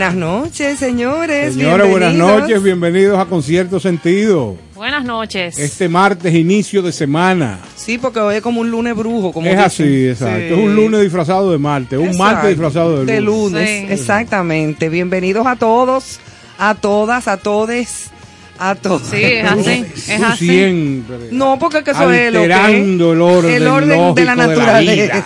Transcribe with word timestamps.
Buenas 0.00 0.16
noches, 0.16 0.78
señores. 0.78 1.52
Señores, 1.52 1.90
buenas 1.90 2.14
noches, 2.14 2.62
bienvenidos 2.62 3.18
a 3.18 3.26
Concierto 3.26 3.78
Sentido. 3.78 4.56
Buenas 4.74 5.04
noches. 5.04 5.58
Este 5.58 5.90
martes, 5.90 6.34
inicio 6.34 6.80
de 6.80 6.90
semana. 6.90 7.58
Sí, 7.76 7.98
porque 7.98 8.18
hoy 8.18 8.36
es 8.36 8.40
como 8.40 8.62
un 8.62 8.70
lunes 8.70 8.96
brujo. 8.96 9.30
Como 9.30 9.46
es 9.46 9.58
así, 9.58 10.08
exacto. 10.08 10.54
Es 10.54 10.58
un 10.58 10.74
lunes 10.74 11.02
disfrazado 11.02 11.52
de 11.52 11.58
martes, 11.58 11.98
un 11.98 12.16
martes 12.16 12.48
disfrazado 12.48 12.92
de 12.92 12.96
lunes. 13.00 13.14
De 13.14 13.20
lunes, 13.20 13.90
exactamente. 13.90 14.88
Bienvenidos 14.88 15.46
a 15.46 15.56
todos, 15.56 16.18
a 16.58 16.74
todas, 16.76 17.28
a 17.28 17.36
todes. 17.36 18.10
A 18.58 18.76
todos. 18.76 19.02
Sí, 19.02 19.22
es 19.22 19.50
así. 19.50 19.86
Es 20.08 20.22
así. 20.22 20.46
Siempre. 20.46 21.16
No, 21.30 21.58
porque 21.58 21.78
eso 21.90 22.10
es 22.10 22.32
lo 22.32 22.40
que, 22.40 22.46
el 22.46 23.20
orden, 23.20 23.50
el 23.50 23.66
orden 23.66 24.14
de 24.14 24.24
la 24.24 24.34
naturaleza. 24.34 25.18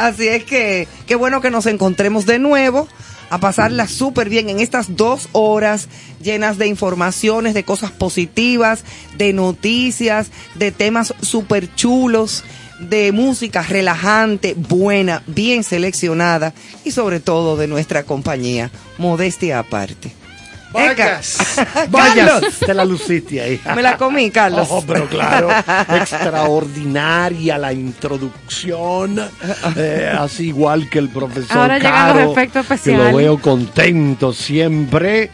Así 0.00 0.28
es 0.28 0.44
que 0.44 0.88
qué 1.06 1.14
bueno 1.14 1.42
que 1.42 1.50
nos 1.50 1.66
encontremos 1.66 2.24
de 2.24 2.38
nuevo 2.38 2.88
a 3.28 3.38
pasarla 3.38 3.86
súper 3.86 4.30
bien 4.30 4.48
en 4.48 4.58
estas 4.58 4.96
dos 4.96 5.28
horas 5.32 5.88
llenas 6.22 6.56
de 6.56 6.68
informaciones, 6.68 7.52
de 7.52 7.64
cosas 7.64 7.90
positivas, 7.90 8.82
de 9.18 9.34
noticias, 9.34 10.30
de 10.54 10.72
temas 10.72 11.12
súper 11.20 11.74
chulos, 11.74 12.44
de 12.78 13.12
música 13.12 13.60
relajante, 13.60 14.54
buena, 14.54 15.22
bien 15.26 15.64
seleccionada 15.64 16.54
y 16.82 16.92
sobre 16.92 17.20
todo 17.20 17.58
de 17.58 17.66
nuestra 17.66 18.04
compañía, 18.04 18.70
modestia 18.96 19.58
aparte. 19.58 20.19
Vayas, 20.72 21.38
vayas, 21.90 22.58
te 22.64 22.72
la 22.74 22.84
luciste 22.84 23.40
ahí. 23.40 23.60
Me 23.74 23.82
la 23.82 23.96
comí, 23.96 24.30
Carlos. 24.30 24.68
Oh, 24.70 24.84
pero 24.86 25.08
claro, 25.08 25.48
extraordinaria 25.88 27.58
la 27.58 27.72
introducción, 27.72 29.20
eh, 29.76 30.12
así 30.16 30.48
igual 30.48 30.88
que 30.88 31.00
el 31.00 31.08
profesor 31.08 31.56
Ahora 31.56 31.78
Caro, 31.80 32.14
llegan 32.14 32.26
los 32.26 32.32
efectos 32.36 32.66
que 32.66 32.74
especiales. 32.74 33.10
lo 33.12 33.16
veo 33.18 33.38
contento 33.38 34.32
siempre. 34.32 35.30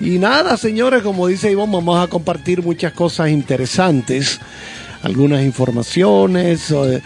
Y 0.00 0.18
nada, 0.18 0.56
señores, 0.56 1.02
como 1.02 1.28
dice 1.28 1.52
Ivonne, 1.52 1.74
vamos 1.74 2.02
a 2.02 2.08
compartir 2.08 2.60
muchas 2.60 2.92
cosas 2.92 3.28
interesantes, 3.28 4.40
algunas 5.04 5.42
informaciones, 5.42 6.72
eh, 6.72 7.00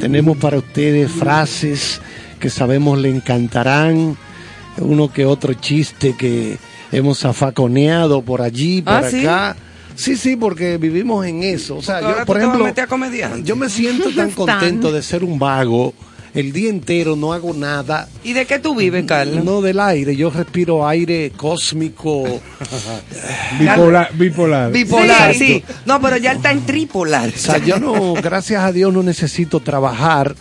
tenemos 0.00 0.36
para 0.36 0.58
ustedes 0.58 1.12
frases 1.12 2.00
que 2.40 2.50
sabemos 2.50 2.98
le 2.98 3.08
encantarán, 3.08 4.16
uno 4.78 5.12
que 5.12 5.26
otro 5.26 5.54
chiste 5.54 6.16
que 6.16 6.58
hemos 6.92 7.24
afaconeado 7.24 8.22
por 8.22 8.42
allí, 8.42 8.82
por 8.82 8.94
Ah, 8.94 9.10
¿sí? 9.10 9.20
acá. 9.26 9.56
Sí, 9.96 10.16
sí, 10.16 10.36
porque 10.36 10.78
vivimos 10.78 11.26
en 11.26 11.42
eso. 11.42 11.76
O 11.76 11.82
sea, 11.82 11.98
Ahora 11.98 12.20
yo, 12.20 12.24
por 12.26 12.38
ejemplo, 12.38 12.64
a 12.66 13.36
yo 13.42 13.56
me 13.56 13.68
siento 13.68 14.10
tan 14.12 14.30
contento 14.32 14.92
de 14.92 15.02
ser 15.02 15.24
un 15.24 15.38
vago. 15.38 15.92
El 16.32 16.52
día 16.52 16.70
entero 16.70 17.16
no 17.16 17.32
hago 17.32 17.52
nada. 17.52 18.08
¿Y 18.22 18.34
de 18.34 18.46
qué 18.46 18.60
tú 18.60 18.76
vives, 18.76 19.04
Carlos? 19.04 19.44
No 19.44 19.60
del 19.60 19.80
aire, 19.80 20.14
yo 20.14 20.30
respiro 20.30 20.86
aire 20.86 21.32
cósmico. 21.36 22.22
Bipolar. 23.58 24.10
bipolar. 24.14 24.70
Bipolar, 24.72 25.34
Sí. 25.34 25.38
sí. 25.46 25.64
No, 25.86 26.00
pero 26.00 26.16
ya 26.18 26.32
está 26.32 26.52
en 26.52 26.60
tripolar. 26.64 27.28
O 27.34 27.38
sea, 27.38 27.58
yo 27.58 27.78
no, 27.80 28.14
gracias 28.14 28.62
a 28.62 28.72
Dios 28.72 28.92
no 28.92 29.02
necesito 29.02 29.60
trabajar 29.60 30.34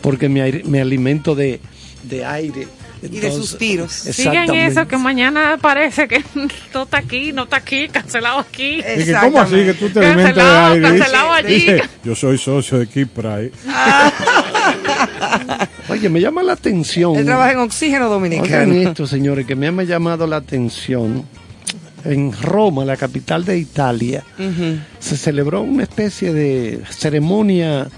porque 0.00 0.28
me, 0.28 0.42
aire- 0.42 0.62
me 0.64 0.80
alimento 0.80 1.34
de, 1.34 1.60
de 2.04 2.24
aire. 2.24 2.68
Y 3.02 3.08
de 3.08 3.16
Entonces, 3.18 3.50
suspiros. 3.50 3.92
Sigan 3.92 4.52
eso, 4.54 4.88
que 4.88 4.96
mañana 4.96 5.58
parece 5.60 6.08
que 6.08 6.24
no 6.74 6.82
está 6.82 6.98
aquí, 6.98 7.32
no 7.32 7.44
está 7.44 7.56
aquí, 7.58 7.88
cancelado 7.88 8.38
aquí. 8.40 8.80
¿Cómo 9.20 9.40
así 9.40 9.56
que 9.56 9.74
tú 9.74 9.88
te 9.90 10.00
alimentas 10.00 10.34
de 10.34 10.40
Cancelado, 10.42 10.72
aire? 10.72 10.88
cancelado 10.88 11.32
allí. 11.32 11.54
Dice, 11.54 11.82
yo 12.04 12.14
soy 12.14 12.38
socio 12.38 12.78
de 12.78 12.86
Keep 12.86 13.08
Pride. 13.10 13.52
Oye, 15.88 16.08
me 16.08 16.20
llama 16.20 16.42
la 16.42 16.54
atención. 16.54 17.16
Él 17.16 17.26
trabaja 17.26 17.52
en 17.52 17.58
oxígeno 17.58 18.06
Oigan 18.06 18.10
dominicano. 18.10 18.74
esto, 18.74 19.06
señores, 19.06 19.46
que 19.46 19.54
me 19.54 19.68
ha 19.68 19.82
llamado 19.84 20.26
la 20.26 20.36
atención. 20.36 21.24
En 22.04 22.32
Roma, 22.40 22.84
la 22.84 22.96
capital 22.96 23.44
de 23.44 23.58
Italia, 23.58 24.22
se 25.00 25.16
celebró 25.16 25.62
una 25.62 25.82
especie 25.82 26.32
de 26.32 26.80
ceremonia, 26.88 27.88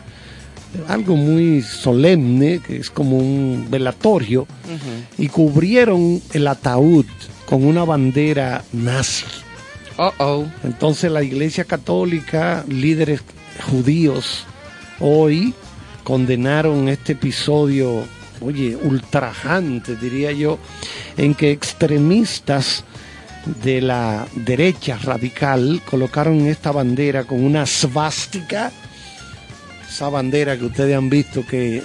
algo 0.88 1.17
muy 1.17 1.62
solemne, 1.62 2.61
que 2.61 2.76
es 2.76 2.91
como 2.91 3.19
un 3.19 3.67
velatorio, 3.70 4.47
y 5.17 5.29
cubrieron 5.29 6.20
el 6.32 6.47
ataúd 6.47 7.06
con 7.47 7.65
una 7.65 7.85
bandera 7.85 8.65
nazi. 8.73 9.25
Oh, 9.97 10.12
oh. 10.19 10.47
Entonces 10.62 11.11
la 11.11 11.23
Iglesia 11.23 11.65
Católica, 11.65 12.65
líderes 12.69 13.23
judíos, 13.70 14.44
hoy 15.00 15.55
condenaron 16.05 16.88
este 16.88 17.12
episodio, 17.12 18.05
oye, 18.41 18.76
ultrajante, 18.76 19.97
diría 19.97 20.32
yo, 20.32 20.59
en 21.17 21.35
que 21.35 21.50
extremistas 21.50 22.85
de 23.62 23.81
la 23.81 24.26
derecha 24.35 24.99
radical 24.99 25.82
colocaron 25.85 26.47
esta 26.47 26.70
bandera 26.70 27.25
con 27.25 27.43
una 27.43 27.67
svástica, 27.67 28.70
esa 29.88 30.08
bandera 30.08 30.56
que 30.58 30.64
ustedes 30.67 30.96
han 30.96 31.08
visto 31.11 31.44
que 31.46 31.82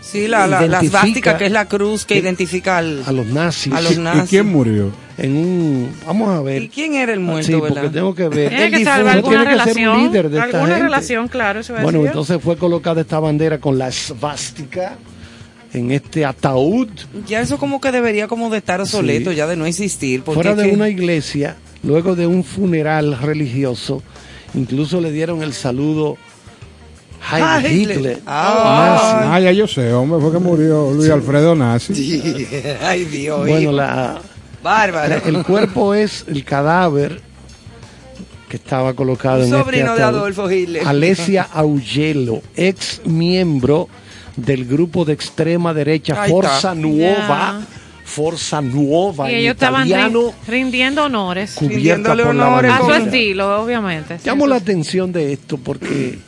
Sí, 0.00 0.26
la, 0.26 0.46
la, 0.46 0.62
la 0.62 0.66
Identifica- 0.80 1.00
svástica, 1.00 1.36
que 1.36 1.46
es 1.46 1.52
la 1.52 1.66
cruz 1.66 2.06
que 2.06 2.14
que- 2.14 2.20
identifica 2.20 2.78
al... 2.78 3.02
a 3.04 3.12
los 3.12 3.26
nazis 3.26 3.74
A 3.74 3.82
los 3.82 3.92
¿Y 3.92 3.98
nazis. 3.98 4.30
quién 4.30 4.46
murió? 4.46 4.90
en 5.18 5.36
un 5.36 5.90
vamos 6.06 6.30
a 6.30 6.40
ver 6.40 6.62
¿Y 6.62 6.68
quién 6.68 6.94
era 6.94 7.12
el 7.12 7.20
muerto, 7.20 7.46
sí, 7.48 7.52
porque 7.58 7.74
verdad? 7.74 7.90
tengo 7.90 8.14
que 8.14 8.28
ver 8.28 8.48
Tiene 8.50 8.64
El 8.66 8.84
que 8.84 8.88
alguna 8.88 9.20
tiene 9.20 9.20
que 9.20 9.28
ser 9.28 9.38
un 9.38 9.46
relación. 9.50 9.98
líder 10.04 10.30
de 10.30 10.36
esta 10.38 10.44
alguna 10.44 10.66
gente. 10.74 10.82
relación, 10.82 11.28
claro. 11.28 11.60
Eso 11.60 11.72
va 11.74 11.80
a 11.80 11.82
Bueno, 11.82 11.98
decir. 11.98 12.10
entonces 12.12 12.38
fue 12.42 12.56
colocada 12.56 13.00
esta 13.02 13.18
bandera 13.20 13.58
con 13.58 13.76
la 13.76 13.90
svástica 13.92 14.96
en 15.74 15.90
este 15.90 16.24
ataúd 16.24 16.88
Ya 17.26 17.40
eso 17.42 17.58
como 17.58 17.78
que 17.80 17.92
debería 17.92 18.28
como 18.28 18.48
de 18.48 18.58
estar 18.58 18.80
obsoleto, 18.80 19.30
Sí. 19.30 19.36
ya 19.36 19.46
de 19.46 19.56
no 19.56 19.66
existir. 19.66 20.22
Porque 20.22 20.36
fuera 20.40 20.54
de 20.54 20.70
que- 20.70 20.74
una 20.74 20.88
iglesia, 20.88 21.56
luego 21.82 22.14
de 22.16 22.26
un 22.26 22.44
funeral 22.44 23.18
religioso. 23.20 24.02
Incluso 24.54 25.00
le 25.02 25.10
dieron 25.12 25.42
el 25.42 25.52
saludo 25.52 26.16
Heil 27.20 27.66
Hitler. 27.66 27.96
Hitler. 27.96 28.18
Ah. 28.26 29.30
Ah, 29.34 29.40
ya 29.40 29.52
yo 29.52 29.66
sé, 29.66 29.92
hombre, 29.92 30.20
fue 30.20 30.32
que 30.32 30.38
murió 30.38 30.90
Luis 30.92 31.10
Alfredo 31.10 31.54
Nazi. 31.54 31.94
Sí. 31.94 32.46
Ay, 32.82 33.04
Dios. 33.04 33.40
Bueno, 33.46 33.72
la, 33.72 34.20
Bárbaro. 34.62 35.16
el 35.24 35.42
cuerpo 35.44 35.94
es 35.94 36.24
el 36.28 36.44
cadáver 36.44 37.20
que 38.48 38.56
estaba 38.56 38.94
colocado 38.94 39.38
Un 39.40 39.48
en 39.48 39.54
este 39.54 39.58
sobrino 39.62 39.94
de 39.94 40.02
ataúd. 40.02 40.18
Adolfo 40.18 40.50
Hitler. 40.50 40.82
Alesia 40.86 41.42
Augello, 41.52 42.40
ex 42.56 43.02
miembro 43.04 43.88
del 44.36 44.64
grupo 44.64 45.04
de 45.04 45.12
extrema 45.12 45.74
derecha 45.74 46.22
Ahí 46.22 46.30
Forza 46.30 46.56
está. 46.56 46.74
Nuova, 46.74 47.58
Ya. 47.60 47.66
Forza 48.04 48.62
Nuova 48.62 49.30
y 49.30 49.34
ellos 49.34 49.52
estaban 49.54 49.86
italiano, 49.86 50.20
rin- 50.46 50.62
rindiendo 50.62 51.04
honores. 51.04 51.52
cubierta 51.56 51.74
Rindiéndole 52.14 52.22
honores 52.22 52.72
A 52.72 52.78
su 52.78 52.92
estilo, 52.94 53.62
obviamente. 53.62 54.18
Llamo 54.24 54.44
Sí, 54.44 54.50
la 54.50 54.56
atención 54.56 55.12
de 55.12 55.32
esto 55.34 55.58
porque, 55.58 56.18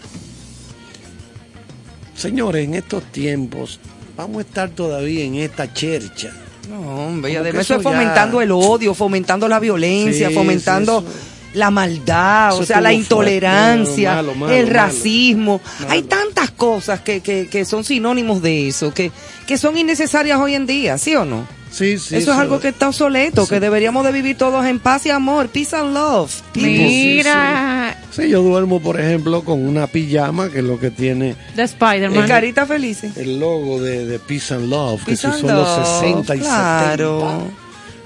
señores, 2.20 2.64
en 2.64 2.74
estos 2.74 3.04
tiempos 3.04 3.80
vamos 4.16 4.38
a 4.38 4.40
estar 4.42 4.70
todavía 4.70 5.24
en 5.24 5.36
esta 5.36 5.72
chercha. 5.72 6.30
No, 6.68 6.80
hombre, 7.06 7.36
además 7.36 7.62
eso 7.64 7.74
es 7.76 7.82
ya- 7.82 7.90
fomentando 7.90 8.40
el 8.42 8.52
odio, 8.52 8.94
fomentando 8.94 9.48
la 9.48 9.58
violencia, 9.58 10.28
Sí, 10.28 10.34
fomentando 10.34 11.00
sí, 11.00 11.06
la 11.54 11.70
maldad, 11.70 12.50
Eso 12.52 12.60
o 12.62 12.66
sea, 12.66 12.80
la 12.80 12.92
intolerancia, 12.92 14.14
malo, 14.16 14.34
malo, 14.34 14.52
el 14.52 14.68
racismo. 14.68 15.60
Hay 15.88 16.02
tantas 16.02 16.50
cosas 16.52 17.00
que, 17.00 17.20
que, 17.22 17.48
que 17.48 17.64
son 17.64 17.82
sinónimos 17.82 18.40
de 18.42 18.68
eso, 18.68 18.94
que, 18.94 19.10
que 19.46 19.58
son 19.58 19.76
innecesarias 19.76 20.38
hoy 20.38 20.54
en 20.54 20.66
día, 20.66 20.96
¿sí 20.98 21.14
o 21.16 21.24
no? 21.24 21.46
Sí, 21.70 21.98
sí. 21.98 22.16
eso 22.16 22.32
es 22.32 22.38
algo 22.38 22.58
que 22.58 22.68
está 22.68 22.88
obsoleto, 22.88 23.46
que 23.46 23.60
deberíamos 23.60 24.04
de 24.04 24.10
vivir 24.12 24.36
todos 24.36 24.66
en 24.66 24.80
paz 24.80 25.06
y 25.06 25.10
amor, 25.10 25.48
peace 25.48 25.76
and 25.76 25.94
love. 25.94 26.32
people. 26.52 26.70
Mira, 26.72 27.96
Sí, 28.10 28.28
yo 28.28 28.42
duermo, 28.42 28.80
por 28.80 28.98
ejemplo, 29.00 29.42
con 29.44 29.64
una 29.64 29.86
pijama, 29.86 30.50
que 30.50 30.58
es 30.58 30.64
lo 30.64 30.80
que 30.80 30.90
tiene 30.90 31.36
de 31.54 31.62
Spider-Man. 31.62 32.26
carita 32.26 32.66
felices. 32.66 33.16
el 33.16 33.38
logo 33.38 33.80
de, 33.80 34.04
de 34.04 34.18
Peace 34.18 34.52
and 34.52 34.68
Love, 34.68 35.00
que 35.04 35.12
Peace 35.12 35.20
si 35.20 35.26
and 35.28 35.40
son 35.40 35.56
los 35.56 35.78
love, 35.78 36.00
60 36.00 36.36
y 36.36 36.38
claro. 36.40 37.20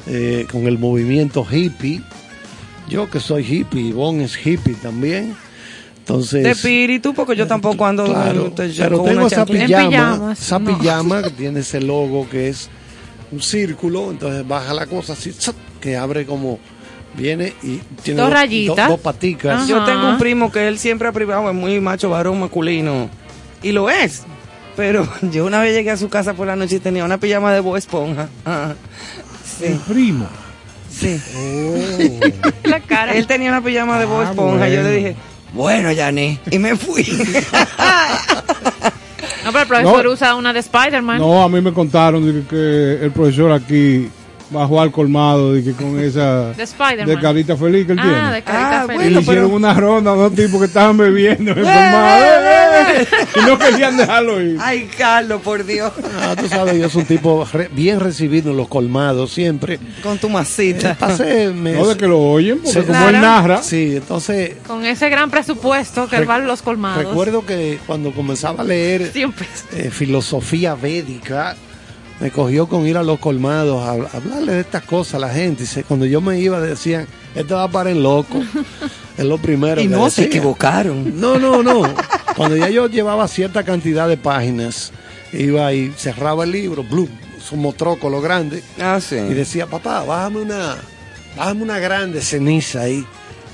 70, 0.04 0.18
eh, 0.18 0.46
con 0.52 0.66
el 0.66 0.78
movimiento 0.78 1.46
hippie. 1.50 2.02
Yo 2.86 3.08
que 3.08 3.18
soy 3.18 3.42
hippie, 3.50 3.80
Ivonne 3.80 4.24
es 4.24 4.36
hippie 4.46 4.74
también. 4.74 5.34
Entonces, 6.00 6.42
De 6.42 6.50
espíritu, 6.50 7.14
porque 7.14 7.34
yo 7.34 7.46
tampoco 7.46 7.86
ando 7.86 8.04
claro, 8.04 8.52
pero 8.54 8.98
con 8.98 9.06
tengo 9.06 9.20
una 9.20 9.26
esa 9.28 9.46
pijama, 9.46 9.88
pijamas, 9.88 10.38
esa 10.42 10.58
no. 10.58 10.78
pijama 10.78 11.22
que 11.22 11.30
tiene 11.30 11.60
ese 11.60 11.80
logo 11.80 12.28
que 12.28 12.50
es 12.50 12.68
un 13.34 13.42
círculo, 13.42 14.10
entonces 14.10 14.46
baja 14.46 14.72
la 14.74 14.86
cosa 14.86 15.12
así, 15.14 15.32
¡zap! 15.32 15.54
que 15.80 15.96
abre 15.96 16.24
como 16.26 16.58
viene 17.16 17.52
y 17.62 17.78
tiene 18.02 18.20
Dos 18.22 18.30
rayitas. 18.32 18.88
dos 18.88 19.00
paticas. 19.00 19.56
Ajá. 19.62 19.66
Yo 19.66 19.84
tengo 19.84 20.08
un 20.08 20.18
primo 20.18 20.50
que 20.50 20.66
él 20.68 20.78
siempre 20.78 21.08
ha 21.08 21.12
privado, 21.12 21.48
es 21.48 21.54
muy 21.54 21.80
macho, 21.80 22.10
varón, 22.10 22.40
masculino. 22.40 23.08
Y 23.62 23.72
lo 23.72 23.88
es. 23.90 24.22
Pero 24.76 25.06
yo 25.32 25.44
una 25.44 25.60
vez 25.60 25.74
llegué 25.74 25.90
a 25.90 25.96
su 25.96 26.08
casa 26.08 26.34
por 26.34 26.46
la 26.46 26.56
noche 26.56 26.76
y 26.76 26.80
tenía 26.80 27.04
una 27.04 27.18
pijama 27.18 27.52
de 27.52 27.60
Bob 27.60 27.76
Esponja. 27.76 28.28
Ajá. 28.44 28.74
El 29.60 29.76
primo. 29.78 30.26
sí. 30.90 31.20
La 32.64 32.80
cara. 32.80 33.12
Él 33.12 33.26
tenía 33.26 33.50
una 33.50 33.62
pijama 33.62 33.98
de 33.98 34.04
Bob 34.06 34.22
Ah, 34.22 34.30
Esponja. 34.30 34.68
Yo 34.68 34.82
le 34.82 34.90
dije, 34.92 35.16
bueno, 35.52 35.92
Yané. 35.92 36.40
Y 36.50 36.58
me 36.58 36.74
fui. 36.76 37.04
No, 39.54 39.60
pero 39.60 39.62
el 39.62 39.68
profesor 39.84 40.04
No. 40.04 40.12
usa 40.12 40.34
una 40.34 40.52
de 40.52 40.58
Spider-Man. 40.60 41.18
No, 41.18 41.42
a 41.42 41.48
mí 41.48 41.60
me 41.60 41.72
contaron 41.72 42.44
que 42.48 42.98
el 43.00 43.10
profesor 43.12 43.52
aquí 43.52 44.08
bajó 44.54 44.80
al 44.80 44.90
colmado 44.90 45.52
de 45.52 45.62
que 45.64 45.72
con 45.72 45.98
esa 46.04 46.52
De 46.52 46.62
Spider-Man. 46.62 47.06
de 47.06 47.20
carita 47.20 47.56
feliz 47.56 47.86
que 47.86 47.92
él 47.92 47.98
Ah, 48.00 48.02
tiene. 48.02 48.32
de 48.32 48.42
carita 48.42 48.82
Ah, 48.82 48.86
feliz. 48.86 49.06
y 49.06 49.10
le 49.10 49.20
hicieron 49.20 49.44
pero- 49.44 49.56
una 49.56 49.74
ronda 49.74 50.12
a 50.12 50.14
dos 50.14 50.34
tipos 50.34 50.60
que 50.60 50.66
estaban 50.66 50.96
bebiendo 50.96 51.52
en 51.52 51.58
el 51.58 51.64
colmado. 51.64 52.24
y 53.36 53.40
no 53.46 53.58
querían 53.58 53.96
dejarlo 53.96 54.40
ir. 54.40 54.56
Ay, 54.60 54.88
Carlos, 54.96 55.40
por 55.42 55.64
Dios. 55.64 55.92
Ah, 56.20 56.34
tú 56.38 56.48
sabes, 56.48 56.78
yo 56.78 56.88
soy 56.88 57.02
un 57.02 57.06
tipo 57.08 57.46
re- 57.52 57.68
bien 57.72 58.00
recibido 58.00 58.50
en 58.52 58.56
los 58.56 58.68
colmados 58.68 59.32
siempre. 59.32 59.78
Con 60.02 60.18
tu 60.18 60.28
masita. 60.28 60.94
Pasé 60.94 61.50
mes- 61.50 61.76
No 61.76 61.86
de 61.88 61.96
que 61.96 62.06
lo 62.06 62.20
oyen, 62.20 62.58
porque 62.58 62.70
Sí. 62.72 62.86
como 62.86 62.92
Claro. 62.98 63.08
él 63.16 63.20
narra, 63.20 63.62
Sí, 63.62 63.96
entonces 63.96 64.52
Con 64.66 64.84
ese 64.84 65.08
gran 65.10 65.30
presupuesto 65.30 66.08
que 66.08 66.16
él 66.16 66.28
va 66.28 66.36
a 66.36 66.38
los 66.38 66.62
colmados. 66.62 67.04
recuerdo 67.04 67.44
que 67.44 67.78
cuando 67.86 68.12
comenzaba 68.12 68.62
a 68.62 68.64
leer 68.64 69.10
100 69.12 69.32
pesos. 69.32 69.64
eh, 69.72 69.90
filosofía 69.90 70.74
védica, 70.74 71.56
me 72.20 72.30
cogió 72.30 72.68
con 72.68 72.86
ir 72.86 72.96
a 72.96 73.02
los 73.02 73.18
colmados 73.18 73.82
a, 73.82 73.90
a 73.90 74.16
hablarle 74.18 74.52
de 74.52 74.60
estas 74.60 74.82
cosas 74.84 75.14
a 75.14 75.18
la 75.18 75.28
gente. 75.30 75.64
Y 75.64 75.82
cuando 75.82 76.06
yo 76.06 76.20
me 76.20 76.38
iba 76.38 76.60
decían, 76.60 77.06
este 77.34 77.54
va 77.54 77.68
para 77.68 77.90
el 77.90 78.02
loco. 78.02 78.40
es 79.18 79.24
lo 79.24 79.38
primero 79.38 79.80
Y 79.80 79.84
que 79.88 79.90
no 79.90 80.08
se 80.10 80.24
equivocaron. 80.24 81.20
No, 81.20 81.38
no, 81.38 81.62
no. 81.62 81.82
Cuando 82.36 82.56
ya 82.56 82.68
yo 82.70 82.86
llevaba 82.88 83.26
cierta 83.28 83.62
cantidad 83.64 84.08
de 84.08 84.16
páginas, 84.16 84.92
iba 85.32 85.72
y 85.72 85.92
cerraba 85.96 86.44
el 86.44 86.52
libro, 86.52 86.82
blum, 86.84 87.08
su 87.42 87.56
motroco 87.56 88.08
lo 88.08 88.20
grande, 88.20 88.62
Ah, 88.80 89.00
sí. 89.00 89.16
y 89.16 89.34
decía, 89.34 89.66
papá, 89.66 90.02
bájame 90.04 90.38
una, 90.40 90.76
bájame 91.36 91.62
una 91.62 91.78
grande 91.78 92.20
ceniza 92.22 92.82
ahí. 92.82 93.04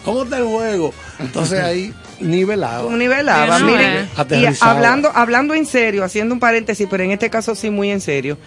¿Cómo 0.04 0.22
está 0.24 0.38
el 0.38 0.44
juego? 0.44 0.94
Entonces 1.18 1.60
ahí 1.60 1.92
nivelaba. 2.20 2.90
Nivelaba, 2.96 3.58
miren. 3.60 3.80
eh. 4.04 4.08
Y 4.40 4.46
hablando, 4.60 5.10
hablando 5.14 5.54
en 5.54 5.66
serio, 5.66 6.04
haciendo 6.04 6.34
un 6.34 6.40
paréntesis, 6.40 6.86
pero 6.90 7.02
en 7.02 7.10
este 7.12 7.30
caso 7.30 7.54
sí 7.54 7.70
muy 7.70 7.90
en 7.90 8.00
serio. 8.00 8.38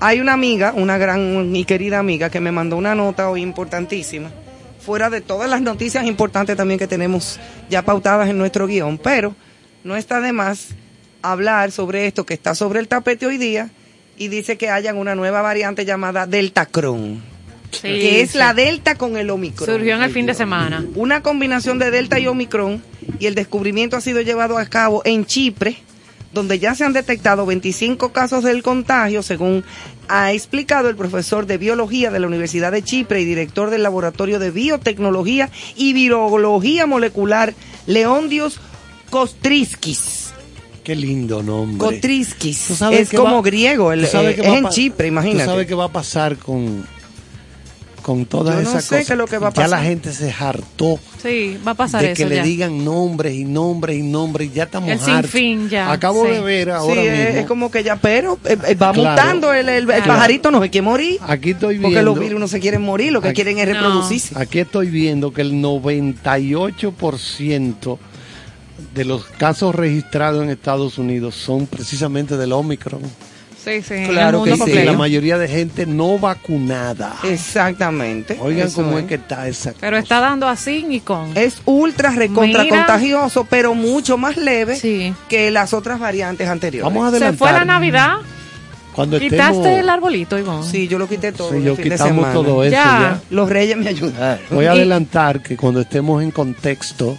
Hay 0.00 0.20
una 0.20 0.32
amiga, 0.32 0.72
una 0.76 0.98
gran 0.98 1.54
y 1.54 1.64
querida 1.64 1.98
amiga, 1.98 2.28
que 2.30 2.40
me 2.40 2.50
mandó 2.52 2.76
una 2.76 2.94
nota 2.94 3.30
hoy 3.30 3.40
importantísima, 3.42 4.30
fuera 4.84 5.10
de 5.10 5.20
todas 5.20 5.48
las 5.48 5.60
noticias 5.60 6.04
importantes 6.06 6.56
también 6.56 6.78
que 6.78 6.88
tenemos 6.88 7.38
ya 7.70 7.82
pautadas 7.82 8.28
en 8.28 8.36
nuestro 8.36 8.66
guion, 8.66 8.98
pero 8.98 9.34
no 9.84 9.96
está 9.96 10.20
de 10.20 10.32
más 10.32 10.68
hablar 11.22 11.70
sobre 11.70 12.06
esto 12.08 12.26
que 12.26 12.34
está 12.34 12.54
sobre 12.56 12.80
el 12.80 12.88
tapete 12.88 13.26
hoy 13.26 13.38
día 13.38 13.70
y 14.18 14.26
dice 14.28 14.56
que 14.58 14.70
hayan 14.70 14.96
una 14.96 15.14
nueva 15.14 15.40
variante 15.40 15.84
llamada 15.84 16.26
Deltacron, 16.26 17.22
Sí, 17.72 17.80
que 17.88 18.20
es 18.20 18.30
sí. 18.32 18.38
la 18.38 18.54
Delta 18.54 18.94
con 18.96 19.16
el 19.16 19.30
Omicron. 19.30 19.66
Surgió 19.68 19.94
en 19.96 20.02
el 20.02 20.10
fin 20.12 20.26
de 20.26 20.34
semana. 20.34 20.84
Una 20.94 21.22
combinación 21.22 21.78
de 21.78 21.90
Delta 21.90 22.18
y 22.20 22.26
Omicron 22.26 22.82
y 23.18 23.26
el 23.26 23.34
descubrimiento 23.34 23.96
ha 23.96 24.00
sido 24.00 24.20
llevado 24.20 24.58
a 24.58 24.66
cabo 24.66 25.02
en 25.04 25.24
Chipre, 25.26 25.76
donde 26.32 26.58
ya 26.58 26.74
se 26.74 26.84
han 26.84 26.92
detectado 26.92 27.44
25 27.46 28.12
casos 28.12 28.44
del 28.44 28.62
contagio, 28.62 29.22
según 29.22 29.64
ha 30.08 30.32
explicado 30.32 30.88
el 30.88 30.96
profesor 30.96 31.46
de 31.46 31.56
biología 31.58 32.10
de 32.10 32.20
la 32.20 32.26
Universidad 32.26 32.72
de 32.72 32.82
Chipre 32.82 33.20
y 33.20 33.24
director 33.24 33.70
del 33.70 33.82
Laboratorio 33.82 34.38
de 34.38 34.50
Biotecnología 34.50 35.48
y 35.76 35.92
Virología 35.94 36.86
Molecular, 36.86 37.54
Leondios 37.86 38.60
Kostriskis. 39.10 40.30
Qué 40.84 40.96
lindo 40.96 41.42
nombre. 41.42 41.78
Kotriskis. 41.78 42.64
¿Tú 42.66 42.74
sabes 42.74 43.12
Es 43.12 43.18
como 43.18 43.36
va- 43.36 43.42
griego, 43.42 43.92
el- 43.92 44.08
tú 44.10 44.16
eh, 44.18 44.36
es 44.36 44.44
en 44.44 44.68
Chipre, 44.68 45.06
¿Tú 45.06 45.12
imagínate. 45.12 45.44
sabes 45.46 45.66
qué 45.66 45.74
va 45.74 45.84
a 45.84 45.92
pasar 45.92 46.36
con, 46.38 46.84
con 48.02 48.26
todas 48.26 48.56
Yo 48.56 48.62
no 48.62 48.68
esas 48.70 48.84
sé 48.84 48.90
cosas? 48.96 49.06
qué 49.06 49.12
es 49.12 49.18
lo 49.18 49.26
que 49.26 49.38
va 49.38 49.48
a 49.48 49.52
Ya 49.52 49.68
la 49.68 49.82
gente 49.82 50.12
se 50.12 50.30
hartó 50.32 50.98
Sí, 51.22 51.56
va 51.66 51.70
a 51.70 51.74
pasar 51.74 52.02
de 52.02 52.12
eso 52.12 52.22
que 52.22 52.28
le 52.28 52.42
digan 52.42 52.84
nombres 52.84 53.32
y 53.34 53.44
nombres 53.44 53.96
y 53.96 54.02
nombres. 54.02 54.48
y 54.48 54.52
Ya 54.52 54.64
estamos 54.64 54.90
El 54.90 54.98
hartos. 54.98 55.30
sinfín 55.30 55.68
ya, 55.70 55.90
Acabo 55.92 56.24
sí. 56.24 56.32
de 56.32 56.40
ver 56.40 56.70
ahora 56.70 57.00
mismo. 57.00 57.16
es 57.16 57.46
como 57.46 57.70
que 57.70 57.82
ya, 57.84 57.96
pero 57.96 58.38
eh, 58.44 58.58
eh, 58.66 58.74
va 58.74 58.92
Claro. 58.92 59.10
mutando 59.10 59.52
el, 59.54 59.68
el- 59.68 59.78
el 59.78 59.86
Claro. 59.86 60.04
pajarito, 60.06 60.50
no 60.50 60.60
se 60.60 60.68
quiere 60.70 60.84
morir. 60.84 61.18
Aquí 61.26 61.50
estoy 61.52 61.78
Porque 61.78 62.02
los 62.02 62.18
virus 62.18 62.40
no 62.40 62.48
se 62.48 62.58
quieren 62.60 62.82
morir, 62.82 63.12
lo 63.12 63.22
que 63.22 63.28
Aquí- 63.28 63.36
quieren 63.42 63.58
es 63.58 63.68
No. 63.68 63.74
reproducirse. 63.74 64.34
Aquí 64.36 64.58
estoy 64.58 64.88
viendo 64.88 65.32
que 65.32 65.42
el 65.42 65.52
98% 65.60 67.98
de 68.94 69.04
los 69.04 69.24
casos 69.24 69.74
registrados 69.74 70.42
en 70.42 70.50
Estados 70.50 70.98
Unidos 70.98 71.34
son 71.36 71.66
precisamente 71.66 72.36
del 72.36 72.52
Omicron. 72.52 73.00
Sí, 73.64 73.80
sí, 73.82 73.94
Claro 74.08 74.42
que 74.42 74.56
sí. 74.56 74.72
La 74.84 74.92
mayoría 74.94 75.38
de 75.38 75.46
gente 75.48 75.86
no 75.86 76.18
vacunada. 76.18 77.14
Exactamente. 77.22 78.36
Oigan 78.40 78.66
Eso 78.66 78.82
cómo 78.82 78.96
es 78.98 79.04
es. 79.04 79.08
que 79.08 79.14
está 79.16 79.46
esa 79.46 79.72
Pero 79.80 79.96
está 79.96 80.20
dando 80.20 80.48
así 80.48 80.84
y 80.90 81.00
con. 81.00 81.36
Es 81.36 81.62
ultra 81.64 82.10
recontra 82.10 82.64
Mira. 82.64 82.76
contagioso, 82.78 83.46
pero 83.48 83.74
mucho 83.74 84.18
más 84.18 84.36
leve 84.36 84.76
Sí. 84.76 85.14
que 85.28 85.50
las 85.50 85.72
otras 85.74 86.00
variantes 86.00 86.48
anteriores. 86.48 86.84
Vamos 86.92 87.06
a 87.06 87.10
Se 87.10 87.16
adelantar. 87.16 87.38
fue 87.38 87.52
la 87.52 87.64
Navidad. 87.64 88.16
Cuando 88.94 89.18
Quitaste 89.18 89.56
estemos- 89.56 89.78
el 89.78 89.88
arbolito, 89.88 90.38
Ivonne. 90.38 90.68
Sí, 90.70 90.86
yo 90.88 90.98
lo 90.98 91.08
quité 91.08 91.32
todo 91.32 91.50
Sí, 91.50 91.56
el 91.56 91.64
yo 91.64 91.76
quitamos 91.76 92.32
todo 92.32 92.62
eso 92.62 92.72
Ya. 92.72 92.84
ya. 92.84 93.20
Los 93.30 93.48
reyes 93.48 93.76
me 93.78 93.88
ayudaron. 93.88 94.44
Voy 94.50 94.66
a 94.66 94.74
Y- 94.74 94.78
adelantar 94.78 95.40
que 95.42 95.56
cuando 95.56 95.80
estemos 95.80 96.22
en 96.22 96.30
contexto, 96.30 97.16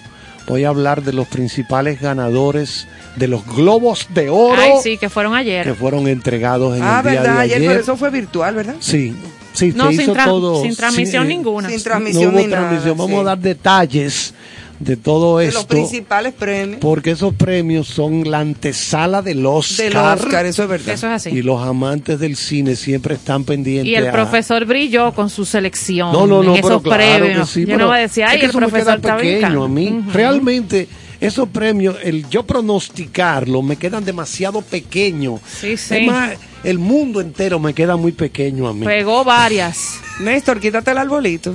voy 0.48 0.66
a 0.66 0.70
hablar 0.70 1.02
de 1.04 1.14
los 1.14 1.28
principales 1.28 2.00
ganadores 2.00 2.88
de 3.16 3.28
los 3.28 3.46
globos 3.46 4.08
de 4.14 4.30
oro 4.30 4.60
Ay, 4.60 4.72
sí, 4.82 4.98
que 4.98 5.10
fueron 5.10 5.36
ayer. 5.36 5.64
que 5.66 5.74
fueron 5.76 6.08
entregados 6.08 6.76
en 6.78 6.84
Ah, 6.84 7.02
el 7.06 7.12
día 7.12 7.22
verdad, 7.22 7.36
de 7.36 7.42
ayer, 7.42 7.58
ayer. 7.58 7.70
pero 7.70 7.82
eso 7.82 7.96
fue 7.98 8.10
virtual, 8.10 8.56
¿verdad? 8.56 8.76
Sí, 8.80 9.14
sí, 9.54 9.72
no, 9.76 9.86
se 9.92 9.98
sin, 9.98 10.02
hizo 10.02 10.14
todo. 10.16 10.62
sin 10.64 10.76
transmisión 10.76 11.24
sí, 11.24 11.30
ninguna. 11.30 11.70
Sin 11.70 11.78
No 11.78 11.84
transmisión 11.84 12.34
hubo 12.34 12.40
ni 12.40 12.48
nada, 12.48 12.70
transmisión. 12.70 12.98
Vamos 12.98 13.16
sí. 13.16 13.22
a 13.22 13.24
dar 13.24 13.38
detalles 13.38 14.34
de 14.80 14.98
todo 14.98 15.38
De 15.38 15.46
los 15.46 15.56
esto. 15.58 15.68
principales 15.68 16.34
premios 16.34 16.80
Porque 16.82 17.12
esos 17.12 17.34
premios 17.36 17.88
son 17.88 18.30
la 18.30 18.40
antesala 18.40 19.22
del 19.22 19.46
Oscar. 19.46 19.86
del 19.90 19.96
Oscar, 19.98 20.46
eso 20.48 20.64
es 20.64 20.70
verdad. 20.70 20.94
Eso 20.96 21.08
es 21.08 21.14
así. 21.14 21.30
Y 21.30 21.42
los 21.44 21.62
amantes 21.62 22.20
del 22.20 22.36
cine 22.36 22.76
siempre 22.76 23.14
están 23.14 23.44
pendientes. 23.46 23.88
Y 23.92 23.96
el 23.96 24.08
a- 24.08 24.12
profesor 24.12 24.66
brilló 24.66 25.14
con 25.14 25.30
su 25.30 25.46
selección. 25.46 26.12
No, 26.12 26.26
no, 26.26 26.42
no, 26.44 26.56
en 26.56 26.62
pero 26.62 26.68
esos 26.68 26.82
claro 26.82 26.98
premios. 27.24 27.48
que 27.48 27.54
sí, 27.54 27.62
Yo 27.62 27.68
pero 27.68 27.78
no 27.78 27.88
voy 27.90 27.98
a 27.98 28.02
decir, 28.02 28.24
es 28.24 28.30
ay, 28.32 28.40
que 28.40 28.46
el 28.46 28.50
eso 28.50 28.60
me 28.60 28.68
profesor 28.68 28.96
está 28.96 29.18
pequeño 29.18 29.64
a 29.64 29.70
mí. 29.70 29.88
Ujú. 29.90 30.12
Realmente, 30.12 30.88
esos 31.26 31.50
premios, 31.50 31.96
el 32.04 32.28
yo 32.30 32.44
pronosticarlo, 32.44 33.62
me 33.62 33.76
quedan 33.78 34.04
demasiado 34.06 34.62
pequeños. 34.62 35.40
Sí, 35.46 35.78
sí. 35.78 35.96
Es 35.96 36.08
más, 36.08 36.32
el 36.64 36.80
mundo 36.80 37.22
entero 37.22 37.60
me 37.60 37.74
queda 37.74 37.96
muy 37.96 38.12
pequeño 38.12 38.68
a 38.68 38.74
mí. 38.74 38.86
Pegó 38.86 39.24
varias. 39.24 40.00
Néstor, 40.20 40.60
quítate 40.60 40.92
el 40.92 40.98
arbolito. 40.98 41.54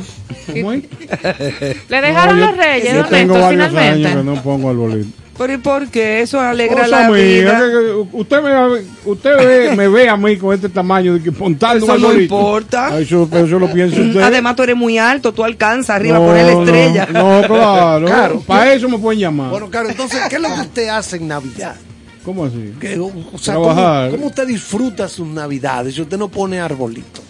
Le 0.48 2.00
dejaron 2.00 2.38
No, 2.40 2.46
yo- 2.46 2.50
los 2.50 2.56
reyes, 2.56 2.92
Yo 2.94 3.02
Néstor, 3.02 3.28
varios 3.28 3.50
finalmente. 3.68 4.08
años 4.08 4.16
que 4.18 4.24
no 4.24 4.42
pongo 4.42 4.70
arbolito. 4.70 5.08
Pero 5.38 5.52
¿y 5.52 5.58
por 5.58 5.88
qué? 5.88 6.20
Eso 6.20 6.40
alegra 6.40 6.82
Cosa 6.84 7.02
la 7.02 7.10
mía, 7.10 7.22
vida. 7.22 7.60
que- 7.60 7.70
que 7.70 8.16
usted 8.16 8.42
me, 8.42 9.10
usted 9.10 9.36
ve, 9.38 9.76
me 9.76 9.86
ve 9.88 10.08
a 10.08 10.16
mí 10.16 10.36
con 10.36 10.52
este 10.52 10.68
tamaño 10.68 11.14
de 11.14 11.22
que 11.22 11.30
montando 11.30 11.86
Eso 11.86 11.94
un 11.94 12.02
no 12.02 12.12
importa. 12.20 12.88
Ah, 12.88 12.98
Eso, 13.00 13.28
lo 13.58 13.72
piensa 13.72 14.00
usted. 14.00 14.20
Además, 14.20 14.56
tú 14.56 14.64
eres 14.64 14.76
muy 14.76 14.98
alto, 14.98 15.32
tú 15.32 15.44
alcanzas 15.44 15.90
arriba 15.96 16.18
No, 16.18 16.26
por 16.26 16.34
la 16.34 16.52
estrella. 16.52 17.06
No, 17.12 17.42
claro. 17.46 18.06
Claro. 18.06 18.40
Para 18.46 18.72
eso 18.74 18.88
me 18.88 18.98
pueden 18.98 19.20
llamar. 19.20 19.50
Bueno, 19.50 19.70
claro, 19.70 19.88
entonces, 19.88 20.20
¿qué 20.28 20.36
es 20.36 20.42
lo 20.42 20.52
que 20.54 20.60
usted 20.60 20.88
hace 20.88 21.16
en 21.16 21.28
Navidad? 21.28 21.76
¿Cómo 22.24 22.44
así? 22.44 22.74
Que, 22.80 22.98
o 22.98 23.12
sea, 23.38 23.54
Trabajar. 23.54 24.06
¿cómo, 24.10 24.16
cómo 24.16 24.26
usted 24.28 24.46
disfruta 24.46 25.08
sus 25.08 25.26
Navidades 25.28 25.94
si 25.94 26.02
usted 26.02 26.18
no 26.18 26.28
pone 26.28 26.60
arbolito? 26.60 27.20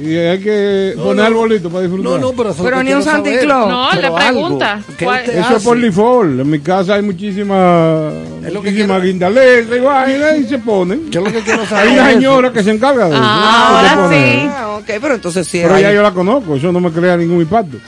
Y 0.00 0.16
hay 0.16 0.38
que 0.38 0.94
No, 0.96 1.02
poner 1.04 1.16
no. 1.16 1.24
arbolito 1.24 1.68
para 1.70 1.82
disfrutar. 1.82 2.12
No, 2.12 2.18
no, 2.18 2.32
pero 2.32 2.54
Pero 2.62 2.82
ni 2.82 2.92
un. 2.94 3.02
Claus. 3.02 3.68
No, 3.68 3.88
Pero 3.90 4.00
le 4.00 4.06
algo. 4.06 4.16
pregunta. 4.42 4.80
¿Qué 4.96 5.04
¿Cuál- 5.04 5.20
usted 5.20 5.38
Eso 5.38 5.56
es 5.56 5.62
por 5.64 5.76
hace? 5.76 5.86
default. 5.86 6.40
En 6.40 6.50
mi 6.50 6.60
casa 6.60 6.94
hay 6.94 7.02
muchísima, 7.02 8.10
Es 8.44 8.52
lo 8.52 8.62
que 8.62 8.70
muchísima 8.70 8.94
quiero- 8.94 9.02
guindaleta 9.04 9.76
y 9.76 9.80
vaina 9.80 10.36
y 10.36 10.44
se 10.44 10.58
ponen. 10.58 11.10
Yo 11.10 11.20
lo 11.20 11.32
que 11.32 11.40
quiero 11.40 11.62
Hay 11.62 11.66
saber 11.66 11.88
una 11.92 12.08
es- 12.10 12.14
señora 12.14 12.52
que 12.52 12.62
se 12.62 12.70
encarga 12.70 13.04
de 13.08 13.14
eso. 13.14 13.22
Ah, 13.24 13.80
Se 13.82 13.88
ahora 13.94 14.08
sí. 14.14 14.50
Ah, 14.56 14.68
ok, 14.78 14.86
pero 15.00 15.14
entonces 15.14 15.46
sí. 15.48 15.60
Pero 15.62 15.74
hay- 15.74 15.82
ya 15.82 15.92
yo 15.92 16.02
la 16.02 16.12
conozco, 16.12 16.56
eso 16.56 16.70
no 16.70 16.80
me 16.80 16.90
crea 16.92 17.16
ningún 17.16 17.40
impacto. 17.40 17.78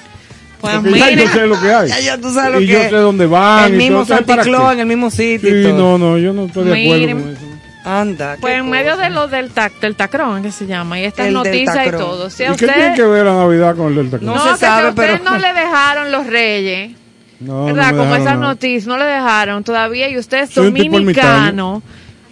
Pues 0.60 0.82
mire, 0.82 1.16
yo 1.16 1.28
sé 1.30 1.46
lo 1.46 1.58
que 1.60 1.72
hay. 1.72 1.88
Ya, 1.90 2.00
ya 2.00 2.18
tú 2.18 2.30
sabes 2.34 2.52
lo 2.52 2.60
y 2.60 2.66
que 2.66 2.72
yo 2.72 2.80
sé 2.82 2.96
dónde 2.96 3.26
van. 3.26 3.72
El 3.72 3.78
mismo. 3.78 4.04
Claus 4.04 4.72
en 4.74 4.80
el 4.80 4.86
mismo 4.86 5.10
sitio. 5.10 5.48
y 5.48 5.62
Sí, 5.64 5.70
todo. 5.70 5.96
no, 5.96 5.98
no, 5.98 6.18
yo 6.18 6.32
no 6.32 6.44
estoy 6.46 6.64
de 6.64 6.70
acuerdo 6.82 6.98
Miren. 6.98 7.20
con 7.22 7.30
eso. 7.32 7.40
Anda. 7.84 8.36
pues 8.40 8.54
en 8.58 8.68
medio 8.68 8.96
de 8.96 9.08
lo 9.10 9.26
del, 9.28 9.50
tac, 9.50 9.80
del 9.80 9.96
tacrón, 9.96 10.42
que 10.42 10.52
se 10.52 10.66
llama, 10.66 11.00
y 11.00 11.04
estas 11.04 11.30
noticias 11.30 11.86
y 11.86 11.90
todo. 11.90 12.28
Si 12.30 12.42
¿Y 12.42 12.46
a 12.46 12.48
qué 12.48 12.66
usted, 12.66 12.74
tiene 12.74 12.94
que 12.94 13.02
ver 13.02 13.24
la 13.26 13.34
Navidad 13.34 13.74
con 13.76 13.88
el 13.88 14.10
Delta 14.10 14.18
No 14.20 14.34
no, 14.34 14.42
se 14.44 14.50
que 14.50 14.56
sabe, 14.66 14.80
si 14.82 14.86
a 14.86 14.90
usted 14.90 15.02
pero- 15.20 15.24
no 15.30 15.38
le 15.38 15.52
dejaron 15.52 16.12
los 16.12 16.26
reyes, 16.26 16.92
No, 17.40 17.60
no 17.60 17.64
¿verdad? 17.74 17.96
Como 17.96 18.14
esas 18.16 18.38
noticias 18.38 18.86
no 18.86 18.98
le 18.98 19.04
dejaron 19.06 19.64
todavía 19.64 20.08
y 20.10 20.18
usted 20.18 20.40
es 20.42 20.50
Soy 20.50 20.66
dominicano. 20.66 21.82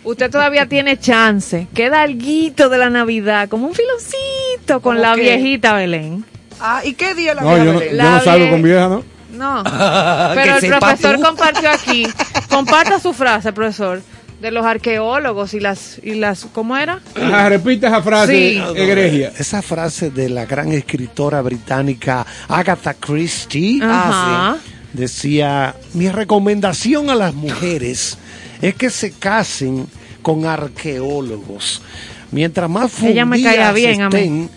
usted 0.05 0.31
todavía 0.31 0.67
tiene 0.69 0.99
chance. 0.99 1.67
Queda 1.75 2.03
alguito 2.03 2.69
de 2.69 2.79
la 2.79 2.91
Navidad, 2.91 3.49
como 3.49 3.67
un 3.69 3.75
filoncito 3.75 4.81
con 4.81 4.97
¿Cómo 4.97 5.01
la 5.09 5.15
qué? 5.15 5.23
viejita 5.23 5.75
Belén. 5.75 6.25
Ah, 6.61 6.81
¿y 6.85 6.93
qué 6.95 7.15
día 7.15 7.35
la 7.35 7.43
No, 7.43 7.49
vieja 7.51 7.65
yo 7.65 7.73
no, 7.73 7.79
Belén? 7.79 7.97
yo 7.97 8.03
La 8.03 8.11
no 8.11 8.21
salgo 8.21 8.45
vie- 8.47 8.51
con 8.51 8.63
vieja, 8.63 8.89
¿no? 8.89 9.05
No, 9.33 9.63
pero 10.35 10.57
el 10.59 10.67
profesor 10.69 11.17
tú. 11.17 11.23
compartió 11.23 11.71
aquí. 11.71 12.07
Comparta 12.51 12.99
su 12.99 13.13
frase, 13.13 13.53
profesor, 13.53 14.03
de 14.41 14.51
los 14.53 14.65
arqueólogos 14.65 15.53
y 15.55 15.61
las, 15.61 15.99
y 16.03 16.15
las, 16.15 16.45
¿cómo 16.47 16.77
era? 16.77 17.01
Ah, 17.17 17.49
repite 17.49 17.87
esa 17.89 18.03
frase, 18.03 18.33
Sí. 18.53 18.63
egregia. 18.77 19.33
Esa 19.39 19.63
frase 19.63 20.11
de 20.11 20.29
la 20.29 20.47
gran 20.47 20.73
escritora 20.73 21.43
británica 21.43 22.25
Agatha 22.49 22.95
Christie 22.95 23.81
Ah, 23.83 24.55
Ajá. 24.55 24.63
decía, 24.93 25.75
mi 25.95 26.09
recomendación 26.09 27.11
a 27.11 27.15
las 27.17 27.35
mujeres 27.35 28.17
es 28.63 28.75
que 28.75 28.91
se 28.91 29.11
casen 29.13 29.87
con 30.23 30.45
arqueólogos. 30.47 31.83
Mientras 32.31 32.69
más 32.69 33.03
Ella 33.03 33.25
me 33.25 33.37
fundidas 33.37 33.55
caía 33.57 33.73
bien 33.73 34.03
a 34.03 34.09
mí. 34.11 34.17
estén, 34.17 34.51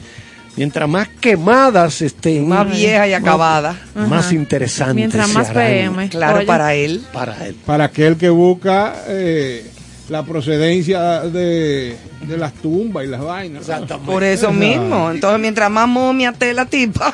mientras 0.58 0.88
más 0.89 1.08
quemadas 1.20 2.01
estén, 2.01 2.48
Más 2.48 2.70
vieja 2.70 3.08
y 3.08 3.13
acabada. 3.13 3.75
más 3.96 4.31
interesantes 4.31 4.96
Mientras 4.96 5.29
más 5.29 5.50
PM. 5.51 6.10
Claro, 6.10 6.38
Oye. 6.38 6.46
para 6.46 6.74
él. 6.75 7.03
para 7.13 7.46
él. 7.48 7.55
Para 7.65 7.86
aquel 7.86 8.17
que 8.17 8.29
busca 8.29 8.93
eh, 9.08 9.65
la 10.10 10.24
procedencia 10.24 11.22
de, 11.22 11.96
de 12.27 12.38
las 12.38 12.53
tumbas 12.53 13.05
y 13.05 13.08
las 13.08 13.22
vainas. 13.22 13.65
Por 14.05 14.24
eso 14.24 14.51
mismo. 14.51 15.10
Entonces, 15.12 15.39
mientras 15.39 15.70
más 15.72 15.88
momia 15.88 16.34
te 16.34 16.53
la 16.53 16.65
tipa, 16.65 17.13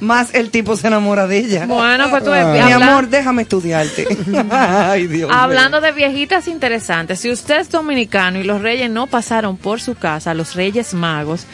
más 0.00 0.32
el 0.34 0.50
tipo 0.50 0.76
se 0.76 0.86
enamora 0.86 1.26
de 1.26 1.38
ella. 1.38 1.66
Bueno, 1.66 2.08
pues 2.10 2.22
tú 2.22 2.30
Ah. 2.32 2.52
Mi 2.64 2.72
amor, 2.72 3.08
déjame 3.08 3.42
estudiarte. 3.42 4.06
Ay, 4.50 5.08
Dios 5.08 5.28
mío. 5.28 5.36
Hablando 5.36 5.80
de 5.80 5.90
viejitas 5.92 6.46
interesantes, 6.48 7.18
si 7.18 7.30
usted 7.30 7.60
es 7.60 7.70
dominicano 7.70 8.38
y 8.38 8.44
los 8.44 8.62
reyes 8.62 8.88
no 8.90 9.08
pasaron 9.08 9.56
por 9.56 9.80
su 9.80 9.94
casa, 9.96 10.32
los 10.32 10.54
reyes 10.54 10.94
magos, 10.94 11.44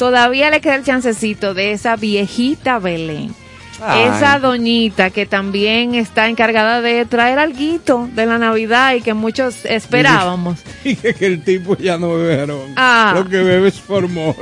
todavía 0.00 0.48
le 0.48 0.62
queda 0.62 0.76
el 0.76 0.82
chancecito 0.82 1.52
de 1.52 1.72
esa 1.72 1.94
viejita 1.94 2.78
Belén. 2.78 3.34
Ay. 3.82 4.04
Esa 4.04 4.38
doñita 4.38 5.10
que 5.10 5.26
también 5.26 5.94
está 5.94 6.28
encargada 6.28 6.80
de 6.80 7.04
traer 7.04 7.38
alguito 7.38 8.08
de 8.14 8.24
la 8.24 8.38
Navidad 8.38 8.94
y 8.94 9.02
que 9.02 9.12
muchos 9.12 9.66
esperábamos. 9.66 10.58
Y 10.84 10.96
que, 10.96 11.14
el 11.26 11.44
tipo 11.44 11.76
ya 11.76 11.98
no 11.98 12.14
bebe 12.14 12.46
ron. 12.46 12.72
Ah. 12.76 13.12
Lo 13.14 13.28
que 13.28 13.42
bebe 13.42 13.68
es 13.68 13.78
formol. 13.78 14.34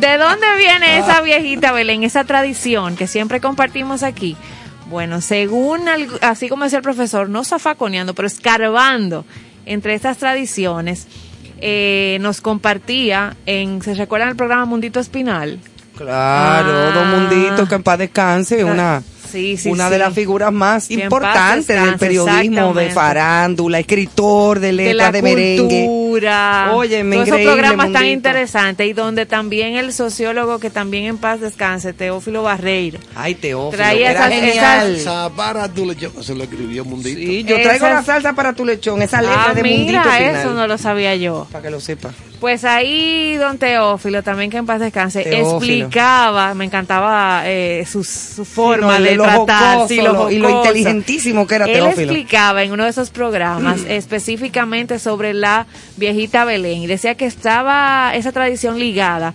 ¿De 0.00 0.18
dónde 0.18 0.46
viene 0.56 0.98
esa 0.98 1.22
viejita 1.22 1.72
Belén, 1.72 2.04
esa 2.04 2.22
tradición 2.22 2.94
que 2.94 3.08
siempre 3.08 3.40
compartimos 3.40 4.04
aquí? 4.04 4.36
Bueno, 4.88 5.20
según, 5.20 5.88
así 6.20 6.48
como 6.48 6.62
decía 6.62 6.78
el 6.78 6.84
profesor, 6.84 7.28
no 7.28 7.42
zafaconeando, 7.42 8.14
pero 8.14 8.28
escarbando 8.28 9.24
entre 9.66 9.94
estas 9.94 10.18
tradiciones, 10.18 11.08
eh, 11.64 12.18
nos 12.20 12.40
compartía 12.40 13.36
en, 13.46 13.80
¿se 13.82 13.94
recuerdan 13.94 14.28
el 14.30 14.36
programa 14.36 14.64
Mundito 14.66 14.98
Espinal? 15.00 15.58
Claro, 15.96 16.68
Ah. 16.72 16.90
Don 16.94 17.10
Mundito, 17.10 17.66
que 17.68 17.74
en 17.76 17.82
paz 17.82 17.98
descanse, 17.98 18.64
una, 18.64 19.02
Sí, 19.32 19.56
sí, 19.56 19.70
una 19.70 19.86
sí. 19.86 19.92
de 19.92 19.98
las 19.98 20.14
figuras 20.14 20.52
más 20.52 20.86
Que 20.88 20.94
en 20.94 21.00
paz 21.00 21.04
importantes 21.06 21.66
del 21.82 21.96
periodismo, 21.96 22.74
de 22.74 22.90
farándula, 22.90 23.78
escritor 23.80 24.60
de 24.60 24.66
de 24.68 24.72
letras 24.72 24.96
la 24.96 25.12
de, 25.12 25.22
merengue. 25.22 25.86
Todos 25.86 26.86
esos 27.26 27.40
programas 27.40 27.92
tan 27.92 28.06
interesantes 28.06 28.86
y 28.86 28.92
donde 28.92 29.26
también 29.26 29.76
el 29.76 29.92
sociólogo 29.92 30.58
que 30.58 30.70
también 30.70 31.04
en 31.04 31.18
paz 31.18 31.40
descanse, 31.40 31.92
Teófilo 31.92 32.42
Barreiro, 32.42 32.98
Ay, 33.14 33.34
Teófilo, 33.34 33.82
Traía 33.82 34.10
era 34.10 34.26
esas- 34.28 34.32
genial. 34.32 34.96
Salsa 35.00 35.30
para 35.34 35.68
tu 35.68 35.86
lechón. 35.86 36.12
Se 36.22 36.34
lo 36.34 36.44
escribió 36.44 36.84
Mundito. 36.84 37.18
Sí, 37.18 37.42
yo 37.44 37.54
traigo 37.62 37.86
Esas- 37.86 37.94
la 37.94 38.02
salsa 38.04 38.32
para 38.34 38.52
tu 38.52 38.64
lechón, 38.64 39.00
esa 39.02 39.22
letra 39.22 39.46
Ah, 39.50 39.54
de 39.54 39.62
Mundito 39.62 39.86
mira, 39.86 40.02
final. 40.04 40.36
eso 40.36 40.52
no 40.52 40.66
lo 40.66 40.76
sabía 40.78 41.16
yo. 41.16 41.46
Para 41.50 41.62
que 41.62 41.70
lo 41.70 41.80
sepa. 41.80 42.10
Pues 42.42 42.64
ahí 42.64 43.36
don 43.36 43.56
Teófilo, 43.56 44.22
también 44.24 44.50
que 44.50 44.56
en 44.56 44.66
paz 44.66 44.80
descanse, 44.80 45.22
Teófilo. 45.22 45.56
explicaba, 45.58 46.54
me 46.54 46.64
encantaba 46.64 47.42
eh, 47.46 47.84
su, 47.88 48.02
su 48.02 48.44
forma 48.44 48.96
Sí, 48.96 49.02
no, 49.04 49.08
de 49.10 49.14
lo 49.16 49.22
tratar, 49.24 49.74
jocoso, 49.76 49.88
sí, 49.88 49.96
lo 50.02 50.12
lo- 50.12 50.30
y 50.30 50.38
lo 50.38 50.50
inteligentísimo 50.50 51.46
que 51.46 51.54
era 51.54 51.66
Él 51.66 51.72
Teófilo. 51.74 52.10
explicaba 52.12 52.64
en 52.64 52.72
uno 52.72 52.82
de 52.82 52.90
esos 52.90 53.10
programas 53.10 53.82
específicamente 53.88 54.98
sobre 54.98 55.34
la 55.34 55.66
viejita 55.96 56.44
Belén 56.44 56.82
y 56.82 56.86
decía 56.88 57.14
que 57.14 57.26
estaba 57.26 58.12
esa 58.16 58.32
tradición 58.32 58.78
ligada 58.78 59.34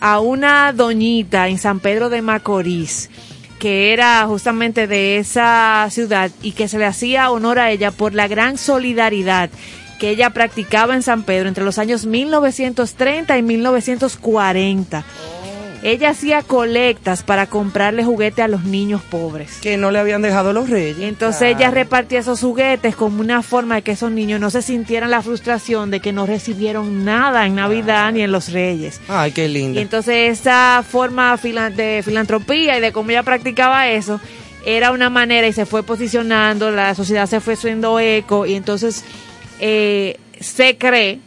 a 0.00 0.18
una 0.18 0.72
doñita 0.72 1.46
en 1.46 1.58
San 1.58 1.78
Pedro 1.78 2.08
de 2.10 2.22
Macorís 2.22 3.08
que 3.60 3.92
era 3.92 4.24
justamente 4.26 4.86
de 4.88 5.18
esa 5.18 5.86
ciudad 5.90 6.30
y 6.42 6.52
que 6.52 6.66
se 6.68 6.78
le 6.78 6.86
hacía 6.86 7.30
honor 7.30 7.60
a 7.60 7.70
ella 7.70 7.92
por 7.92 8.14
la 8.14 8.26
gran 8.28 8.58
solidaridad 8.58 9.48
que 9.98 10.10
ella 10.10 10.30
practicaba 10.30 10.94
en 10.94 11.02
San 11.02 11.22
Pedro 11.24 11.48
entre 11.48 11.64
los 11.64 11.78
años 11.78 12.06
1930 12.06 13.36
y 13.38 13.42
1940. 13.42 15.04
Ella 15.80 16.10
hacía 16.10 16.42
colectas 16.42 17.22
para 17.22 17.46
comprarle 17.46 18.04
juguete 18.04 18.42
a 18.42 18.48
los 18.48 18.64
niños 18.64 19.00
pobres. 19.00 19.58
Que 19.62 19.76
no 19.76 19.92
le 19.92 20.00
habían 20.00 20.22
dejado 20.22 20.52
los 20.52 20.68
reyes. 20.68 20.96
Entonces 21.00 21.54
ella 21.56 21.70
repartía 21.70 22.18
esos 22.18 22.40
juguetes 22.40 22.96
como 22.96 23.20
una 23.20 23.42
forma 23.44 23.76
de 23.76 23.82
que 23.82 23.92
esos 23.92 24.10
niños 24.10 24.40
no 24.40 24.50
se 24.50 24.60
sintieran 24.60 25.12
la 25.12 25.22
frustración 25.22 25.92
de 25.92 26.00
que 26.00 26.12
no 26.12 26.26
recibieron 26.26 27.04
nada 27.04 27.46
en 27.46 27.54
Navidad 27.54 28.10
ni 28.12 28.22
en 28.22 28.32
los 28.32 28.50
Reyes. 28.52 29.00
Ay, 29.08 29.30
qué 29.30 29.44
Y 29.46 29.48
linda. 29.52 29.80
entonces 29.80 30.40
esa 30.40 30.82
forma 30.88 31.36
de 31.36 32.02
filantropía 32.04 32.76
y 32.76 32.80
de 32.80 32.90
cómo 32.90 33.10
ella 33.10 33.22
practicaba 33.22 33.88
eso 33.88 34.20
era 34.66 34.90
una 34.90 35.10
manera 35.10 35.46
y 35.46 35.52
se 35.52 35.64
fue 35.64 35.84
posicionando, 35.84 36.72
la 36.72 36.92
sociedad 36.96 37.26
se 37.26 37.38
fue 37.40 37.54
haciendo 37.54 38.00
eco 38.00 38.46
y 38.46 38.54
entonces 38.54 39.04
eh, 39.60 40.16
se 40.40 40.76
cree 40.76 41.20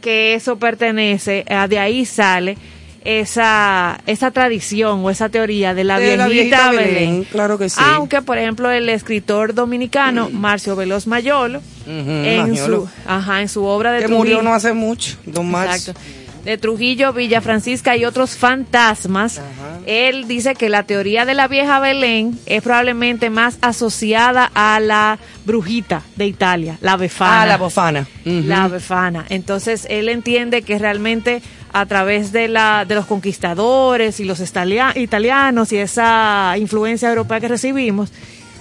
que 0.00 0.34
eso 0.34 0.58
pertenece, 0.58 1.44
a 1.48 1.66
de 1.68 1.78
ahí 1.78 2.04
sale 2.04 2.56
esa, 3.04 4.00
esa 4.06 4.30
tradición 4.30 5.04
o 5.04 5.10
esa 5.10 5.28
teoría 5.28 5.74
de 5.74 5.84
la 5.84 5.98
De 5.98 6.16
la 6.16 6.26
viejita, 6.26 6.70
viejita 6.70 6.70
Belén. 6.70 6.94
Belén, 6.94 7.24
claro 7.24 7.58
que 7.58 7.68
sí. 7.68 7.80
Aunque, 7.82 8.22
por 8.22 8.38
ejemplo, 8.38 8.70
el 8.70 8.88
escritor 8.88 9.54
dominicano 9.54 10.30
Marcio 10.30 10.74
Veloz 10.74 11.06
Mayolo, 11.06 11.60
en, 11.86 12.56
su, 12.56 12.88
ajá, 13.06 13.42
en 13.42 13.48
su 13.48 13.64
obra 13.64 13.92
de 13.92 14.00
que 14.00 14.08
murió 14.08 14.42
no 14.42 14.54
hace 14.54 14.72
mucho, 14.72 15.16
don 15.26 15.50
Marcio. 15.50 15.92
Exacto. 15.92 16.23
De 16.44 16.58
Trujillo, 16.58 17.12
Villa 17.14 17.40
Francisca 17.40 17.96
y 17.96 18.04
otros 18.04 18.36
fantasmas. 18.36 19.40
Él 19.86 20.28
dice 20.28 20.54
que 20.54 20.68
la 20.68 20.82
teoría 20.82 21.24
de 21.24 21.32
la 21.34 21.48
vieja 21.48 21.80
Belén 21.80 22.38
es 22.44 22.62
probablemente 22.62 23.30
más 23.30 23.56
asociada 23.62 24.50
a 24.54 24.78
la 24.80 25.18
brujita 25.46 26.02
de 26.16 26.26
Italia, 26.26 26.76
la 26.82 26.96
befana. 26.98 27.42
Ah, 27.42 27.46
la 27.46 27.56
bofana. 27.56 28.06
La 28.24 28.68
befana. 28.68 29.24
Entonces 29.30 29.86
él 29.88 30.08
entiende 30.10 30.60
que 30.62 30.78
realmente 30.78 31.40
a 31.72 31.86
través 31.86 32.30
de 32.30 32.48
la 32.48 32.84
de 32.86 32.94
los 32.94 33.06
conquistadores 33.06 34.20
y 34.20 34.24
los 34.24 34.38
italia- 34.40 34.92
italianos 34.96 35.72
y 35.72 35.78
esa 35.78 36.54
influencia 36.58 37.08
europea 37.08 37.40
que 37.40 37.48
recibimos, 37.48 38.10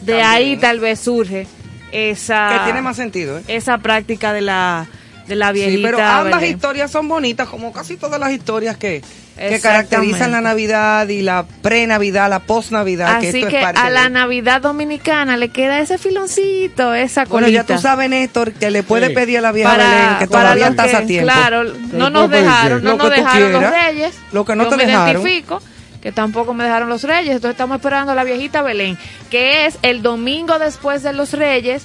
de 0.02 0.14
También. 0.20 0.26
ahí 0.30 0.58
tal 0.58 0.80
vez 0.80 1.00
surge 1.00 1.48
esa 1.92 2.50
Que 2.54 2.64
tiene 2.66 2.82
más 2.82 2.96
sentido, 2.96 3.38
¿eh? 3.40 3.44
esa 3.50 3.78
práctica 3.78 4.34
de 4.34 4.42
la 4.42 4.88
de 5.28 5.36
la 5.36 5.52
viejita 5.52 5.78
Sí, 5.78 5.84
pero 5.84 6.00
ambas 6.04 6.42
Belén. 6.42 6.56
historias 6.56 6.92
son 6.92 7.08
bonitas, 7.08 7.48
como 7.48 7.72
casi 7.72 7.96
todas 7.98 8.20
las 8.20 8.32
historias 8.32 8.76
que, 8.78 9.02
que 9.38 9.60
caracterizan 9.62 10.32
la 10.32 10.42
Navidad 10.42 11.08
y 11.08 11.22
la 11.22 11.46
pre-Navidad, 11.62 12.30
la 12.30 12.40
post-Navidad. 12.40 13.20
que 13.20 13.30
Así 13.30 13.38
esto 13.40 13.50
que 13.50 13.58
es 13.60 13.64
parte 13.64 13.80
a 13.80 13.90
la 13.90 14.04
de- 14.04 14.10
Navidad 14.10 14.62
dominicana 14.62 15.38
le 15.38 15.50
queda 15.50 15.80
ese 15.80 15.98
filoncito, 15.98 16.94
esa 16.94 17.26
Bueno, 17.26 17.46
colita. 17.48 17.66
ya 17.68 17.76
tú 17.76 17.82
sabes, 17.82 18.10
Néstor, 18.10 18.52
que 18.54 18.70
le 18.72 18.84
puede 18.84 19.08
Sí. 19.08 19.14
pedir 19.14 19.38
a 19.38 19.42
la 19.42 19.52
vieja 19.52 19.70
para, 19.72 19.90
Belén 19.90 20.18
que 20.20 20.28
para 20.28 20.44
todavía 20.44 20.68
estás 20.68 20.88
que, 20.92 20.96
a 20.98 21.06
tiempo. 21.06 21.32
Claro, 21.32 21.64
no 21.94 22.10
nos 22.10 22.30
dejaron, 22.30 22.84
no 22.84 22.92
Lo 22.92 22.98
nos 22.98 23.10
dejaron 23.10 23.52
los 23.54 23.64
reyes. 23.70 24.14
lo 24.32 24.46
que 24.46 24.56
no 24.56 24.64
Yo 24.66 24.70
te 24.72 24.78
me 24.78 24.86
dejaron. 24.86 25.22
identifico 25.22 25.62
que 26.02 26.12
tampoco 26.12 26.54
me 26.54 26.66
dejaron 26.66 26.90
los 26.90 27.04
reyes, 27.04 27.34
entonces 27.36 27.52
estamos 27.52 27.78
esperando 27.78 28.12
a 28.12 28.16
la 28.16 28.26
viejita 28.26 28.62
Belén, 28.62 28.98
que 29.32 29.66
es 29.68 29.78
el 29.84 30.02
domingo 30.02 30.60
después 30.60 31.02
de 31.02 31.14
los 31.14 31.32
reyes 31.32 31.84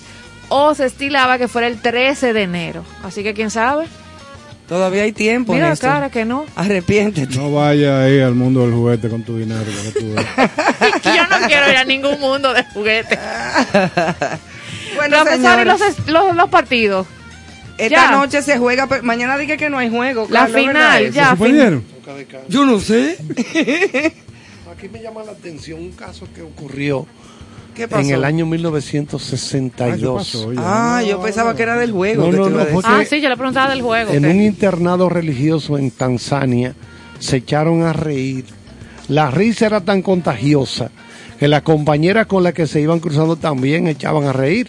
o 0.49 0.75
se 0.75 0.87
estilaba 0.87 1.39
que 1.39 1.49
fuera 1.49 1.67
el 1.67 1.81
13 1.81 2.33
de 2.33 2.43
enero. 2.43 2.85
Así 3.03 3.23
que 3.23 3.35
quién 3.35 3.51
sabe. 3.51 3.87
Todavía 4.69 5.05
hay 5.05 5.13
tiempo, 5.13 5.55
Mira, 5.55 5.71
Néstor. 5.71 5.89
cara, 5.91 6.11
que 6.11 6.27
no. 6.27 6.45
Arrepiéntete. 6.55 7.35
No 7.37 7.51
vaya 7.53 8.03
ahí 8.03 8.21
al 8.21 8.35
mundo 8.35 8.61
del 8.61 8.73
juguete 8.75 9.09
con 9.09 9.23
tu 9.23 9.39
dinero. 9.39 9.65
que 9.65 9.99
tú. 10.01 10.07
Yo 11.05 11.27
no 11.41 11.47
quiero 11.47 11.71
ir 11.71 11.77
a 11.79 11.85
ningún 11.85 12.21
mundo 12.21 12.53
de 12.53 12.65
juguetes. 12.65 13.19
Bueno, 14.97 15.23
Profesor, 15.23 15.61
y 15.61 15.65
los, 15.65 15.81
los, 16.09 16.35
los 16.35 16.49
partidos. 16.51 17.07
esta 17.77 17.89
ya. 18.07 18.11
noche 18.11 18.43
se 18.43 18.59
juega, 18.59 18.89
pero 18.89 19.03
mañana 19.05 19.37
dije 19.37 19.57
que 19.57 19.71
no 19.71 19.79
hay 19.79 19.91
juego. 19.91 20.27
La 20.31 20.41
Carlos, 20.41 20.67
¿verdad 20.67 20.71
final, 20.97 21.13
ya. 21.13 21.25
¿Se 21.25 21.31
suspendieron? 21.31 21.85
Yo 22.49 22.65
no 22.65 22.81
sé. 22.81 23.17
Aquí 24.73 24.89
me 24.89 25.01
llama 25.01 25.23
la 25.23 25.33
atención 25.33 25.79
un 25.81 25.93
caso 25.93 26.27
que 26.35 26.43
ocurrió 26.43 27.07
¿Qué 27.79 27.89
pasó? 27.89 28.03
en 28.03 28.11
el 28.15 28.25
año 28.25 28.45
Ah, 28.45 28.49
¿qué 28.49 28.57
1962. 28.57 30.17
pasó? 30.19 30.53
Ya. 30.53 30.61
Ah, 30.99 31.03
yo 31.03 31.21
pensaba 31.23 31.55
que 31.57 31.63
era 31.63 31.77
del 31.79 31.93
juego. 31.93 32.25
No, 32.27 32.31
que 32.45 32.51
no, 32.51 32.59
decir. 32.59 32.81
Ah, 32.85 32.99
que- 33.01 33.07
sí, 33.07 33.21
yo 33.23 33.29
le 33.29 33.37
preguntaba 33.37 33.71
del 33.71 33.81
juego. 33.83 34.13
En 34.13 34.27
un 34.27 34.43
internado 34.43 35.09
religioso 35.09 35.79
en 35.79 35.91
Tanzania 35.91 36.75
se 37.19 37.37
echaron 37.39 37.83
a 37.83 37.93
reír. 37.93 38.45
La 39.09 39.31
risa 39.31 39.67
era 39.67 39.81
tan 39.81 40.03
contagiosa 40.03 40.91
que 41.39 41.49
las 41.49 41.63
compañeras 41.63 42.27
con 42.27 42.43
las 42.43 42.53
que 42.53 42.67
se 42.67 42.81
iban 42.81 43.01
cruzando 43.01 43.37
también 43.37 43.87
echaban 43.89 44.25
a 44.25 44.33
reír. 44.33 44.69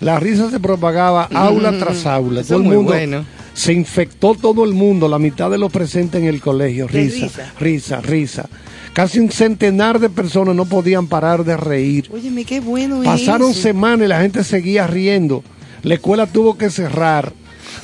La 0.00 0.18
risa 0.18 0.50
se 0.50 0.58
propagaba 0.60 1.28
aula 1.34 1.78
tras 1.78 2.06
aula. 2.06 2.42
Todo 2.42 2.58
el 2.58 2.64
mundo 2.64 2.82
bueno. 2.82 3.24
Se 3.58 3.72
infectó 3.72 4.36
todo 4.36 4.64
el 4.64 4.72
mundo, 4.72 5.08
la 5.08 5.18
mitad 5.18 5.50
de 5.50 5.58
los 5.58 5.72
presentes 5.72 6.20
en 6.20 6.28
el 6.28 6.40
colegio. 6.40 6.86
Risa, 6.86 7.26
risa. 7.26 7.52
risa, 7.58 8.00
risa. 8.00 8.48
Casi 8.92 9.18
un 9.18 9.32
centenar 9.32 9.98
de 9.98 10.08
personas 10.08 10.54
no 10.54 10.64
podían 10.64 11.08
parar 11.08 11.42
de 11.42 11.56
reír. 11.56 12.08
Óyeme, 12.12 12.44
qué 12.44 12.60
bueno 12.60 13.02
Pasaron 13.02 13.50
eso. 13.50 13.60
semanas 13.60 14.06
y 14.06 14.08
la 14.08 14.20
gente 14.20 14.44
seguía 14.44 14.86
riendo. 14.86 15.42
La 15.82 15.94
escuela 15.94 16.26
tuvo 16.28 16.56
que 16.56 16.70
cerrar. 16.70 17.32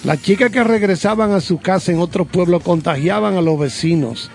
Las 0.05 0.23
chicas 0.23 0.53
que 0.53 0.63
regresaban 0.63 1.33
a 1.33 1.41
su 1.41 1.59
casa 1.59 1.91
en 1.91 1.99
otro 1.99 2.25
pueblo 2.25 2.61
contagiaban 2.61 3.35
a 3.35 3.43
los 3.43 3.59
vecinos. 3.59 4.31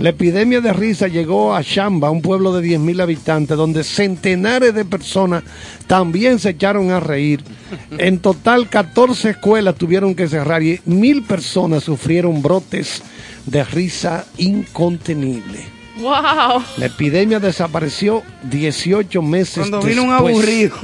La 0.00 0.08
epidemia 0.08 0.62
de 0.62 0.72
risa 0.72 1.08
llegó 1.08 1.54
a 1.54 1.60
Shamba, 1.60 2.10
un 2.10 2.22
pueblo 2.22 2.58
de 2.58 2.66
10.000 2.66 3.02
habitantes, 3.02 3.54
donde 3.54 3.84
centenares 3.84 4.74
de 4.74 4.86
personas 4.86 5.44
también 5.86 6.38
se 6.38 6.50
echaron 6.50 6.90
a 6.90 7.00
reír. 7.00 7.44
En 7.98 8.18
total, 8.18 8.70
14 8.70 9.28
escuelas 9.28 9.74
tuvieron 9.74 10.14
que 10.14 10.26
cerrar 10.26 10.62
y 10.62 10.80
mil 10.86 11.22
personas 11.22 11.84
sufrieron 11.84 12.40
brotes 12.40 13.02
de 13.44 13.62
risa 13.62 14.24
incontenible. 14.38 15.66
¡Wow! 16.00 16.62
La 16.78 16.86
epidemia 16.86 17.38
desapareció 17.38 18.22
18 18.44 19.20
meses 19.20 19.68
Cuando 19.68 19.82
vino 19.82 20.04
un 20.04 20.12
aburrido. 20.12 20.76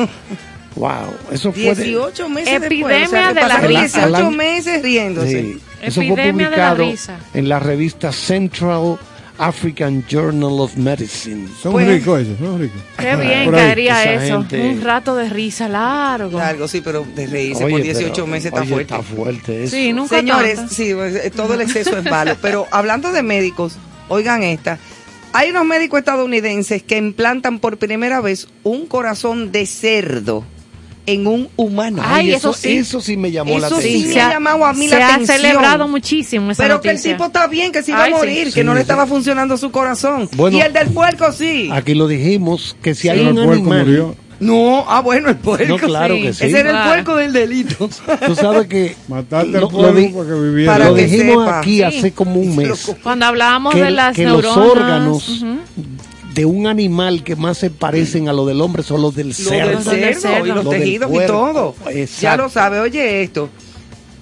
Wow, 0.77 1.15
eso 1.33 1.53
fue 1.53 1.75
de- 1.75 1.85
18 1.85 2.29
meses 2.29 2.55
Epidemia 2.55 2.89
después. 2.89 3.09
O 3.09 3.11
sea, 3.11 3.33
de 3.35 3.41
la 3.49 3.57
risa. 3.61 3.81
18 3.81 4.03
Al 4.05 4.15
año- 4.15 4.31
meses 4.31 4.83
riéndose. 4.83 5.41
Sí, 5.43 5.59
eso 5.83 5.95
fue 6.03 6.07
Epidemia 6.09 6.51
de 6.51 6.57
la 6.57 6.71
publicado 6.71 6.91
risa. 6.91 7.19
en 7.35 7.49
la 7.49 7.59
revista 7.59 8.13
Central 8.13 8.99
African 9.39 10.05
Journal 10.09 10.61
of 10.61 10.77
Medicine. 10.77 11.47
Son 11.63 11.73
Pues- 11.73 11.87
ricos 11.89 12.21
esos, 12.23 12.39
son 12.39 12.59
ricos. 12.59 12.81
Qué 12.99 13.17
bien 13.17 13.51
caería 13.51 14.15
eso. 14.15 14.39
gente- 14.39 14.61
Un 14.71 14.81
rato 14.83 15.15
de 15.17 15.29
risa 15.29 15.69
largo. 15.69 16.39
Algo, 16.39 16.67
sí, 16.69 16.81
pero 16.83 17.07
de 17.15 17.27
reírse 17.27 17.65
Oye, 17.65 17.73
por 17.73 17.83
18 17.83 18.13
pero- 18.15 18.27
meses 18.27 18.47
está 18.47 18.61
oye, 18.63 18.71
fuerte. 18.71 18.95
Está 18.95 19.03
fuerte 19.03 19.65
eso. 19.65 19.77
Sí, 19.77 19.93
nunca 19.93 20.17
Señores, 20.17 20.57
tanto. 20.57 20.75
sí, 20.75 20.93
pues, 20.95 21.15
eh, 21.17 21.31
todo 21.35 21.55
el 21.55 21.61
exceso 21.63 21.99
es 21.99 22.05
malo. 22.05 22.35
Pero 22.43 22.67
hablando 22.71 23.13
de 23.13 23.23
médicos, 23.23 23.77
oigan 24.09 24.43
esta. 24.43 24.79
Hay 25.35 25.51
unos 25.51 25.67
médicos 25.67 25.99
estadounidenses 25.99 26.83
que 26.83 26.97
implantan 26.97 27.59
por 27.59 27.77
primera 27.77 28.23
vez 28.23 28.49
un 28.63 28.87
corazón 28.87 29.53
de 29.53 29.67
cerdo 29.67 30.45
en 31.07 31.27
un 31.27 31.49
humano. 31.57 32.03
Ay, 32.05 32.33
eso 32.33 32.53
sí. 32.53 32.77
Eso 32.79 33.01
sí 33.01 33.17
me 33.17 33.31
llamó 33.31 33.59
la 33.59 33.69
Eso 33.69 33.81
sí 33.81 33.89
atención. 33.89 34.15
me 34.15 34.21
ha 34.23 34.31
llamado 34.33 34.65
a 34.67 34.73
mí 34.73 34.89
se 34.89 34.99
la 34.99 35.07
ha 35.09 35.15
atención. 35.15 35.39
celebrado 35.39 35.89
muchísimo 35.89 36.51
esa 36.51 36.63
Pero 36.65 36.81
que 36.81 36.89
el 36.91 36.95
noticia. 36.97 37.13
tipo 37.13 37.27
está 37.27 37.47
bien, 37.47 37.73
que 37.73 37.83
se 37.83 37.93
iba 37.93 38.03
Ay, 38.03 38.13
a 38.13 38.15
sí. 38.17 38.21
morir, 38.21 38.45
que 38.47 38.51
Sí, 38.61 38.65
no 38.65 38.75
le 38.75 38.81
sí. 38.81 38.83
estaba 38.83 39.07
funcionando 39.07 39.57
su 39.57 39.71
corazón. 39.71 40.29
Bueno, 40.37 40.59
y 40.59 40.61
el 40.61 40.73
del 40.73 40.89
puerco 40.89 41.31
sí. 41.33 41.69
Aquí 41.73 41.95
lo 41.95 42.09
dijimos, 42.09 42.77
que 42.83 42.95
si 42.95 43.09
hay 43.09 43.21
un 43.21 43.29
el 43.29 43.35
puerco 43.35 43.53
animal... 43.53 43.87
murió. 43.87 44.17
No, 44.39 44.85
ah, 44.87 45.01
bueno, 45.01 45.31
el 45.31 45.37
puerco. 45.37 45.67
No, 45.67 45.79
claro 45.79 46.15
sí. 46.15 46.23
que 46.23 46.35
sí. 46.35 46.45
Ese 46.45 46.61
era 46.61 46.83
el 46.83 46.89
puerco 46.89 47.17
del 47.17 47.33
delito. 47.33 47.89
Tú 48.27 48.35
sabes 48.35 48.67
que... 48.67 48.95
Mataste 49.09 49.47
lo- 49.49 49.57
al 49.57 49.61
lo 49.63 49.69
pueblo 49.71 49.93
di- 49.99 50.09
para 50.09 50.27
que 50.27 50.35
viviera. 50.35 50.73
Para 50.73 50.85
lo 50.91 50.95
que 50.95 51.07
dijimos 51.07 51.45
sepa. 51.47 51.59
aquí 51.61 51.77
Sí. 51.79 51.83
hace 51.85 52.13
como 52.13 52.41
un 52.41 52.55
mes. 52.57 52.97
Cuando 53.03 53.25
hablábamos 53.25 53.75
que, 53.75 53.83
de 53.83 53.91
las 53.93 54.15
que 54.15 54.25
los 54.25 54.43
neuronas. 54.43 54.71
órganos 54.73 55.29
ujú. 55.41 55.57
De 56.37 56.45
un 56.45 56.67
animal 56.67 57.25
que 57.25 57.35
más 57.35 57.57
se 57.57 57.71
parecen 57.71 58.29
a 58.29 58.33
los 58.35 58.47
del 58.47 58.61
hombre 58.61 58.83
son 58.83 59.01
los 59.01 59.15
del 59.17 59.29
Lo 59.29 59.35
cerdo. 59.35 59.73
Los 59.73 59.85
del 59.87 60.15
cerdo, 60.15 60.47
y 60.47 60.53
los 60.53 60.65
Lo 60.65 60.71
tejidos 60.71 61.11
y 61.11 61.27
todo. 61.27 61.75
Exacto. 61.89 62.23
Ya 62.23 62.37
lo 62.37 62.49
sabe. 62.51 62.79
Oye 62.79 63.23
esto. 63.23 63.49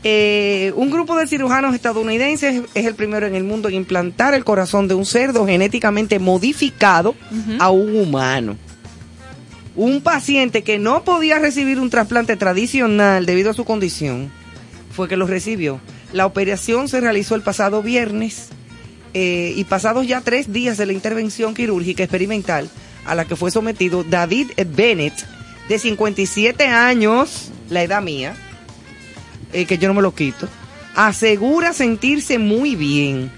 Eh, 0.04 0.72
un 0.76 0.90
grupo 0.90 1.16
de 1.16 1.26
cirujanos 1.26 1.74
estadounidenses 1.74 2.62
es 2.74 2.86
el 2.86 2.94
primero 2.94 3.26
en 3.26 3.34
el 3.34 3.42
mundo 3.42 3.68
en 3.68 3.74
implantar 3.74 4.32
el 4.34 4.44
corazón 4.44 4.86
de 4.86 4.94
un 4.94 5.06
cerdo 5.06 5.44
genéticamente 5.44 6.18
modificado 6.20 7.16
a 7.58 7.70
un 7.70 7.96
humano. 7.96 8.56
Un 9.74 10.00
paciente 10.00 10.62
que 10.62 10.78
no 10.78 11.02
podía 11.02 11.40
recibir 11.40 11.80
un 11.80 11.90
trasplante 11.90 12.36
tradicional 12.36 13.26
debido 13.26 13.50
a 13.50 13.54
su 13.54 13.64
condición 13.64 14.30
fue 14.92 15.08
que 15.08 15.16
lo 15.16 15.26
recibió. 15.26 15.80
La 16.12 16.26
operación 16.26 16.86
se 16.88 17.00
realizó 17.00 17.34
el 17.34 17.42
pasado 17.42 17.82
viernes 17.82 18.50
eh, 19.14 19.54
y 19.56 19.64
pasados 19.64 20.06
ya 20.06 20.20
tres 20.20 20.52
días 20.52 20.76
de 20.76 20.86
la 20.86 20.92
intervención 20.92 21.54
quirúrgica 21.54 22.02
experimental 22.02 22.68
a 23.04 23.14
la 23.14 23.24
que 23.24 23.36
fue 23.36 23.50
sometido 23.50 24.02
David 24.02 24.50
Bennett, 24.74 25.14
de 25.68 25.78
57 25.78 26.66
años, 26.66 27.50
la 27.70 27.82
edad 27.82 28.02
mía, 28.02 28.34
eh, 29.52 29.66
que 29.66 29.78
yo 29.78 29.88
no 29.88 29.94
me 29.94 30.02
lo 30.02 30.14
quito, 30.14 30.48
asegura 30.94 31.72
sentirse 31.72 32.38
muy 32.38 32.76
bien. 32.76 33.30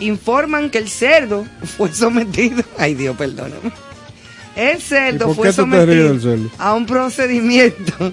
Informan 0.00 0.70
que 0.70 0.78
el 0.78 0.88
cerdo 0.88 1.44
fue 1.76 1.92
sometido, 1.92 2.62
ay 2.78 2.94
Dios, 2.94 3.16
perdóname. 3.16 3.72
El 4.54 4.78
¿Y 4.78 4.80
cerdo 4.80 5.34
fue 5.34 5.52
sometido 5.52 6.16
a 6.58 6.74
un 6.74 6.86
procedimiento 6.86 8.12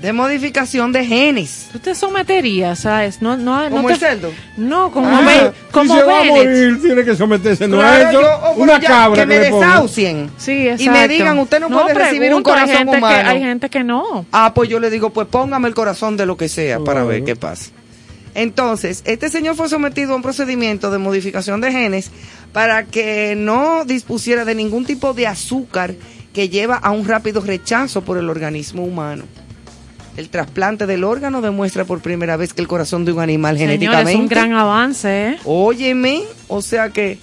de 0.00 0.12
modificación 0.12 0.92
de 0.92 1.04
genes. 1.04 1.68
Tú 1.72 1.78
te 1.78 1.94
someterías, 1.94 2.78
¿sabes? 2.78 3.20
No, 3.20 3.36
no, 3.36 3.62
no 3.68 3.70
¿Como 3.76 3.88
te- 3.88 3.94
el 3.94 4.00
cerdo? 4.00 4.30
No, 4.56 4.90
como, 4.90 5.08
Ah, 5.08 5.52
como 5.70 5.92
si 5.94 6.00
se 6.00 6.04
va 6.06 6.20
a 6.20 6.22
Bennett. 6.22 6.46
morir, 6.46 6.82
tiene 6.82 7.04
que 7.04 7.16
someterse. 7.16 7.68
No 7.68 7.76
Claro, 7.76 8.02
es 8.04 8.08
eso, 8.10 8.20
yo- 8.22 8.52
una 8.62 8.80
cabra 8.80 9.20
que 9.22 9.26
me 9.26 9.38
desahucien. 9.38 10.30
Sí, 10.38 10.68
exacto. 10.68 10.82
Y 10.84 10.88
me 10.88 11.08
digan, 11.08 11.38
usted 11.38 11.60
no 11.60 11.68
puede 11.68 11.92
recibir 11.94 12.30
un 12.32 12.38
hay 12.38 12.42
corazón 12.42 12.76
gente 12.76 12.96
humano. 12.96 13.22
Que, 13.22 13.28
hay 13.28 13.40
gente 13.40 13.68
que 13.68 13.84
no. 13.84 14.24
Ah, 14.32 14.52
pues 14.54 14.68
yo 14.70 14.80
le 14.80 14.88
digo, 14.90 15.10
pues 15.10 15.28
póngame 15.28 15.68
el 15.68 15.74
corazón 15.74 16.16
de 16.16 16.24
lo 16.26 16.36
que 16.36 16.48
sea 16.48 16.80
para 16.80 17.04
ver 17.04 17.22
qué 17.24 17.36
pasa. 17.36 17.70
Entonces, 18.34 19.02
este 19.06 19.28
señor 19.28 19.56
fue 19.56 19.68
sometido 19.68 20.12
a 20.12 20.16
un 20.16 20.22
procedimiento 20.22 20.90
de 20.90 20.98
modificación 20.98 21.60
de 21.60 21.72
genes 21.72 22.10
para 22.52 22.84
que 22.84 23.34
no 23.36 23.84
dispusiera 23.84 24.44
de 24.44 24.54
ningún 24.54 24.84
tipo 24.84 25.14
de 25.14 25.26
azúcar 25.26 25.94
que 26.32 26.48
lleva 26.48 26.76
a 26.76 26.92
un 26.92 27.06
rápido 27.06 27.40
rechazo 27.40 28.02
por 28.02 28.18
el 28.18 28.30
organismo 28.30 28.84
humano. 28.84 29.24
El 30.16 30.28
trasplante 30.28 30.86
del 30.86 31.04
órgano 31.04 31.40
demuestra 31.40 31.84
por 31.84 32.00
primera 32.00 32.36
vez 32.36 32.52
que 32.52 32.60
el 32.60 32.68
corazón 32.68 33.04
de 33.04 33.12
un 33.12 33.20
animal 33.20 33.56
Señor, 33.56 33.70
genéticamente... 33.72 34.12
es 34.12 34.18
un 34.18 34.28
gran 34.28 34.52
avance, 34.52 35.28
¿eh? 35.30 35.36
Óyeme, 35.44 36.22
o 36.48 36.60
sea 36.62 36.90
que 36.90 37.18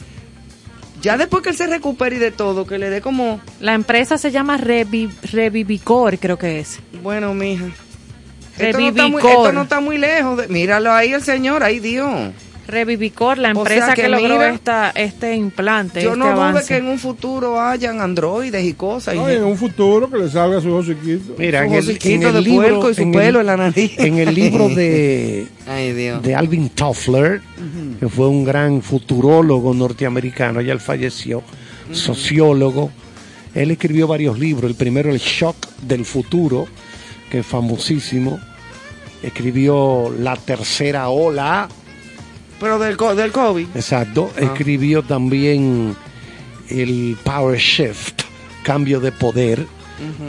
ya 1.02 1.17
después 1.17 1.43
que 1.43 1.50
él 1.50 1.56
se 1.56 1.67
recupere 1.67 2.15
y 2.15 2.19
de 2.19 2.32
todo, 2.32 2.65
que 2.65 2.78
le 2.80 2.89
dé 2.89 3.02
como, 3.02 3.39
La 3.60 3.73
empresa 3.76 4.17
se 4.17 4.32
llama 4.32 4.58
Revi- 4.58 5.12
Revivicor, 5.32 6.17
creo 6.17 6.38
que 6.39 6.60
es. 6.60 6.80
bueno, 7.04 7.34
mija. 7.34 7.65
Esto 8.58 8.80
no, 8.80 8.88
está 8.89 9.04
muy, 9.08 9.21
Revivicor. 9.21 9.32
esto 9.32 9.52
no 9.54 9.62
está 9.62 9.80
muy 9.80 9.97
lejos. 10.00 10.38
de- 10.38 10.47
míralo 10.47 10.91
ahí 10.91 11.13
el 11.13 11.21
señor, 11.21 11.62
ahí 11.63 11.80
Dios. 11.80 12.32
Revivicor, 12.67 13.38
la 13.38 13.49
O 13.53 13.60
empresa 13.60 13.86
sea 13.88 13.95
que, 13.95 14.01
que 14.03 14.10
logró 14.10 14.36
mira, 14.36 14.49
esta, 14.49 14.89
este 14.91 15.36
implante, 15.36 16.01
Yo 16.01 16.10
este 16.10 16.19
no 16.19 16.25
dudo 16.32 16.43
avance. 16.43 16.67
que 16.67 16.77
en 16.77 16.88
un 16.88 16.99
futuro 16.99 17.60
hayan 17.62 18.01
androides 18.01 18.63
y 18.65 18.73
cosas. 18.73 19.15
No, 19.15 19.32
y 19.32 19.36
en 19.36 19.43
un 19.45 19.58
futuro 19.58 20.10
que 20.10 20.17
le 20.17 20.30
salga 20.30 20.60
su 20.62 20.73
hociquito. 20.73 21.36
Mira, 21.38 21.63
en 21.63 21.69
Su 21.69 21.75
el, 21.77 21.84
en 21.84 21.89
hociquito 21.97 22.27
el 22.27 22.34
de 22.34 22.41
libro, 22.41 22.67
puerco 22.67 22.89
y 22.91 22.95
su 22.95 23.01
en 23.03 23.12
pelo 23.13 23.39
el- 23.39 23.43
en 23.43 23.45
la 23.47 23.58
nariz. 23.58 23.91
En 23.97 24.17
el 24.19 24.36
libro 24.36 24.67
de, 24.69 25.47
Ay, 25.67 25.93
Dios. 25.93 26.21
de 26.21 26.36
Alvin 26.36 26.69
Toffler, 26.69 27.41
que 27.99 28.10
fue 28.10 28.27
un 28.27 28.43
gran 28.43 28.82
futurólogo 28.82 29.73
norteamericano, 29.73 30.60
ya 30.62 30.73
él 30.73 30.80
falleció, 30.82 31.41
sociólogo. 31.91 32.91
Él 33.56 33.71
escribió 33.71 34.08
varios 34.08 34.38
libros. 34.38 34.69
El 34.69 34.75
primero, 34.75 35.10
El 35.10 35.17
Shock 35.19 35.56
del 35.82 36.06
Futuro, 36.06 36.67
que 37.32 37.39
es 37.39 37.45
famosísimo. 37.45 38.39
Escribió 39.23 40.13
La 40.19 40.36
Tercera 40.36 41.10
Ola, 41.10 41.67
Pero 42.60 42.80
del, 42.80 42.98
co- 42.98 43.15
del 43.15 43.32
COVID. 43.32 43.67
exacto. 43.76 44.32
Ah. 44.38 44.41
Escribió 44.46 45.04
también 45.04 45.96
El 46.70 47.17
Power 47.24 47.60
Shift, 47.60 48.22
Cambio 48.63 49.00
de 49.00 49.12
Poder. 49.12 49.65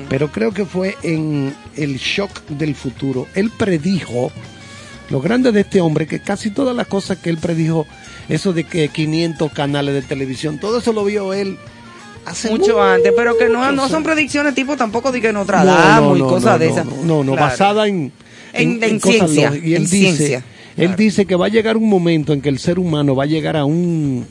Pero 0.09 0.29
creo 0.33 0.53
que 0.55 0.65
fue 0.65 0.97
en 1.03 1.55
El 1.77 1.99
Shock 1.99 2.41
del 2.49 2.75
Futuro. 2.75 3.27
Él 3.35 3.51
predijo, 3.51 4.33
lo 5.11 5.21
grande 5.21 5.53
de 5.53 5.61
este 5.61 5.83
hombre, 5.83 6.07
que 6.07 6.21
casi 6.21 6.51
todas 6.51 6.75
las 6.75 6.87
cosas 6.87 7.19
que 7.19 7.29
él 7.29 7.37
predijo, 7.37 7.87
eso 8.31 8.55
de 8.55 8.65
que 8.65 8.89
500 8.89 9.53
canales 9.53 9.93
de 9.95 10.01
televisión, 10.01 10.59
todo 10.59 10.79
eso 10.79 10.95
lo 10.95 11.05
vio 11.05 11.35
él 11.35 11.59
hace 12.25 12.49
Mucho 12.51 12.83
antes, 12.83 13.13
pero 13.15 13.37
que 13.37 13.51
no, 13.51 13.71
no 13.73 13.89
son 13.91 14.03
predicciones 14.03 14.55
tipo 14.55 14.75
tampoco 14.77 15.13
de 15.13 15.21
que 15.21 15.33
Notre 15.35 15.59
No, 15.59 15.65
Dame 15.67 16.07
no, 16.09 16.17
y 16.17 16.21
no, 16.21 16.29
cosas 16.29 16.53
no, 16.53 16.59
de 16.59 16.67
no, 16.67 16.73
esas. 16.73 16.87
No, 16.87 16.97
no, 17.05 17.25
no, 17.25 17.33
Claro. 17.33 17.51
basada 17.51 17.87
en, 17.89 18.11
En- 18.55 19.01
ciencia. 19.03 19.53
Y 19.63 19.75
él 19.75 19.83
dice, 19.83 20.17
ciencia, 20.17 20.45
él 20.79 20.97
dice 20.97 21.27
que 21.27 21.35
va 21.37 21.47
a 21.47 21.49
llegar 21.49 21.77
un 21.77 21.89
momento 21.89 22.33
en 22.33 22.41
que 22.41 22.49
el 22.49 22.59
ser 22.59 22.79
humano 22.79 23.15
va 23.15 23.25
a 23.25 23.27
llegar 23.27 23.57
a 23.57 23.65
un 23.65 24.27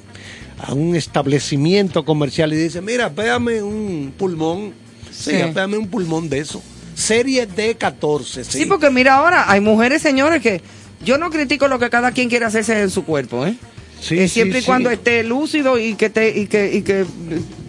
a 0.60 0.74
un 0.74 0.96
establecimiento 0.96 2.04
comercial 2.04 2.52
y 2.52 2.56
dice, 2.56 2.82
mira, 2.82 3.12
pégame 3.12 3.62
un 3.62 4.12
pulmón, 4.18 4.74
sí, 5.12 5.32
Sí. 5.32 5.38
pégame 5.54 5.78
un 5.78 5.88
pulmón 5.88 6.30
de 6.30 6.40
eso. 6.40 6.64
Serie 6.96 7.48
D14, 7.48 8.44
sí. 8.44 8.60
Sí, 8.60 8.66
porque 8.66 8.90
mira 8.90 9.16
ahora, 9.18 9.52
hay 9.52 9.62
mujeres, 9.62 10.02
señores, 10.02 10.42
que 10.42 10.62
yo 11.06 11.20
no 11.20 11.30
critico 11.30 11.68
lo 11.68 11.78
que 11.78 11.92
cada 11.92 12.12
quien 12.12 12.28
quiere 12.28 12.46
hacerse 12.46 12.82
en 12.82 12.90
su 12.90 13.06
cuerpo, 13.06 13.46
¿eh? 13.46 13.56
Sí, 14.02 14.18
Eh, 14.18 14.28
sí, 14.28 14.34
siempre 14.36 14.60
y 14.60 14.62
sí. 14.62 14.66
cuando 14.66 14.90
esté 14.90 15.24
lúcido 15.24 15.78
y 15.78 15.94
que 15.94 16.10
te, 16.10 16.30
y 16.36 16.48
que, 16.48 16.74
y 16.76 16.82
que 16.82 17.06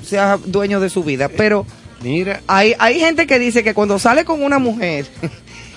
sea 0.02 0.38
dueño 0.46 0.80
de 0.80 0.88
su 0.88 1.04
vida. 1.04 1.28
Pero 1.28 1.66
Mira, 2.02 2.40
hay, 2.46 2.74
hay 2.78 3.00
gente 3.00 3.26
que 3.26 3.38
dice 3.40 3.62
que 3.64 3.74
cuando 3.74 3.98
sale 3.98 4.24
con 4.24 4.42
una 4.42 4.58
mujer 4.58 5.04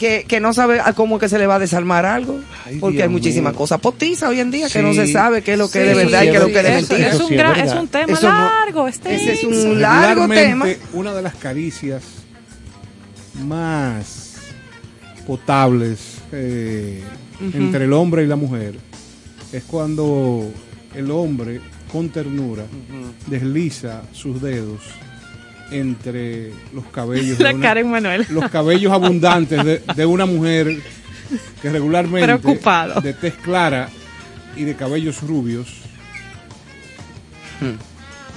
que, 0.00 0.24
que 0.26 0.40
no 0.40 0.54
sabe 0.54 0.80
a 0.80 0.94
cómo 0.94 1.18
que 1.18 1.28
se 1.28 1.38
le 1.38 1.46
va 1.46 1.56
a 1.56 1.58
desarmar 1.58 2.06
algo, 2.06 2.40
Ay, 2.64 2.78
porque 2.78 2.96
Dios 2.96 3.02
hay 3.04 3.08
muchísimas 3.10 3.52
mío. 3.52 3.58
cosas 3.58 3.80
postizas 3.80 4.30
hoy 4.30 4.40
en 4.40 4.50
día 4.50 4.68
que 4.70 4.80
no 4.82 4.94
se 4.94 5.06
sabe 5.06 5.42
qué 5.42 5.52
es 5.52 5.58
lo 5.58 5.70
que 5.70 5.82
es 5.82 5.88
de 5.88 5.92
Sí, 5.92 5.98
verdad 6.06 6.22
y 6.22 6.30
qué 6.30 6.36
es 6.36 6.40
lo 6.40 6.46
que 6.46 6.56
es 6.58 6.62
de 6.64 6.70
mentira. 6.72 7.08
es, 7.10 7.20
un 7.20 7.36
gran- 7.36 7.60
es 7.60 7.72
un 7.74 7.88
tema 7.88 8.12
Eso 8.14 8.28
no- 8.32 8.34
largo, 8.38 8.88
ese 8.88 9.32
es 9.32 9.44
un 9.44 9.78
largo 9.80 10.26
tema. 10.26 10.66
Una 10.94 11.12
de 11.12 11.20
las 11.20 11.34
caricias 11.34 12.02
más 13.44 14.36
potables 15.26 16.18
eh, 16.32 17.02
entre 17.52 17.84
el 17.84 17.92
hombre 17.92 18.24
y 18.24 18.26
la 18.26 18.36
mujer 18.36 18.76
es 19.52 19.62
cuando 19.64 20.50
el 20.94 21.10
hombre 21.10 21.60
con 21.92 22.08
ternura 22.08 22.64
desliza 23.26 24.02
sus 24.12 24.40
dedos 24.40 24.80
entre 25.70 26.50
los 26.74 26.86
cabellos 26.86 27.38
de 27.38 27.44
La 27.44 27.54
una- 27.54 27.62
Karen 27.66 27.90
Manuel. 27.90 28.26
los 28.30 28.50
cabellos 28.50 28.92
abundantes 28.92 29.64
de, 29.64 29.82
de 29.94 30.06
una 30.06 30.26
mujer 30.26 30.76
que 31.62 31.70
regularmente 31.70 32.26
Preocupado. 32.26 33.00
de 33.00 33.12
tez 33.14 33.34
clara 33.34 33.88
y 34.56 34.64
de 34.64 34.74
cabellos 34.74 35.22
rubios 35.22 35.68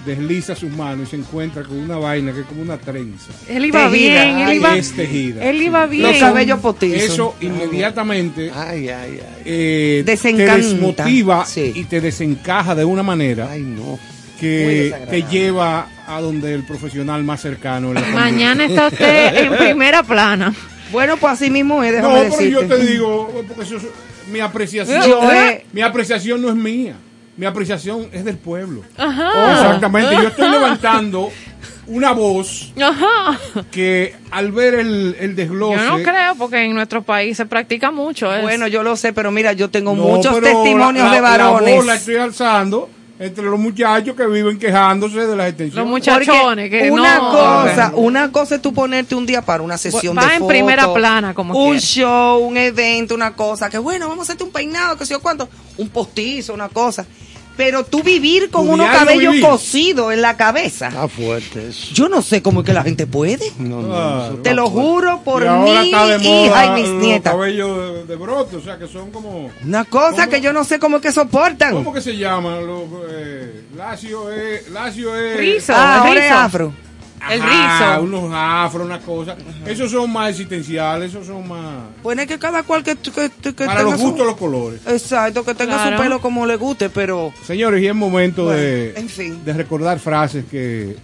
desliza 0.06 0.54
sus 0.54 0.70
manos 0.70 1.08
y 1.08 1.12
se 1.12 1.16
encuentra 1.16 1.64
con 1.64 1.78
una 1.78 1.96
vaina 1.96 2.34
que 2.34 2.42
es 2.42 2.46
como 2.46 2.62
una 2.62 2.78
trenza 2.78 3.32
Él 3.48 3.66
iba 3.66 3.90
Tejida. 3.90 4.24
bien, 4.26 4.38
él 4.40 4.54
iba, 4.58 4.76
es 4.78 4.92
tejida, 4.92 5.46
él 5.46 5.62
iba 5.62 5.86
bien. 5.86 6.04
Los 6.12 6.18
cabellos 6.18 6.60
potizos. 6.60 7.02
eso 7.14 7.36
inmediatamente 7.40 8.52
Ay, 8.54 8.90
ay, 8.90 9.20
ay. 9.22 9.42
eh, 9.46 10.04
te 10.06 10.18
desmotiva 10.34 11.46
Sí. 11.46 11.72
y 11.74 11.86
te 11.86 12.02
desencaja 12.02 12.76
de 12.76 12.84
una 12.84 13.02
manera 13.02 13.48
Ay, 13.50 13.62
no. 13.62 13.98
Que 14.44 14.94
te 15.10 15.24
lleva 15.24 15.88
a 16.08 16.20
donde 16.22 16.54
el 16.54 16.64
profesional 16.64 17.24
más 17.24 17.42
cercano 17.42 17.90
en 17.90 17.94
la 17.96 18.02
Mañana 18.02 18.66
está 18.66 18.88
usted 18.88 19.36
en 19.46 19.56
primera 19.58 20.04
plana. 20.04 20.54
Bueno, 20.92 21.16
pues 21.18 21.34
así 21.34 21.50
mismo 21.50 21.82
es, 21.84 22.02
No, 22.02 22.14
pero 22.14 22.42
yo 22.42 22.68
te 22.68 22.78
digo, 22.78 23.44
porque 23.48 23.64
eso 23.64 23.78
es- 23.78 23.88
mi 24.32 24.40
apreciación, 24.40 25.02
Yo, 25.08 25.32
eh, 25.32 25.66
mi 25.74 25.82
apreciación 25.82 26.42
no 26.42 26.50
es 26.50 26.56
mía, 26.56 26.96
mi 27.36 27.46
apreciación 27.46 28.08
es 28.14 28.24
del 28.26 28.38
pueblo. 28.38 28.82
Ajá. 28.98 29.54
Exactamente, 29.54 30.14
yo 30.16 30.28
estoy 30.28 30.50
levantando 30.52 31.30
una 31.88 32.12
voz 32.14 32.72
Ajá. 32.82 33.38
que 33.72 34.16
al 34.32 34.52
ver 34.54 34.76
el, 34.76 35.16
el 35.20 35.36
desglose... 35.36 35.76
Yo 35.84 35.98
no 35.98 36.04
creo, 36.04 36.36
porque 36.38 36.64
en 36.64 36.74
nuestro 36.74 37.02
país 37.02 37.36
se 37.38 37.46
practica 37.46 37.92
mucho 37.92 38.34
eso. 38.34 38.44
Bueno, 38.44 38.68
yo 38.68 38.84
lo 38.84 38.96
sé, 38.96 39.12
pero 39.14 39.32
mira, 39.32 39.52
yo 39.54 39.70
tengo 39.70 39.94
No, 39.96 40.04
muchos 40.04 40.40
testimonios 40.42 41.08
la- 41.08 41.14
de 41.16 41.22
varones. 41.22 41.70
La 41.72 41.76
voz 41.78 41.86
la 41.86 41.96
estoy 41.96 42.16
alzando 42.16 42.90
entre 43.26 43.44
los 43.46 43.60
muchachos 43.60 44.16
que 44.16 44.26
viven 44.28 44.60
quejándose 44.60 45.20
de 45.20 45.28
las 45.28 45.38
los 45.38 45.48
extensiones. 45.48 45.90
muchachones 45.90 46.70
que 46.70 46.92
una 46.92 47.18
no. 47.18 47.32
cosa, 47.32 47.92
una 47.96 48.32
cosa 48.32 48.56
es 48.56 48.62
tú 48.62 48.74
ponerte 48.74 49.16
un 49.16 49.26
día 49.26 49.42
para 49.42 49.64
una 49.64 49.78
sesión 49.78 50.18
Va 50.18 50.28
de 50.28 50.36
en 50.36 50.48
primera 50.48 50.94
plana, 50.94 51.34
como 51.34 51.58
un 51.58 51.80
show, 51.80 52.40
un 52.40 52.58
evento, 52.58 53.16
una 53.16 53.34
cosa, 53.34 53.70
que 53.70 53.78
bueno, 53.78 54.08
vamos 54.10 54.24
a 54.24 54.24
hacerte 54.24 54.44
un 54.44 54.52
peinado, 54.52 54.98
que 54.98 55.06
sé 55.06 55.14
yo 55.14 55.22
cuánto, 55.22 55.48
un 55.78 55.90
postizo, 55.90 56.54
una 56.54 56.70
cosa. 56.70 57.06
Pero 57.56 57.84
tú 57.86 58.02
vivir 58.02 58.50
con 58.50 58.68
unos 58.68 58.88
cabellos 58.90 59.36
cosidos 59.40 60.12
en 60.12 60.22
la 60.24 60.36
cabeza. 60.38 60.88
Está 60.88 61.08
fuerte 61.08 61.68
eso. 61.70 61.94
Yo 61.94 62.10
no 62.10 62.24
sé 62.24 62.42
cómo 62.42 62.62
es 62.62 62.66
que 62.66 62.74
la 62.74 62.82
gente 62.84 63.06
puede. 63.06 63.52
No, 63.60 63.82
no, 63.82 63.88
Claro. 63.90 64.26
eso 64.26 64.36
Te 64.42 64.54
lo 64.56 64.70
juro 64.72 65.22
por 65.24 65.44
mi 65.60 65.70
hija 65.90 66.18
y 66.18 66.82
mis 66.82 66.90
los 66.90 67.02
nietas. 67.02 67.34
cabellos 67.34 67.78
de, 67.78 68.06
de 68.08 68.16
brote, 68.16 68.56
o 68.56 68.62
sea, 68.62 68.80
que 68.80 68.88
son 68.88 69.12
como... 69.12 69.52
Una 69.64 69.86
cosa 69.86 70.28
que 70.28 70.42
yo 70.42 70.52
no 70.52 70.64
sé 70.64 70.80
cómo 70.80 70.96
es 70.98 71.04
que 71.04 71.12
soportan. 71.12 71.74
¿Cómo 71.74 71.94
que 71.94 72.02
se 72.02 72.18
llaman? 72.18 72.66
Los, 72.66 72.84
eh, 73.12 73.66
lacio 73.78 74.32
es... 74.32 74.70
Lacio 74.70 75.16
es... 75.16 75.38
Rizo. 75.38 75.74
Ah, 75.76 76.00
ahora 76.08 76.26
es 76.26 76.32
afro. 76.32 76.74
El 77.32 77.42
Ajá, 77.42 77.96
rizo. 77.96 78.04
unos 78.04 78.32
afros, 78.34 78.86
una 78.86 79.00
cosa. 79.00 79.36
Esos 79.66 79.92
son 79.92 80.12
más 80.12 80.32
existenciales, 80.32 81.10
esos 81.12 81.26
son 81.26 81.48
más... 81.48 81.84
Pues 82.02 82.18
es 82.20 82.28
que 82.28 82.38
cada 82.38 82.64
cual 82.64 82.84
que, 82.84 82.96
que, 82.98 83.30
que 83.42 83.52
Para 83.66 83.78
tenga 83.80 83.84
los 83.92 84.00
su- 84.00 84.08
gustos, 84.08 84.26
los 84.28 84.36
colores. 84.38 84.82
Exacto, 84.88 85.44
que 85.46 85.56
tenga 85.56 85.76
Claro. 85.76 85.98
su 85.98 86.04
pelo 86.04 86.22
como 86.22 86.46
le 86.46 86.56
guste, 86.58 86.90
pero 86.90 87.32
Señores, 87.46 87.82
y 87.82 87.88
es 87.88 87.96
momento 87.96 88.44
Bueno, 88.46 88.60
de, 88.60 88.94
en 88.96 89.08
fin. 89.10 89.44
de 89.46 89.54
recordar 89.54 90.00
frases 90.00 90.46
que 90.52 90.98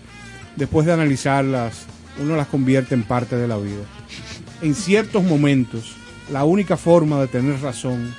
después 0.56 0.86
de 0.86 0.94
analizarlas, 0.94 1.84
uno 2.22 2.36
las 2.36 2.48
convierte 2.48 2.96
en 2.96 3.04
parte 3.04 3.36
de 3.38 3.48
la 3.48 3.58
vida. 3.58 3.84
En 4.62 4.76
ciertos 4.76 5.24
momentos, 5.24 5.96
la 6.34 6.44
única 6.44 6.76
forma 6.76 7.22
de 7.22 7.28
tener 7.28 7.62
razón 7.62 8.14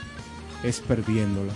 es 0.62 0.80
perdiéndola. 0.80 1.52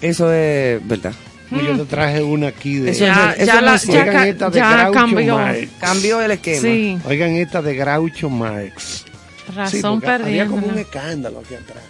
eso 0.00 0.32
es 0.32 0.86
verdad. 0.86 1.12
Yo 1.50 1.76
te 1.76 1.84
traje 1.84 2.22
una 2.22 2.48
aquí 2.48 2.76
de. 2.78 2.90
Eso 2.90 3.04
Ya, 3.04 3.34
ya, 3.36 3.44
eso 3.44 3.60
la, 3.60 3.76
ya, 3.76 3.90
Oigan 3.92 4.06
ca- 4.14 4.28
esta 4.28 4.50
de 4.50 4.56
ya 4.58 4.76
Groucho 4.82 4.92
cambió. 5.00 5.36
Marx. 5.38 5.68
Cambió 5.78 6.20
el 6.22 6.30
esquema. 6.32 6.60
Sí, 6.62 6.98
Oigan 7.06 7.30
esta 7.36 7.62
de 7.62 7.74
Groucho 7.76 8.30
Marx. 8.30 9.04
Sí, 9.46 9.52
razón 9.54 10.00
porque 10.00 10.12
había 10.22 10.46
como 10.46 10.66
un 10.66 10.78
escándalo 10.78 11.40
aquí 11.44 11.54
atrás. 11.54 11.84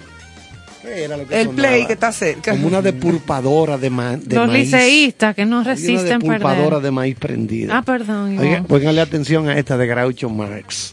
¿Qué 0.83 1.05
era 1.05 1.17
lo 1.17 1.27
que 1.27 1.41
El 1.41 1.47
sonaba? 1.47 1.69
play 1.69 1.87
que 1.87 1.93
está 1.95 2.13
cerca. 2.13 2.51
Como 2.51 2.67
una 2.67 2.83
depurpadora 2.83 3.79
de, 3.79 3.89
ma 3.89 4.17
de 4.19 4.37
Los 4.37 4.49
maíz. 4.49 4.65
liceístas 4.71 5.35
que 5.35 5.47
no 5.47 5.63
resisten 5.65 6.17
Una 6.23 6.35
depurpadora 6.35 6.63
perder. 6.69 6.83
de 6.83 6.91
maíz 6.91 7.17
prendida. 7.17 7.79
Ah, 7.79 7.83
perdón. 7.83 8.39
Oigan, 8.39 8.65
pónganle 8.67 9.01
atención 9.01 9.49
a 9.49 9.57
esta 9.59 9.79
de 9.79 9.87
Groucho 9.87 10.29
Marx. 10.29 10.93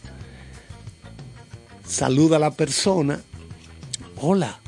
Saluda 1.86 2.36
a 2.36 2.38
la 2.38 2.50
persona. 2.52 3.20
Hola. 4.16 4.60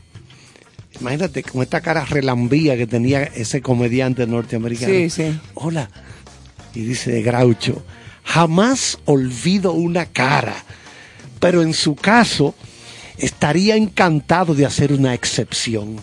Imagínate 1.00 1.42
con 1.42 1.62
esta 1.62 1.80
cara 1.80 2.04
relambía 2.04 2.76
que 2.76 2.86
tenía 2.86 3.22
ese 3.22 3.60
comediante 3.60 4.26
norteamericano. 4.26 4.92
Sí, 4.92 5.10
sí. 5.10 5.40
Hola. 5.54 5.90
Y 6.74 6.80
dice 6.80 7.22
Groucho, 7.22 7.84
jamás 8.24 8.98
olvido 9.04 9.72
una 9.72 10.06
cara, 10.06 10.54
pero 11.40 11.62
en 11.62 11.72
su 11.74 11.94
caso 11.94 12.54
estaría 13.18 13.76
encantado 13.76 14.54
de 14.54 14.66
hacer 14.66 14.92
una 14.92 15.14
excepción. 15.14 15.96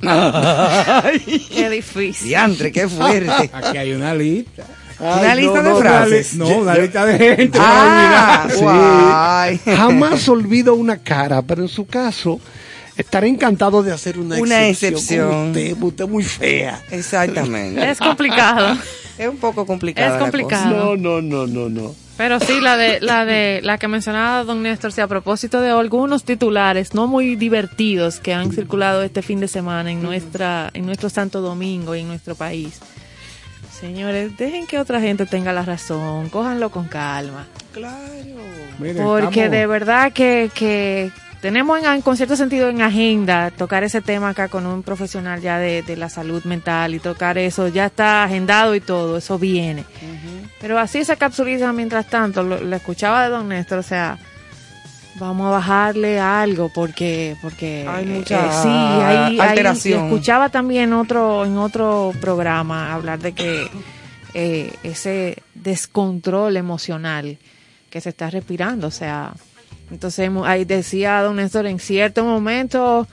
Qué 0.00 1.70
difícil. 1.70 2.28
Diantre, 2.28 2.72
qué 2.72 2.88
fuerte. 2.88 3.50
Aquí 3.52 3.76
hay 3.76 3.92
una 3.92 4.14
lista. 4.14 4.64
Una 4.98 5.34
lista 5.34 5.62
no, 5.62 5.68
de 5.68 5.70
no, 5.70 5.78
frases. 5.78 6.34
No, 6.34 6.48
una 6.58 6.74
lista 6.76 7.06
de 7.06 7.18
gente. 7.18 7.58
Ah, 7.60 9.50
Sí. 9.54 9.70
Jamás 9.76 10.28
olvido 10.28 10.74
una 10.74 10.98
cara, 10.98 11.42
pero 11.42 11.62
en 11.62 11.68
su 11.68 11.86
caso 11.86 12.40
estaré 13.00 13.28
encantado 13.28 13.82
de 13.82 13.92
hacer 13.92 14.18
una, 14.18 14.36
Una 14.38 14.68
excepción. 14.68 14.94
excepción. 14.98 15.28
con 15.30 15.46
Usted, 15.48 15.82
usted 15.82 16.04
es 16.04 16.10
muy 16.10 16.22
fea. 16.24 16.82
Exactamente. 16.90 17.90
Es 17.90 17.98
complicado. 17.98 18.76
Es 19.18 19.28
un 19.28 19.36
poco 19.38 19.66
complicado. 19.66 20.14
Es 20.16 20.20
complicado. 20.22 20.96
No, 20.96 20.96
no, 20.96 21.20
no, 21.22 21.46
no, 21.46 21.68
no. 21.68 21.94
Pero 22.16 22.38
sí, 22.38 22.60
la 22.60 22.76
de 22.76 23.00
la 23.00 23.24
de 23.24 23.60
la 23.62 23.78
que 23.78 23.88
mencionaba 23.88 24.44
don 24.44 24.62
Néstor, 24.62 24.92
sí, 24.92 25.00
a 25.00 25.06
propósito 25.06 25.60
de 25.62 25.70
algunos 25.70 26.24
titulares 26.24 26.92
no 26.92 27.06
muy 27.06 27.34
divertidos 27.34 28.20
que 28.20 28.34
han 28.34 28.52
circulado 28.52 29.02
este 29.02 29.22
fin 29.22 29.40
de 29.40 29.48
semana 29.48 29.90
en 29.90 30.02
nuestra 30.02 30.70
en 30.74 30.84
nuestro 30.84 31.08
Santo 31.08 31.40
Domingo 31.40 31.94
y 31.94 32.00
en 32.00 32.08
nuestro 32.08 32.34
país. 32.34 32.78
Señores, 33.80 34.36
dejen 34.36 34.66
que 34.66 34.78
otra 34.78 35.00
gente 35.00 35.24
tenga 35.24 35.52
la 35.54 35.62
razón, 35.64 36.28
cójanlo 36.28 36.70
con 36.70 36.86
calma. 36.88 37.46
Claro. 37.72 37.96
Miren, 38.78 39.02
Porque 39.02 39.26
estamos- 39.44 39.50
de 39.52 39.66
verdad 39.66 40.12
que, 40.12 40.50
que 40.54 41.10
tenemos 41.40 41.82
en, 41.82 42.02
con 42.02 42.16
cierto 42.16 42.36
sentido 42.36 42.68
en 42.68 42.82
agenda 42.82 43.50
tocar 43.50 43.82
ese 43.84 44.00
tema 44.00 44.30
acá 44.30 44.48
con 44.48 44.66
un 44.66 44.82
profesional 44.82 45.40
ya 45.40 45.58
de, 45.58 45.82
de 45.82 45.96
la 45.96 46.08
salud 46.08 46.44
mental 46.44 46.94
y 46.94 46.98
tocar 46.98 47.38
eso, 47.38 47.68
ya 47.68 47.86
está 47.86 48.24
agendado 48.24 48.74
y 48.74 48.80
todo, 48.80 49.18
eso 49.18 49.38
viene. 49.38 49.84
Pero 50.60 50.78
así 50.78 51.04
se 51.04 51.16
capsuliza 51.16 51.72
mientras 51.72 52.06
tanto, 52.06 52.42
lo, 52.42 52.60
lo 52.60 52.76
escuchaba 52.76 53.24
de 53.24 53.30
don 53.30 53.48
Néstor, 53.48 53.78
o 53.78 53.82
sea, 53.82 54.18
vamos 55.18 55.46
a 55.48 55.50
bajarle 55.50 56.20
algo 56.20 56.70
porque 56.74 57.36
porque 57.42 57.86
Hay 57.88 58.04
eh, 58.04 58.08
mucha 58.08 58.62
sí, 58.62 58.68
hay, 58.68 59.16
hay- 59.16 59.40
alteración. 59.40 60.00
y 60.00 60.06
escuchaba 60.06 60.48
también 60.50 60.92
otro 60.92 61.44
en 61.44 61.56
otro 61.58 62.12
programa 62.20 62.92
hablar 62.92 63.18
de 63.18 63.32
que 63.32 63.68
eh, 64.34 64.72
ese 64.82 65.42
descontrol 65.54 66.56
emocional 66.56 67.38
que 67.90 68.00
se 68.00 68.10
está 68.10 68.30
respirando, 68.30 68.86
o 68.86 68.90
sea, 68.92 69.32
entonces 69.90 70.20
hemos- 70.26 70.46
ahí 70.46 70.64
decía 70.64 71.20
don 71.22 71.36
Néstor 71.36 71.66
en 71.66 71.78
cierto 71.78 72.24
momento 72.24 73.06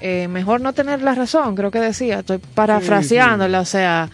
eh, 0.00 0.28
mejor 0.28 0.60
no 0.60 0.72
tener 0.74 1.00
la 1.02 1.14
razón, 1.14 1.54
creo 1.54 1.70
que 1.70 1.78
decía, 1.80 2.18
estoy 2.20 2.38
parafraseándola, 2.38 3.60
o 3.60 3.64
sea, 3.64 4.10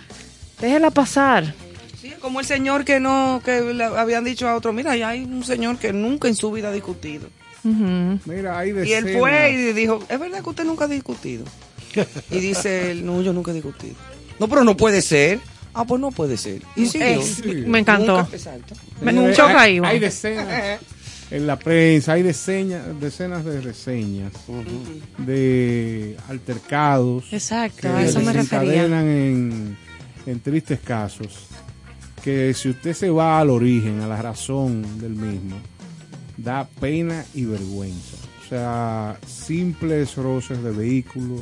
déjela 0.61 0.91
pasar. 0.91 1.55
Sí, 2.01 2.13
como 2.21 2.39
el 2.41 2.47
señor 2.47 2.85
que 2.85 3.01
no, 3.01 3.43
que 3.45 3.61
le 3.61 3.85
habían 3.85 4.23
dicho 4.25 4.47
a 4.49 4.55
otro, 4.55 4.73
mira, 4.73 4.95
ya 4.97 5.09
hay 5.09 5.23
un 5.25 5.43
señor 5.43 5.79
que 5.79 5.93
nunca 5.93 6.29
en 6.29 6.37
su 6.37 6.53
vida 6.53 6.69
ha 6.69 6.73
discutido. 6.73 7.29
Ujú. 7.65 8.19
Mira, 8.25 8.59
hay 8.59 8.71
Y 8.71 8.93
él 8.93 9.19
fue 9.19 9.51
y 9.53 9.73
dijo, 9.73 10.03
es 10.09 10.19
verdad 10.21 10.43
que 10.43 10.49
usted 10.51 10.65
nunca 10.65 10.85
ha 10.85 10.89
discutido. 10.89 11.45
Y 12.31 12.39
dice 12.39 12.93
él, 12.93 13.05
no, 13.05 13.21
yo 13.21 13.33
nunca 13.33 13.51
he 13.51 13.55
discutido. 13.55 13.97
No, 14.39 14.49
pero 14.49 14.63
no 14.65 14.77
puede 14.77 15.03
ser. 15.03 15.41
Ah, 15.75 15.85
pues 15.85 16.01
no 16.01 16.11
puede 16.11 16.37
ser. 16.37 16.63
Y 16.77 16.87
siguió. 16.87 17.07
Es- 17.21 17.45
me 17.45 17.81
encantó. 17.81 18.17
Nunca-. 18.19 19.13
Me- 19.13 19.33
choca 19.35 19.61
hay, 19.63 19.71
ahí, 19.71 19.77
Ivonne. 19.77 19.93
hay 19.93 19.99
decenas 19.99 20.81
en 21.31 21.47
la 21.47 21.59
prensa, 21.59 22.15
hay 22.15 22.23
decenas, 22.23 23.01
decenas 23.01 23.45
de 23.45 23.61
reseñas 23.61 24.33
de 25.19 26.17
altercados 26.29 27.33
Exacto, 27.33 27.83
que 27.83 27.89
a 27.89 28.03
eso 28.05 28.21
me 28.21 28.33
refería. 28.33 28.85
en, 28.85 29.77
en 30.27 30.41
tristes 30.41 30.81
casos. 30.81 31.47
Que 32.23 32.53
si 32.53 32.69
usted 32.69 32.93
se 32.95 33.09
va 33.09 33.41
al 33.41 33.49
origen, 33.49 34.01
a 34.01 34.07
la 34.07 34.21
razón 34.21 35.01
del 35.01 35.13
mismo, 35.13 35.57
da 36.37 36.69
pena 36.81 37.25
y 37.35 37.45
vergüenza. 37.47 38.17
O 38.45 38.49
sea, 38.49 39.19
simples 39.27 40.17
roces 40.17 40.63
de 40.63 40.71
vehículos, 40.71 41.41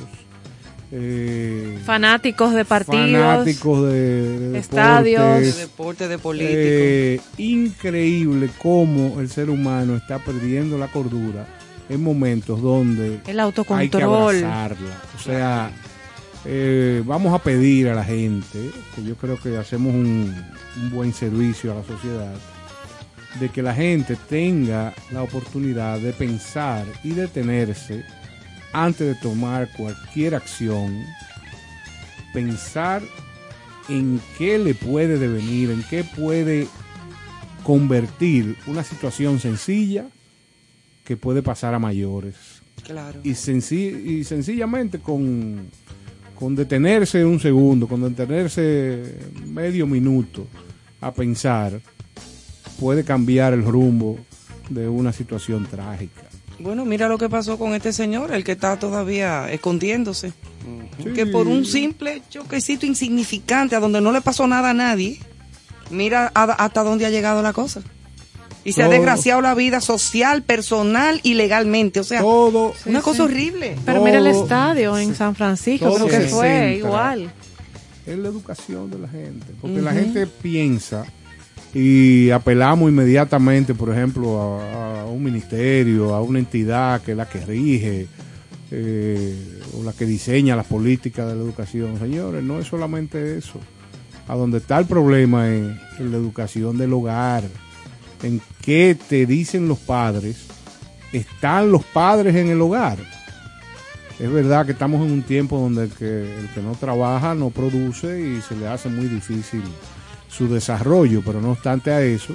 eh, 0.90 1.78
Fanáticos 1.84 2.54
de 2.54 2.64
partidos. 2.64 3.20
fanáticos 3.20 3.90
de, 3.90 4.38
de 4.50 4.58
estadios. 4.58 5.22
deportes. 5.22 5.54
De 5.56 5.60
deporte, 5.62 6.08
de 6.08 6.18
político. 6.18 6.50
Eh, 6.54 7.20
increíble 7.38 8.50
cómo 8.58 9.20
el 9.20 9.28
ser 9.28 9.50
humano 9.50 9.96
está 9.96 10.18
perdiendo 10.18 10.78
la 10.78 10.88
cordura 10.88 11.46
en 11.88 12.02
momentos 12.02 12.60
donde 12.62 13.06
El 13.06 13.18
hay 13.18 13.34
que 13.34 13.40
autocontrol. 13.40 14.36
abrazarla. 14.44 15.02
O 15.16 15.22
sea, 15.22 15.70
eh, 16.44 17.02
vamos 17.04 17.34
a 17.34 17.42
pedir 17.42 17.88
a 17.88 17.94
la 17.94 18.04
gente, 18.04 18.70
que 18.94 19.02
yo 19.04 19.14
creo 19.16 19.38
que 19.38 19.56
hacemos 19.56 19.94
un, 19.94 20.34
un 20.82 20.90
buen 20.90 21.12
servicio 21.12 21.72
a 21.72 21.76
la 21.76 21.84
sociedad, 21.84 22.34
de 23.40 23.48
que 23.50 23.62
la 23.62 23.74
gente 23.74 24.16
tenga 24.28 24.94
la 25.12 25.22
oportunidad 25.22 25.98
de 25.98 26.12
pensar 26.12 26.84
y 27.04 27.10
detenerse 27.10 28.04
antes 28.72 29.06
de 29.06 29.14
tomar 29.14 29.70
cualquier 29.76 30.34
acción, 30.34 31.04
pensar 32.32 33.02
en 33.88 34.20
qué 34.36 34.58
le 34.58 34.74
puede 34.74 35.18
devenir, 35.18 35.70
en 35.70 35.82
qué 35.84 36.04
puede 36.04 36.68
convertir 37.64 38.56
una 38.66 38.84
situación 38.84 39.40
sencilla 39.40 40.06
que 41.04 41.16
puede 41.16 41.42
pasar 41.42 41.74
a 41.74 41.78
mayores. 41.78 42.34
claro. 42.84 43.20
Y, 43.24 43.30
y 43.30 44.24
sencillamente 44.24 44.98
con, 44.98 45.68
con 46.34 46.54
detenerse 46.54 47.24
un 47.24 47.40
segundo, 47.40 47.88
con 47.88 48.02
detenerse 48.02 49.18
medio 49.46 49.86
minuto 49.86 50.46
a 51.00 51.12
pensar, 51.12 51.80
puede 52.78 53.04
cambiar 53.04 53.54
el 53.54 53.64
rumbo 53.64 54.18
de 54.68 54.88
una 54.88 55.12
situación 55.12 55.66
trágica. 55.66 56.27
Bueno, 56.60 56.84
mira 56.84 57.08
lo 57.08 57.18
que 57.18 57.28
pasó 57.28 57.56
con 57.58 57.74
este 57.74 57.92
señor, 57.92 58.32
el 58.34 58.42
que 58.44 58.52
está 58.52 58.78
todavía 58.78 59.50
escondiéndose. 59.52 60.32
Sí. 61.02 61.12
Que 61.14 61.26
por 61.26 61.46
un 61.46 61.64
simple 61.64 62.22
choquecito 62.28 62.84
insignificante, 62.84 63.76
a 63.76 63.80
donde 63.80 64.00
no 64.00 64.10
le 64.12 64.20
pasó 64.20 64.46
nada 64.48 64.70
a 64.70 64.74
nadie, 64.74 65.20
mira 65.90 66.30
a- 66.34 66.42
hasta 66.64 66.82
dónde 66.82 67.06
ha 67.06 67.10
llegado 67.10 67.42
la 67.42 67.52
cosa. 67.52 67.80
Y 68.64 68.72
se 68.72 68.82
ha 68.82 68.88
desgraciado 68.88 69.40
la 69.40 69.54
vida 69.54 69.80
social, 69.80 70.42
personal 70.42 71.20
y 71.22 71.34
legalmente. 71.34 72.00
O 72.00 72.04
sea, 72.04 72.20
Todo, 72.20 72.74
una 72.86 73.00
cosa 73.02 73.24
horrible. 73.24 73.76
Pero 73.86 74.02
mira 74.04 74.18
el 74.18 74.26
estadio 74.26 74.98
en 74.98 75.14
San 75.14 75.34
Francisco, 75.36 75.94
creo 75.94 76.06
que 76.08 76.20
fue 76.22 76.74
igual. 76.76 77.30
es 78.04 78.18
la 78.18 78.28
educación 78.28 78.90
de 78.90 78.98
la 78.98 79.08
gente. 79.08 79.46
Porque 79.60 79.80
la 79.80 79.92
gente 79.92 80.26
piensa 80.26 81.06
y 81.74 82.30
apelamos 82.30 82.90
inmediatamente, 82.90 83.74
por 83.74 83.90
ejemplo, 83.90 84.60
a, 84.60 85.04
un 85.06 85.22
ministerio, 85.22 86.14
a 86.14 86.22
una 86.22 86.38
entidad 86.38 87.02
que 87.02 87.12
es 87.12 87.16
la 87.16 87.28
que 87.28 87.44
rige 87.44 88.06
eh, 88.70 89.60
o 89.78 89.82
la 89.82 89.92
que 89.92 90.06
diseña 90.06 90.56
las 90.56 90.66
políticas 90.66 91.26
de 91.26 91.34
la 91.34 91.42
educación. 91.42 91.98
Señores, 91.98 92.42
no 92.42 92.58
es 92.58 92.66
solamente 92.66 93.36
eso. 93.36 93.58
A 94.28 94.34
donde 94.34 94.58
está 94.58 94.78
el 94.78 94.86
problema 94.86 95.48
es 95.48 95.76
en 95.98 96.10
la 96.10 96.18
educación 96.18 96.76
del 96.76 96.92
hogar, 96.92 97.44
en 98.22 98.40
qué 98.60 98.96
te 99.08 99.24
dicen 99.24 99.68
los 99.68 99.78
padres, 99.78 100.46
están 101.12 101.72
los 101.72 101.84
padres 101.84 102.34
en 102.36 102.48
el 102.48 102.60
hogar. 102.60 102.98
Es 104.18 104.30
verdad 104.30 104.66
que 104.66 104.72
estamos 104.72 105.06
en 105.06 105.12
un 105.12 105.22
tiempo 105.22 105.58
donde 105.58 105.88
que, 105.88 106.38
el 106.38 106.48
que 106.48 106.60
no 106.60 106.72
trabaja 106.72 107.34
no 107.34 107.50
produce 107.50 108.20
y 108.20 108.40
se 108.42 108.56
le 108.56 108.66
hace 108.66 108.88
muy 108.88 109.06
difícil 109.06 109.62
su 110.28 110.48
desarrollo, 110.48 111.22
pero 111.24 111.40
no 111.40 111.50
obstante 111.52 111.90
a 111.90 112.02
eso, 112.02 112.34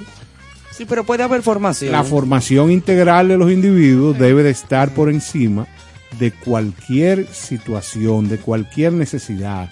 Sí, 0.70 0.84
pero 0.88 1.04
puede 1.04 1.22
haber 1.22 1.42
formación. 1.42 1.92
la 1.92 2.02
formación 2.04 2.70
integral 2.70 3.28
de 3.28 3.38
los 3.38 3.50
individuos 3.52 4.18
debe 4.18 4.42
de 4.42 4.50
estar 4.50 4.92
por 4.92 5.08
encima 5.08 5.66
de 6.18 6.32
cualquier 6.32 7.26
situación, 7.28 8.28
de 8.28 8.38
cualquier 8.38 8.92
necesidad. 8.92 9.70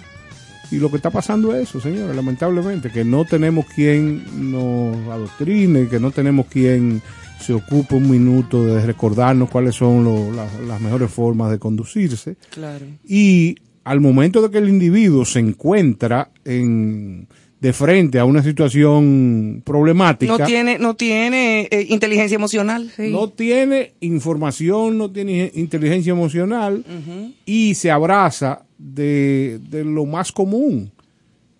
Y 0.71 0.77
lo 0.77 0.91
que 0.91 0.97
está 0.97 1.11
pasando 1.11 1.55
es 1.55 1.69
eso, 1.69 1.81
señores, 1.81 2.17
lamentablemente, 2.17 2.91
que 2.91 3.05
no 3.05 3.25
tenemos 3.25 3.67
quien 3.67 4.51
nos 4.51 4.97
adoctrine, 5.09 5.87
que 5.89 6.01
no 6.01 6.11
tenemos 6.13 6.47
quien 6.47 7.03
se 7.41 7.53
ocupe 7.53 7.97
un 7.97 8.09
minuto 8.09 8.65
de 8.65 8.87
recordarnos 8.87 9.51
cuáles 9.51 9.75
son 9.75 10.05
lo- 10.05 10.33
la- 10.33 10.47
las 10.67 10.81
mejores 10.81 11.11
formas 11.11 11.51
de 11.51 11.59
conducirse. 11.59 12.37
Claro. 12.51 12.87
Y 13.07 13.57
al 13.85 14.01
momento 14.01 14.41
de 14.41 14.51
que 14.51 14.59
el 14.59 14.69
individuo 14.69 15.25
se 15.25 15.41
encuentra 15.41 16.31
en, 16.45 17.27
de 17.63 17.73
frente 17.73 18.19
a 18.19 18.25
una 18.25 18.43
situación 18.43 19.63
problemática, 19.65 20.37
No 20.37 20.45
tiene, 20.45 20.79
no 20.81 20.95
tiene 20.97 21.69
eh, 21.71 21.87
inteligencia 21.91 22.35
emocional. 22.35 22.91
Sí. 22.97 23.11
no 23.13 23.29
tiene 23.29 23.93
información, 24.01 24.99
no 24.99 25.09
tiene 25.13 25.49
inteligencia 25.55 26.11
emocional 26.11 26.85
y 27.47 27.75
se 27.77 27.93
abraza 27.93 28.63
de, 28.79 29.61
de 29.71 29.85
lo 29.85 30.05
más 30.07 30.33
común, 30.33 30.91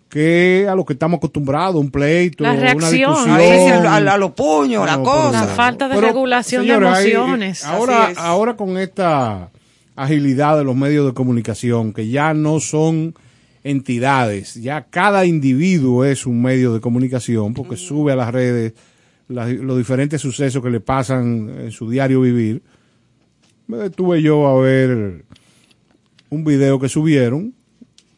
que 0.09 0.67
a 0.69 0.75
lo 0.75 0.83
que 0.85 0.91
estamos 0.93 1.19
acostumbrados, 1.19 1.75
un 1.81 1.89
pleito, 1.89 2.43
La 2.43 2.51
una 2.51 2.61
reacción. 2.61 2.91
discusión. 3.13 3.35
Ahí 3.35 3.59
sí, 3.59 3.67
a, 3.69 3.93
a- 3.93 4.13
a 4.13 4.17
los 4.17 4.31
puños, 4.31 4.85
la 4.85 4.99
cosa. 5.01 5.45
La 5.45 5.47
falta 5.55 5.87
de 5.87 5.95
Pero, 5.95 6.07
regulación 6.07 6.67
de 6.67 6.73
hay- 6.73 7.11
emociones. 7.13 7.63
ahora, 7.63 8.11
ahora 8.17 8.55
con 8.57 8.77
esta 8.77 9.49
agilidad 9.95 10.57
de 10.57 10.65
los 10.65 10.75
medios 10.75 11.05
de 11.07 11.13
comunicación, 11.13 11.93
que 11.93 12.09
ya 12.09 12.33
no 12.33 12.59
son 12.59 13.15
entidades, 13.63 14.55
ya 14.55 14.85
cada 14.89 15.25
individuo 15.25 16.03
es 16.05 16.25
un 16.25 16.41
medio 16.41 16.73
de 16.73 16.81
comunicación, 16.81 17.53
porque 17.53 17.77
sube 17.77 18.11
a 18.11 18.15
las 18.15 18.31
redes 18.31 18.73
los 19.27 19.77
diferentes 19.77 20.21
sucesos 20.21 20.61
que 20.61 20.69
le 20.69 20.79
pasan 20.79 21.49
en 21.61 21.71
su 21.71 21.89
diario 21.89 22.21
vivir. 22.21 22.61
Me 23.67 23.77
detuve 23.77 24.21
yo 24.21 24.47
a 24.47 24.61
ver 24.61 25.23
un 26.29 26.43
video 26.43 26.79
que 26.79 26.89
subieron 26.89 27.53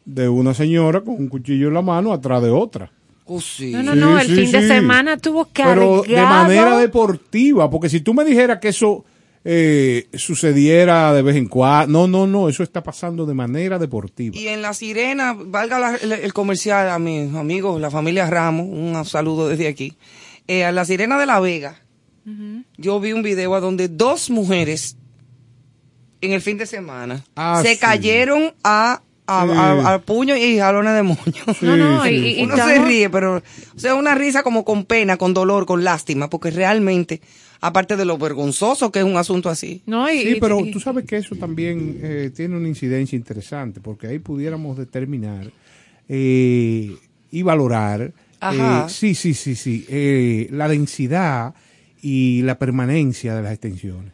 de 0.04 0.28
una 0.28 0.54
señora 0.54 1.00
con 1.02 1.14
un 1.14 1.28
cuchillo 1.28 1.68
en 1.68 1.74
la 1.74 1.82
mano 1.82 2.12
atrás 2.12 2.42
de 2.42 2.50
otra. 2.50 2.90
Oh, 3.24 3.40
sí. 3.40 3.72
No, 3.72 3.82
no, 3.82 3.92
Sí, 3.92 3.98
no, 3.98 4.18
el 4.18 4.26
sí, 4.26 4.34
fin 4.34 4.52
de 4.52 4.68
semana 4.68 5.16
tuvo 5.16 5.48
cargado. 5.52 6.02
Pero 6.06 6.16
de 6.16 6.22
manera 6.22 6.78
deportiva, 6.78 7.68
porque 7.68 7.88
si 7.88 8.00
tú 8.00 8.14
me 8.14 8.24
dijeras 8.24 8.58
que 8.60 8.68
eso 8.68 9.04
eh, 9.48 10.08
sucediera 10.14 11.12
de 11.14 11.22
vez 11.22 11.36
en 11.36 11.46
cuando, 11.46 12.06
no, 12.06 12.08
no, 12.08 12.26
no, 12.26 12.48
eso 12.48 12.64
está 12.64 12.82
pasando 12.82 13.26
de 13.26 13.34
manera 13.34 13.78
deportiva. 13.78 14.36
Y 14.36 14.48
en 14.48 14.60
La 14.60 14.74
Sirena, 14.74 15.34
valga 15.38 15.78
la- 15.78 15.94
el, 15.94 16.10
el 16.12 16.32
comercial 16.32 16.90
a 16.90 16.98
mis 16.98 17.32
amigos, 17.32 17.80
la 17.80 17.90
familia 17.92 18.28
Ramos, 18.28 18.66
un 18.68 19.04
saludo 19.04 19.48
desde 19.48 19.68
aquí. 19.68 19.94
Eh, 20.48 20.64
a 20.64 20.72
La 20.72 20.84
Sirena 20.84 21.16
de 21.18 21.26
La 21.26 21.38
Vega, 21.38 21.80
yo 22.76 22.98
vi 22.98 23.12
un 23.12 23.22
video 23.22 23.54
a 23.54 23.60
donde 23.60 23.86
dos 23.88 24.30
mujeres 24.30 24.96
en 26.20 26.32
el 26.32 26.40
fin 26.40 26.58
de 26.58 26.66
semana 26.66 27.22
Ah, 27.36 27.60
se 27.62 27.74
sí. 27.74 27.78
cayeron 27.80 28.52
a, 28.64 29.00
a, 29.28 29.44
Sí. 29.46 29.52
a- 29.54 29.94
a 29.94 29.98
puño 30.00 30.36
y 30.36 30.58
jalones 30.58 30.94
de 30.94 31.02
moño. 31.04 31.44
No, 31.60 31.76
no, 31.76 32.02
Sí, 32.04 32.08
y, 32.10 32.20
sí. 32.20 32.26
y- 32.26 32.40
y 32.40 32.44
Uno 32.44 32.56
se 32.56 32.78
ríe, 32.84 33.10
pero, 33.10 33.36
o 33.36 33.78
sea, 33.78 33.94
una 33.94 34.14
risa 34.16 34.42
como 34.42 34.64
con 34.64 34.84
pena, 34.86 35.16
con 35.18 35.34
dolor, 35.34 35.66
con 35.66 35.84
lástima, 35.84 36.28
porque 36.30 36.50
realmente, 36.50 37.20
aparte 37.60 37.96
de 37.96 38.04
lo 38.04 38.18
vergonzoso 38.18 38.90
que 38.92 38.98
es 39.00 39.04
un 39.04 39.16
asunto 39.16 39.48
así. 39.48 39.82
No, 39.86 40.10
y, 40.10 40.18
Sí, 40.22 40.36
pero 40.40 40.60
y- 40.64 40.70
tú 40.70 40.80
sabes 40.80 41.04
que 41.04 41.16
eso 41.16 41.36
también 41.36 41.98
eh, 42.02 42.30
tiene 42.34 42.56
una 42.56 42.68
incidencia 42.68 43.16
interesante, 43.16 43.80
porque 43.80 44.06
ahí 44.08 44.18
pudiéramos 44.18 44.76
determinar 44.76 45.50
eh, 46.08 46.96
y 47.30 47.42
valorar, 47.42 48.12
Ajá. 48.40 48.86
eh, 48.88 48.90
sí, 48.92 49.14
sí, 49.14 49.34
sí, 49.34 49.54
sí, 49.56 49.84
eh, 49.88 50.48
la 50.50 50.68
densidad 50.68 51.54
y 52.02 52.42
la 52.42 52.58
permanencia 52.58 53.34
de 53.34 53.42
las 53.42 53.52
extensiones. 53.52 54.12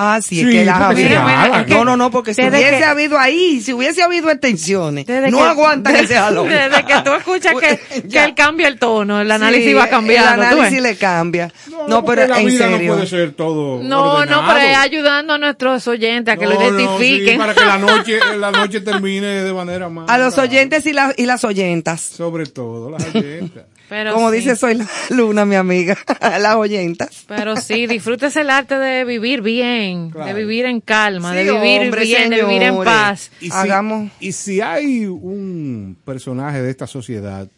Ah, 0.00 0.20
sí, 0.22 0.36
Sí, 0.36 0.40
es 0.42 0.46
que 0.54 0.64
las 0.64 0.80
había. 0.80 1.64
No, 1.66 1.84
no, 1.84 1.96
no, 1.96 2.08
porque 2.12 2.32
si 2.32 2.40
hubiese 2.42 2.78
que- 2.78 2.84
habido 2.84 3.18
ahí, 3.18 3.60
si 3.60 3.72
hubiese 3.72 4.00
habido 4.00 4.30
extensiones, 4.30 5.06
no 5.08 5.38
que- 5.38 5.42
aguantan 5.44 5.96
ese 5.96 6.14
jalón. 6.14 6.48
Desde 6.48 6.84
que 6.84 6.94
tú 7.04 7.12
escuchas 7.14 7.54
que, 7.60 7.78
que 8.02 8.08
Ya. 8.08 8.24
él 8.26 8.34
cambia 8.36 8.68
el 8.68 8.78
tono, 8.78 9.20
el 9.20 9.28
análisis 9.28 9.66
Sí, 9.66 9.74
va 9.74 9.88
cambiando. 9.88 10.34
El 10.44 10.48
análisis 10.52 10.80
le 10.80 10.96
cambia. 10.96 11.52
No, 11.88 12.04
porque 12.04 12.20
pero 12.22 12.34
la 12.34 12.40
en 12.40 12.46
vida 12.46 12.68
serio. 12.70 12.88
no 12.90 12.94
puede 12.94 13.06
ser 13.08 13.32
todo 13.32 13.82
No, 13.82 14.12
ordenado. 14.14 14.42
no, 14.42 14.48
pero 14.54 14.60
es 14.60 14.76
ayudando 14.76 15.32
a 15.34 15.38
nuestros 15.38 15.88
oyentes 15.88 16.32
a 16.32 16.36
que 16.36 16.46
lo 16.46 16.54
No, 16.54 16.60
no, 16.70 16.78
identifiquen. 16.78 17.32
sí, 17.32 17.36
para 17.38 17.54
que 17.54 17.64
la 17.64 17.78
noche, 17.78 18.18
la 18.38 18.50
noche 18.52 18.80
termine 18.80 19.26
de 19.42 19.52
manera 19.52 19.88
más. 19.88 20.08
A 20.08 20.16
los 20.16 20.38
oyentes 20.38 20.86
y, 20.86 20.92
la- 20.92 21.12
y 21.16 21.26
las 21.26 21.42
oyentas. 21.42 22.00
Sobre 22.02 22.46
todo, 22.46 22.90
las 22.90 23.04
oyentas. 23.12 23.64
Pero 23.88 24.12
Como 24.12 24.30
sí, 24.30 24.36
dice 24.36 24.54
Soy 24.56 24.74
la 24.74 24.86
Luna, 25.10 25.44
mi 25.44 25.54
amiga. 25.54 25.96
las 26.20 26.56
oyentas. 26.56 27.24
Pero 27.26 27.56
sí, 27.56 27.86
disfrútese 27.86 28.42
el 28.42 28.50
arte 28.50 28.74
de 28.78 29.04
vivir 29.04 29.40
bien, 29.42 30.10
Claro. 30.10 30.26
de 30.26 30.34
vivir 30.34 30.66
en 30.66 30.80
calma, 30.80 31.32
de 31.34 31.44
vivir 31.44 31.82
hombre, 31.82 32.02
bien, 32.04 32.30
de 32.30 32.42
vivir 32.44 32.62
en 32.62 32.76
paz. 32.84 33.30
Y 33.40 33.46
si, 33.46 33.50
Hagamos- 33.52 34.10
y 34.20 34.32
si 34.32 34.60
hay 34.60 35.06
un 35.06 35.96
personaje 36.04 36.60
de 36.62 36.70
esta 36.70 36.86
sociedad, 36.86 37.48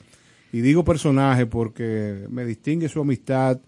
y 0.53 0.61
digo 0.61 0.85
personaje 0.85 1.47
porque 1.47 2.27
me 2.29 2.45
distingue 2.45 2.89
su 2.89 3.01
amistad, 3.01 3.59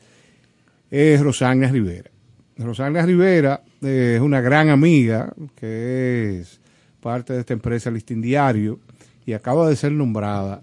es 0.90 1.20
Rosania 1.20 1.68
Rivera. 1.68 2.10
Rosania 2.58 3.04
Rivera 3.04 3.62
eh, 3.82 4.14
es 4.16 4.20
una 4.20 4.40
gran 4.40 4.68
amiga 4.68 5.32
que 5.56 6.40
es 6.40 6.60
parte 7.00 7.32
de 7.32 7.40
esta 7.40 7.54
empresa 7.54 7.90
Listín 7.90 8.20
Diario 8.20 8.78
y 9.26 9.32
acaba 9.32 9.68
de 9.68 9.74
ser 9.74 9.90
nombrada 9.92 10.62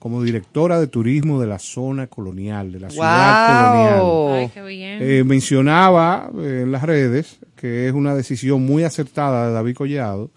como 0.00 0.22
directora 0.22 0.80
de 0.80 0.86
turismo 0.86 1.38
de 1.42 1.46
la 1.46 1.58
zona 1.58 2.06
colonial, 2.06 2.72
de 2.72 2.80
la 2.80 2.88
ciudad 2.88 3.92
colonial. 3.92 4.40
Ay, 4.40 4.50
qué 4.52 4.62
bien. 4.62 4.98
Eh, 5.02 5.24
mencionaba 5.24 6.30
eh, 6.38 6.62
en 6.64 6.72
las 6.72 6.82
redes 6.82 7.38
que 7.54 7.86
es 7.86 7.92
una 7.92 8.14
decisión 8.14 8.64
muy 8.64 8.82
acertada 8.82 9.48
de 9.48 9.52
David 9.52 9.76
Collado, 9.76 10.30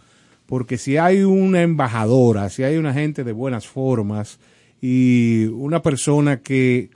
porque 0.47 0.77
si 0.77 0.97
hay 0.97 1.23
una 1.23 1.61
embajadora, 1.61 2.49
si 2.49 2.63
hay 2.63 2.75
una 2.75 2.93
gente 2.93 3.23
de 3.23 3.31
buenas 3.31 3.65
formas 3.65 4.37
y 4.81 5.45
una 5.45 5.81
persona 5.81 6.41
que, 6.41 6.89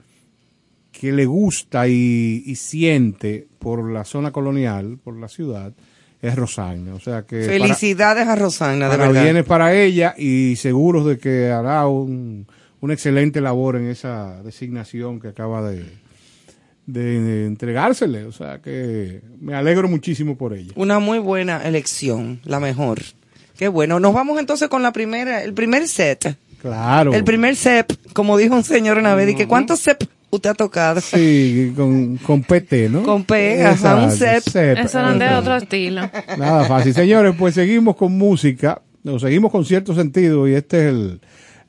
que 0.92 1.10
le 1.10 1.24
gusta 1.24 1.88
y, 1.88 2.42
y 2.44 2.54
siente 2.56 3.48
por 3.58 3.90
la 3.90 4.04
zona 4.04 4.30
colonial, 4.30 4.98
por 5.02 5.18
la 5.18 5.28
ciudad, 5.28 5.72
es 6.22 6.34
Rosagna. 6.36 6.94
O 6.94 7.00
sea 7.00 7.22
que 7.22 7.40
para- 7.40 7.52
Felicidades 7.52 8.26
a 8.28 8.34
Rosana, 8.36 8.88
de 8.88 8.96
verdad. 8.96 9.22
bienes 9.22 9.44
para 9.44 9.74
ella 9.74 10.14
y 10.18 10.56
seguros 10.56 11.06
de 11.06 11.18
que 11.18 11.50
hará 11.50 11.86
un, 11.86 12.46
una 12.80 12.94
excelente 12.94 13.40
labor 13.40 13.76
en 13.76 13.88
esa 13.88 14.42
designación 14.42 15.20
que 15.20 15.28
acaba 15.28 15.62
de, 15.70 15.84
de, 16.86 17.20
de 17.20 17.46
entregársele. 17.46 18.24
O 18.24 18.32
sea 18.32 18.58
que 18.60 19.20
me 19.40 19.54
alegro 19.54 19.88
muchísimo 19.88 20.36
por 20.36 20.54
ella. 20.54 20.72
Una 20.76 20.98
muy 20.98 21.18
buena 21.18 21.62
elección, 21.66 22.40
la 22.44 22.60
mejor. 22.60 23.00
Qué 23.56 23.68
bueno. 23.68 23.98
Nos 24.00 24.14
vamos 24.14 24.38
entonces 24.38 24.68
con 24.68 24.82
la 24.82 24.92
primera, 24.92 25.42
el 25.42 25.52
primer 25.52 25.86
set. 25.88 26.36
Claro. 26.60 27.12
El 27.14 27.22
primer 27.22 27.54
CEP, 27.54 27.92
como 28.12 28.36
dijo 28.36 28.54
un 28.56 28.64
señor 28.64 28.98
una 28.98 29.14
vez, 29.14 29.30
y 29.30 29.34
que 29.36 29.46
¿cuántos 29.46 29.80
CEP 29.80 30.02
usted 30.30 30.50
ha 30.50 30.54
tocado? 30.54 31.00
Sí, 31.00 31.72
con, 31.76 32.16
con 32.18 32.42
PT, 32.42 32.88
¿no? 32.88 33.02
Con 33.02 33.24
P, 33.24 33.62
ajá, 33.64 33.96
un 34.04 34.10
CEP. 34.10 34.42
Eso 34.78 35.02
no 35.02 35.12
es 35.12 35.18
de 35.18 35.34
otro 35.34 35.56
estilo. 35.56 36.02
Nada 36.38 36.64
fácil. 36.64 36.94
Señores, 36.94 37.34
pues 37.38 37.54
seguimos 37.54 37.96
con 37.96 38.16
música, 38.16 38.82
nos 39.04 39.22
seguimos 39.22 39.50
con 39.50 39.64
cierto 39.64 39.94
sentido 39.94 40.46
y 40.48 40.54
este 40.54 40.80
es 40.88 40.92
el, 40.94 41.20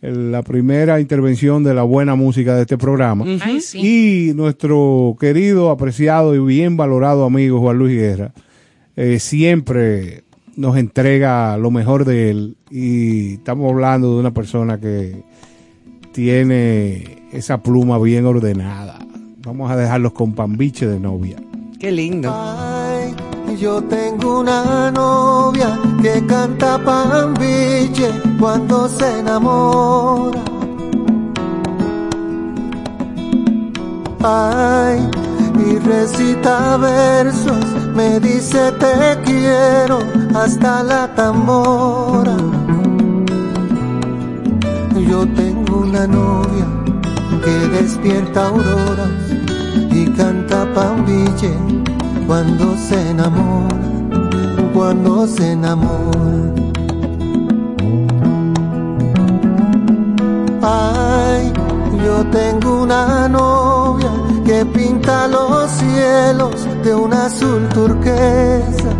el- 0.01 0.31
la 0.31 0.43
primera 0.43 0.99
intervención 1.01 1.63
de 1.63 1.73
la 1.73 1.83
buena 1.83 2.15
música 2.15 2.55
de 2.55 2.61
este 2.61 2.77
programa. 2.77 3.25
Ay, 3.41 3.59
sí. 3.61 4.29
Y 4.29 4.33
nuestro 4.33 5.15
querido, 5.19 5.69
apreciado 5.71 6.35
y 6.35 6.39
bien 6.39 6.77
valorado 6.77 7.25
amigo 7.25 7.59
Juan 7.59 7.77
Luis 7.77 7.97
Guerra 7.97 8.31
eh, 8.95 9.19
siempre 9.19 10.23
nos 10.55 10.75
entrega 10.77 11.57
lo 11.57 11.71
mejor 11.71 12.03
de 12.05 12.29
él 12.31 12.57
y 12.69 13.35
estamos 13.35 13.71
hablando 13.71 14.13
de 14.13 14.19
una 14.19 14.33
persona 14.33 14.77
que 14.79 15.23
tiene 16.11 17.23
esa 17.31 17.61
pluma 17.61 17.97
bien 17.99 18.25
ordenada. 18.25 18.99
Vamos 19.43 19.71
a 19.71 19.75
dejarlos 19.75 20.13
con 20.13 20.33
pambiche 20.33 20.87
de 20.87 20.99
novia. 20.99 21.37
Qué 21.79 21.91
lindo. 21.91 22.33
Ay, 22.33 23.15
yo 23.57 23.81
tengo 23.83 24.41
una 24.41 24.91
novia 24.91 25.79
que 26.01 26.25
canta 26.25 26.77
pambiche 26.83 28.11
cuando 28.39 28.87
se 28.89 29.19
enamora. 29.19 30.43
Ay, 34.21 35.09
y 35.65 35.77
recita 35.79 36.77
versos, 36.77 37.65
me 37.95 38.19
dice 38.19 38.71
te 38.73 39.21
quiero 39.23 39.99
hasta 40.35 40.83
la 40.83 41.15
tambora. 41.15 42.35
Yo 45.09 45.25
tengo 45.27 45.58
una 45.89 46.05
novia 46.05 46.67
que 47.43 47.51
despierta 47.75 48.47
auroras 48.47 49.09
y 49.91 50.05
canta 50.11 50.71
pambiche 50.75 51.51
cuando 52.27 52.75
se 52.77 53.09
enamora, 53.09 53.75
cuando 54.71 55.25
se 55.25 55.53
enamora. 55.53 56.53
Ay, 60.61 61.51
yo 62.05 62.23
tengo 62.31 62.83
una 62.83 63.27
novia 63.27 64.11
que 64.45 64.63
pinta 64.65 65.27
los 65.27 65.71
cielos 65.71 66.67
de 66.83 66.93
un 66.93 67.13
azul 67.13 67.67
turquesa. 67.69 68.91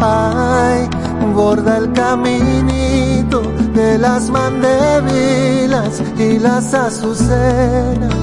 Ay, 0.00 0.88
borda 1.34 1.78
el 1.78 1.92
caminito 1.92 3.42
de 3.74 3.98
las 3.98 4.30
mandevilas 4.30 6.02
y 6.18 6.38
las 6.38 6.74
azucenas. 6.74 8.14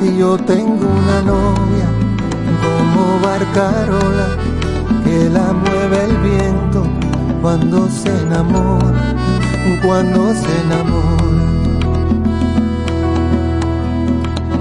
Y 0.00 0.18
yo 0.18 0.36
tengo 0.38 0.86
una 0.86 1.22
novia 1.22 1.88
como 2.62 3.20
barcarola 3.20 4.28
que 5.04 5.30
la 5.30 5.52
mueve 5.52 6.04
el 6.04 6.16
viento 6.18 6.82
cuando 7.40 7.88
se 7.88 8.08
enamora, 8.22 9.14
cuando 9.84 10.32
se 10.34 10.60
enamora. 10.64 11.52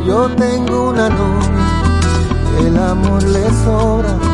Yo 0.05 0.29
tengo 0.35 0.89
una 0.89 1.09
novia, 1.09 2.67
el 2.67 2.77
amor 2.77 3.23
le 3.23 3.45
sobra. 3.63 4.30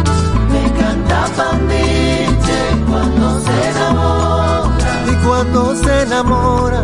Me 1.07 1.13
canta 1.13 1.41
pambiche 1.41 2.59
cuando 2.89 3.39
se 3.39 3.69
enamora. 3.69 4.77
Y 5.09 5.25
cuando 5.25 5.75
se 5.75 6.01
enamora, 6.01 6.83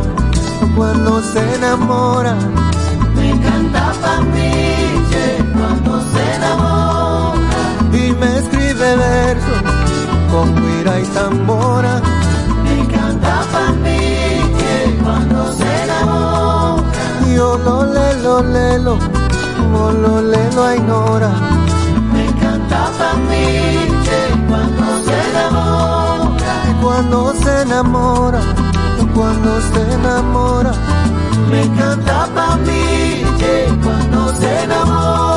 cuando 0.75 1.21
se 1.21 1.55
enamora. 1.55 2.35
Me 3.15 3.31
canta 3.41 3.93
pambiche 4.01 5.25
cuando 5.53 6.01
se 6.11 6.35
enamora. 6.35 7.39
Y 7.91 8.11
me 8.13 8.37
escribe 8.37 8.95
versos 8.95 9.61
con 10.31 10.55
guira 10.55 10.99
y 11.01 11.05
tambora. 11.07 12.01
Me 12.63 12.87
canta 12.87 13.43
pambiche 13.51 14.99
cuando 15.03 15.53
se 15.53 15.83
enamora. 15.83 16.83
Y 17.27 17.35
yo 17.35 17.57
lo 17.57 17.85
lelo, 17.93 18.41
lelo, 18.41 18.97
lo 20.01 20.21
lelo 20.21 20.73
ignora. 20.75 21.29
Me 22.13 22.25
canta 22.39 22.89
pambiche 22.97 23.92
cuando 26.83 27.33
se 27.35 27.61
enamora, 27.61 28.41
cuando 29.15 29.61
se 29.61 29.93
enamora. 29.93 30.73
Me 31.49 31.61
canta 31.77 32.27
pambiche 32.35 33.69
cuando 33.81 34.33
se 34.35 34.63
enamora. 34.63 35.32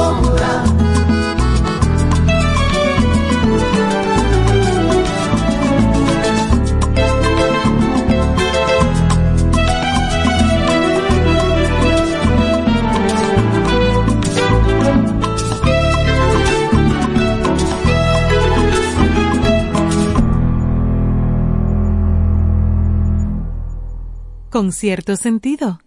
Con 24.56 24.72
cierto 24.72 25.16
sentido. 25.16 25.80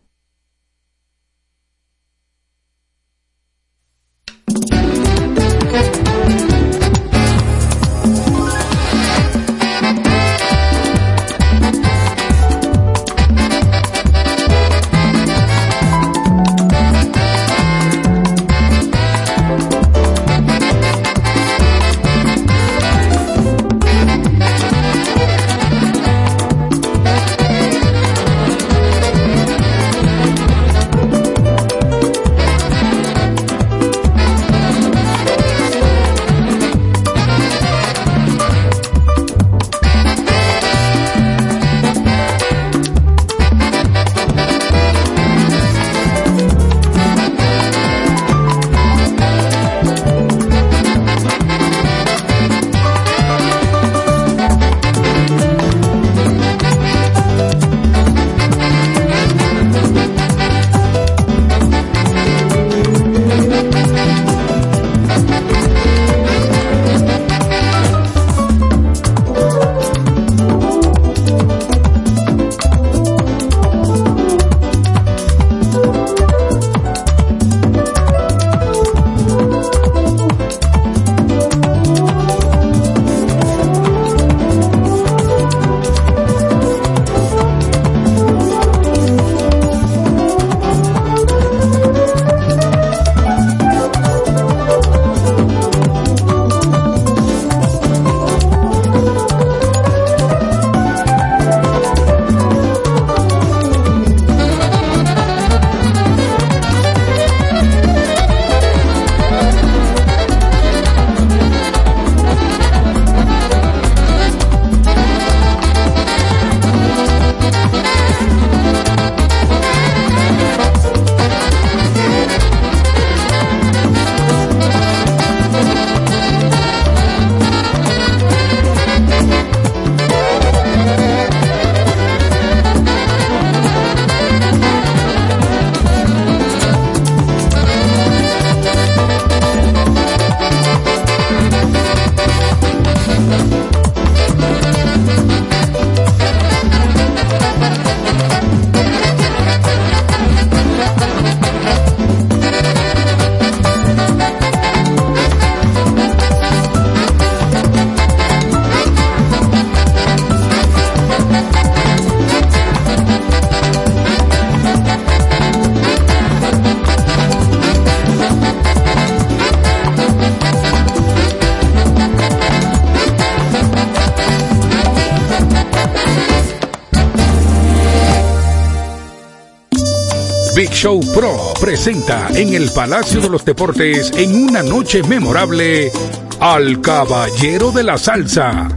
Presenta 181.60 182.28
en 182.34 182.54
el 182.54 182.72
Palacio 182.72 183.22
de 183.22 183.30
los 183.30 183.44
Deportes 183.44 184.12
en 184.16 184.36
una 184.36 184.64
noche 184.64 185.04
memorable 185.04 185.92
al 186.40 186.82
Caballero 186.82 187.72
de 187.72 187.84
la 187.84 187.98
Salsa, 187.98 188.68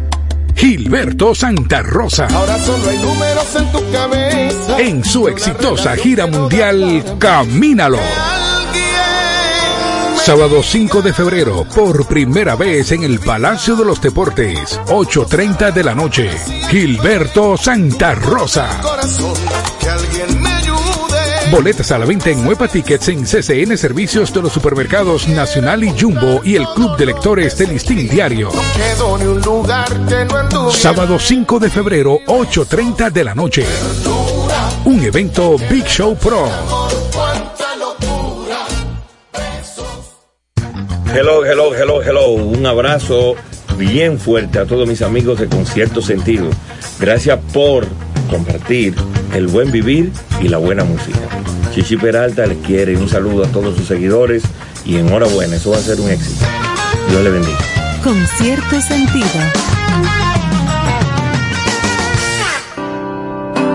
Gilberto 0.55 1.35
Santa 1.35 1.83
Rosa. 1.83 2.27
Ahora 2.27 2.59
solo 2.59 2.89
hay 2.89 2.99
números 2.99 3.57
en 3.57 3.73
tu 3.73 3.93
cabeza. 3.93 4.79
En 4.81 5.05
su 5.05 5.29
exitosa 5.29 5.97
gira 5.97 6.27
mundial 6.27 7.05
Camínalo. 7.19 8.01
Sábado 10.25 10.63
5 10.63 11.03
de 11.03 11.13
febrero, 11.13 11.67
por 11.75 12.07
primera 12.07 12.55
vez 12.55 12.93
en 12.93 13.03
el 13.03 13.19
Palacio 13.19 13.75
de 13.75 13.85
los 13.85 14.01
Deportes, 14.01 14.81
8.30 14.87 15.73
de 15.73 15.83
la 15.83 15.97
noche. 15.97 16.31
Gilberto 16.71 17.57
Santa 17.57 18.15
Rosa. 18.15 18.69
Boletas 21.53 21.93
a 21.93 21.99
la 21.99 22.07
venta 22.07 22.31
en 22.31 22.47
Huepa 22.47 22.67
Tickets 22.67 23.09
en 23.09 23.25
CCN 23.25 23.77
Servicios 23.77 24.33
de 24.33 24.41
los 24.41 24.53
Supermercados 24.53 25.29
Nacional 25.29 25.85
y 25.85 25.91
Jumbo 25.91 26.41
y 26.43 26.57
el 26.57 26.67
Club 26.69 26.97
de 26.97 27.05
Lectores 27.05 27.59
del 27.59 27.75
Listín 27.75 28.09
Diario. 28.09 28.49
No 28.55 28.63
quedó 28.75 29.19
ni 29.19 29.27
un 29.27 29.41
lugar 29.43 29.87
que 30.09 30.25
no 30.25 30.37
anduviera. 30.39 30.73
Sábado 30.73 31.19
5 31.19 31.59
de 31.59 31.69
febrero, 31.69 32.21
8.30 32.27 33.13
de 33.13 33.25
la 33.25 33.35
noche. 33.35 33.67
Un 34.87 35.05
evento 35.05 35.59
Big 35.71 35.85
Show 35.85 36.17
Pro. 36.17 36.49
Cuánta 37.13 37.77
locura. 37.77 38.67
Hello, 41.15 41.45
hello, 41.45 41.75
hello, 41.75 42.03
hello. 42.03 42.31
Un 42.31 42.65
abrazo 42.65 43.35
bien 43.77 44.19
fuerte 44.19 44.59
a 44.59 44.65
todos 44.65 44.89
mis 44.89 45.03
amigos 45.03 45.39
de 45.39 45.49
Concierto 45.49 46.01
Sentido. 46.01 46.49
Gracias 46.99 47.39
por 47.53 47.87
compartir 48.31 48.95
el 49.35 49.49
buen 49.49 49.71
vivir 49.71 50.13
y 50.41 50.49
la 50.49 50.57
buena 50.57 50.85
música. 50.85 51.22
Chichi 51.73 51.97
Peralta 51.97 52.45
les 52.45 52.59
quiere 52.59 52.95
un 52.99 53.09
saludo 53.09 53.45
a 53.45 53.49
todos 53.49 53.75
sus 53.75 53.87
seguidores 53.87 54.43
y 54.85 54.99
enhorabuena, 54.99 55.57
eso 55.57 55.71
va 55.71 55.79
a 55.79 55.81
ser 55.81 55.99
un 56.01 56.11
éxito. 56.11 56.45
Dios 57.09 57.25
le 57.25 57.31
bendiga. 57.31 57.59
Con 58.05 58.27
cierto 58.27 58.79
sentido. 58.83 59.27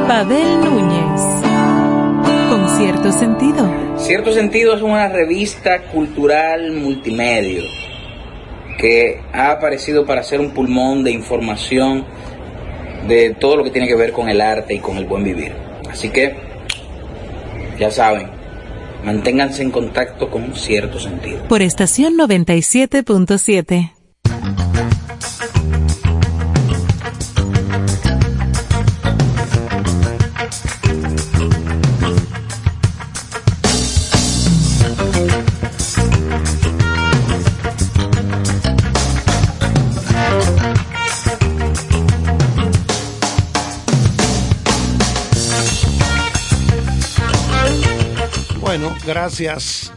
Pavel 0.08 0.60
Núñez. 0.64 1.22
Con 2.50 2.78
cierto 2.78 3.12
sentido. 3.12 3.68
Cierto 3.98 4.32
sentido 4.32 4.76
es 4.76 4.84
una 4.84 5.10
revista 5.10 5.82
cultural 5.92 6.74
multimedia 6.74 7.64
que 8.78 9.22
ha 9.34 9.50
aparecido 9.50 10.06
para 10.06 10.22
ser 10.22 10.40
un 10.40 10.52
pulmón 10.52 11.04
de 11.04 11.10
información 11.10 12.06
de 13.08 13.36
todo 13.40 13.58
lo 13.58 13.64
que 13.64 13.72
tiene 13.72 13.88
que 13.88 13.96
ver 13.96 14.12
con 14.12 14.30
el 14.30 14.40
arte 14.40 14.76
y 14.76 14.80
con 14.80 14.98
el 14.98 15.06
buen 15.06 15.24
vivir. 15.24 15.54
Así 15.90 16.10
que, 16.10 16.47
ya 17.80 17.92
saben, 17.92 18.30
manténganse 19.04 19.62
en 19.64 19.72
contacto 19.72 20.30
con 20.30 20.56
cierto 20.56 21.00
sentido. 21.00 21.44
Por 21.48 21.62
estación 21.62 22.16
97.7. 22.18 23.97
gracias 49.22 49.92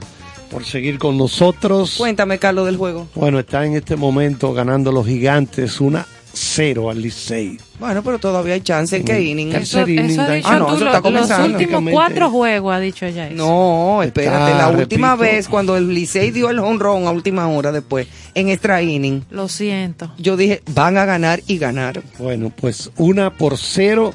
por 0.50 0.64
seguir 0.64 0.98
con 0.98 1.18
nosotros. 1.18 1.94
Cuéntame, 1.98 2.38
Carlos, 2.38 2.64
del 2.66 2.76
juego. 2.78 3.06
Bueno, 3.14 3.38
está 3.38 3.64
en 3.66 3.74
este 3.76 3.94
momento 3.94 4.52
ganando 4.54 4.90
los 4.92 5.06
gigantes 5.06 5.78
una 5.80 6.06
cero 6.32 6.88
al 6.90 7.02
Licey. 7.02 7.58
Bueno, 7.78 8.02
pero 8.02 8.18
todavía 8.18 8.54
hay 8.54 8.62
chance. 8.62 8.96
¿En 8.96 9.04
qué 9.04 9.20
inning? 9.20 9.50
Tercer 9.50 9.88
inning, 9.90 10.10
Eso 10.10 10.22
ha 10.22 10.26
da- 10.26 10.32
dicho 10.34 10.48
Ah, 10.50 10.58
no, 10.58 10.66
tú, 10.68 10.74
eso 10.76 10.84
lo- 10.84 10.86
está 10.86 10.98
los 10.98 11.02
comenzando. 11.02 11.42
últimos 11.44 11.58
Prácticamente. 11.58 11.92
cuatro 11.92 12.30
juegos 12.30 12.74
ha 12.74 12.80
dicho 12.80 13.04
ella 13.06 13.26
eso. 13.26 13.36
No, 13.36 14.02
espérate, 14.02 14.52
Está, 14.52 14.58
la 14.58 14.68
última 14.78 15.16
repito. 15.16 15.32
vez 15.36 15.48
cuando 15.48 15.76
el 15.76 15.92
Licey 15.92 16.30
dio 16.30 16.48
el 16.48 16.58
honrón 16.58 17.06
a 17.06 17.10
última 17.10 17.46
hora 17.48 17.72
después, 17.72 18.06
en 18.34 18.48
extra 18.48 18.80
inning, 18.80 19.22
Lo 19.30 19.48
siento. 19.48 20.10
yo 20.18 20.36
dije, 20.38 20.62
van 20.72 20.96
a 20.96 21.04
ganar 21.04 21.42
y 21.46 21.58
ganaron. 21.58 22.04
Bueno, 22.18 22.50
pues 22.58 22.90
una 22.96 23.30
por 23.36 23.58
cero 23.58 24.14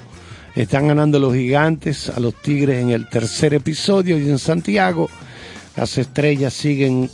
están 0.56 0.88
ganando 0.88 1.20
los 1.20 1.34
gigantes 1.34 2.10
a 2.10 2.20
los 2.20 2.34
Tigres 2.41 2.82
en 2.82 2.89
el 2.91 3.08
tercer 3.10 3.53
episodio 3.53 4.18
y 4.18 4.30
en 4.30 4.39
Santiago 4.39 5.10
las 5.76 5.97
estrellas 5.97 6.53
siguen 6.53 7.10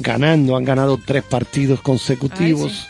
ganando, 0.00 0.56
han 0.56 0.64
ganado 0.64 0.98
tres 1.04 1.22
partidos 1.22 1.80
consecutivos 1.80 2.88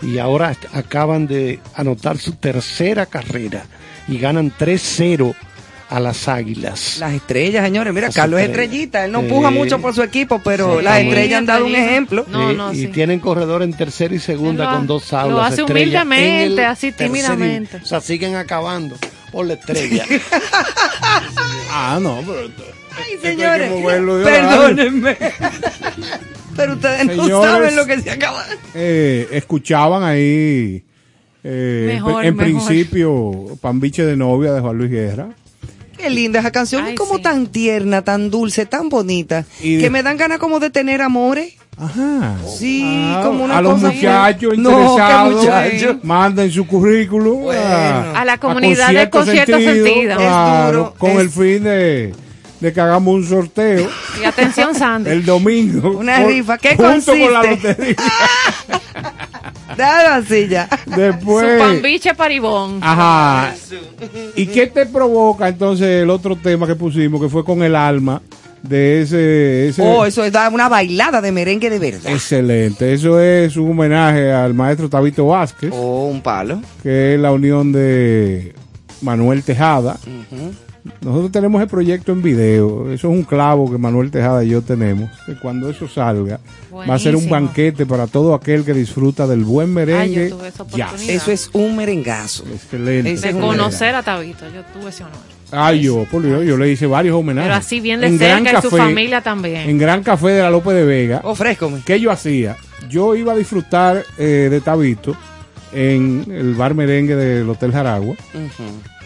y 0.00 0.18
ahora 0.18 0.56
acaban 0.72 1.26
de 1.26 1.60
anotar 1.74 2.16
su 2.18 2.32
tercera 2.32 3.06
carrera 3.06 3.64
y 4.08 4.18
ganan 4.18 4.50
3-0 4.58 5.34
a 5.90 6.00
las 6.00 6.28
Águilas. 6.28 6.96
Las 6.98 7.12
estrellas, 7.12 7.64
señores, 7.64 7.92
mira, 7.92 8.06
Las 8.08 8.16
Carlos 8.16 8.40
es 8.40 8.46
estrellas. 8.46 8.72
estrellita, 8.72 9.04
él 9.04 9.12
no 9.12 9.20
Sí. 9.20 9.26
puja 9.28 9.50
mucho 9.50 9.78
por 9.80 9.94
su 9.94 10.02
equipo, 10.02 10.40
pero 10.42 10.78
Sí, 10.78 10.84
las 10.84 11.00
estrellas 11.00 11.38
han 11.38 11.46
dado 11.46 11.66
un 11.66 11.74
ejemplo. 11.76 12.24
No, 12.28 12.50
Sí, 12.50 12.56
no, 12.56 12.72
y 12.72 12.76
sí. 12.82 12.86
tienen 12.88 13.20
corredor 13.20 13.62
en 13.62 13.72
tercera 13.74 14.14
y 14.14 14.18
segunda 14.18 14.64
lo 14.72 14.78
con 14.78 14.86
dos 14.86 15.12
aulas. 15.12 15.30
lo 15.36 15.42
hace 15.42 15.62
humildemente, 15.62 16.64
así 16.64 16.92
tímidamente. 16.92 17.76
O 17.82 17.86
sea, 17.86 18.00
siguen 18.00 18.34
acabando 18.36 18.96
por 19.34 19.46
la 19.46 19.54
estrella. 19.54 20.04
Ah, 21.70 21.98
no, 22.00 22.22
pero. 22.26 22.48
Ay, 22.96 23.18
señores, 23.20 23.70
perdónenme. 24.24 25.16
pero 26.56 26.74
ustedes 26.74 27.16
no 27.16 27.42
saben 27.42 27.74
lo 27.76 27.86
que 27.86 28.00
se 28.00 28.10
acaba. 28.10 28.44
Eh, 28.74 29.28
escuchaban 29.32 30.04
ahí. 30.04 30.84
eh, 31.42 31.90
Mejor, 31.94 32.24
en 32.24 32.36
mejor. 32.36 32.64
principio, 32.66 33.58
Pambiche 33.60 34.04
de 34.04 34.16
novia 34.16 34.52
de 34.52 34.60
Juan 34.60 34.78
Luis 34.78 34.90
Guerra. 34.90 35.28
Qué 35.98 36.10
linda 36.10 36.40
esa 36.40 36.52
canción, 36.52 36.84
Ay, 36.84 36.92
es 36.92 36.98
como 36.98 37.16
sí. 37.16 37.22
tan 37.22 37.46
tierna, 37.48 38.02
tan 38.02 38.30
dulce, 38.30 38.66
tan 38.66 38.88
bonita, 38.88 39.44
Y 39.60 39.76
de- 39.76 39.82
que 39.82 39.90
me 39.90 40.02
dan 40.02 40.16
ganas 40.16 40.38
como 40.38 40.60
de 40.60 40.70
tener 40.70 41.00
amores. 41.02 41.54
Ajá. 41.76 42.36
Sí, 42.46 42.82
Ah, 42.86 43.22
como 43.24 43.44
una 43.44 43.58
a 43.58 43.62
los 43.62 43.80
muchachos 43.80 44.56
No, 44.56 44.70
interesados, 44.70 45.34
muchacho. 45.34 45.98
manden 46.04 46.50
su 46.52 46.66
currículum 46.66 47.42
Bueno. 47.42 47.60
a, 47.62 48.20
A 48.20 48.24
la 48.24 48.38
comunidad 48.38 48.92
de 48.92 49.10
Concierto 49.10 49.58
Sentido. 49.58 50.16
claro, 50.16 50.66
Es 50.68 50.72
duro, 50.76 50.94
con 50.98 51.10
es- 51.12 51.18
el 51.18 51.30
fin 51.30 51.64
de, 51.64 52.14
de 52.60 52.72
que 52.72 52.80
hagamos 52.80 53.14
un 53.14 53.26
sorteo 53.26 53.88
Y 54.20 54.24
atención, 54.24 54.74
Sandy. 54.74 55.10
el 55.10 55.24
domingo. 55.24 55.98
Una 55.98 56.18
Por- 56.20 56.28
rifa, 56.28 56.58
¿qué 56.58 56.76
junto 56.76 57.12
con 57.12 57.32
la 57.32 57.40
consiste? 57.40 57.68
lotería. 57.68 57.96
Dale 59.76 60.08
así 60.08 60.46
ya. 60.48 60.68
Su 60.84 60.90
Después. 60.90 61.58
pambiche 61.60 62.14
paribón. 62.14 62.78
Ajá. 62.80 63.52
¿Y 64.36 64.46
qué 64.46 64.68
te 64.68 64.86
provoca 64.86 65.48
entonces 65.48 66.02
el 66.02 66.10
otro 66.10 66.36
tema 66.36 66.66
que 66.66 66.76
pusimos, 66.76 67.20
que 67.20 67.28
fue 67.28 67.44
con 67.44 67.62
el 67.64 67.74
alma 67.74 68.22
de 68.68 69.02
ese... 69.02 69.68
ese 69.68 69.82
Oh, 69.82 70.04
eso 70.04 70.24
es 70.24 70.32
da 70.32 70.48
una 70.48 70.68
bailada 70.68 71.20
de 71.20 71.30
merengue 71.32 71.70
de 71.70 71.78
verdad. 71.78 72.10
Excelente. 72.12 72.92
Eso 72.92 73.20
es 73.20 73.56
un 73.56 73.70
homenaje 73.72 74.32
al 74.32 74.54
maestro 74.54 74.88
Tabito 74.88 75.26
Vázquez, 75.26 75.70
Oh, 75.74 76.06
un 76.06 76.20
palo. 76.22 76.60
que 76.82 77.14
es 77.14 77.20
la 77.20 77.30
unión 77.32 77.72
de 77.72 78.54
Manuel 79.02 79.42
Tejada. 79.42 79.98
Nosotros 81.00 81.32
tenemos 81.32 81.62
el 81.62 81.68
proyecto 81.68 82.12
en 82.12 82.20
video. 82.22 82.92
Eso 82.92 83.08
es 83.10 83.14
un 83.16 83.22
clavo 83.22 83.70
que 83.70 83.78
Manuel 83.78 84.10
Tejada 84.10 84.44
y 84.44 84.50
yo 84.50 84.60
tenemos. 84.60 85.10
Que 85.24 85.34
cuando 85.34 85.70
eso 85.70 85.88
salga, 85.88 86.40
va 86.74 86.94
a 86.94 86.98
ser 86.98 87.16
un 87.16 87.28
banquete 87.28 87.86
para 87.86 88.06
todo 88.06 88.34
aquel 88.34 88.64
que 88.66 88.74
disfruta 88.74 89.26
del 89.26 89.44
buen 89.44 89.72
merengue. 89.72 90.24
Ay, 90.24 90.30
yo 90.30 90.36
tuve 90.36 90.48
esa 90.48 90.66
jazz. 90.66 90.88
oportunidad. 90.88 91.14
Eso 91.16 91.30
es 91.30 91.50
un 91.54 91.76
merengazo. 91.76 92.44
Excelente. 92.52 93.16
De 93.16 93.32
conocer 93.40 93.94
a 93.94 94.02
Tabito. 94.02 94.44
Yo 94.54 94.62
tuve 94.78 94.90
ese 94.90 95.04
honor. 95.04 95.33
Ay, 95.54 95.82
yo, 95.82 96.04
por 96.10 96.22
Dios, 96.22 96.44
yo 96.44 96.56
le 96.56 96.70
hice 96.70 96.86
varios 96.86 97.16
homenajes. 97.16 97.48
Pero 97.48 97.58
así 97.58 97.80
bien 97.80 98.00
de 98.00 98.08
En 98.08 98.18
Gran 98.18 98.44
cerca 98.44 98.58
y 98.58 98.62
su 98.62 98.70
Café, 98.70 98.82
familia 98.82 99.20
también. 99.20 99.68
En 99.68 99.78
Gran 99.78 100.02
Café 100.02 100.28
de 100.28 100.42
la 100.42 100.50
López 100.50 100.74
de 100.74 100.84
Vega. 100.84 101.20
Ofrézcome. 101.24 101.80
¿Qué 101.84 102.00
yo 102.00 102.10
hacía? 102.10 102.56
Yo 102.88 103.14
iba 103.14 103.32
a 103.32 103.36
disfrutar 103.36 104.04
eh, 104.18 104.48
de 104.50 104.60
Tabito 104.60 105.16
en 105.72 106.24
el 106.30 106.54
bar 106.54 106.74
merengue 106.74 107.16
del 107.16 107.48
Hotel 107.48 107.72
Jaragua. 107.72 108.16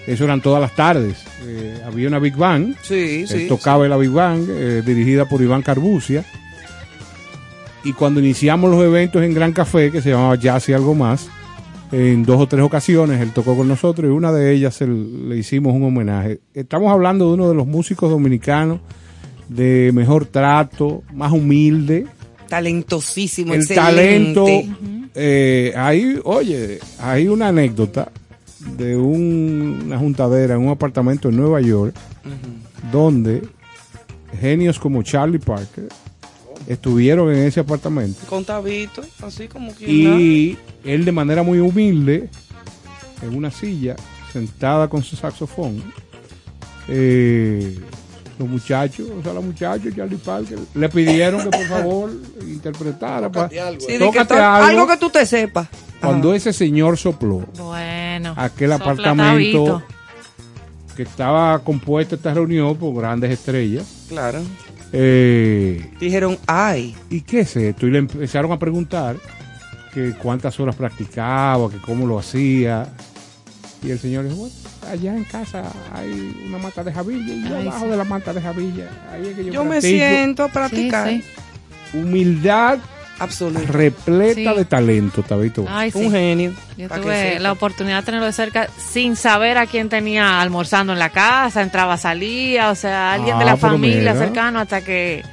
Eso 0.07 0.25
eran 0.25 0.41
todas 0.41 0.61
las 0.61 0.75
tardes. 0.75 1.19
Eh, 1.45 1.81
había 1.87 2.09
una 2.09 2.19
Big 2.19 2.35
Band. 2.35 2.77
Sí, 2.83 3.21
Él 3.21 3.29
sí. 3.29 3.47
tocaba 3.47 3.85
en 3.85 3.91
la 3.91 3.97
Big 3.99 4.11
Band, 4.11 4.49
eh, 4.51 4.83
dirigida 4.85 5.27
por 5.27 5.43
Iván 5.43 5.63
Carbucia. 5.63 6.25
Y 7.85 7.93
cuando 7.93 8.21
iniciamos 8.21 8.71
los 8.71 8.83
eventos 8.83 9.23
en 9.23 9.35
Gran 9.35 9.53
Café, 9.53 9.91
que 9.93 10.01
se 10.03 10.11
llamaba 10.11 10.35
Jazz 10.37 10.69
y 10.69 10.73
algo 10.73 10.95
más, 10.95 11.29
en 11.93 12.25
dos 12.25 12.41
o 12.41 12.47
tres 12.47 12.63
ocasiones 12.63 13.21
él 13.21 13.33
tocó 13.33 13.57
con 13.57 13.67
nosotros 13.69 14.11
y 14.11 14.13
una 14.13 14.31
de 14.33 14.53
ellas 14.53 14.81
el- 14.83 15.29
le 15.29 15.39
hicimos 15.39 15.75
un 15.75 15.85
homenaje. 15.85 16.41
Estamos 16.55 16.93
hablando 16.93 17.29
de 17.29 17.35
uno 17.35 17.49
de 17.49 17.55
los 17.55 17.67
músicos 17.67 18.11
dominicanos 18.11 18.81
de 19.49 19.91
mejor 19.95 20.27
trato, 20.27 21.03
más 21.15 21.33
humilde, 21.33 22.07
Talentosísimo, 22.49 23.55
el 23.55 23.61
excelente. 23.61 24.35
talento. 24.35 24.77
eh, 25.15 25.73
hay, 25.77 26.19
oye, 26.25 26.79
hay 27.01 27.29
una 27.29 27.49
anécdota 27.49 28.11
de 28.77 28.97
un- 28.97 29.83
una 29.87 29.99
juntadera 29.99 30.55
en 30.55 30.61
un 30.63 30.69
apartamento 30.69 31.29
en 31.31 31.37
Nueva 31.37 31.61
York 31.61 31.95
donde 32.93 33.43
genios 34.41 34.79
como 34.79 35.03
Charlie 35.03 35.39
Parker 35.39 35.89
estuvieron 36.69 37.33
en 37.33 37.39
ese 37.49 37.61
apartamento. 37.61 38.21
Con 38.29 38.45
Tabito, 38.45 39.03
así 39.23 39.49
como 39.49 39.75
que. 39.75 39.91
Y 39.91 40.59
él 40.85 41.05
de 41.05 41.11
manera 41.13 41.43
muy 41.43 41.59
humilde, 41.59 42.29
en 43.23 43.35
una 43.35 43.51
silla, 43.51 43.97
sentada 44.33 44.87
con 44.89 45.03
su 45.03 45.17
saxofón, 45.17 45.83
eh, 46.89 47.79
los 48.39 48.49
muchachos, 48.49 49.09
o 49.19 49.23
sea, 49.23 49.33
los 49.33 49.45
muchachos, 49.45 49.93
Charlie 49.97 50.17
Parker, 50.17 50.59
le 50.75 50.89
pidieron 50.89 51.43
que 51.43 51.51
por 51.51 51.67
favor 51.69 52.13
interpretara. 52.43 53.31
pa- 53.33 53.49
Sí, 53.49 53.57
de 53.93 53.99
que 53.99 53.99
tócate 53.99 54.35
to- 54.35 54.43
algo. 54.43 54.67
algo 54.69 54.87
que 54.87 54.97
tú 54.97 55.11
te 55.11 55.27
sepas. 55.27 55.69
Cuando 56.01 56.33
ese 56.33 56.53
señor 56.53 56.97
sopló, 56.97 57.45
Bueno. 57.59 58.33
aquel 58.37 58.71
apartamento 58.73 59.65
Tabito. 59.65 59.83
que 60.95 61.03
estaba 61.03 61.59
compuesto 61.65 62.15
esta 62.15 62.33
reunión 62.33 62.77
por 62.77 62.95
grandes 62.95 63.33
estrellas, 63.33 63.85
Claro. 64.09 64.39
Eh, 64.93 65.91
Dijeron, 66.01 66.39
ay. 66.47 66.97
¿y 67.11 67.21
qué 67.23 67.41
es 67.41 67.57
esto? 67.57 67.87
Y 67.87 67.91
le 67.91 67.99
empezaron 67.99 68.53
a 68.53 68.59
preguntar 68.59 69.17
que 69.93 70.13
cuántas 70.15 70.59
horas 70.61 70.77
practicaba, 70.77 71.71
que 71.71 71.79
cómo 71.79 72.07
lo 72.07 72.19
hacía. 72.19 72.89
Y 73.83 73.91
el 73.91 73.99
señor 73.99 74.25
dijo, 74.25 74.37
bueno, 74.37 74.55
allá 74.91 75.17
en 75.17 75.25
casa 75.25 75.65
hay 75.95 76.37
una 76.49 76.59
mata 76.59 76.83
de 76.83 76.93
jabilla 76.93 77.33
y 77.35 77.49
yo 77.49 77.57
Ay, 77.57 77.67
abajo 77.69 77.85
sí. 77.85 77.91
de 77.91 77.97
la 77.97 78.05
mata 78.05 78.33
de 78.33 78.41
jabilla, 78.41 78.89
ahí 79.13 79.29
es 79.29 79.37
que 79.37 79.45
yo, 79.45 79.53
Yo 79.53 79.65
me 79.65 79.71
practico". 79.81 79.97
siento 79.97 80.43
a 80.45 80.49
practicar. 80.49 81.09
Sí, 81.09 81.23
Humildad 81.95 82.79
Absoluto. 83.19 83.73
repleta 83.73 84.53
Sí. 84.53 84.59
de 84.59 84.65
talento, 84.65 85.23
Tabito. 85.23 85.65
Ay, 85.69 85.91
sí. 85.91 85.99
Un 85.99 86.13
genio. 86.13 86.53
Yo 86.77 86.89
tuve 86.89 87.39
la 87.41 87.53
oportunidad 87.53 87.99
de 87.99 88.03
tenerlo 88.05 88.27
de 88.27 88.33
cerca 88.33 88.69
sin 88.79 89.17
saber 89.17 89.59
a 89.59 89.67
quién 89.67 89.89
tenía 89.89 90.41
almorzando 90.41 90.93
en 90.93 90.99
la 90.99 91.11
casa, 91.11 91.63
entraba, 91.63 91.97
salía, 91.97 92.71
o 92.71 92.75
sea, 92.75 93.13
alguien 93.15 93.39
de 93.39 93.43
Ah, 93.45 93.47
la 93.47 93.57
pero 93.57 93.69
familia 93.73 94.13
mira. 94.13 94.15
cercano 94.15 94.61
hasta 94.61 94.81
que 94.83 95.25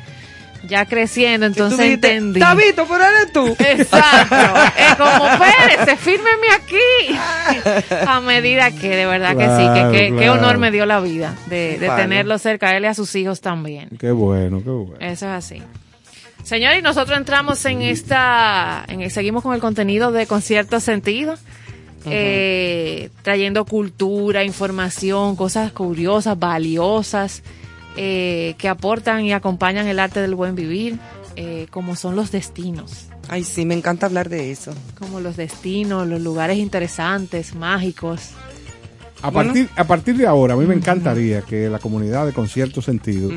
ya 0.67 0.87
creciendo, 0.87 1.45
entonces 1.45 1.77
dijiste, 1.77 2.13
entendí. 2.15 2.39
Tabito, 2.39 2.87
pero 2.87 3.03
eres 3.03 3.31
tú. 3.31 3.45
Exacto. 3.59 4.35
Es 4.79 4.95
como, 4.95 5.27
espérese, 5.27 5.95
fírmeme 5.97 6.47
aquí. 6.55 7.85
A 8.07 8.19
medida 8.21 8.71
que, 8.71 8.89
de 8.95 9.05
verdad 9.05 9.37
que 9.37 9.45
sí, 9.45 9.91
que, 9.91 10.15
qué 10.17 10.29
honor 10.31 10.57
me 10.57 10.71
dio 10.71 10.87
la 10.87 10.99
vida 11.01 11.35
de, 11.45 11.77
tenerlo 11.95 12.39
cerca 12.39 12.69
a 12.69 12.77
él 12.77 12.83
y 12.83 12.87
a 12.87 12.95
sus 12.95 13.13
hijos 13.15 13.41
también. 13.41 13.89
Qué 13.99 14.09
bueno, 14.09 14.63
qué 14.63 14.69
bueno. 14.71 14.95
Eso 14.99 15.27
es 15.27 15.31
así. 15.33 15.61
Señor, 16.45 16.75
y 16.77 16.83
nosotros 16.83 17.17
entramos 17.17 17.65
en 17.65 17.81
esta, 17.81 18.85
en, 18.87 19.09
seguimos 19.09 19.41
con 19.41 19.55
el 19.55 19.59
contenido 19.59 20.11
de 20.11 20.27
Concierto 20.27 20.79
Sentido, 20.79 21.33
eh, 22.05 23.09
trayendo 23.23 23.65
cultura, 23.65 24.43
información, 24.43 25.35
cosas 25.35 25.71
curiosas, 25.71 26.37
valiosas, 26.37 27.41
eh, 27.97 28.53
que 28.59 28.69
aportan 28.69 29.25
y 29.25 29.33
acompañan 29.33 29.87
el 29.87 29.97
arte 29.97 30.21
del 30.21 30.35
buen 30.35 30.53
vivir, 30.53 30.99
eh, 31.35 31.65
como 31.71 31.95
son 31.95 32.15
los 32.15 32.31
destinos, 32.31 33.07
Ay, 33.27 33.43
sí, 33.43 33.65
me 33.65 33.73
encanta 33.73 34.05
hablar 34.05 34.29
de 34.29 34.51
eso. 34.51 34.71
como 34.99 35.19
los 35.19 35.35
destinos, 35.37 36.07
los 36.07 36.21
lugares 36.21 36.59
interesantes, 36.59 37.55
mágicos. 37.55 38.29
A, 39.23 39.31
Bueno. 39.31 39.47
partir, 39.51 39.69
a 39.75 39.83
partir 39.85 40.15
de 40.15 40.27
ahora, 40.27 40.53
a 40.53 40.57
mí 40.57 40.67
me 40.67 40.75
encantaría 40.75 41.41
que 41.41 41.67
la 41.69 41.79
comunidad 41.79 42.27
de 42.27 42.33
Concierto 42.33 42.83
Sentido 42.83 43.31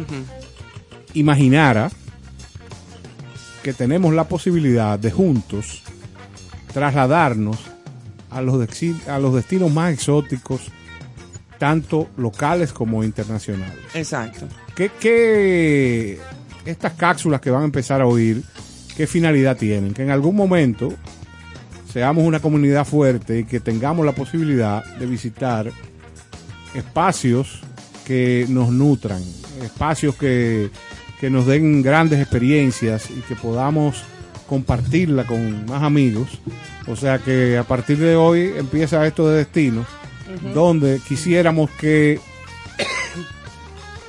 imaginara 1.14 1.90
que 3.68 3.74
tenemos 3.74 4.14
la 4.14 4.24
posibilidad 4.24 4.98
de 4.98 5.10
juntos 5.10 5.82
trasladarnos 6.72 7.58
a 8.30 8.40
los, 8.40 8.54
dexi- 8.54 9.06
a 9.08 9.18
los 9.18 9.34
destinos 9.34 9.70
más 9.70 9.92
exóticos, 9.92 10.62
tanto 11.58 12.08
locales 12.16 12.72
como 12.72 13.04
internacionales. 13.04 13.76
Exacto. 13.92 14.48
¿Qué, 14.74 14.90
qué 14.98 16.18
estas 16.64 16.94
cápsulas 16.94 17.42
que 17.42 17.50
van 17.50 17.60
a 17.60 17.64
empezar 17.66 18.00
a 18.00 18.06
oír, 18.06 18.42
qué 18.96 19.06
finalidad 19.06 19.58
tienen? 19.58 19.92
Que 19.92 20.02
en 20.04 20.10
algún 20.12 20.34
momento 20.34 20.94
seamos 21.92 22.24
una 22.24 22.40
comunidad 22.40 22.86
fuerte 22.86 23.40
y 23.40 23.44
que 23.44 23.60
tengamos 23.60 24.06
la 24.06 24.12
posibilidad 24.12 24.82
de 24.96 25.04
visitar 25.04 25.70
espacios 26.74 27.60
que 28.06 28.46
nos 28.48 28.70
nutran, 28.70 29.22
espacios 29.62 30.14
que, 30.14 30.70
que 31.20 31.30
nos 31.30 31.46
den 31.46 31.82
grandes 31.82 32.20
experiencias 32.20 33.10
y 33.10 33.20
que 33.22 33.34
podamos 33.34 34.04
compartirla 34.48 35.24
con 35.26 35.66
más 35.66 35.82
amigos. 35.82 36.40
O 36.86 36.96
sea 36.96 37.18
que 37.18 37.58
a 37.58 37.64
partir 37.64 37.98
de 37.98 38.16
hoy 38.16 38.52
empieza 38.56 39.06
esto 39.06 39.28
de 39.28 39.38
destinos, 39.38 39.86
donde 40.54 41.00
quisiéramos 41.06 41.70
que 41.70 42.18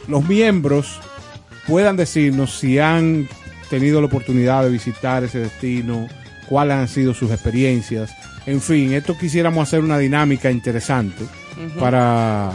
los 0.07 0.27
miembros 0.27 0.99
puedan 1.67 1.97
decirnos 1.97 2.57
si 2.57 2.79
han 2.79 3.27
tenido 3.69 3.99
la 3.99 4.07
oportunidad 4.07 4.63
de 4.63 4.69
visitar 4.69 5.23
ese 5.23 5.39
destino, 5.39 6.07
cuáles 6.47 6.77
han 6.77 6.87
sido 6.87 7.13
sus 7.13 7.31
experiencias. 7.31 8.11
En 8.45 8.61
fin, 8.61 8.93
esto 8.93 9.17
quisiéramos 9.17 9.67
hacer 9.67 9.81
una 9.81 9.97
dinámica 9.97 10.49
interesante 10.49 11.25
para, 11.79 12.51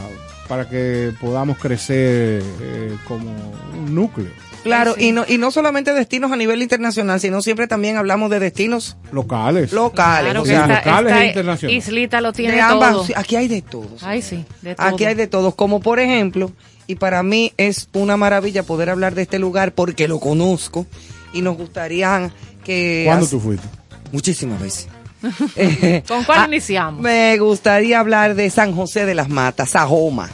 para 0.49 0.69
que 0.69 1.13
podamos 1.21 1.59
crecer 1.59 2.43
eh, 2.61 2.97
como 3.07 3.31
un 3.79 3.95
núcleo 3.95 4.44
Claro, 4.65 4.95
y 4.99 5.13
no 5.13 5.25
y 5.29 5.39
no 5.39 5.51
solamente 5.51 5.93
destinos 5.93 6.33
a 6.33 6.37
nivel 6.37 6.63
internacional, 6.63 7.21
sino 7.21 7.43
siempre 7.43 7.69
también 7.69 7.97
hablamos 7.97 8.31
de 8.31 8.41
destinos 8.41 8.97
locales. 9.13 9.73
locales. 9.73 10.33
Claro 10.33 10.43
o 10.43 10.47
sea, 10.47 10.63
esta, 10.63 10.77
locales 10.79 11.13
esta 11.13 11.25
e 11.25 11.27
internacionales. 11.29 11.87
islita 11.87 12.21
lo 12.21 12.33
tiene 12.33 12.55
de 12.55 12.61
ambas, 12.61 12.93
todo. 12.93 13.07
aquí 13.15 13.37
hay 13.37 13.47
de 13.49 13.63
todos. 13.63 14.03
Ay, 14.03 14.23
sí, 14.23 14.45
de 14.63 14.75
todo. 14.75 14.87
Aquí 14.87 15.05
hay 15.05 15.15
de 15.15 15.27
todos, 15.27 15.55
como 15.55 15.81
por 15.81 16.01
ejemplo, 16.01 16.51
y 16.87 16.97
para 16.97 17.23
mí 17.23 17.53
es 17.57 17.89
una 17.93 18.17
maravilla 18.17 18.63
poder 18.63 18.91
hablar 18.91 19.15
de 19.15 19.23
este 19.23 19.39
lugar 19.39 19.73
porque 19.73 20.09
lo 20.09 20.19
conozco 20.19 20.87
y 21.33 21.43
nos 21.43 21.57
gustaría 21.57 22.31
que... 22.65 23.05
¿Cuándo 23.07 23.27
hace- 23.27 23.37
tú 23.37 23.41
fuiste? 23.41 23.69
Muchísimas 24.13 24.61
veces. 24.61 24.89
Eh, 25.57 26.03
¿Con 26.07 26.23
cuál 26.25 26.41
ah, 26.43 26.47
iniciamos? 26.47 27.01
Me 27.01 27.39
gustaría 27.39 27.99
hablar 27.99 28.35
de 28.35 28.51
San 28.51 28.75
José 28.75 29.07
de 29.07 29.15
las 29.15 29.31
Matas, 29.31 29.71
Sajoma. 29.71 30.29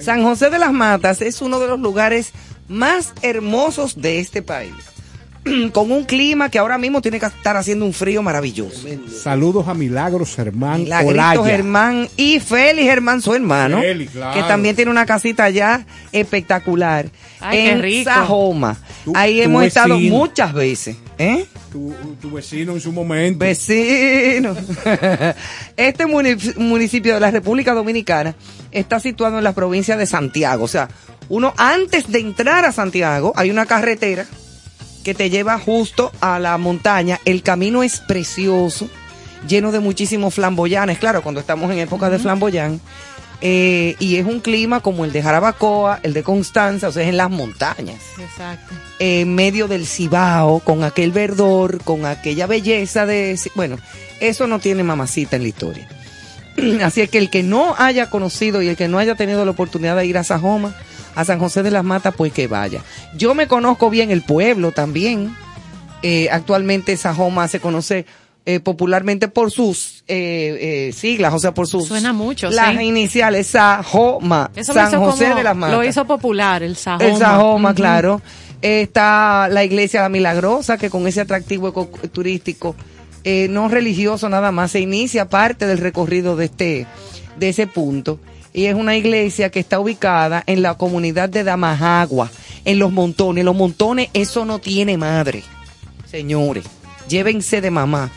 San 0.00 0.22
José 0.22 0.50
de 0.50 0.58
las 0.58 0.72
Matas 0.72 1.22
es 1.22 1.40
uno 1.40 1.58
de 1.60 1.68
los 1.68 1.80
lugares 1.80 2.32
más 2.72 3.12
hermosos 3.22 4.00
de 4.00 4.18
este 4.20 4.42
país. 4.42 4.72
Con 5.72 5.90
un 5.90 6.04
clima 6.04 6.48
que 6.50 6.58
ahora 6.60 6.78
mismo 6.78 7.02
tiene 7.02 7.18
que 7.18 7.26
estar 7.26 7.56
haciendo 7.56 7.84
un 7.84 7.92
frío 7.92 8.22
maravilloso. 8.22 8.86
Saludos 9.22 9.66
a 9.66 9.74
Milagros 9.74 10.36
Germán 10.36 10.82
Milagritos 10.84 11.14
Olaya. 11.14 11.44
Germán 11.44 12.08
y 12.16 12.38
Félix 12.38 12.86
Germán, 12.88 13.20
su 13.20 13.34
hermano, 13.34 13.80
Félix, 13.80 14.12
claro. 14.12 14.34
que 14.40 14.46
también 14.46 14.76
tiene 14.76 14.90
una 14.92 15.04
casita 15.04 15.42
allá 15.44 15.84
espectacular 16.12 17.06
Ay, 17.40 17.58
qué 17.58 17.70
en 17.72 17.82
rico. 17.82 18.10
Sajoma. 18.10 18.76
Tu- 19.04 19.12
Ahí 19.16 19.38
tu 19.38 19.42
hemos 19.42 19.64
estado 19.64 19.98
muchas 19.98 20.54
veces. 20.54 20.96
¿eh? 21.18 21.44
Tu, 21.72 21.92
tu 22.20 22.30
vecino 22.30 22.72
en 22.74 22.80
su 22.80 22.92
momento. 22.92 23.40
Vecino. 23.44 24.54
Este 25.76 26.06
muni- 26.06 26.36
municipio 26.56 27.14
de 27.14 27.20
la 27.20 27.32
República 27.32 27.74
Dominicana 27.74 28.36
está 28.70 29.00
situado 29.00 29.38
en 29.38 29.44
la 29.44 29.54
provincia 29.54 29.96
de 29.96 30.06
Santiago. 30.06 30.64
O 30.64 30.68
sea, 30.68 30.88
uno 31.32 31.54
antes 31.56 32.12
de 32.12 32.18
entrar 32.18 32.66
a 32.66 32.72
Santiago 32.72 33.32
hay 33.36 33.50
una 33.50 33.64
carretera 33.64 34.26
que 35.02 35.14
te 35.14 35.30
lleva 35.30 35.58
justo 35.58 36.12
a 36.20 36.38
la 36.38 36.58
montaña. 36.58 37.20
El 37.24 37.42
camino 37.42 37.82
es 37.82 38.00
precioso, 38.00 38.86
lleno 39.48 39.72
de 39.72 39.80
muchísimos 39.80 40.34
flamboyanes. 40.34 40.98
Claro, 40.98 41.22
cuando 41.22 41.40
estamos 41.40 41.70
en 41.70 41.78
época 41.78 42.10
de 42.10 42.18
flamboyán. 42.18 42.82
Eh, 43.40 43.96
y 43.98 44.16
es 44.16 44.26
un 44.26 44.40
clima 44.40 44.80
como 44.80 45.06
el 45.06 45.12
de 45.12 45.22
Jarabacoa, 45.22 46.00
el 46.02 46.12
de 46.12 46.22
Constanza, 46.22 46.88
o 46.88 46.92
sea, 46.92 47.02
es 47.02 47.08
en 47.08 47.16
las 47.16 47.30
montañas 47.30 47.98
Exacto. 48.20 48.74
en 48.98 49.34
medio 49.34 49.68
del 49.68 49.86
Cibao, 49.86 50.60
con 50.60 50.84
aquel 50.84 51.12
verdor, 51.12 51.82
con 51.82 52.04
aquella 52.04 52.46
belleza 52.46 53.06
de... 53.06 53.40
Bueno, 53.54 53.78
eso 54.20 54.46
no 54.46 54.58
tiene 54.58 54.82
mamacita 54.84 55.36
en 55.36 55.42
la 55.42 55.48
historia. 55.48 55.88
Así 56.84 57.00
es 57.00 57.08
que 57.08 57.18
el 57.18 57.30
que 57.30 57.42
no 57.42 57.74
haya 57.78 58.10
conocido 58.10 58.60
y 58.60 58.68
el 58.68 58.76
que 58.76 58.86
no 58.86 58.98
haya 58.98 59.14
tenido 59.14 59.46
la 59.46 59.50
oportunidad 59.52 59.96
de 59.96 60.06
ir 60.06 60.18
a 60.18 60.24
Sajoma, 60.24 60.76
a 61.14 61.24
San 61.24 61.38
José 61.38 61.62
de 61.62 61.70
las 61.70 61.84
Matas, 61.84 62.14
pues 62.16 62.32
que 62.32 62.46
vaya. 62.46 62.80
Yo 63.16 63.34
me 63.34 63.46
conozco 63.46 63.90
bien 63.90 64.10
el 64.10 64.22
pueblo 64.22 64.72
también. 64.72 65.34
Eh, 66.02 66.28
actualmente 66.30 66.96
Sajoma 66.96 67.46
se 67.48 67.60
conoce 67.60 68.06
eh, 68.44 68.58
popularmente 68.58 69.28
por 69.28 69.52
sus 69.52 70.02
eh, 70.08 70.88
eh, 70.88 70.92
siglas, 70.92 71.32
o 71.32 71.38
sea, 71.38 71.54
por 71.54 71.68
sus... 71.68 71.86
Suena 71.86 72.12
mucho, 72.12 72.50
Las 72.50 72.76
sí. 72.76 72.82
iniciales, 72.82 73.46
Sajoma, 73.46 74.50
Eso 74.56 74.72
lo 74.72 74.80
San 74.80 74.88
hizo 74.88 74.98
José 75.00 75.24
como- 75.26 75.36
de 75.36 75.44
las 75.44 75.56
Matas. 75.56 75.76
Lo 75.76 75.84
hizo 75.84 76.04
popular, 76.06 76.62
el 76.64 76.76
Sajoma. 76.76 77.04
El 77.04 77.16
Sajoma, 77.16 77.74
claro. 77.74 78.20
Está 78.60 79.48
la 79.50 79.64
iglesia 79.64 80.02
La 80.02 80.08
Milagrosa, 80.08 80.76
que 80.78 80.90
con 80.90 81.06
ese 81.06 81.20
atractivo 81.20 81.68
eco- 81.68 81.90
turístico, 82.12 82.74
eh, 83.24 83.46
no 83.50 83.68
religioso 83.68 84.28
nada 84.28 84.50
más, 84.50 84.72
se 84.72 84.80
inicia 84.80 85.28
parte 85.28 85.66
del 85.66 85.78
recorrido 85.78 86.34
de 86.36 86.44
este, 86.46 86.86
de 87.38 87.48
ese 87.48 87.66
punto. 87.68 88.18
Y 88.52 88.66
es 88.66 88.74
una 88.74 88.96
iglesia 88.96 89.50
que 89.50 89.60
está 89.60 89.80
ubicada 89.80 90.42
en 90.46 90.60
la 90.62 90.74
comunidad 90.74 91.28
de 91.28 91.42
Damajagua, 91.44 92.30
en 92.64 92.78
los 92.78 92.92
montones. 92.92 93.44
Los 93.44 93.56
montones, 93.56 94.08
eso 94.12 94.44
no 94.44 94.58
tiene 94.58 94.98
madre. 94.98 95.42
Señores, 96.06 96.64
llévense 97.08 97.60
de 97.60 97.70
mamá. 97.70 98.10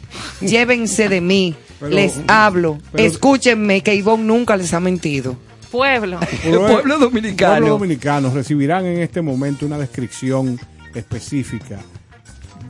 Llévense 0.40 1.08
de 1.08 1.20
mí. 1.20 1.54
Pero- 1.80 1.94
les 1.94 2.14
hablo. 2.28 2.78
pero- 2.92 3.04
Escúchenme 3.04 3.82
que 3.82 3.94
Ivonne 3.94 4.24
nunca 4.24 4.56
les 4.56 4.72
ha 4.72 4.80
mentido. 4.80 5.36
pueblo. 5.70 6.20
pueblo 6.42 6.98
dominicano. 6.98 7.52
Pueblos 7.52 7.70
dominicanos 7.70 8.32
recibirán 8.34 8.86
en 8.86 8.98
este 9.00 9.20
momento 9.22 9.66
una 9.66 9.78
descripción 9.78 10.58
específica 10.94 11.80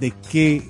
de 0.01 0.13
qué 0.31 0.63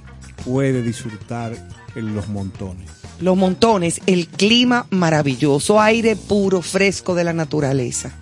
puede 0.45 0.83
disfrutar 0.83 1.53
en 1.95 2.15
los 2.15 2.29
montones. 2.29 2.91
Los 3.21 3.37
montones, 3.37 4.01
el 4.07 4.27
clima 4.29 4.87
maravilloso, 4.91 5.81
aire 5.81 6.17
puro, 6.17 6.63
fresco 6.63 7.15
de 7.15 7.25
la 7.25 7.33
naturaleza, 7.33 8.13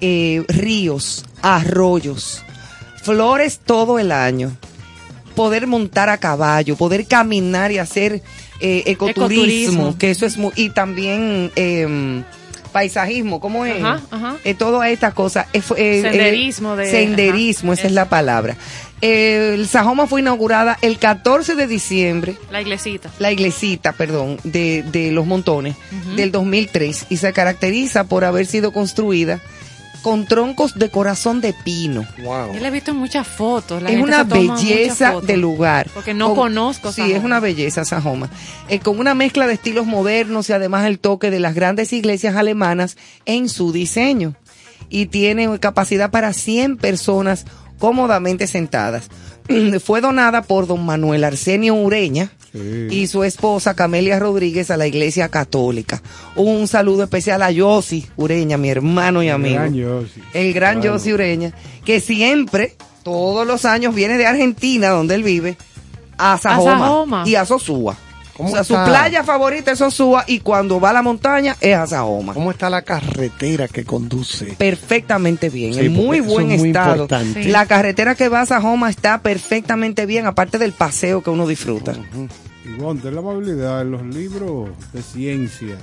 eh, 0.00 0.44
ríos, 0.48 1.24
arroyos, 1.42 2.42
flores 3.02 3.60
todo 3.64 3.98
el 3.98 4.10
año, 4.12 4.56
poder 5.34 5.66
montar 5.66 6.08
a 6.08 6.18
caballo, 6.18 6.76
poder 6.76 7.06
caminar 7.06 7.72
y 7.72 7.78
hacer 7.78 8.22
eh, 8.60 8.84
ecoturismo, 8.86 9.10
Ecoturismo. 9.10 9.98
que 9.98 10.10
eso 10.10 10.24
es 10.24 10.38
muy, 10.38 10.52
y 10.56 10.70
también 10.70 11.50
eh, 11.56 12.22
paisajismo, 12.72 13.38
¿cómo 13.40 13.64
es? 13.64 13.82
Ajá, 13.82 14.00
ajá. 14.10 14.36
Eh, 14.44 14.54
todas 14.54 14.88
estas 14.90 15.14
cosas. 15.14 15.46
Eh, 15.52 15.62
eh, 15.76 16.00
Senderismo 16.02 16.74
de- 16.76 16.90
senderismo, 16.90 17.72
ajá, 17.72 17.80
esa 17.80 17.88
es 17.88 17.94
la 17.94 18.08
palabra. 18.08 18.56
El 19.00 19.66
Sajoma 19.68 20.06
fue 20.06 20.20
inaugurada 20.20 20.78
el 20.80 20.98
14 20.98 21.54
de 21.56 21.66
diciembre 21.66 22.36
La 22.52 22.60
iglesita. 22.60 23.10
la 23.18 23.32
iglesita, 23.32 23.92
perdón, 23.92 24.38
de, 24.44 24.84
de 24.92 25.10
Los 25.10 25.26
Montones 25.26 25.74
Ujú. 26.06 26.14
del 26.16 26.30
2003 26.30 27.06
y 27.10 27.16
se 27.16 27.32
caracteriza 27.32 28.04
por 28.04 28.24
haber 28.24 28.46
sido 28.46 28.72
construida 28.72 29.40
con 30.02 30.26
troncos 30.26 30.74
de 30.78 30.90
corazón 30.90 31.40
de 31.40 31.52
pino. 31.64 32.04
Wow. 32.22 32.52
Yo 32.54 32.60
le 32.60 32.68
he 32.68 32.70
visto 32.70 32.92
muchas 32.94 33.26
fotos. 33.26 33.80
la 33.82 33.88
es 33.90 33.96
gente 33.96 34.08
una 34.08 34.18
se 34.24 34.28
toma 34.28 34.40
muchas 34.54 34.64
belleza 34.68 35.20
de 35.22 35.36
lugar. 35.36 35.88
Porque 35.94 36.12
no 36.14 36.28
Con- 36.28 36.36
conozco 36.36 36.90
Sí, 36.92 37.02
Sajoma. 37.02 37.16
es 37.18 37.24
una 37.24 37.40
belleza 37.40 37.84
Sajoma. 37.84 38.28
Eh, 38.68 38.80
con 38.80 38.98
una 38.98 39.14
mezcla 39.14 39.46
de 39.46 39.54
estilos 39.54 39.86
modernos 39.86 40.48
y 40.50 40.52
además 40.52 40.84
el 40.86 40.98
toque 40.98 41.30
de 41.30 41.40
las 41.40 41.54
grandes 41.54 41.92
iglesias 41.92 42.36
alemanas 42.36 42.96
en 43.26 43.48
su 43.48 43.72
diseño. 43.72 44.34
Y 44.88 45.06
tiene 45.06 45.58
capacidad 45.58 46.10
para 46.10 46.32
100 46.32 46.76
personas 46.76 47.46
cómodamente 47.78 48.46
sentadas. 48.46 49.08
Fue 49.84 50.00
donada 50.00 50.42
por 50.42 50.66
don 50.66 50.84
Manuel 50.84 51.24
Arsenio 51.24 51.74
Ureña, 51.74 52.30
Sí. 52.52 52.88
y 52.90 53.06
su 53.06 53.24
esposa 53.24 53.74
Camelia 53.74 54.18
Rodríguez 54.18 54.70
a 54.70 54.76
la 54.76 54.86
Iglesia 54.86 55.30
Católica. 55.30 56.02
Un 56.36 56.68
saludo 56.68 57.02
especial 57.04 57.40
a 57.40 57.50
Yossi 57.50 58.06
Ureña, 58.16 58.58
mi 58.58 58.68
hermano 58.68 59.22
y 59.22 59.30
amigo. 59.30 59.54
Gran 59.54 59.74
Yossi. 59.74 60.20
El 60.34 60.52
gran 60.52 60.80
Claro. 60.82 60.96
Yossi 60.98 61.12
Ureña, 61.14 61.54
que 61.86 62.00
siempre, 62.00 62.76
todos 63.04 63.46
los 63.46 63.64
años, 63.64 63.94
viene 63.94 64.18
de 64.18 64.26
Argentina, 64.26 64.90
donde 64.90 65.14
él 65.14 65.22
vive, 65.22 65.56
a 66.18 66.36
Sajoma, 66.36 66.78
Sajoma. 66.78 67.24
y 67.26 67.36
a 67.36 67.46
Sosúa. 67.46 67.96
O 68.34 68.36
¿Cómo 68.38 68.50
sea, 68.50 68.64
su 68.64 68.72
playa 68.74 69.22
favorita 69.24 69.72
es 69.72 69.78
Sosúa 69.78 70.24
y 70.26 70.40
cuando 70.40 70.80
va 70.80 70.90
a 70.90 70.92
la 70.94 71.02
montaña 71.02 71.54
es 71.60 71.76
a 71.76 71.86
Sajoma. 71.86 72.32
¿Cómo 72.32 72.50
está 72.50 72.70
la 72.70 72.80
carretera 72.82 73.68
que 73.68 73.84
conduce? 73.84 74.54
Perfectamente 74.58 75.50
bien, 75.50 75.74
Sí, 75.74 75.80
en 75.80 75.92
muy 75.92 76.20
buen 76.20 76.50
es 76.50 76.60
muy 76.60 76.68
estado. 76.70 76.92
importante. 76.94 77.44
La 77.44 77.66
carretera 77.66 78.14
que 78.14 78.28
va 78.28 78.40
a 78.40 78.46
Sajoma 78.46 78.88
está 78.88 79.20
perfectamente 79.20 80.06
bien, 80.06 80.24
aparte 80.26 80.56
del 80.58 80.72
paseo 80.72 81.22
que 81.22 81.28
uno 81.30 81.46
disfruta. 81.46 81.92
Ivonne, 82.64 83.00
ten 83.00 83.14
la 83.14 83.20
amabilidad 83.20 83.82
en 83.82 83.90
los 83.90 84.02
libros 84.02 84.70
de 84.92 85.02
ciencia 85.02 85.76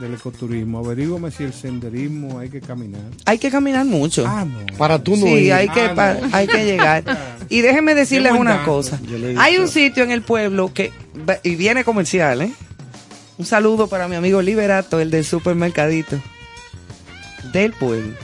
del 0.00 0.14
ecoturismo. 0.14 0.78
Averígame 0.78 1.30
si 1.30 1.44
el 1.44 1.52
senderismo 1.52 2.38
hay 2.38 2.48
que 2.48 2.60
caminar. 2.60 3.02
Hay 3.26 3.38
que 3.38 3.50
caminar 3.50 3.84
mucho. 3.84 4.24
Ah, 4.26 4.44
no. 4.44 4.76
Para 4.78 4.98
tú 5.02 5.12
no 5.16 5.26
sí, 5.26 5.32
ir. 5.32 5.52
hay 5.52 5.68
que, 5.68 5.80
Ah, 5.82 6.16
no. 6.20 6.28
hay 6.32 6.46
que 6.46 6.64
llegar. 6.64 7.04
Y 7.48 7.62
déjeme 7.62 7.94
decirles 7.96 8.32
una 8.32 8.62
cosa. 8.64 8.98
Hay 9.38 9.58
un 9.58 9.66
sitio 9.68 10.04
en 10.04 10.12
el 10.12 10.22
pueblo 10.22 10.72
que, 10.72 10.92
y 11.42 11.56
viene 11.56 11.82
comercial, 11.82 12.42
¿eh? 12.42 12.52
Un 13.38 13.44
saludo 13.44 13.88
para 13.88 14.06
mi 14.06 14.14
amigo 14.14 14.40
Liberato, 14.40 15.00
el 15.00 15.10
del 15.10 15.24
supermercadito. 15.24 16.16
Del 17.52 17.72
pueblo. 17.72 18.14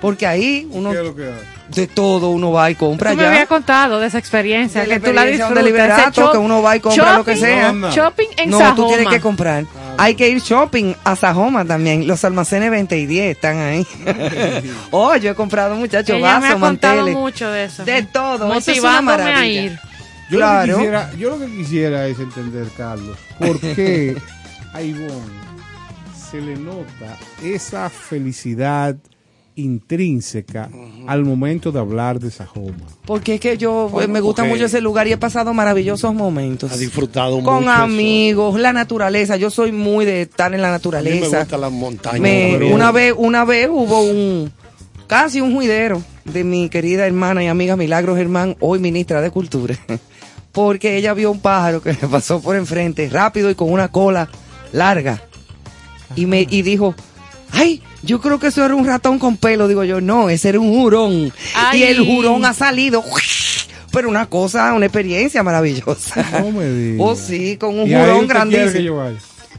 Porque 0.00 0.26
ahí 0.26 0.68
uno, 0.70 0.92
¿Qué 0.92 0.98
es 0.98 1.04
lo 1.04 1.16
que 1.16 1.24
hay? 1.24 1.32
de 1.74 1.86
todo 1.88 2.30
uno 2.30 2.52
va 2.52 2.70
y 2.70 2.76
compra 2.76 3.10
Tú 3.10 3.16
me 3.16 3.26
había 3.26 3.40
ya. 3.40 3.46
contado 3.46 3.98
de 3.98 4.06
esa 4.06 4.18
experiencia, 4.18 4.82
De 4.82 4.86
la 4.86 4.94
que 4.94 5.00
tú 5.00 5.06
la 5.12 5.22
experiencia 5.22 5.46
disfrutas. 5.46 5.64
de 5.64 5.70
Liberato, 5.70 6.32
que 6.32 6.38
uno 6.38 6.62
va 6.62 6.76
y 6.76 6.80
compra 6.80 7.18
lo 7.18 7.24
que 7.24 7.36
sea. 7.36 7.72
No, 7.72 7.88
no. 7.88 7.90
Shopping 7.92 8.28
en 8.36 8.50
no, 8.50 8.58
Sajoma. 8.58 8.76
tú 8.76 8.86
tienes 8.88 9.08
que 9.08 9.20
comprar. 9.20 9.64
Hay 9.98 10.14
que 10.14 10.28
ir 10.28 10.40
shopping 10.40 10.94
a 11.04 11.16
Sajoma 11.16 11.64
también. 11.64 12.06
Los 12.06 12.24
almacenes 12.24 12.70
20 12.70 12.96
y 12.98 13.06
10 13.06 13.36
están 13.36 13.56
ahí. 13.58 13.86
oh, 14.90 15.14
yo 15.16 15.30
he 15.32 15.34
comprado 15.34 15.74
muchachos 15.74 16.20
vasos, 16.20 16.54
contado 16.60 16.96
manteles. 16.96 17.16
mucho 17.16 17.50
de 17.50 17.64
eso. 17.64 17.84
De 17.84 18.02
todo. 18.04 18.54
Eso 18.54 18.70
es 18.70 18.78
una 18.80 19.02
Motivándome 19.02 19.34
a 19.34 19.46
ir. 19.46 19.78
Yo, 20.30 20.38
Claro. 20.38 20.66
lo 20.66 20.72
que 20.72 20.78
quisiera, 20.84 21.14
yo 21.14 21.30
lo 21.30 21.38
que 21.40 21.46
quisiera 21.56 22.06
es 22.06 22.18
entender, 22.18 22.66
Carlos, 22.76 23.16
por 23.38 23.58
qué 23.74 24.16
a 24.74 24.82
Ivonne 24.82 25.38
se 26.30 26.40
le 26.40 26.54
nota 26.56 27.16
esa 27.42 27.88
felicidad 27.88 28.94
intrínseca 29.58 30.70
al 31.06 31.24
momento 31.24 31.72
de 31.72 31.78
hablar 31.80 32.18
de 32.20 32.30
Sajoma. 32.30 32.86
Porque 33.04 33.34
es 33.34 33.40
que 33.40 33.56
yo 33.58 33.90
eh, 34.00 34.06
me 34.08 34.20
gusta 34.20 34.44
mucho 34.44 34.64
ese 34.66 34.80
lugar 34.80 35.06
y 35.08 35.12
he 35.12 35.16
pasado 35.16 35.52
maravillosos 35.54 36.14
momentos. 36.14 36.70
Ha 36.72 36.76
disfrutado 36.76 37.42
Con 37.42 37.60
mucho 37.64 37.72
eso. 37.72 37.82
amigos, 37.82 38.60
la 38.60 38.72
naturaleza. 38.72 39.36
Yo 39.36 39.50
soy 39.50 39.72
muy 39.72 40.04
de 40.04 40.22
estar 40.22 40.54
en 40.54 40.62
la 40.62 40.68
A 40.68 40.70
mí 40.70 40.72
me 40.72 40.78
naturaleza. 40.78 41.38
gustan 41.40 41.60
las 41.60 41.72
montañas. 41.72 42.20
Me- 42.20 42.72
una 42.72 42.92
vez, 42.92 43.14
una 43.16 43.44
vez 43.44 43.68
hubo 43.70 44.00
un 44.02 44.52
casi 45.06 45.40
un 45.40 45.54
juidero 45.54 46.02
de 46.24 46.44
mi 46.44 46.68
querida 46.68 47.06
hermana 47.06 47.42
y 47.42 47.46
amiga 47.46 47.76
Milagros 47.76 48.16
Germán, 48.18 48.56
hoy 48.60 48.78
ministra 48.78 49.20
de 49.22 49.30
Cultura, 49.30 49.74
porque 50.52 50.96
ella 50.98 51.14
vio 51.14 51.30
un 51.30 51.40
pájaro 51.40 51.80
que 51.82 51.92
le 52.00 52.08
pasó 52.08 52.40
por 52.42 52.56
enfrente 52.56 53.08
rápido 53.08 53.50
y 53.50 53.54
con 53.54 53.72
una 53.72 53.88
cola 53.88 54.28
larga 54.72 55.22
y 56.14 56.26
me 56.26 56.46
y 56.50 56.60
dijo, 56.62 56.94
ay, 57.52 57.82
yo 58.02 58.20
creo 58.20 58.38
que 58.38 58.48
eso 58.48 58.64
era 58.64 58.74
un 58.74 58.86
ratón 58.86 59.18
con 59.18 59.36
pelo, 59.36 59.68
digo 59.68 59.84
yo, 59.84 60.00
no, 60.00 60.28
ese 60.30 60.50
era 60.50 60.60
un 60.60 60.72
jurón 60.72 61.32
Ay. 61.54 61.80
y 61.80 61.82
el 61.84 62.04
jurón 62.04 62.44
ha 62.44 62.52
salido. 62.54 63.02
Pero 63.90 64.08
una 64.10 64.26
cosa, 64.26 64.74
una 64.74 64.86
experiencia 64.86 65.42
maravillosa. 65.42 66.24
No 66.40 66.50
me 66.50 66.68
digas. 66.68 67.00
Oh, 67.06 67.16
sí, 67.16 67.56
con 67.56 67.78
un 67.78 67.88
¿Y 67.88 67.94
ahí 67.94 68.02
jurón 68.02 68.20
usted 68.24 68.34
quiere 68.34 68.48
que 68.50 68.54
grandísimo. 68.60 68.84
yo 68.84 68.96
vaya? 68.96 69.16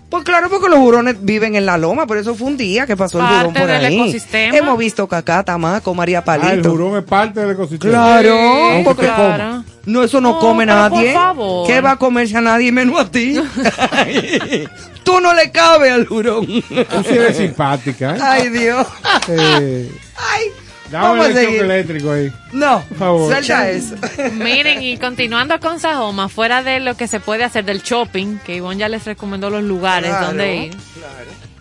Pues 0.10 0.24
claro, 0.24 0.50
porque 0.50 0.70
los 0.70 0.80
hurones 0.80 1.18
viven 1.22 1.56
en 1.56 1.66
la 1.68 1.78
loma, 1.78 2.08
pero 2.08 2.20
eso 2.20 2.34
fue 2.34 2.48
un 2.48 2.58
día 2.58 2.88
que 2.88 2.98
pasó 2.98 3.20
el 3.20 3.26
hurón 3.26 3.54
por 3.54 3.68
del 3.68 3.86
ahí. 3.86 3.96
ecosistema. 4.00 4.58
Hemos 4.58 4.78
visto 4.78 5.08
cacá, 5.08 5.44
tamaco, 5.44 5.94
María 5.94 6.24
Ah, 6.26 6.36
el 6.36 6.42
Palito. 6.42 6.72
jurón 6.72 6.98
es 6.98 7.04
parte 7.04 7.40
del 7.42 7.52
ecosistema. 7.52 7.92
Claro, 7.92 8.82
porque. 8.86 9.06
Claro. 9.06 9.64
No, 9.86 10.04
eso 10.04 10.20
no, 10.22 10.34
No, 10.34 10.40
come 10.40 10.66
pero 10.66 10.90
por 10.90 10.98
nadie. 11.00 11.14
favor. 11.14 11.68
¿Qué 11.68 11.82
va 11.82 11.92
a 11.92 11.96
comerse 11.98 12.38
a 12.38 12.42
nadie 12.42 12.72
menos 12.72 13.00
a 13.00 13.10
ti? 13.10 13.36
Tú 15.04 15.20
no 15.20 15.34
le 15.34 15.50
cabes 15.52 15.92
al 15.92 16.08
hurón. 16.10 16.46
Tú 16.46 17.04
sí 17.04 17.10
eres 17.14 17.38
simpática, 17.38 18.16
¿eh? 18.16 18.20
Ay, 18.22 18.50
Dios. 18.50 18.86
Eh, 19.30 19.92
Ay, 20.18 20.44
dame 20.92 21.08
vamos 21.08 21.26
a 21.26 21.28
el 21.30 21.34
choque 21.34 21.46
seguir. 21.46 21.62
eléctrico 21.62 22.12
ahí. 22.12 22.32
No, 22.52 22.84
Por 22.90 22.98
favor. 22.98 23.32
suelta 23.34 23.70
eso. 23.70 23.96
Miren, 24.34 24.84
y 24.84 24.98
continuando 24.98 25.60
con 25.60 25.80
Sajoma, 25.80 26.30
fuera 26.30 26.62
de 26.62 26.80
lo 26.80 26.96
que 26.96 27.08
se 27.08 27.20
puede 27.20 27.44
hacer 27.44 27.66
del 27.66 27.82
shopping, 27.82 28.38
que 28.46 28.56
Ivonne 28.58 28.80
ya 28.80 28.90
les 28.90 29.06
recomendó 29.06 29.50
los 29.50 29.64
lugares 29.64 30.10
Claro, 30.12 30.28
donde 30.28 30.56
ir, 30.66 30.78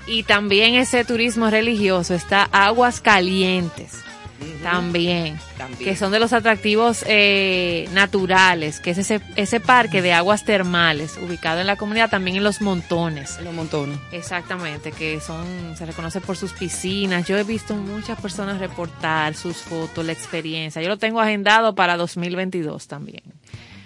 y 0.06 0.22
también 0.24 0.74
ese 0.74 1.04
turismo 1.04 1.48
religioso, 1.48 2.14
está 2.14 2.48
Aguas 2.52 3.00
Calientes. 3.00 3.92
También, 4.62 5.36
También. 5.56 5.78
que 5.90 5.96
son 5.96 6.12
de 6.12 6.18
los 6.20 6.32
atractivos 6.32 7.04
eh, 7.06 7.88
naturales, 7.92 8.80
que 8.80 8.90
es 8.90 8.98
ese, 8.98 9.20
ese 9.36 9.60
parque 9.60 10.02
de 10.02 10.12
aguas 10.12 10.44
termales, 10.44 11.16
ubicado 11.22 11.60
en 11.60 11.66
la 11.66 11.76
comunidad, 11.76 12.10
también 12.10 12.36
en 12.36 12.44
Los 12.44 12.60
Montones. 12.60 13.38
Los 13.42 13.54
montones. 13.54 13.98
Exactamente, 14.12 14.92
que 14.92 15.20
son, 15.20 15.76
se 15.76 15.86
reconoce 15.86 16.20
por 16.20 16.36
sus 16.36 16.52
piscinas. 16.52 17.26
Yo 17.26 17.36
he 17.38 17.44
visto 17.44 17.74
muchas 17.74 18.20
personas 18.20 18.58
reportar 18.58 19.34
sus 19.34 19.56
fotos, 19.58 20.04
la 20.04 20.12
experiencia. 20.12 20.80
Yo 20.82 20.88
lo 20.88 20.98
tengo 20.98 21.20
agendado 21.20 21.74
para 21.74 21.96
2022 21.96 22.86
también. 22.88 23.22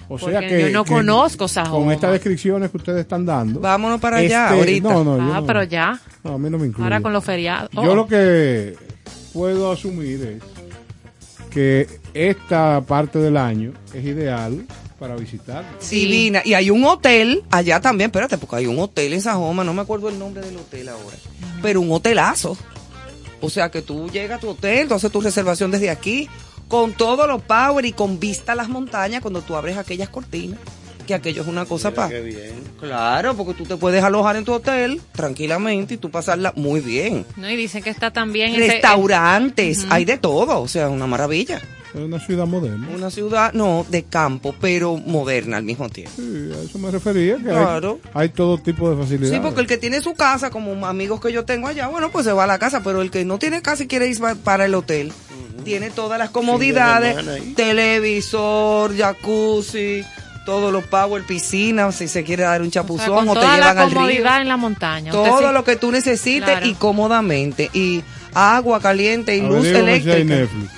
O 0.09 0.19
Porque 0.19 0.39
sea 0.39 0.47
que 0.47 0.61
yo 0.61 0.71
no 0.71 0.85
que 0.85 0.93
conozco 0.93 1.49
Sajoma. 1.49 1.85
Con 1.85 1.93
estas 1.93 2.13
descripciones 2.13 2.71
que 2.71 2.77
ustedes 2.77 3.01
están 3.01 3.25
dando. 3.25 3.61
Vámonos 3.61 4.01
para 4.01 4.19
allá, 4.19 4.47
este, 4.49 4.59
ahorita. 4.59 4.89
No, 4.93 5.05
no, 5.05 5.15
Ah, 5.35 5.41
no. 5.41 5.47
pero 5.47 5.63
ya, 5.63 5.99
No, 6.25 6.35
a 6.35 6.39
mí 6.39 6.51
no 6.51 6.59
me 6.59 6.67
incluye. 6.67 6.85
ahora 6.85 7.01
con 7.01 7.13
los 7.15 7.25
feriados. 7.25 7.71
Yo 7.73 7.81
Oh, 7.83 7.95
lo 7.95 8.07
que 8.07 8.75
puedo 9.33 9.71
asumir 9.71 10.23
es 10.23 10.43
que 11.51 11.87
esta 12.15 12.81
parte 12.81 13.19
del 13.19 13.37
año 13.37 13.73
es 13.93 14.05
ideal 14.05 14.67
para 14.99 15.17
visitar. 15.17 15.65
Divina. 15.91 16.43
Y 16.45 16.55
hay 16.55 16.71
un 16.71 16.85
hotel 16.85 17.43
allá 17.51 17.81
también, 17.81 18.09
espérate, 18.09 18.39
porque 18.39 18.57
hay 18.57 18.67
un 18.67 18.79
hotel 18.79 19.13
en 19.13 19.21
Sajoma, 19.21 19.65
no 19.65 19.75
me 19.75 19.83
acuerdo 19.83 20.09
el 20.09 20.19
nombre 20.19 20.43
del 20.43 20.57
hotel 20.57 20.89
ahora, 20.89 21.17
pero 21.61 21.81
un 21.81 21.91
hotelazo. 21.91 22.57
O 23.41 23.51
sea 23.51 23.71
que 23.71 23.83
tú 23.83 24.09
llegas 24.11 24.39
a 24.39 24.41
tu 24.41 24.51
hotel, 24.51 24.79
entonces 24.79 25.11
tu 25.11 25.21
reservación 25.21 25.73
desde 25.73 25.91
aquí, 25.91 26.29
con 26.69 26.93
todos 26.93 27.27
los 27.27 27.43
power 27.43 27.85
y 27.85 27.93
con 27.93 28.21
vista 28.21 28.53
a 28.53 28.55
las 28.55 28.69
montañas 28.69 29.21
cuando 29.21 29.43
tú 29.43 29.57
abres 29.57 29.77
aquellas 29.77 30.09
cortinas, 30.09 30.61
que 31.03 31.15
aquello 31.15 31.43
es 31.43 31.49
una 31.49 31.65
cosa 31.65 31.91
para... 31.93 32.09
Qué 32.09 32.21
bien. 32.21 32.53
Claro, 32.81 33.35
porque 33.37 33.55
tú 33.55 33.65
te 33.65 33.77
puedes 33.77 34.03
alojar 34.03 34.37
en 34.37 34.45
tu 34.45 34.53
hotel 34.53 35.01
tranquilamente 35.13 35.95
y 35.95 35.97
tú 35.99 36.11
pasarla 36.11 36.53
muy 36.57 36.81
bien. 36.81 37.25
No, 37.37 37.49
y 37.51 37.57
dicen 37.57 37.83
que 37.83 37.91
está 37.91 38.11
también 38.13 38.55
ese- 38.55 38.73
Restaurantes, 38.73 39.87
hay 39.91 40.05
de 40.05 40.19
todo, 40.19 40.61
o 40.61 40.69
sea, 40.69 40.89
una 40.89 41.07
maravilla. 41.07 41.61
Es 41.95 42.01
una 42.01 42.19
ciudad 42.19 42.47
moderna. 42.47 42.89
Una 42.95 43.11
ciudad, 43.11 43.53
no, 43.53 43.85
de 43.91 44.05
campo, 44.05 44.55
pero 44.59 44.97
moderna 44.97 45.59
al 45.59 45.63
mismo 45.63 45.91
tiempo. 45.91 46.13
Sí, 46.17 46.51
a 46.59 46.63
eso 46.65 46.79
me 46.79 46.91
refería. 46.91 47.37
Que 47.37 47.51
hay- 47.51 47.55
Claro. 47.57 48.01
hay, 48.15 48.31
todo 48.31 48.57
tipo 48.57 48.89
de 48.89 48.97
facilidades. 48.97 49.31
Sí, 49.37 49.41
porque 49.43 49.61
el 49.61 49.67
que 49.67 49.77
tiene 49.77 50.01
su 50.01 50.15
casa, 50.15 50.49
como 50.49 50.87
amigos 50.87 51.21
que 51.21 51.31
yo 51.33 51.45
tengo 51.45 51.69
allá, 51.69 51.89
bueno, 51.89 52.11
pues 52.11 52.25
se 52.25 52.33
va 52.33 52.45
a 52.45 52.47
la 52.47 52.59
casa, 52.59 52.83
pero 52.83 53.03
el 53.03 53.11
que 53.11 53.27
no 53.27 53.39
tiene 53.39 53.61
casa 53.61 53.83
y 53.83 53.89
quiere 53.89 54.09
ir 54.09 54.19
pa- 54.19 54.35
para 54.37 54.65
el 54.65 54.75
hotel, 54.75 55.13
tiene 55.65 55.91
todas 55.91 56.19
las 56.19 56.31
comodidades, 56.31 57.15
televisor, 57.55 58.97
jacuzzi, 58.97 60.03
todos 60.45 60.73
los 60.73 60.85
power, 60.85 61.23
piscina, 61.25 61.91
si 61.93 62.09
se 62.09 62.25
quiere 62.25 62.43
dar 62.45 62.61
un 62.63 62.69
O 62.69 62.71
sea, 62.71 62.83
chapuzón 62.83 63.29
o, 63.29 63.35
te 63.35 63.41
llevan 63.41 63.61
la 63.61 63.71
al 63.71 63.91
río. 63.91 63.95
comodidad 63.99 64.41
en 64.43 64.49
la 64.49 64.57
montaña. 64.57 65.13
Todo 65.13 65.39
sí- 65.49 65.55
lo 65.55 65.65
que 65.65 65.77
tú 65.77 65.91
necesites 65.93 66.49
Claro. 66.51 66.67
y 66.67 66.75
cómodamente. 66.75 67.71
Y 67.73 68.03
agua 68.35 68.81
caliente 68.81 69.37
y 69.37 69.41
luz 69.41 69.67
Averígame 69.67 70.01
si 70.01 70.11
hay 70.11 70.21
eléctrica. 70.23 70.35
Netflix. 70.41 70.73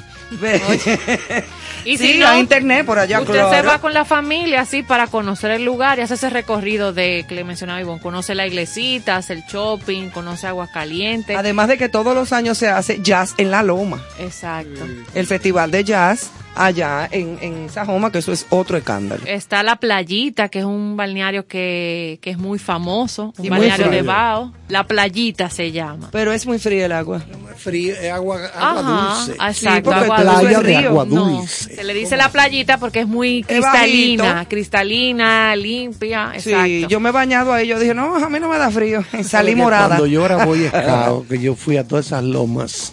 Y 1.85 1.99
sí, 1.99 2.13
si 2.15 2.19
no, 2.19 2.27
hay 2.27 2.41
internet 2.41 2.87
por 2.87 2.99
allá, 2.99 3.21
Usted 3.21 3.35
claro. 3.35 3.51
se 3.51 3.61
va 3.63 3.79
con 3.79 3.93
la 3.93 4.07
familia 4.07 4.63
así 4.63 4.83
para 4.83 5.07
conocer 5.07 5.51
el 5.51 5.65
lugar 5.67 5.99
y 5.99 6.03
hace 6.03 6.15
ese 6.15 6.31
recorrido 6.31 6.95
de 6.95 7.27
que 7.29 7.35
le 7.35 7.45
mencionaba 7.45 7.79
Ivonne. 7.81 8.01
Conoce 8.01 8.35
la 8.35 8.47
iglesita, 8.47 9.17
hace 9.17 9.35
el 9.35 9.43
shopping, 9.45 10.09
conoce 10.09 10.47
Aguascalientes. 10.47 11.37
Además 11.37 11.69
de 11.69 11.77
que 11.77 11.91
todos 11.91 12.15
los 12.15 12.33
años 12.33 12.57
se 12.57 12.69
hace 12.69 13.01
jazz 13.03 13.35
en 13.37 13.51
la 13.51 13.63
loma. 13.63 14.03
Exacto. 14.19 14.81
El 15.15 15.27
festival 15.27 15.71
de 15.71 15.85
jazz 15.85 16.31
allá 16.55 17.09
en, 17.11 17.39
en 17.41 17.69
Sajoma, 17.71 18.11
que 18.13 18.19
eso 18.19 18.33
es 18.33 18.47
otro 18.51 18.77
escándalo. 18.77 19.23
Está 19.27 19.63
la 19.63 19.77
playita, 19.77 20.49
que 20.49 20.61
es 20.61 20.65
un 20.65 20.97
balneario 20.97 21.47
que, 21.47 22.19
que 22.23 22.31
es 22.31 22.39
muy 22.39 22.59
famoso, 22.59 23.33
un 23.39 23.49
balneario 23.49 23.89
de 23.91 24.03
Bao. 24.03 24.53
La 24.69 24.87
playita 24.87 25.51
se 25.51 25.73
llama. 25.73 26.09
Pero 26.13 26.33
es 26.33 26.47
muy 26.47 26.59
fría 26.59 26.87
el 26.87 26.93
agua. 26.93 27.23
Frío, 27.57 27.95
es 27.95 28.11
agua, 28.13 28.39
agua 28.55 28.81
Ajá, 28.81 29.17
dulce. 29.27 29.33
exacto, 29.33 29.91
porque 29.91 30.05
agua 30.05 30.17
Playa 30.17 30.41
dulce. 30.41 30.57
de 30.57 30.63
río. 30.81 30.89
agua 30.91 31.07
No, 31.09 31.29
dulce. 31.29 31.75
se 31.77 31.85
le 31.85 31.95
dice 31.95 32.17
la 32.17 32.29
playita 32.31 32.79
porque 32.79 33.01
es 33.01 33.07
muy 33.07 33.41
Es 33.41 33.47
cristalina, 33.47 34.47
cristalina, 34.49 35.55
limpia, 35.57 36.33
exacto. 36.35 36.65
Sí, 36.65 36.87
yo 36.89 37.01
me 37.01 37.11
he 37.11 37.13
bañado 37.13 37.53
ahí. 37.53 37.67
Yo 37.69 37.79
dije, 37.79 37.95
no, 37.95 38.17
a 38.17 38.29
mí 38.29 38.41
no 38.41 38.49
me 38.49 38.59
da 38.59 38.71
frío. 38.71 39.05
Salí 39.23 39.55
morada. 39.55 39.87
Cuando 39.89 40.07
yo 40.07 40.25
era 40.25 40.45
Boy 40.45 40.67
Scout, 40.69 41.29
que 41.29 41.39
yo 41.41 41.55
fui 41.55 41.77
a 41.77 41.87
todas 41.87 42.07
esas 42.07 42.25
lomas, 42.25 42.93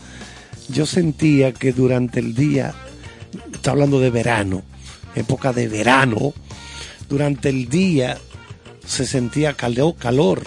yo 0.69 0.85
sentía 0.85 1.51
que 1.53 1.71
durante 1.73 2.19
el 2.19 2.33
día, 2.35 2.73
está 3.61 3.69
hablando 3.69 3.99
de 3.99 4.09
verano, 4.09 4.63
época 5.13 5.53
de 5.53 5.67
verano, 5.67 6.33
durante 7.07 7.49
el 7.49 7.69
día 7.69 8.17
se 8.83 9.05
sentía 9.05 9.53
calor, 9.53 9.97
calor, 9.97 10.41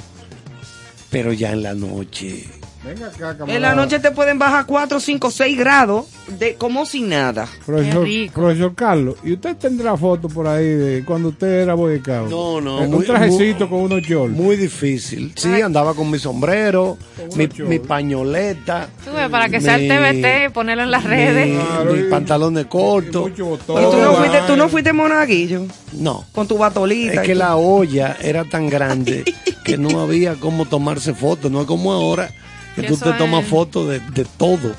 pero 1.10 1.32
ya 1.32 1.52
en 1.52 1.62
la 1.62 1.74
noche. 1.74 2.44
Venga 2.84 3.06
acá, 3.06 3.30
En 3.30 3.36
camarada. 3.38 3.60
la 3.60 3.74
noche 3.74 3.98
te 3.98 4.10
pueden 4.10 4.38
bajar 4.38 4.66
4, 4.66 5.00
5, 5.00 5.30
6 5.30 5.58
grados 5.58 6.06
de 6.38 6.54
como 6.56 6.84
si 6.84 7.00
nada. 7.00 7.48
Profesor, 7.64 8.74
Carlos, 8.74 9.16
¿y 9.24 9.32
usted 9.32 9.56
tendrá 9.56 9.96
foto 9.96 10.28
por 10.28 10.46
ahí 10.46 10.66
de 10.66 11.04
cuando 11.04 11.30
usted 11.30 11.62
era 11.62 11.72
Boy 11.74 11.98
Scout? 12.00 12.28
No, 12.28 12.60
no, 12.60 12.78
Un 12.82 12.90
muy- 12.90 13.06
trajecito 13.06 13.60
muy- 13.60 13.68
con 13.68 13.80
unos 13.92 14.02
shorts. 14.02 14.36
Muy 14.36 14.56
difícil. 14.56 15.32
Sí, 15.34 15.60
andaba 15.62 15.94
con 15.94 16.10
mi 16.10 16.18
sombrero, 16.18 16.98
mi, 17.36 17.48
mi 17.66 17.78
pañoleta. 17.78 18.88
Tú 19.04 19.12
ves, 19.12 19.28
para 19.30 19.48
que 19.48 19.60
sea 19.62 19.76
el 19.76 19.82
mi- 19.82 19.88
TBT, 19.88 20.50
ponerlo 20.52 20.82
en 20.82 20.90
las 20.90 21.04
redes. 21.04 21.46
Mi, 21.48 21.56
Claro, 21.64 21.92
mi 21.94 22.00
y- 22.00 22.10
pantalones 22.10 22.66
cortos. 22.66 23.22
mucho 23.30 23.44
Y 23.44 23.48
botón. 23.48 23.90
tú 23.90 23.96
no 23.98 24.12
fuiste, 24.14 24.38
tú 24.46 24.56
no 24.56 24.68
fuiste 24.68 24.92
monaguillo 24.92 25.66
No. 25.92 26.24
con 26.32 26.46
tu 26.46 26.58
batolita. 26.58 27.14
Es 27.22 27.26
que 27.26 27.34
la 27.34 27.56
olla 27.56 28.16
era 28.20 28.44
tan 28.44 28.68
grande 28.68 29.24
que 29.64 29.78
no 29.78 30.00
había 30.00 30.34
cómo 30.34 30.66
tomarse 30.66 31.14
fotos. 31.14 31.50
No 31.50 31.62
es 31.62 31.66
como 31.66 31.92
ahora 31.92 32.30
que 32.74 32.82
Que 32.82 32.88
tú 32.88 32.96
te 32.96 33.12
tomas 33.12 33.44
es- 33.44 33.50
fotos 33.50 33.88
de, 33.88 34.00
de 34.00 34.24
todo. 34.36 34.74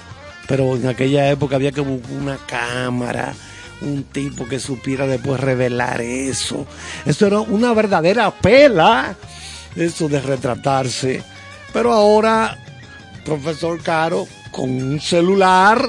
Pero 0.48 0.76
en 0.76 0.88
aquella 0.88 1.30
época 1.32 1.56
había 1.56 1.72
que 1.72 1.82
buscar 1.82 2.12
una 2.12 2.38
cámara, 2.38 3.34
un 3.82 4.04
tipo 4.04 4.48
que 4.48 4.60
supiera 4.60 5.08
después 5.08 5.40
revelar 5.40 6.02
eso. 6.02 6.68
Eso 7.06 7.26
era 7.28 7.40
una 7.40 7.74
verdadera 7.74 8.30
pela, 8.32 9.16
eso 9.76 10.08
de 10.08 10.22
retratarse. 10.22 11.24
Pero 11.74 11.92
ahora, 11.94 12.58
profesor 13.26 13.82
Caro, 13.82 14.28
con 14.52 14.70
un 14.70 15.00
celular, 15.02 15.84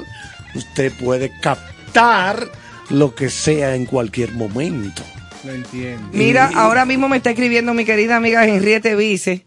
usted 0.55 0.91
puede 0.93 1.31
captar 1.39 2.49
lo 2.89 3.13
que 3.13 3.29
sea 3.29 3.75
en 3.75 3.85
cualquier 3.85 4.31
momento. 4.31 5.03
Lo 5.43 5.53
entiendo. 5.53 6.09
Mira, 6.13 6.49
Y- 6.51 6.55
ahora 6.57 6.83
mismo 6.85 7.07
me 7.07 7.17
está 7.17 7.29
escribiendo 7.29 7.73
mi 7.75 7.85
querida 7.85 8.15
amiga 8.17 8.45
Henriette 8.45 8.95
Vice. 8.95 9.45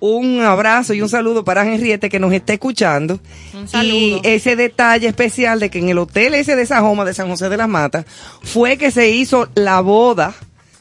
Un 0.00 0.40
abrazo 0.40 0.94
y 0.94 1.02
un 1.02 1.08
saludo 1.10 1.44
para 1.44 1.66
Henriette 1.66 2.08
que 2.08 2.18
nos 2.18 2.32
está 2.32 2.54
escuchando. 2.54 3.20
Un 3.54 3.68
saludo. 3.68 3.92
Y 3.94 4.20
ese 4.24 4.56
detalle 4.56 5.06
especial 5.08 5.60
de 5.60 5.68
que 5.70 5.78
en 5.78 5.90
el 5.90 5.98
hotel 5.98 6.34
ese 6.34 6.56
de 6.56 6.64
Sajoma 6.64 7.04
de 7.04 7.12
San 7.14 7.28
José 7.28 7.48
de 7.50 7.58
las 7.58 7.68
Matas 7.68 8.06
fue 8.42 8.78
que 8.78 8.90
se 8.90 9.10
hizo 9.10 9.48
la 9.54 9.80
boda 9.82 10.34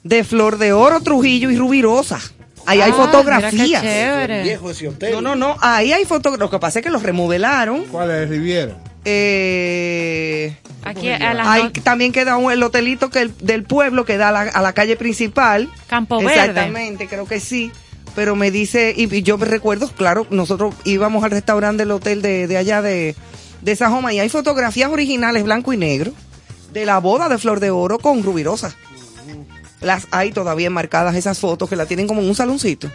de 0.03 0.23
Flor 0.23 0.57
de 0.57 0.71
Oro, 0.71 1.01
Trujillo 1.01 1.49
y 1.51 1.57
Rubirosa. 1.57 2.19
Ahí 2.65 2.81
hay 2.81 2.91
Ah, 2.91 2.95
mira 2.97 3.05
fotografías. 3.07 3.81
qué. 3.81 4.41
Viejo 4.43 4.71
ese 4.71 4.87
hotel. 4.87 5.11
No, 5.13 5.21
no, 5.21 5.35
no, 5.35 5.57
ahí 5.59 5.91
hay 5.91 6.05
fotografías. 6.05 6.39
Lo 6.39 6.49
que 6.49 6.59
pasa 6.59 6.79
es 6.79 6.85
que 6.85 6.91
los 6.91 7.03
remodelaron. 7.03 7.85
¿Cuál 7.85 8.11
es 8.11 8.29
Riviera? 8.29 8.75
Eh, 9.03 10.55
Aquí 10.83 11.09
a 11.09 11.51
Ahí 11.51 11.63
no- 11.63 11.71
también 11.83 12.11
queda 12.13 12.37
un, 12.37 12.51
el 12.51 12.63
hotelito 12.63 13.09
que 13.09 13.19
el- 13.21 13.37
del 13.39 13.63
pueblo 13.63 14.05
que 14.05 14.17
da 14.17 14.29
a 14.29 14.31
la, 14.31 14.41
a 14.43 14.61
la 14.61 14.73
calle 14.73 14.95
principal. 14.95 15.69
Campo 15.87 16.19
Verde. 16.19 16.33
Exactamente, 16.35 17.07
creo 17.07 17.25
que 17.25 17.39
sí. 17.39 17.71
Pero 18.19 18.35
me 18.35 18.51
dice, 18.51 18.93
y, 18.97 19.21
yo 19.21 19.37
recuerdo, 19.37 19.87
claro, 19.87 20.27
nosotros 20.29 20.75
íbamos 20.83 21.23
al 21.23 21.31
restaurante 21.31 21.83
del 21.83 21.91
hotel 21.91 22.21
de, 22.21 22.47
de 22.47 22.57
allá 22.57 22.81
de, 22.81 23.15
de 23.61 23.75
Sajoma 23.77 24.11
y 24.11 24.19
hay 24.19 24.27
fotografías 24.27 24.91
originales 24.91 25.45
blanco 25.45 25.71
y 25.71 25.77
negro 25.77 26.11
de 26.73 26.85
la 26.85 26.97
boda 26.99 27.29
de 27.29 27.37
Flor 27.37 27.61
de 27.61 27.71
Oro 27.71 27.97
con 27.97 28.21
Rubirosa. 28.21 28.75
Las 29.79 30.05
hay 30.11 30.33
todavía 30.33 30.67
enmarcadas 30.67 31.15
esas 31.15 31.39
fotos 31.39 31.69
que 31.69 31.77
la 31.77 31.85
tienen 31.85 32.07
como 32.07 32.19
en 32.19 32.27
un 32.27 32.35
saloncito. 32.35 32.91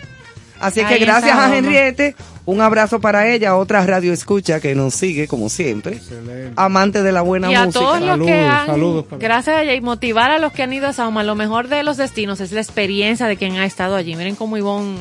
Así 0.65 0.81
es 0.81 0.87
que 0.89 0.99
gracias 0.99 1.37
a. 1.39 1.57
Henriette, 1.57 2.17
un 2.47 2.61
abrazo 2.61 3.01
para 3.01 3.29
ella, 3.29 3.57
otra 3.57 3.85
radio 3.87 4.12
escucha 4.12 4.61
que 4.61 4.75
nos 4.75 4.95
sigue 4.95 5.27
como 5.29 5.49
siempre, 5.49 5.97
Excelente. 5.97 6.53
amante 6.57 7.03
de 7.03 7.12
la 7.12 7.23
buena 7.23 7.51
y 7.51 7.55
a 7.55 7.65
música. 7.65 7.81
todos 7.85 8.01
los 8.01 8.19
que 8.19 8.25
Saludos, 8.33 8.51
han, 8.61 8.67
saludos 8.67 9.05
para- 9.07 9.19
gracias 9.23 9.57
a 9.57 9.62
ella, 9.62 9.75
y 9.75 9.81
motivar 9.81 10.31
a 10.31 10.39
los 10.39 10.53
que 10.53 10.62
han 10.62 10.73
ido 10.73 10.87
a 10.89 10.93
Sauma, 10.93 11.23
lo 11.23 11.35
mejor 11.35 11.69
de 11.69 11.83
los 11.83 11.97
destinos 11.97 12.41
es 12.41 12.53
la 12.53 12.61
experiencia 12.61 13.27
de 13.27 13.37
quien 13.37 13.57
ha 13.57 13.65
estado 13.65 13.97
allí. 13.97 14.15
Miren 14.17 14.35
cómo 14.37 14.57
Ivonne 14.57 14.99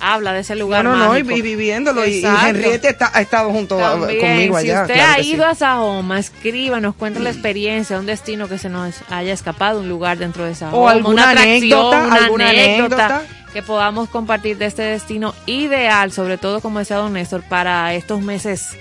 habla 0.00 0.32
de 0.32 0.40
ese 0.40 0.54
No, 0.54 0.60
lugar 0.60 0.84
no, 0.84 0.94
no, 0.96 1.18
y, 1.18 1.24
mágico. 1.24 1.38
y 1.38 1.42
viviéndolo. 1.42 2.06
Y, 2.06 2.10
y 2.10 2.18
Exacto. 2.18 2.46
Henriette 2.48 2.84
está- 2.84 3.10
ha 3.12 3.20
estado 3.20 3.50
junto 3.50 3.84
a- 3.84 3.98
conmigo 3.98 4.56
allá. 4.56 4.76
Si 4.76 4.82
usted 4.82 4.94
claro 4.94 5.12
ha 5.12 5.16
que 5.16 5.22
sí. 5.24 5.30
ido 5.32 5.44
a 5.46 5.54
Sajoma, 5.56 6.18
escríbanos, 6.20 6.94
cuente 6.94 7.18
la 7.20 7.30
experiencia, 7.30 7.98
un 7.98 8.06
destino 8.06 8.48
que 8.48 8.58
se 8.58 8.68
nos 8.68 8.94
haya 9.10 9.32
escapado, 9.32 9.80
un 9.80 9.88
lugar 9.88 10.18
dentro 10.18 10.44
de 10.44 10.54
Sajoma, 10.54 10.76
O 10.78 10.88
alguna 10.88 11.22
una 11.22 11.30
atracción, 11.30 11.48
anécdota, 11.56 12.04
una 12.06 12.14
alguna 12.24 12.48
anécdota, 12.50 13.06
anécdota. 13.06 13.22
Que 13.58 13.62
podamos 13.64 14.08
compartir 14.08 14.56
de 14.56 14.66
este 14.66 14.82
destino 14.82 15.34
ideal, 15.46 16.12
sobre 16.12 16.38
todo, 16.38 16.60
como 16.60 16.78
decía 16.78 16.96
don 16.98 17.12
Néstor, 17.12 17.42
para 17.42 17.92
estos 17.92 18.22
meses 18.22 18.76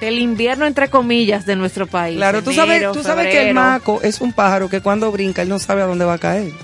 del 0.00 0.18
invierno, 0.18 0.64
entre 0.64 0.88
comillas, 0.88 1.44
de 1.44 1.56
nuestro 1.56 1.86
país. 1.86 2.16
Claro, 2.16 2.42
tú 2.42 2.54
sabes, 2.54 2.90
tú 2.92 3.02
sabes 3.02 3.26
que 3.26 3.50
el 3.50 3.54
maco 3.54 4.00
es 4.02 4.22
un 4.22 4.32
pájaro 4.32 4.70
que 4.70 4.80
cuando 4.80 5.12
brinca 5.12 5.42
él 5.42 5.50
no 5.50 5.58
sabe 5.58 5.82
a 5.82 5.84
dónde 5.84 6.06
va 6.06 6.14
a 6.14 6.18
caer. 6.18 6.54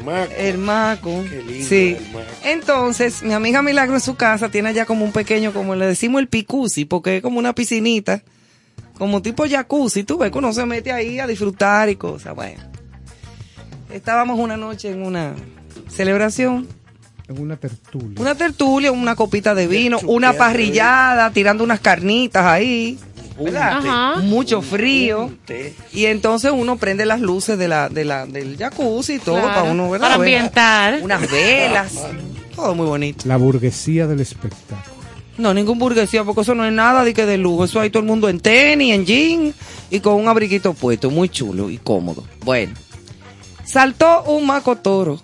Hermano. 0.00 0.26
El 0.36 0.58
maco. 0.58 1.24
Qué 1.30 1.40
lindo, 1.40 1.68
sí. 1.68 1.96
el 2.00 2.12
maco. 2.12 2.26
Entonces, 2.42 3.22
mi 3.22 3.32
amiga 3.32 3.62
Milagro 3.62 3.94
en 3.94 4.00
su 4.00 4.16
casa 4.16 4.48
tiene 4.48 4.70
allá 4.70 4.86
como 4.86 5.04
un 5.04 5.12
pequeño, 5.12 5.52
como 5.52 5.76
le 5.76 5.86
decimos 5.86 6.20
el 6.20 6.26
picusi, 6.26 6.84
porque 6.84 7.18
es 7.18 7.22
como 7.22 7.38
una 7.38 7.54
piscinita, 7.54 8.24
como 8.98 9.22
tipo 9.22 9.44
jacuzzi. 9.48 10.02
Tú 10.02 10.18
ves 10.18 10.32
que 10.32 10.38
uno 10.38 10.52
se 10.52 10.66
mete 10.66 10.90
ahí 10.90 11.20
a 11.20 11.28
disfrutar 11.28 11.88
y 11.90 11.94
cosas. 11.94 12.34
Bueno, 12.34 12.60
estábamos 13.92 14.40
una 14.40 14.56
noche 14.56 14.90
en 14.90 15.06
una 15.06 15.32
celebración, 15.88 16.66
Es 17.28 17.38
una 17.38 17.56
tertulia. 17.56 18.20
una 18.20 18.34
tertulia, 18.34 18.92
una 18.92 19.14
copita 19.16 19.54
de 19.54 19.66
vino, 19.66 19.98
una 20.06 20.32
parrillada, 20.34 21.30
tirando 21.30 21.64
unas 21.64 21.80
carnitas 21.80 22.44
ahí. 22.44 22.98
Mucho 24.22 24.62
frío. 24.62 25.30
Y 25.92 26.06
entonces 26.06 26.52
uno 26.54 26.76
prende 26.76 27.04
las 27.04 27.20
luces 27.20 27.58
de 27.58 27.68
la, 27.68 27.88
de 27.88 28.04
la, 28.04 28.26
del 28.26 28.56
jacuzzi 28.56 29.14
y 29.14 29.18
todo 29.18 29.34
Claro, 29.36 29.48
para 29.48 29.62
uno, 29.70 29.90
¿verdad? 29.90 30.06
para 30.06 30.14
ambientar. 30.16 31.00
Unas 31.02 31.30
velas. 31.30 31.92
todo 32.54 32.74
muy 32.74 32.86
bonito. 32.86 33.24
La 33.28 33.36
burguesía 33.36 34.06
del 34.06 34.20
espectáculo. 34.20 34.96
No, 35.36 35.52
ningún 35.52 35.78
burguesía, 35.78 36.24
porque 36.24 36.40
eso 36.40 36.54
no 36.54 36.64
es 36.64 36.72
nada 36.72 37.04
de 37.04 37.12
que 37.12 37.26
de 37.26 37.36
lujo. 37.36 37.64
Eso 37.66 37.78
hay 37.78 37.90
todo 37.90 38.00
el 38.00 38.06
mundo 38.08 38.30
en 38.30 38.40
tenis, 38.40 38.94
en 38.94 39.04
jean 39.04 39.54
y 39.90 40.00
con 40.00 40.14
un 40.14 40.28
abriguito 40.28 40.72
puesto, 40.72 41.10
muy 41.10 41.28
chulo 41.28 41.68
y 41.68 41.76
cómodo. 41.76 42.24
Bueno, 42.42 42.72
saltó 43.64 44.22
un 44.24 44.46
maco 44.46 44.76
toro. 44.76 45.20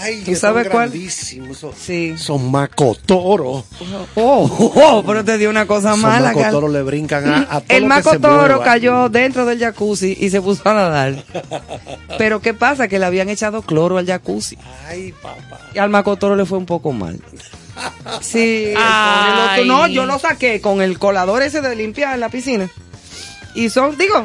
Ay, 0.00 0.22
¿Tú 0.24 0.34
sabes 0.34 0.64
son 0.64 0.72
cuál? 0.72 0.90
grandísimos, 0.90 1.58
Son, 1.58 1.72
Sí. 1.78 2.14
son 2.16 2.50
macotoros. 2.50 3.64
Oh, 4.14 4.50
oh, 4.54 4.72
oh, 4.76 5.02
pero 5.06 5.24
te 5.24 5.36
dio 5.38 5.50
una 5.50 5.66
cosa 5.66 5.90
Son 5.92 6.00
mala. 6.00 6.32
Gal. 6.32 6.36
macotoros 6.36 6.70
le 6.72 6.82
brincan 6.82 7.28
a, 7.28 7.38
a 7.42 7.60
todo 7.60 7.64
El 7.68 7.82
lo 7.82 7.88
que 7.88 7.88
maco 7.88 8.10
se 8.12 8.18
toro 8.18 8.36
mueva. 8.56 8.64
cayó 8.64 9.08
dentro 9.08 9.44
del 9.46 9.58
jacuzzi 9.58 10.16
y 10.20 10.30
se 10.30 10.40
puso 10.40 10.68
a 10.68 10.74
nadar. 10.74 11.24
Pero 12.18 12.40
¿qué 12.40 12.54
pasa? 12.54 12.88
Que 12.88 12.98
le 12.98 13.06
habían 13.06 13.28
echado 13.28 13.62
cloro 13.62 13.98
al 13.98 14.06
jacuzzi. 14.06 14.56
Ay, 14.88 15.12
papá. 15.20 15.58
Y 15.74 15.78
al 15.78 15.90
maco 15.90 16.16
toro 16.16 16.36
le 16.36 16.44
fue 16.46 16.58
un 16.58 16.66
poco 16.66 16.92
mal. 16.92 17.20
Sí, 18.20 18.74
Ay. 18.76 19.66
no, 19.66 19.86
yo 19.86 20.04
lo 20.04 20.18
saqué 20.18 20.60
con 20.60 20.82
el 20.82 20.98
colador 20.98 21.42
ese 21.42 21.60
de 21.60 21.74
limpiar 21.76 22.14
en 22.14 22.20
la 22.20 22.28
piscina. 22.28 22.68
Y 23.54 23.70
son, 23.70 23.96
digo, 23.96 24.22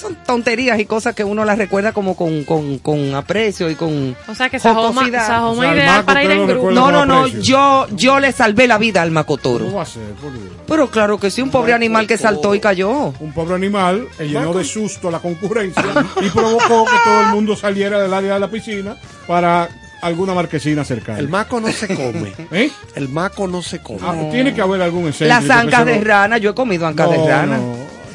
son 0.00 0.16
tonterías 0.26 0.78
y 0.80 0.86
cosas 0.86 1.14
que 1.14 1.22
uno 1.24 1.44
las 1.44 1.58
recuerda 1.58 1.92
como 1.92 2.16
con, 2.16 2.44
con, 2.44 2.78
con 2.78 3.14
aprecio 3.14 3.70
y 3.70 3.74
con 3.74 4.16
O 4.26 4.34
sea 4.34 4.48
que 4.48 4.58
Sajoma. 4.58 5.02
Sajoma 5.10 5.50
O 5.50 5.60
sea, 5.62 5.74
ideal 5.74 6.04
para 6.04 6.24
ir 6.24 6.30
en 6.30 6.46
grupo. 6.46 6.70
No, 6.70 6.90
no, 6.90 7.04
no, 7.06 7.26
yo, 7.28 7.86
yo 7.92 8.18
le 8.20 8.32
salvé 8.32 8.66
la 8.66 8.78
vida 8.78 9.02
al 9.02 9.08
¿Cómo 9.08 9.20
macotoro. 9.20 9.72
va 9.72 9.82
a 9.82 9.86
ser? 9.86 10.02
Por 10.20 10.32
Dios. 10.32 10.44
Pero 10.66 10.90
claro 10.90 11.18
que 11.18 11.30
sí, 11.30 11.42
un 11.42 11.50
pobre 11.50 11.72
animal 11.72 12.06
que 12.06 12.16
saltó 12.18 12.54
y 12.54 12.60
cayó. 12.60 13.12
Un 13.20 13.32
pobre 13.32 13.54
animal 13.54 14.06
que 14.16 14.28
llenó 14.28 14.52
de 14.54 14.64
susto 14.64 15.08
a 15.08 15.10
la 15.12 15.18
concurrencia 15.20 15.84
y 16.22 16.28
provocó 16.30 16.84
que 16.84 16.96
todo 17.04 17.20
el 17.20 17.26
mundo 17.28 17.56
saliera 17.56 18.00
del 18.00 18.12
área 18.14 18.34
de 18.34 18.40
la 18.40 18.48
piscina 18.48 18.96
para 19.26 19.68
alguna 20.02 20.32
marquesina 20.32 20.82
cercana. 20.84 21.18
El 21.18 21.28
maco 21.28 21.60
no 21.60 21.70
se 21.72 21.86
come. 21.94 22.32
¿Eh? 22.52 22.70
El 22.94 23.08
maco 23.10 23.46
no 23.46 23.60
se 23.60 23.80
come. 23.80 24.00
Ah, 24.02 24.14
Tiene 24.30 24.54
que 24.54 24.62
haber 24.62 24.80
algún 24.80 25.08
excéntrico. 25.08 25.46
Las 25.46 25.50
ancas 25.50 25.80
se 25.84 25.90
de 25.90 25.98
lo- 25.98 26.04
rana, 26.04 26.38
yo 26.38 26.50
he 26.50 26.54
comido 26.54 26.86
ancas 26.86 27.06
No, 27.10 27.12
de 27.22 27.28
rana. 27.30 27.58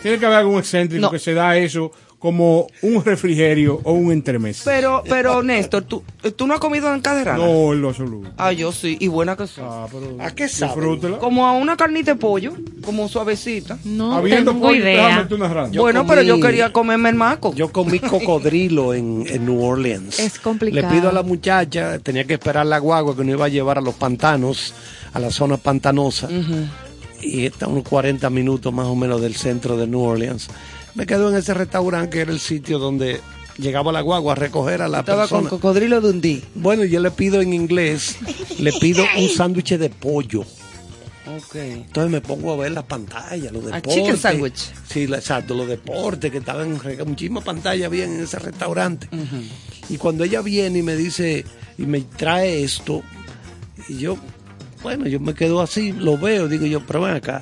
No. 0.06 0.10
Tiene 0.10 0.20
que 0.20 0.26
haber 0.26 0.38
algún 0.40 0.60
excéntrico 0.60 1.02
No. 1.02 1.12
que 1.12 1.20
se 1.20 1.34
da 1.34 1.58
eso 1.58 1.92
como 2.18 2.66
un 2.82 3.04
refrigerio 3.06 3.82
o 3.84 3.92
un 3.92 4.12
entremés. 4.12 4.62
Pero, 4.66 5.04
pero 5.08 5.44
Néstor, 5.44 5.84
¿tú, 5.84 6.02
¿tú 6.36 6.48
no 6.48 6.56
has 6.56 6.60
comido 6.60 6.90
ancas 6.90 7.18
de 7.18 7.24
rana? 7.24 7.46
No, 7.46 7.72
en 7.74 7.82
lo 7.84 7.90
absoluto. 7.90 8.32
Ah, 8.38 8.52
yo 8.52 8.72
sí, 8.72 8.98
y 9.00 9.08
buena 9.10 9.36
que 9.36 9.46
sí. 9.46 9.62
Ah, 9.62 9.86
pero 9.92 10.18
¿A 10.24 10.32
qué 10.34 10.48
sabe? 10.48 10.72
disfrútela. 10.74 11.18
Como 11.20 11.46
a 11.46 11.52
una 11.52 11.78
carnita 11.78 12.14
de 12.14 12.20
pollo, 12.20 12.54
como 12.84 13.08
suavecita. 13.10 13.78
No 13.84 14.14
Habiendo 14.16 14.52
tengo 14.54 14.66
pollo, 14.68 14.80
idea. 14.80 15.28
una 15.30 15.48
rana. 15.50 15.72
Bueno, 15.80 16.04
comí- 16.04 16.10
pero 16.10 16.22
yo 16.24 16.40
quería 16.40 16.74
comerme 16.74 17.10
el 17.10 17.16
maco. 17.16 17.54
Yo 17.54 17.72
comí 17.72 18.00
cocodrilo 18.00 18.96
en, 18.96 19.26
en 19.28 19.46
New 19.46 19.62
Orleans. 19.64 20.18
Es 20.20 20.40
complicado. 20.40 20.88
Le 20.88 20.96
pido 20.98 21.10
a 21.10 21.14
la 21.14 21.22
muchacha, 21.22 22.00
tenía 22.00 22.24
que 22.24 22.34
esperar 22.36 22.66
la 22.66 22.80
guagua 22.80 23.16
que 23.16 23.24
nos 23.24 23.36
iba 23.36 23.46
a 23.46 23.50
llevar 23.50 23.78
a 23.78 23.82
los 23.82 23.94
pantanos, 23.94 24.74
a 25.14 25.20
la 25.20 25.30
zona 25.30 25.58
pantanosa. 25.58 26.28
Y 27.22 27.46
está 27.46 27.66
a 27.66 27.70
unos 27.70 27.84
40 27.84 28.30
minutos 28.30 28.72
más 28.74 28.86
o 28.88 28.96
menos 28.96 29.22
del 29.22 29.36
centro 29.36 29.78
de 29.78 29.88
New 29.88 30.02
Orleans. 30.02 30.48
Me 30.94 31.06
quedo 31.06 31.30
en 31.30 31.36
ese 31.36 31.54
restaurante 31.54 32.10
que 32.12 32.22
era 32.22 32.32
el 32.32 32.40
sitio 32.40 32.80
donde 32.80 33.20
llegaba 33.58 33.92
la 33.92 34.02
guagua 34.02 34.34
a 34.34 34.36
recoger 34.36 34.82
a 34.82 34.88
la 34.88 35.00
Estaba 35.00 35.28
con 35.28 35.44
persona. 35.44 35.50
cocodrilo 35.50 36.02
Dundee. 36.02 36.44
Bueno, 36.56 36.84
yo 36.86 37.00
le 37.00 37.12
pido 37.12 37.42
en 37.42 37.54
inglés, 37.54 38.18
le 38.60 38.72
pido 38.74 39.06
un 39.18 39.28
sándwich 39.36 39.78
de 39.78 39.90
pollo. 39.90 40.42
Ok. 40.42 41.56
Entonces 41.56 42.12
me 42.12 42.22
pongo 42.22 42.54
a 42.54 42.58
ver 42.58 42.72
la 42.72 42.84
pantalla, 42.88 43.52
los 43.52 43.64
A 43.66 43.78
deportes. 43.78 43.96
chicken 43.96 44.18
sandwich. 44.18 44.72
Sí, 44.88 45.04
exacto, 45.04 45.56
los 45.56 45.68
deportes 45.68 46.32
que 46.32 46.38
estaban 46.38 46.80
en 46.86 47.08
muchísima 47.10 47.42
pantalla 47.42 47.88
había 47.88 48.06
en 48.06 48.22
ese 48.22 48.38
restaurante. 48.40 49.10
Y 49.90 49.98
cuando 49.98 50.24
ella 50.24 50.42
viene 50.42 50.80
y 50.80 50.84
me 50.84 50.96
dice, 50.96 51.44
y 51.80 51.86
me 51.88 52.02
trae 52.02 52.64
esto, 52.64 53.02
y 53.90 53.98
yo, 53.98 54.18
bueno, 54.86 55.08
yo 55.08 55.20
me 55.20 55.34
quedo 55.34 55.62
así, 55.62 55.94
lo 55.94 56.16
veo, 56.16 56.48
digo 56.48 56.68
yo, 56.68 56.80
pero 56.86 57.02
ven 57.02 57.16
acá, 57.16 57.42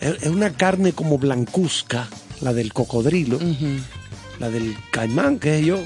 es, 0.00 0.26
una 0.26 0.50
carne 0.50 0.92
como 0.92 1.16
blancuzca, 1.16 2.08
la 2.40 2.52
del 2.52 2.72
cocodrilo, 2.72 3.38
la 4.40 4.50
del 4.50 4.76
caimán, 4.90 5.38
que 5.38 5.60
es 5.60 5.64
yo. 5.64 5.78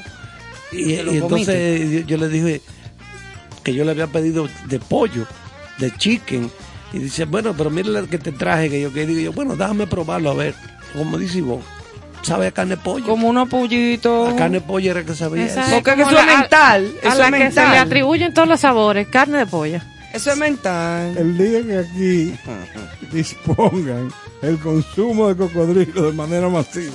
Y, 0.72 0.94
entonces 0.94 1.90
yo, 1.90 2.00
yo 2.00 2.16
le 2.16 2.30
dije 2.30 2.62
que 3.62 3.74
yo 3.74 3.84
le 3.84 3.90
había 3.90 4.06
pedido 4.06 4.48
de 4.68 4.78
pollo, 4.78 5.26
de 5.76 5.94
chicken. 5.98 6.50
Y 6.94 6.98
dice, 6.98 7.26
bueno, 7.26 7.52
pero 7.54 7.68
mira 7.68 7.90
la 7.90 8.02
que 8.04 8.16
te 8.16 8.32
traje, 8.32 8.70
que 8.70 8.80
yo 8.80 8.90
que 8.90 9.04
digo 9.04 9.20
yo, 9.20 9.32
bueno, 9.34 9.54
déjame 9.54 9.86
probarlo 9.86 10.30
a 10.30 10.34
ver. 10.34 10.54
Como 10.94 11.18
dice 11.18 11.42
vos, 11.42 11.62
sabe 12.22 12.46
a 12.46 12.52
carne 12.52 12.76
de 12.76 12.82
pollo. 12.82 13.04
Como 13.04 13.28
unos 13.28 13.50
pollitos. 13.50 14.32
A 14.32 14.36
carne 14.36 14.60
de 14.60 14.66
pollo 14.66 14.92
era 14.92 15.04
que 15.04 15.14
sabía. 15.14 15.46
Porque 15.72 15.92
eso 15.92 16.18
es 16.18 16.26
mental, 16.26 16.90
A 17.04 17.08
eso 17.08 17.18
la 17.18 17.28
es 17.28 17.32
que 17.32 17.38
se 17.38 17.60
mental. 17.60 17.70
le 17.72 17.78
atribuyen 17.80 18.32
todos 18.32 18.48
los 18.48 18.60
sabores. 18.60 19.08
Carne 19.08 19.40
de 19.40 19.46
pollo. 19.46 19.78
Eso 20.16 20.30
es 20.32 20.36
mental. 20.38 21.14
El 21.16 21.36
día 21.36 21.62
que 21.62 21.78
aquí 21.78 22.34
dispongan 23.12 24.10
el 24.42 24.58
consumo 24.58 25.28
de 25.28 25.36
cocodrilo 25.36 26.02
de 26.02 26.12
manera 26.12 26.48
masiva, 26.48 26.94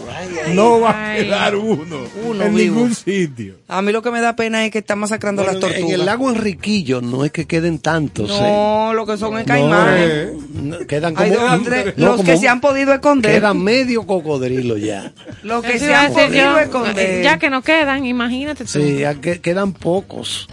no 0.53 0.79
va 0.81 1.11
a 1.13 1.15
quedar 1.15 1.55
uno, 1.55 1.97
Uno 2.25 2.43
en 2.45 2.55
vivo. 2.55 2.75
ningún 2.77 2.95
sitio. 2.95 3.55
A 3.67 3.81
mí 3.81 3.91
lo 3.91 4.01
que 4.01 4.11
me 4.11 4.21
da 4.21 4.35
pena 4.35 4.65
es 4.65 4.71
que 4.71 4.79
están 4.79 4.99
masacrando 4.99 5.43
Bueno, 5.43 5.59
las 5.59 5.61
tortugas. 5.61 5.89
en 5.93 5.99
el 5.99 6.05
lago 6.05 6.29
Enriquillo 6.29 7.01
no 7.01 7.25
es 7.25 7.31
que 7.31 7.45
queden 7.47 7.79
tantos. 7.79 8.29
¿eh? 8.31 8.39
no, 8.39 8.93
lo 8.93 9.05
que 9.05 9.17
son 9.17 9.37
es 9.37 9.45
No, 9.47 9.53
caimanes. 9.53 10.09
eh, 10.09 10.33
no, 10.53 10.77
quedan 10.87 11.13
como, 11.15 11.27
no, 11.33 11.57
los 11.97 12.11
como 12.17 12.23
que 12.23 12.37
se 12.37 12.47
han 12.47 12.61
podido 12.61 12.93
esconder. 12.93 13.33
Quedan 13.33 13.59
medio 13.63 14.03
cocodrilo 14.05 14.77
ya. 14.77 15.11
Los 15.43 15.63
que 15.63 15.73
Eso 15.75 15.85
se 15.85 15.93
han 15.93 16.13
podido 16.13 16.29
yo, 16.53 16.59
esconder. 16.59 17.23
Ya 17.23 17.37
que 17.39 17.49
no 17.49 17.61
quedan, 17.63 18.05
imagínate 18.05 18.63
tú. 18.65 18.69
Sí, 18.71 18.99
ya 18.99 19.15
que- 19.15 19.41
quedan 19.41 19.73
pocos. 19.73 20.47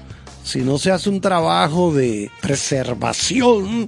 Si 0.48 0.60
no 0.60 0.78
se 0.78 0.90
hace 0.90 1.10
un 1.10 1.20
trabajo 1.20 1.92
de 1.92 2.30
preservación, 2.40 3.86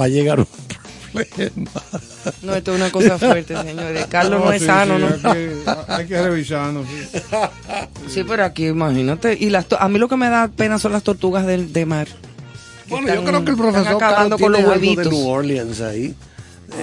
va 0.00 0.04
a 0.04 0.08
llegar 0.08 0.38
un 0.38 0.46
problema. 1.12 1.70
No, 2.42 2.54
esto 2.54 2.72
es 2.72 2.76
una 2.80 2.90
cosa 2.92 3.18
fuerte, 3.18 3.56
señores. 3.60 4.06
Carlos 4.10 4.44
no, 4.44 4.52
es 4.52 4.60
sí, 4.60 4.66
sano, 4.66 4.96
sí, 4.96 5.02
¿no? 5.02 5.30
Hay 5.30 5.34
que, 5.36 5.62
hay 5.88 6.06
que 6.06 6.22
revisarnos. 6.22 6.86
sí. 6.86 7.18
Sí, 8.08 8.24
pero 8.24 8.44
aquí, 8.44 8.66
imagínate. 8.68 9.36
Y 9.40 9.50
las 9.50 9.66
a 9.76 9.88
mí 9.88 9.98
lo 9.98 10.06
que 10.08 10.16
me 10.16 10.28
da 10.28 10.46
pena 10.48 10.78
son 10.78 10.92
las 10.92 11.02
tortugas 11.02 11.46
del, 11.46 11.72
de 11.72 11.84
mar. 11.84 12.06
Bueno, 12.88 13.08
Están- 13.08 13.24
yo 13.24 13.28
creo 13.28 13.44
que 13.44 13.50
el 13.50 13.56
profesor 13.56 13.88
acabando 13.96 14.36
Carlos 14.36 14.40
con 14.40 14.52
los 14.52 14.60
tiene 14.60 14.72
algo 14.74 14.80
de 14.80 14.88
huevitos. 14.88 15.12
New 15.12 15.28
Orleans 15.28 15.80
ahí. 15.80 16.14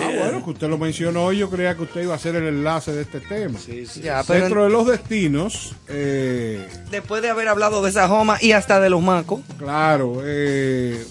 Ah, 0.01 0.11
bueno, 0.17 0.43
que 0.43 0.51
usted 0.51 0.69
lo 0.69 0.77
mencionó, 0.77 1.31
yo 1.31 1.49
creía 1.49 1.75
que 1.75 1.83
usted 1.83 2.03
iba 2.03 2.13
a 2.13 2.15
hacer 2.17 2.35
el 2.35 2.47
enlace 2.47 2.91
de 2.91 3.01
este 3.01 3.19
tema. 3.19 3.57
Ya, 4.01 4.23
pero 4.27 4.41
Dentro 4.41 4.63
de 4.63 4.69
los 4.69 4.87
destinos, 4.87 5.75
eh, 5.87 6.67
después 6.91 7.21
de 7.21 7.29
haber 7.29 7.47
hablado 7.47 7.81
de 7.83 7.91
Sajoma 7.91 8.37
y 8.41 8.51
hasta 8.51 8.79
de 8.79 8.89
los 8.89 9.01
macos, 9.01 9.41
claro, 9.57 10.21
eh, 10.23 11.03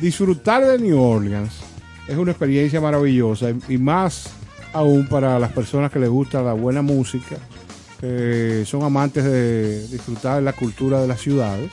disfrutar 0.00 0.64
de 0.64 0.78
New 0.78 1.00
Orleans 1.00 1.52
es 2.08 2.16
una 2.16 2.30
experiencia 2.30 2.80
maravillosa 2.80 3.50
y, 3.50 3.74
y 3.74 3.78
más 3.78 4.30
aún 4.72 5.06
para 5.08 5.38
las 5.38 5.52
personas 5.52 5.90
que 5.90 5.98
les 5.98 6.08
gusta 6.08 6.42
la 6.42 6.54
buena 6.54 6.82
música, 6.82 7.36
que 8.00 8.64
son 8.66 8.82
amantes 8.82 9.24
de 9.24 9.86
disfrutar 9.88 10.36
de 10.36 10.42
la 10.42 10.52
cultura 10.52 11.00
de 11.00 11.08
las 11.08 11.20
ciudades. 11.20 11.70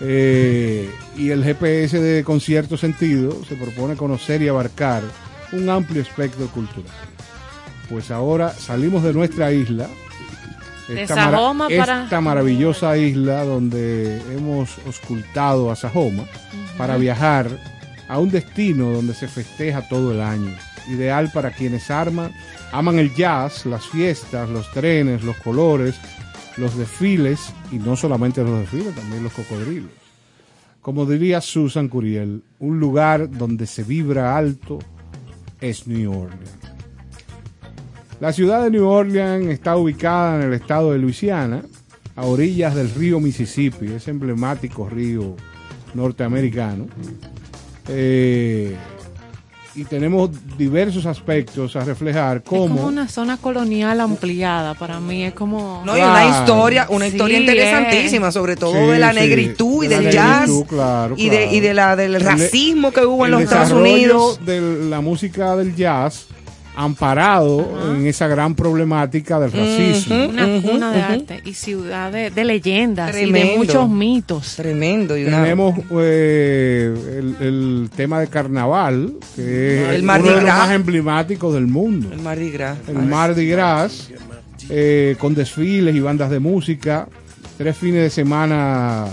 Eh, 0.00 0.90
y 1.16 1.30
el 1.30 1.42
GPS 1.42 1.98
de 2.00 2.22
Concierto 2.24 2.76
Sentido 2.76 3.42
se 3.48 3.54
propone 3.56 3.96
conocer 3.96 4.42
y 4.42 4.48
abarcar 4.48 5.02
un 5.52 5.68
amplio 5.70 6.02
espectro 6.02 6.46
cultural. 6.48 6.92
Pues 7.88 8.10
ahora 8.10 8.50
salimos 8.52 9.02
de 9.02 9.12
nuestra 9.14 9.52
isla, 9.52 9.86
De 10.88 11.02
esta, 11.02 11.16
mara- 11.16 11.30
Sajoma 11.38 11.68
para- 11.68 12.04
esta 12.04 12.20
maravillosa 12.20 12.96
isla 12.98 13.44
donde 13.44 14.20
hemos 14.36 14.76
auscultado 14.86 15.70
a 15.70 15.76
Sajoma 15.76 16.24
para 16.76 16.96
viajar 16.96 17.48
a 18.08 18.18
un 18.18 18.30
destino 18.30 18.90
donde 18.92 19.14
se 19.14 19.26
festeja 19.28 19.88
todo 19.88 20.12
el 20.12 20.20
año. 20.20 20.54
Ideal 20.88 21.30
para 21.32 21.50
quienes 21.50 21.90
arman, 21.90 22.32
aman 22.70 22.98
el 23.00 23.12
jazz, 23.14 23.66
las 23.66 23.86
fiestas, 23.86 24.48
los 24.48 24.70
trenes, 24.72 25.24
los 25.24 25.36
colores, 25.38 25.96
los 26.56 26.76
desfiles 26.76 27.52
y 27.72 27.76
no 27.76 27.96
solamente 27.96 28.42
los 28.42 28.60
desfiles, 28.60 28.94
también 28.94 29.22
los 29.22 29.32
cocodrilos. 29.32 29.90
Como 30.80 31.04
diría 31.04 31.40
Susan 31.40 31.88
Curiel, 31.88 32.42
un 32.60 32.78
lugar 32.78 33.30
donde 33.30 33.66
se 33.66 33.82
vibra 33.82 34.36
alto 34.36 34.78
es 35.60 35.86
New 35.86 36.12
Orleans. 36.12 36.50
La 38.20 38.32
ciudad 38.32 38.62
de 38.62 38.70
New 38.70 38.86
Orleans 38.86 39.48
está 39.48 39.76
ubicada 39.76 40.36
en 40.36 40.42
el 40.48 40.54
estado 40.54 40.92
de 40.92 40.98
Luisiana, 40.98 41.62
a 42.14 42.24
orillas 42.24 42.74
del 42.74 42.90
río 42.90 43.20
Mississippi, 43.20 43.92
ese 43.92 44.10
emblemático 44.10 44.88
río 44.88 45.36
norteamericano. 45.92 46.86
Eh, 47.88 48.74
y 49.76 49.84
tenemos 49.84 50.30
diversos 50.56 51.06
aspectos 51.06 51.76
a 51.76 51.84
reflejar 51.84 52.38
Es 52.38 52.42
como 52.44 52.68
como 52.76 52.86
una 52.88 53.06
zona 53.08 53.36
colonial 53.36 54.00
ampliada 54.00 54.74
para 54.74 54.98
mí. 55.00 55.24
Es 55.24 55.34
como. 55.34 55.82
no, 55.84 55.96
y 55.96 56.00
Claro. 56.00 56.12
una 56.12 56.38
historia, 56.40 56.86
una 56.88 57.04
Sí, 57.06 57.10
historia 57.12 57.38
interesantísima, 57.40 58.32
sobre 58.32 58.56
todo 58.56 58.72
Sí, 58.72 58.78
de 58.92 58.98
la 58.98 59.12
sí, 59.12 59.18
negritud 59.20 59.84
y 59.84 59.88
de 59.88 59.96
la 59.96 60.02
del 60.02 60.12
jazz 60.12 60.40
negritud, 60.48 60.66
claro, 60.66 61.14
y 61.18 61.28
de 61.28 61.36
claro. 61.38 61.54
y 61.54 61.60
de 61.60 61.74
la 61.74 61.96
del 61.96 62.14
El- 62.16 62.20
racismo 62.22 62.92
que 62.92 63.04
hubo 63.04 63.24
en 63.26 63.30
los 63.32 63.42
Estados 63.42 63.72
Unidos. 63.72 64.40
de 64.44 64.60
la 64.88 65.00
música 65.00 65.54
del 65.56 65.74
jazz 65.76 66.26
amparado 66.76 67.66
en 67.94 68.06
esa 68.06 68.28
gran 68.28 68.54
problemática 68.54 69.40
del 69.40 69.50
racismo. 69.50 70.26
Una 70.26 70.60
cuna 70.60 70.92
de 70.92 71.00
arte 71.02 71.42
y 71.44 71.54
ciudad 71.54 72.12
de, 72.12 72.30
de 72.30 72.44
leyendas 72.44 73.08
y 73.10 73.12
Tremendo. 73.22 73.50
de 73.52 73.56
muchos 73.56 73.88
mitos. 73.88 74.56
Tremendo 74.56 75.16
y 75.16 75.24
una 75.24 75.42
Tenemos 75.42 75.74
eh, 75.98 76.94
el, 77.18 77.46
el 77.46 77.90
tema 77.96 78.20
de 78.20 78.28
carnaval, 78.28 79.14
que 79.34 79.82
es 79.84 79.88
El 79.90 80.02
uno 80.02 80.06
Mardi 80.12 80.28
de 80.28 80.34
los 80.34 80.44
más 80.44 80.70
emblemáticos 80.70 81.54
del 81.54 81.66
mundo. 81.66 82.10
el 82.12 82.20
Mardi 82.20 82.50
Gras. 82.50 82.78
El 82.88 82.98
Mardi 82.98 83.48
Gras, 83.48 84.10
eh, 84.68 85.16
con 85.18 85.34
desfiles 85.34 85.94
y 85.96 86.00
bandas 86.00 86.30
de 86.30 86.40
música, 86.40 87.08
tres 87.56 87.76
fines 87.76 88.02
de 88.02 88.10
semana 88.10 89.06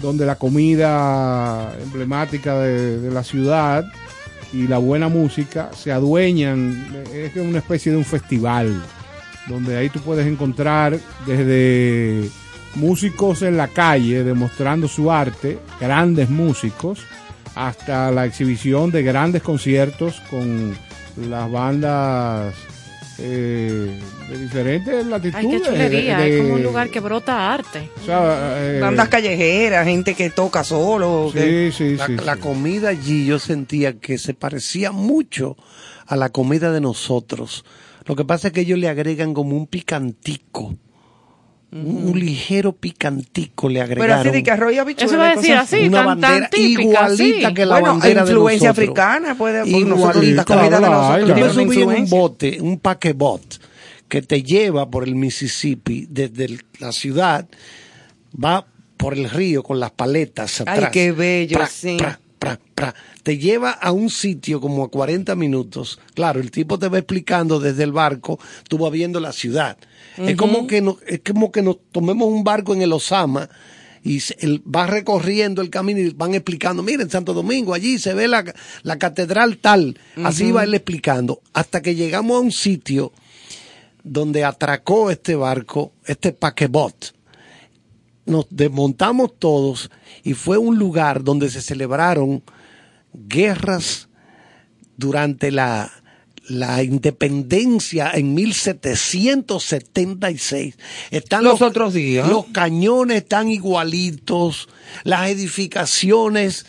donde 0.00 0.24
la 0.26 0.36
comida 0.36 1.72
emblemática 1.82 2.58
de, 2.60 2.98
de 3.00 3.10
la 3.10 3.22
ciudad 3.22 3.84
y 4.52 4.66
la 4.66 4.78
buena 4.78 5.08
música 5.08 5.70
se 5.74 5.92
adueñan, 5.92 7.04
es 7.12 7.34
una 7.36 7.58
especie 7.58 7.92
de 7.92 7.98
un 7.98 8.04
festival, 8.04 8.82
donde 9.48 9.76
ahí 9.76 9.88
tú 9.88 10.00
puedes 10.00 10.26
encontrar 10.26 10.98
desde 11.26 12.28
músicos 12.74 13.42
en 13.42 13.56
la 13.56 13.68
calle 13.68 14.24
demostrando 14.24 14.88
su 14.88 15.10
arte, 15.10 15.58
grandes 15.80 16.30
músicos, 16.30 17.00
hasta 17.54 18.10
la 18.10 18.24
exhibición 18.24 18.90
de 18.90 19.02
grandes 19.02 19.42
conciertos 19.42 20.20
con 20.30 20.74
las 21.28 21.50
bandas 21.50 22.54
eh, 23.18 23.98
de 24.28 24.38
diferentes 24.38 25.06
latitudes. 25.06 25.44
Ay, 25.44 25.50
qué 25.50 25.60
chulería. 25.62 26.18
de- 26.18 26.36
Es 26.36 26.42
como 26.42 26.54
un 26.54 26.62
lugar 26.62 26.90
que 26.90 27.00
brota 27.00 27.52
arte. 27.52 27.90
o 28.02 28.04
sea, 28.06 28.54
eh, 28.58 28.80
Bandas 28.80 29.08
callejeras, 29.08 29.86
gente 29.86 30.14
que 30.14 30.30
toca 30.30 30.64
solo. 30.64 31.30
que- 31.32 31.70
Sí, 31.72 31.76
sí, 31.90 31.96
La, 31.96 32.06
sí. 32.06 32.16
la 32.24 32.36
comida 32.36 32.88
allí 32.90 33.26
yo 33.26 33.38
sentía 33.38 33.98
que 33.98 34.18
se 34.18 34.34
parecía 34.34 34.92
mucho 34.92 35.56
a 36.06 36.16
la 36.16 36.30
comida 36.30 36.72
de 36.72 36.80
nosotros. 36.80 37.64
Lo 38.06 38.16
que 38.16 38.24
pasa 38.24 38.48
es 38.48 38.54
que 38.54 38.62
ellos 38.62 38.78
le 38.78 38.88
agregan 38.88 39.32
como 39.34 39.56
un 39.56 39.66
picantico. 39.66 40.74
Un, 41.72 42.10
un 42.10 42.20
ligero 42.20 42.72
picantico 42.72 43.68
le 43.68 43.80
Pero 43.80 43.84
agregaron. 43.92 44.18
así 44.20 44.30
de 44.30 44.42
que 44.42 44.50
habichuela. 44.50 44.94
Eso 45.10 45.16
va 45.18 45.30
a 45.30 45.34
decir 45.36 45.54
cosas 45.54 45.72
así, 45.72 45.88
una 45.88 45.96
tan, 45.98 46.06
bandera 46.06 46.40
tan 46.40 46.50
típica, 46.50 46.82
igualita 46.82 47.48
sí. 47.48 47.54
que 47.54 47.66
la 47.66 47.74
bueno, 47.80 47.88
bandera 47.98 48.24
de 48.24 48.32
nosotros. 48.34 48.64
africana 48.68 49.34
puede 49.36 49.68
Igualita. 49.68 50.34
la 50.36 50.44
comida 50.44 50.62
de 50.64 50.76
Claro, 50.78 50.92
nosotros 50.92 51.28
Yo 51.28 51.34
tiene 51.34 51.48
me 51.48 51.54
subí 51.74 51.82
en 51.82 51.88
un 51.88 52.10
bote, 52.10 52.58
un 52.60 52.78
paquebot, 52.78 53.60
que 54.08 54.20
te 54.22 54.42
lleva 54.42 54.90
por 54.90 55.04
el 55.08 55.14
Mississippi 55.14 56.06
desde 56.10 56.44
el- 56.44 56.62
la 56.78 56.92
ciudad, 56.92 57.48
va 58.42 58.66
por 58.96 59.14
el 59.14 59.28
río 59.30 59.62
con 59.62 59.80
las 59.80 59.90
paletas 59.92 60.60
Ay, 60.60 60.66
atrás. 60.68 60.90
qué 60.92 61.12
bello, 61.12 61.56
Pra, 61.56 61.66
sí. 61.66 61.96
pra, 61.98 62.20
pra, 62.38 62.58
pra. 62.74 62.94
Te 63.22 63.38
lleva 63.38 63.70
a 63.70 63.92
un 63.92 64.10
sitio 64.10 64.60
como 64.60 64.84
a 64.84 64.90
40 64.90 65.34
minutos. 65.36 65.98
Claro, 66.14 66.40
el 66.40 66.50
tipo 66.50 66.78
te 66.78 66.88
va 66.88 66.98
explicando 66.98 67.58
desde 67.60 67.82
el 67.84 67.92
barco, 67.92 68.38
tú 68.68 68.78
vas 68.78 68.92
viendo 68.92 69.20
la 69.20 69.32
ciudad. 69.32 69.76
Es 70.18 70.36
como 70.36 70.66
que 70.66 70.80
no, 70.80 70.98
es 71.06 71.20
como 71.20 71.50
que 71.50 71.62
nos 71.62 71.78
tomemos 71.90 72.28
un 72.28 72.44
barco 72.44 72.74
en 72.74 72.82
el 72.82 72.92
Osama 72.92 73.48
y 74.04 74.20
él 74.40 74.62
va 74.64 74.86
recorriendo 74.86 75.62
el 75.62 75.70
camino 75.70 76.00
y 76.00 76.10
van 76.10 76.34
explicando, 76.34 76.82
miren, 76.82 77.08
Santo 77.08 77.32
Domingo, 77.32 77.72
allí 77.72 77.98
se 77.98 78.14
ve 78.14 78.26
la, 78.28 78.44
la 78.82 78.98
catedral 78.98 79.58
tal, 79.58 79.98
así 80.24 80.50
va 80.50 80.64
él 80.64 80.74
explicando, 80.74 81.40
hasta 81.52 81.80
que 81.82 81.94
llegamos 81.94 82.36
a 82.36 82.40
un 82.40 82.52
sitio 82.52 83.12
donde 84.02 84.44
atracó 84.44 85.10
este 85.10 85.36
barco, 85.36 85.92
este 86.04 86.32
paquebot. 86.32 87.14
Nos 88.26 88.46
desmontamos 88.50 89.38
todos 89.38 89.90
y 90.24 90.34
fue 90.34 90.58
un 90.58 90.78
lugar 90.78 91.22
donde 91.22 91.48
se 91.50 91.62
celebraron 91.62 92.42
guerras 93.12 94.08
durante 94.96 95.50
la, 95.50 96.01
la 96.52 96.82
independencia 96.82 98.10
en 98.14 98.34
1776. 98.34 100.74
Están 101.10 101.44
Los 101.44 101.62
otros 101.62 101.94
días. 101.94 102.28
Los 102.28 102.46
cañones 102.46 103.18
están 103.18 103.48
igualitos, 103.50 104.68
las 105.04 105.30
edificaciones, 105.30 106.66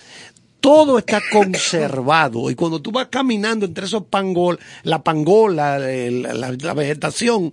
todo 0.62 0.98
está 0.98 1.22
conservado. 1.32 2.50
Y 2.50 2.56
cuando 2.56 2.82
tú 2.82 2.92
vas 2.92 3.10
caminando 3.10 3.66
entre 3.66 3.86
esos 3.86 4.06
pangol, 4.06 4.58
la 4.84 5.04
pangola, 5.04 5.78
la 5.78 6.74
vegetación, 6.74 7.52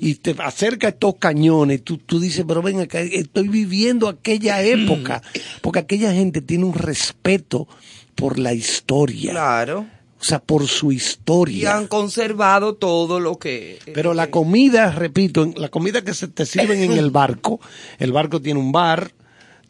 y 0.00 0.16
te 0.16 0.36
acerca 0.38 0.88
a 0.88 0.90
estos 0.90 1.16
cañones, 1.16 1.82
tú, 1.82 1.96
tú 1.96 2.20
dices, 2.20 2.44
pero 2.46 2.60
ven 2.60 2.80
acá, 2.80 3.00
estoy 3.00 3.48
viviendo 3.48 4.08
aquella 4.08 4.60
época. 4.62 5.22
Porque 5.62 5.78
aquella 5.78 6.12
gente 6.12 6.42
tiene 6.42 6.64
un 6.64 6.74
respeto 6.74 7.66
por 8.14 8.38
la 8.38 8.52
historia. 8.52 9.32
Claro. 9.32 9.86
O 10.20 10.24
sea, 10.24 10.38
por 10.38 10.66
su 10.68 10.92
Y 10.92 10.96
historia. 10.96 11.76
han 11.76 11.86
conservado 11.86 12.74
todo 12.74 13.20
lo 13.20 13.38
que. 13.38 13.78
Pero 13.94 14.12
la 14.12 14.30
comida, 14.30 14.90
repito, 14.92 15.50
la 15.56 15.70
comida 15.70 16.02
que 16.02 16.12
se 16.12 16.28
te 16.28 16.44
sirven 16.44 16.82
en 16.82 16.92
el 16.92 17.10
barco, 17.10 17.58
el 17.98 18.12
barco 18.12 18.40
tiene 18.42 18.60
un 18.60 18.70
bar, 18.70 19.12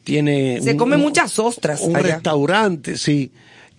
tiene... 0.03 0.61
Se 0.61 0.73
un- 0.73 0.77
comen 0.77 0.99
un- 0.99 1.05
muchas 1.07 1.39
ostras 1.39 1.81
Un 1.83 1.95
allá. 1.97 2.15
restaurante, 2.15 2.97
sí. 2.97 3.31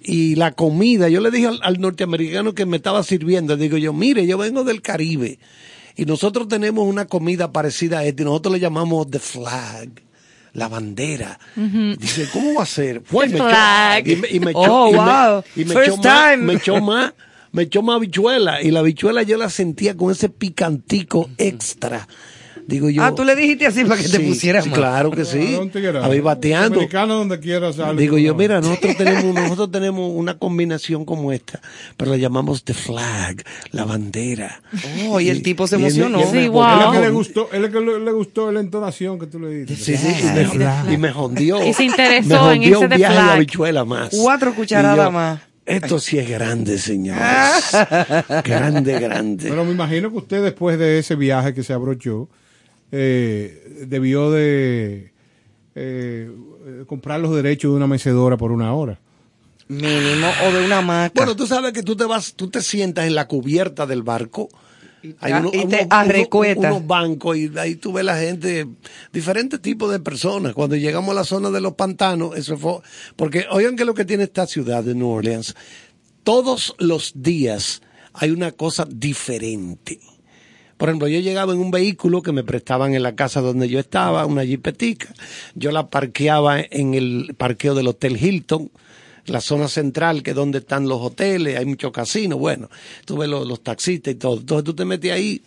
Y 0.03 0.35
la 0.35 0.53
comida, 0.53 1.09
yo 1.09 1.19
le 1.19 1.29
dije 1.29 1.47
al, 1.47 1.59
al 1.61 1.79
norteamericano 1.81 2.53
que 2.55 2.65
me 2.65 2.77
estaba 2.77 3.03
sirviendo, 3.03 3.57
digo 3.57 3.77
yo, 3.77 3.91
mire, 3.93 4.25
yo 4.25 4.37
vengo 4.37 4.63
del 4.63 4.81
Caribe 4.81 5.39
y 5.97 6.05
nosotros 6.05 6.47
tenemos 6.47 6.87
una 6.87 7.05
comida 7.05 7.51
parecida 7.51 7.99
a 7.99 8.05
esta 8.05 8.21
y 8.21 8.25
nosotros 8.25 8.53
le 8.53 8.59
llamamos 8.61 9.11
the 9.11 9.19
flag. 9.19 9.89
La 10.53 10.67
bandera. 10.67 11.39
Dice, 11.55 12.27
¿cómo 12.33 12.55
va 12.55 12.63
a 12.63 12.65
ser? 12.65 13.01
Fue, 13.05 13.27
me 13.27 13.37
echó- 13.37 13.47
y 14.11 14.15
me- 14.17 14.27
y 14.29 14.39
me 14.41 14.51
Oh, 14.53 14.63
echó- 14.63 14.89
y 14.89 14.91
me- 14.91 14.97
wow. 14.97 15.43
y 15.55 15.65
me 15.65 15.73
First 15.75 15.87
echó 15.87 15.97
más- 15.97 16.37
me 16.37 16.53
echó 16.53 16.81
más, 16.81 17.13
me 17.53 17.61
echó 17.63 17.81
más 17.81 17.95
habichuela. 17.95 18.61
Y 18.61 18.71
la 18.71 18.79
habichuela 18.81 19.23
yo 19.23 19.37
la 19.37 19.49
sentía 19.49 19.95
con 19.95 20.11
ese 20.11 20.27
picantico 20.29 21.29
extra. 21.37 22.07
Digo 22.67 22.89
yo. 22.89 23.03
Ah, 23.03 23.13
tú 23.13 23.23
le 23.23 23.35
dijiste 23.35 23.65
así 23.67 23.83
para 23.83 24.01
que 24.01 24.07
te 24.07 24.19
pusieras 24.19 24.63
sí, 24.63 24.69
más. 24.69 24.79
Claro 24.79 25.11
que 25.11 25.25
sí. 25.25 25.57
Tigre. 25.71 25.99
Ahí 26.01 26.19
bateando. 26.19 26.79
Donde 26.91 27.39
quiera 27.39 27.73
sale. 27.73 27.99
Digo 28.01 28.17
yo, 28.17 28.31
No. 28.33 28.37
mira, 28.37 28.61
nosotros 28.61 28.97
tenemos, 28.97 29.33
nosotros 29.33 29.71
tenemos 29.71 30.11
una 30.13 30.37
combinación 30.37 31.05
como 31.05 31.31
esta, 31.31 31.59
pero 31.97 32.11
la 32.11 32.17
llamamos 32.17 32.63
the 32.63 32.73
flag, 32.73 33.43
la 33.71 33.85
bandera. 33.85 34.61
Oh, 35.09 35.19
y 35.19 35.29
el 35.29 35.41
tipo 35.43 35.67
se 35.67 35.75
él 35.75 35.81
emocionó. 35.83 36.19
y 36.19 36.21
él 36.23 36.27
Sí. 36.31 36.37
Es 36.39 36.49
wow. 36.49 36.81
lo 36.85 36.91
que 36.91 36.99
le 36.99 37.09
gustó, 37.09 37.49
es 37.51 37.59
lo 37.61 37.71
que 37.71 37.79
le, 37.81 37.99
le 37.99 38.11
gustó 38.11 38.51
la 38.51 38.59
entonación 38.59 39.19
que 39.19 39.27
tú 39.27 39.39
le 39.39 39.49
diste. 39.65 39.75
Sí, 39.75 39.97
sí, 39.97 40.15
y 40.21 40.57
me, 40.57 40.93
y 40.93 40.97
me 40.97 41.11
jondió. 41.11 41.65
Y 41.65 41.73
se 41.73 41.83
interesó 41.85 42.45
me 42.47 42.53
en 42.53 42.61
jondió 42.61 42.75
ese 42.77 42.83
un 42.85 42.89
de 42.89 42.97
viaje 42.97 43.13
de 43.15 43.21
flag. 43.21 43.35
habichuela 43.35 43.85
más. 43.85 44.09
Cuatro 44.21 44.53
cucharadas 44.55 45.05
yo, 45.07 45.11
más. 45.11 45.39
Esto 45.65 45.99
sí 45.99 46.17
es 46.17 46.27
grande, 46.29 46.77
señores. 46.77 47.21
grande, 48.43 48.99
grande. 48.99 49.49
Pero 49.49 49.63
me 49.63 49.71
imagino 49.71 50.09
que 50.11 50.17
usted 50.17 50.43
después 50.43 50.77
de 50.79 50.99
ese 50.99 51.15
viaje 51.15 51.53
que 51.53 51.63
se 51.63 51.71
abrochó, 51.73 52.29
eh, 52.91 53.85
debió 53.87 54.31
de 54.31 55.11
eh, 55.75 56.31
comprar 56.87 57.19
los 57.19 57.33
derechos 57.35 57.71
de 57.71 57.77
una 57.77 57.87
mecedora 57.87 58.37
por 58.37 58.51
una 58.51 58.73
hora. 58.73 58.99
Mínimo. 59.67 60.27
O 60.47 60.51
de 60.51 60.65
una 60.65 60.79
hamaca. 60.79 61.13
Bueno, 61.15 61.35
tú 61.35 61.47
sabes 61.47 61.71
que 61.71 61.83
tú 61.83 61.95
te 61.95 62.03
vas, 62.05 62.33
tú 62.33 62.49
te 62.49 62.61
sientas 62.61 63.07
en 63.07 63.15
la 63.15 63.27
cubierta 63.27 63.85
del 63.85 64.03
barco. 64.03 64.49
Hay 65.19 65.33
te- 65.49 65.57
y 65.57 65.65
te 65.65 65.87
arrecuetas. 65.89 66.71
unos 66.71 66.85
bancos 66.85 67.35
y 67.35 67.51
ahí 67.57 67.73
tú 67.75 67.91
ves 67.93 68.05
la 68.05 68.17
gente, 68.19 68.67
diferentes 69.11 69.59
tipos 69.59 69.91
de 69.91 69.99
personas. 69.99 70.53
Cuando 70.53 70.75
llegamos 70.75 71.09
a 71.11 71.15
la 71.15 71.23
zona 71.23 71.49
de 71.49 71.59
los 71.61 71.73
pantanos, 71.73 72.37
eso 72.37 72.55
fue, 72.57 72.81
porque 73.15 73.45
oigan 73.49 73.75
que 73.75 73.85
lo 73.85 73.95
que 73.95 74.05
tiene 74.05 74.25
esta 74.25 74.45
ciudad 74.45 74.83
de 74.83 74.93
New 74.93 75.07
Orleans, 75.07 75.55
todos 76.23 76.75
los 76.77 77.13
días 77.15 77.81
hay 78.13 78.29
una 78.29 78.51
cosa 78.51 78.85
diferente. 78.87 79.99
Por 80.81 80.89
ejemplo, 80.89 81.07
yo 81.07 81.19
llegaba 81.19 81.53
en 81.53 81.59
un 81.59 81.69
vehículo 81.69 82.23
que 82.23 82.31
me 82.31 82.43
prestaban 82.43 82.95
en 82.95 83.03
la 83.03 83.15
casa 83.15 83.39
donde 83.39 83.69
yo 83.69 83.77
estaba, 83.77 84.25
una 84.25 84.43
jipetica. 84.43 85.13
Yo 85.53 85.71
la 85.71 85.91
parqueaba 85.91 86.59
en 86.59 86.95
el 86.95 87.35
parqueo 87.37 87.75
del 87.75 87.87
Hotel 87.87 88.17
Hilton, 88.17 88.71
la 89.27 89.41
zona 89.41 89.67
central, 89.67 90.23
que 90.23 90.31
es 90.31 90.35
donde 90.35 90.57
están 90.57 90.87
los 90.87 90.99
hoteles, 90.99 91.55
hay 91.55 91.65
muchos 91.67 91.91
casinos. 91.91 92.39
Bueno, 92.39 92.67
tuve 93.05 93.27
los, 93.27 93.61
taxistas 93.61 94.15
y 94.15 94.15
todo. 94.15 94.39
Entonces 94.39 94.63
tú 94.63 94.73
te 94.73 94.85
metías 94.85 95.17
ahí 95.17 95.43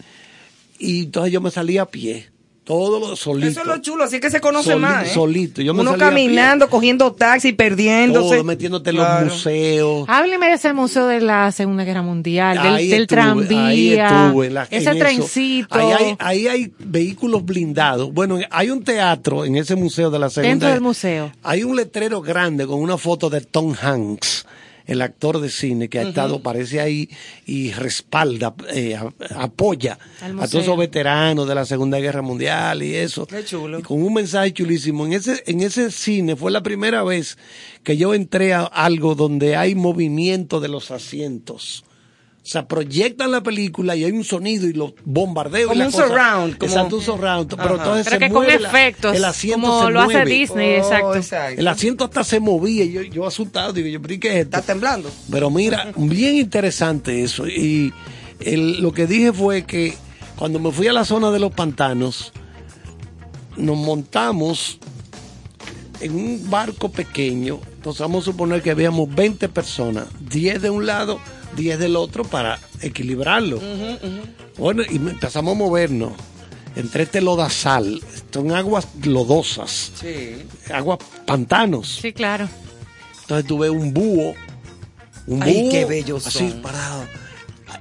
y 0.78 1.02
entonces 1.06 1.32
yo 1.32 1.40
me 1.40 1.50
salía 1.50 1.82
a 1.82 1.90
pie. 1.90 2.28
Todo 2.64 2.98
lo 2.98 3.14
solito. 3.14 3.46
Eso 3.46 3.60
es 3.60 3.66
lo 3.66 3.76
chulo, 3.78 4.04
así 4.04 4.20
que 4.20 4.30
se 4.30 4.40
conoce 4.40 4.70
Soli- 4.70 4.80
más. 4.80 5.06
¿eh? 5.06 5.10
solito, 5.12 5.60
yo 5.60 5.74
me 5.74 5.82
Uno 5.82 5.98
caminando, 5.98 6.70
cogiendo 6.70 7.12
taxi, 7.12 7.52
perdiéndose. 7.52 8.36
Todo, 8.36 8.44
metiéndote 8.44 8.88
en 8.88 8.96
los 8.96 9.24
museos. 9.24 10.06
Hábleme 10.08 10.46
de 10.46 10.52
ese 10.54 10.72
museo 10.72 11.06
de 11.06 11.20
la 11.20 11.52
Segunda 11.52 11.84
Guerra 11.84 12.00
Mundial, 12.00 12.56
del, 12.62 12.74
Ahí 12.74 12.88
del 12.88 13.02
estuve, 13.02 13.20
ahí 13.20 13.26
tranvía, 13.26 14.26
estuve, 14.26 14.50
la- 14.50 14.62
ese 14.70 14.76
en 14.76 14.96
eso. 14.96 14.98
trencito. 14.98 15.74
Ahí 15.78 15.92
hay, 15.92 16.16
ahí 16.18 16.48
hay 16.48 16.72
vehículos 16.78 17.44
blindados. 17.44 18.10
Bueno, 18.14 18.38
hay 18.50 18.70
un 18.70 18.82
teatro 18.82 19.44
en 19.44 19.56
ese 19.56 19.76
museo 19.76 20.10
de 20.10 20.18
la 20.18 20.30
Segunda. 20.30 20.48
Dentro 20.48 20.68
del 20.70 20.80
museo. 20.80 21.32
Hay 21.42 21.64
un 21.64 21.76
letrero 21.76 22.22
grande 22.22 22.66
con 22.66 22.80
una 22.80 22.96
foto 22.96 23.28
de 23.28 23.42
Tom 23.42 23.74
Hanks, 23.78 24.46
el 24.86 25.00
actor 25.02 25.40
de 25.40 25.48
cine 25.50 25.88
que 25.88 25.98
ha 25.98 26.02
estado, 26.02 26.40
parece 26.42 26.80
ahí 26.80 27.08
y 27.46 27.72
respalda, 27.72 28.54
eh, 28.72 28.94
a- 28.96 29.12
apoya 29.42 29.98
a 30.20 30.46
todos 30.48 30.64
esos 30.64 30.76
veteranos 30.78 31.48
de 31.48 31.54
la 31.54 31.64
Segunda 31.64 31.98
Guerra 32.00 32.22
Mundial 32.22 32.82
y 32.82 32.94
eso. 32.94 33.26
Qué 33.26 33.44
chulo. 33.44 33.78
Y 33.78 33.82
con 33.82 34.02
un 34.02 34.12
mensaje 34.14 34.52
chulísimo. 34.52 35.06
En 35.06 35.12
ese, 35.14 35.42
en 35.46 35.60
ese 35.60 35.90
cine 35.90 36.36
fue 36.36 36.50
la 36.50 36.62
primera 36.62 37.02
vez 37.02 37.38
que 37.82 37.96
yo 37.96 38.14
entré 38.14 38.52
a 38.54 38.62
algo 38.64 39.14
donde 39.14 39.56
hay 39.56 39.74
movimiento 39.74 40.60
de 40.60 40.68
los 40.68 40.90
asientos. 40.90 41.84
O 42.44 42.46
sea, 42.46 42.68
proyectan 42.68 43.30
la 43.30 43.42
película 43.42 43.96
y 43.96 44.04
hay 44.04 44.12
un 44.12 44.22
sonido 44.22 44.66
y 44.66 44.74
los 44.74 44.92
bombardeos. 45.06 45.70
Como 45.70 45.82
y 45.82 45.86
un 45.86 45.90
cosa. 45.92 46.08
surround, 46.08 46.58
como- 46.58 46.70
Exacto, 46.72 46.96
un 46.96 47.02
surround. 47.02 47.54
Pero 47.56 47.76
entonces 47.76 48.04
Pero 48.04 48.16
se 48.16 48.18
que 48.18 48.26
con 48.30 48.44
mueve 48.44 48.60
la- 48.60 48.68
efectos, 48.68 49.16
el 49.16 49.24
asiento 49.24 49.66
como 49.66 49.86
se 49.86 49.90
lo 49.92 50.00
hace. 50.02 50.24
Disney, 50.26 50.74
Oh, 50.82 51.14
exacto. 51.16 51.60
El 51.60 51.66
asiento 51.68 52.04
hasta 52.04 52.22
se 52.22 52.40
movía 52.40 52.84
y 52.84 52.92
yo, 52.92 53.00
yo 53.00 53.26
asustado, 53.26 53.72
digo, 53.72 53.88
yo, 53.88 54.02
pero 54.02 54.12
¿y 54.12 54.18
qué 54.18 54.28
es 54.28 54.34
esto? 54.44 54.58
Está 54.58 54.72
temblando. 54.74 55.10
Pero 55.30 55.48
mira, 55.48 55.90
bien 55.96 56.36
interesante 56.36 57.22
eso. 57.22 57.48
Y 57.48 57.94
el- 58.40 58.82
lo 58.82 58.92
que 58.92 59.06
dije 59.06 59.32
fue 59.32 59.64
que 59.64 59.94
cuando 60.36 60.58
me 60.58 60.70
fui 60.70 60.86
a 60.86 60.92
la 60.92 61.06
zona 61.06 61.30
de 61.30 61.38
los 61.40 61.50
pantanos, 61.50 62.30
nos 63.56 63.76
montamos 63.78 64.78
en 66.00 66.14
un 66.14 66.50
barco 66.50 66.90
pequeño. 66.90 67.60
Entonces 67.76 68.00
vamos 68.00 68.24
a 68.24 68.32
suponer 68.32 68.60
que 68.62 68.70
habíamos 68.70 69.14
20 69.14 69.48
personas, 69.48 70.06
10 70.28 70.60
de 70.60 70.68
un 70.70 70.84
lado, 70.86 71.20
10 71.56 71.78
del 71.78 71.96
otro 71.96 72.24
para 72.24 72.58
equilibrarlo. 72.80 73.60
Bueno, 74.58 74.82
y 74.88 74.96
empezamos 74.96 75.54
a 75.54 75.58
movernos 75.58 76.12
entre 76.76 77.04
este 77.04 77.20
lodazal, 77.20 78.02
son 78.32 78.50
aguas 78.52 78.88
lodosas, 79.04 79.92
Sí. 80.00 80.36
aguas 80.72 80.98
pantanos. 81.26 81.98
Sí, 82.02 82.12
claro. 82.12 82.48
Entonces 83.22 83.46
tú 83.46 83.58
ves 83.58 83.70
un 83.70 83.92
búho. 83.94 84.34
Un 85.26 85.42
Ay, 85.42 85.54
búho 85.62 85.70
qué 85.70 85.84
bellos 85.86 86.26
Así 86.26 86.50
son. 86.50 86.62
parado. 86.62 87.04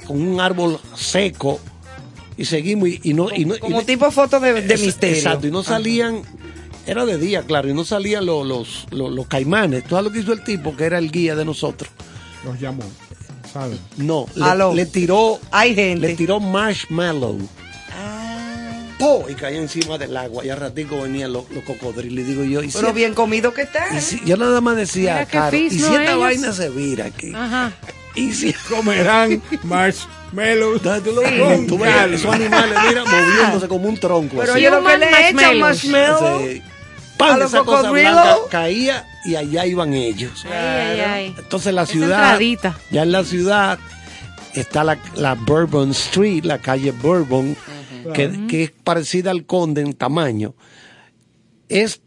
con 0.08 0.22
un 0.22 0.40
árbol 0.42 0.80
seco 0.96 1.60
y 2.36 2.44
seguimos 2.46 2.90
y, 2.90 3.00
y 3.04 3.14
no 3.14 3.30
y 3.34 3.46
no- 3.46 3.58
Como 3.60 3.84
tipo 3.84 4.10
foto 4.12 4.40
de, 4.40 4.62
misterio. 4.78 5.16
Exacto, 5.18 5.48
y 5.48 5.52
no 5.52 5.64
salían, 5.64 6.22
era 6.86 7.06
de 7.06 7.18
día, 7.18 7.44
claro, 7.44 7.70
y 7.70 7.74
no 7.74 7.86
salían 7.86 8.26
los, 8.26 8.46
los, 8.46 8.86
los, 8.92 9.12
los 9.12 9.28
caimanes. 9.28 9.84
¿Tú 9.84 9.92
sabes 9.92 10.06
lo 10.06 10.12
que 10.12 10.20
hizo 10.20 10.34
el 10.34 10.44
tipo, 10.44 10.76
que 10.76 10.84
era 10.86 10.98
el 10.98 11.10
guía 11.12 11.36
de 11.36 11.46
nosotros? 11.46 11.90
Los 12.44 12.60
llamó. 12.60 12.84
¿Sabes? 13.54 13.78
No, 13.98 14.26
le, 14.36 14.76
le 14.76 14.86
tiró, 14.88 15.40
Hay 15.52 15.76
gente. 15.76 16.08
le 16.08 16.16
tiró 16.16 16.40
marshmallow. 16.40 17.38
Ah. 17.92 18.88
¡Po! 18.98 19.26
Y 19.30 19.36
caía 19.36 19.60
encima 19.60 19.98
del 19.98 20.16
agua. 20.18 20.44
Y 20.46 20.50
al 20.50 20.60
ratico 20.60 21.02
venían 21.02 21.32
los, 21.34 21.50
los 21.52 21.64
cocodrilos. 21.64 22.20
Y 22.20 22.24
digo 22.28 22.44
yo, 22.44 22.64
y 22.64 22.72
si- 22.72 22.78
Pero 22.80 22.94
bien 22.94 23.14
comido 23.14 23.54
que 23.54 23.62
está. 23.64 23.96
y 23.96 24.02
si- 24.02 24.22
yo 24.26 24.38
nada 24.38 24.60
más 24.62 24.76
decía, 24.76 25.26
Caro, 25.30 25.56
y 25.56 25.70
si 25.70 25.80
¿no? 25.82 25.88
esta 25.88 26.04
Ellos- 26.04 26.20
vaina 26.20 26.52
se 26.54 26.70
vira 26.70 27.06
aquí. 27.06 27.32
Ajá. 27.36 27.74
Y 28.16 28.32
si 28.34 28.54
Comerán 28.70 29.42
marshmallows. 29.64 30.78
Entonces, 30.78 31.04
tú, 31.04 31.12
lo- 31.12 31.68
tú 31.68 31.78
ves 31.78 31.94
esos 32.14 32.34
animales, 32.34 32.78
mira, 32.88 33.04
moviéndose 33.06 33.68
como 33.68 33.88
un 33.90 33.98
tronco. 33.98 34.38
Pero 34.40 34.54
así. 34.54 34.62
yo 34.62 34.72
lo 34.72 34.84
que 34.88 34.98
le 34.98 35.30
echan 35.30 35.60
marshmallows. 35.60 35.60
marshmallow. 35.60 36.40
Ese- 36.42 36.73
¡pam! 37.18 37.42
esa 37.42 37.64
cosa 37.64 37.92
blanca 37.92 38.38
caía 38.50 39.06
y 39.26 39.36
allá 39.36 39.66
iban 39.66 39.94
ellos. 39.94 40.44
Ay, 40.46 40.52
ay, 40.52 41.00
ay. 41.02 41.36
Entonces 41.38 41.74
la 41.74 41.86
ciudad, 41.86 42.40
ya 42.92 43.04
en 43.04 43.12
la 43.12 43.24
ciudad 43.24 43.80
está 44.54 44.84
la, 44.84 44.98
la 45.16 45.36
Bourbon 45.36 45.92
Street, 45.92 46.44
la 46.44 46.60
calle 46.60 46.92
Bourbon, 46.92 47.56
que, 48.14 48.48
que 48.48 48.64
es 48.64 48.72
parecida 48.72 49.32
al 49.32 49.46
Conde 49.46 49.82
en 49.82 49.94
tamaño. 49.94 50.54
Es 51.70 52.02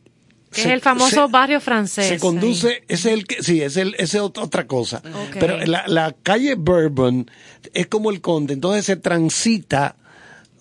Que 0.52 0.62
se- 0.62 0.68
es 0.68 0.74
el 0.74 0.80
famoso 0.80 1.26
se- 1.26 1.32
barrio 1.32 1.60
francés. 1.60 2.06
se 2.08 2.18
conduce, 2.18 2.84
ese 2.88 3.08
es 3.12 3.14
el 3.18 3.26
que, 3.26 3.42
sí, 3.42 3.62
es 3.62 3.76
el, 3.76 3.94
es 3.98 4.14
ot- 4.14 4.38
otra 4.40 4.66
cosa. 4.66 5.02
Pero 5.40 5.58
la, 5.66 5.84
la 5.88 6.14
calle 6.22 6.54
Bourbon 6.54 7.28
es 7.74 7.86
como 7.88 8.10
el 8.10 8.20
Conde, 8.20 8.54
entonces 8.54 8.84
se 8.84 8.96
transita 8.96 9.96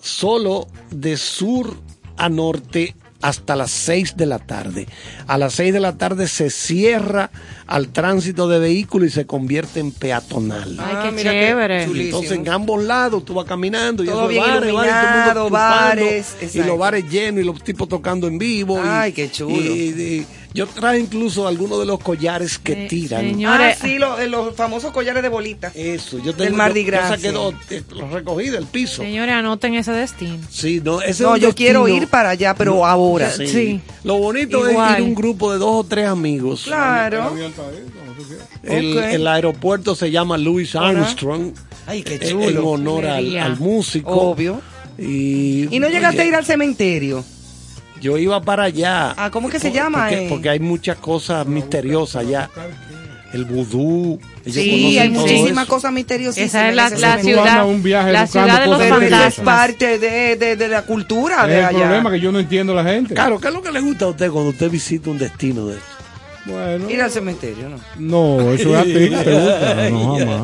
solo 0.02 0.68
de 0.92 1.18
sur 1.18 1.78
a 2.18 2.30
norte 2.30 2.96
hasta 3.28 3.56
las 3.56 3.72
6 3.72 4.18
de 4.18 4.26
la 4.28 4.38
tarde. 4.40 4.88
A 5.26 5.38
las 5.40 5.54
6 5.56 5.74
de 5.74 5.80
la 5.80 5.98
tarde 5.98 6.28
se 6.28 6.50
cierra 6.52 7.32
al 7.66 7.90
tránsito 7.90 8.48
de 8.48 8.60
vehículos 8.60 9.08
y 9.10 9.12
se 9.12 9.26
convierte 9.26 9.80
en 9.80 9.92
peatonal. 9.92 10.78
Ay, 10.80 10.86
Ah, 10.96 11.02
qué 11.06 11.12
mira 11.12 11.32
qué 11.32 11.40
chévere. 11.48 11.84
Entonces 11.86 12.32
en 12.34 12.48
ambos 12.50 12.84
lados 12.84 13.26
tú 13.26 13.34
vas 13.34 13.46
caminando 13.46 14.04
y 14.04 14.08
Todo 14.08 14.28
bien 14.28 14.44
bares, 14.44 14.72
bares, 14.74 14.92
todo 14.94 15.28
el 15.28 15.36
mundo 15.44 15.50
bares, 15.50 16.36
y 16.54 16.58
los 16.64 16.78
bares 16.78 17.10
llenos 17.10 17.42
y 17.42 17.46
los 17.46 17.64
tipos 17.64 17.90
tocando 17.90 18.28
en 18.28 18.38
vivo. 18.38 18.78
y- 18.78 18.82
Ay, 18.88 19.12
qué 19.12 19.32
chulo. 19.32 19.56
y- 19.56 19.68
y- 19.68 20.28
yo 20.56 20.66
traje 20.68 21.00
incluso 21.00 21.48
algunos 21.48 21.80
de 21.80 21.86
los 21.86 22.00
collares 22.00 22.58
que 22.58 22.74
Sí, 22.74 22.88
tiran. 22.88 23.22
señor. 23.22 23.52
Ah, 23.54 23.58
Señores- 23.76 23.78
sí, 23.82 24.00
lo- 24.00 24.18
eh, 24.20 24.28
los 24.28 24.56
famosos 24.56 24.92
collares 24.92 25.22
de 25.22 25.30
bolita. 25.30 25.72
Eso, 25.76 26.18
yo 26.20 26.34
Del 26.34 26.48
tengo 26.48 26.58
Mardi 26.58 26.80
yo- 26.80 26.86
yo 26.86 26.92
Gras, 26.92 27.10
saqué 27.10 27.28
sí. 27.28 27.34
dos, 27.34 27.54
eh, 27.70 27.84
los 27.90 28.10
recogí 28.12 28.50
del 28.50 28.66
piso. 28.66 29.02
Señores, 29.04 29.36
anoten 29.36 29.74
ese 29.76 29.92
destino. 29.92 30.40
Sí, 30.50 30.82
no, 30.84 31.02
ese 31.02 31.12
es 31.12 31.22
No, 31.22 31.32
un 31.34 31.40
yo 31.40 31.54
quiero 31.54 31.82
destino- 31.84 32.04
ir 32.04 32.08
para 32.10 32.30
allá, 32.30 32.56
pero 32.56 32.76
No, 32.76 32.86
ahora. 32.86 33.30
sí. 33.32 33.48
Sí. 33.48 33.82
Lo 34.04 34.18
bonito 34.18 34.70
Igual. 34.70 34.94
es 34.94 35.00
ir 35.00 35.04
un 35.06 35.14
grupo 35.16 35.52
de 35.52 35.60
dos 35.60 35.76
o 35.76 35.84
tres 35.84 36.08
amigos. 36.08 36.64
Claro. 36.64 37.34
El, 38.64 39.28
aeropuerto 39.28 39.96
se 39.96 40.10
llama 40.12 40.38
Louis 40.38 40.76
Armstrong. 40.76 41.54
Ay, 41.86 42.02
qué 42.04 42.16
eh, 42.16 42.20
chulo. 42.30 42.50
En 42.50 42.58
honor 42.58 43.06
al, 43.06 43.38
al 43.38 43.60
músico. 43.60 44.12
Obvio. 44.12 44.62
Y, 44.98 45.68
¿Y 45.76 45.80
no 45.80 45.90
llegaste 45.90 46.20
oye, 46.22 46.26
a 46.26 46.30
ir 46.30 46.36
al 46.36 46.46
cementerio? 46.46 47.24
Yo 48.02 48.18
iba 48.18 48.42
para 48.42 48.64
allá. 48.64 49.14
Ah, 49.18 49.30
¿cómo 49.32 49.50
que 49.50 49.60
se 49.60 49.70
Por- 49.70 49.76
llama, 49.78 50.00
Porque, 50.08 50.26
eh? 50.26 50.28
porque 50.30 50.50
hay 50.50 50.60
muchas 50.60 50.98
cosas 50.98 51.46
misteriosas 51.48 52.24
allá. 52.26 52.50
El 53.34 53.44
vudú. 53.46 54.20
ellos 54.46 54.56
Sí, 54.56 54.70
conocen 54.70 55.02
hay 55.02 55.10
muchísimas 55.10 55.66
cosas 55.68 55.92
misteriosísimas. 55.92 56.50
Esa 56.54 56.70
es 56.70 56.76
la, 57.02 57.18
ciudad, 57.20 57.66
un 57.68 57.84
viaje 57.84 58.12
la 58.14 58.28
ciudad 58.28 58.62
de 58.62 58.68
los 58.68 58.80
esa 58.82 58.96
es 58.96 59.00
fantasmas. 59.10 59.56
parte 59.58 60.00
de, 60.00 60.36
de, 60.38 60.56
de 60.56 60.68
la 60.70 60.84
cultura 60.84 61.42
Es 61.44 61.50
de 61.50 61.60
el 61.60 61.66
allá. 61.66 61.80
problema 61.80 62.12
que 62.12 62.20
yo 62.22 62.32
no 62.32 62.40
entiendo 62.40 62.72
a 62.78 62.82
la 62.84 62.90
gente. 62.90 63.14
Claro, 63.14 63.40
¿qué 63.40 63.48
es 63.50 63.54
lo 63.54 63.62
que 63.62 63.72
le 63.72 63.82
gusta 63.82 64.06
a 64.06 64.08
usted 64.10 64.30
cuando 64.32 64.52
usted 64.52 64.70
visita 64.70 65.10
un 65.10 65.18
destino 65.18 65.68
de 65.68 65.74
esto? 65.76 65.86
Bueno. 66.46 66.90
Ir 66.90 67.02
al 67.02 67.12
cementerio, 67.12 67.70
¿no? 67.70 67.78
No, 67.98 68.52
eso 68.54 68.70
es 68.76 68.76
a 68.82 68.84
ti, 68.84 68.94
te 68.94 69.10
gusta. 69.34 69.90
No, 69.90 70.18
jamás. 70.18 70.42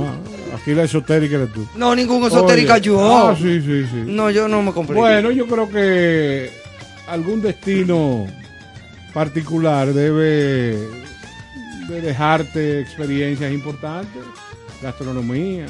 Aquí 0.59 0.73
la 0.73 0.83
esotérica 0.83 1.35
eres 1.35 1.53
tú. 1.53 1.65
No, 1.75 1.95
ningún 1.95 2.25
esotérica 2.25 2.73
Oye, 2.73 2.81
yo. 2.83 3.29
Ah, 3.29 3.35
sí, 3.37 3.61
sí, 3.61 3.83
sí. 3.85 4.03
No, 4.05 4.29
yo 4.31 4.47
no 4.49 4.61
me 4.63 4.73
compré. 4.73 4.95
Bueno, 4.95 5.31
yo 5.31 5.47
creo 5.47 5.69
que 5.69 6.51
algún 7.11 7.41
destino 7.41 8.25
particular 9.13 9.93
debe 9.93 10.77
de 11.89 12.01
dejarte 12.01 12.79
experiencias 12.79 13.51
importantes, 13.51 14.21
gastronomía, 14.81 15.65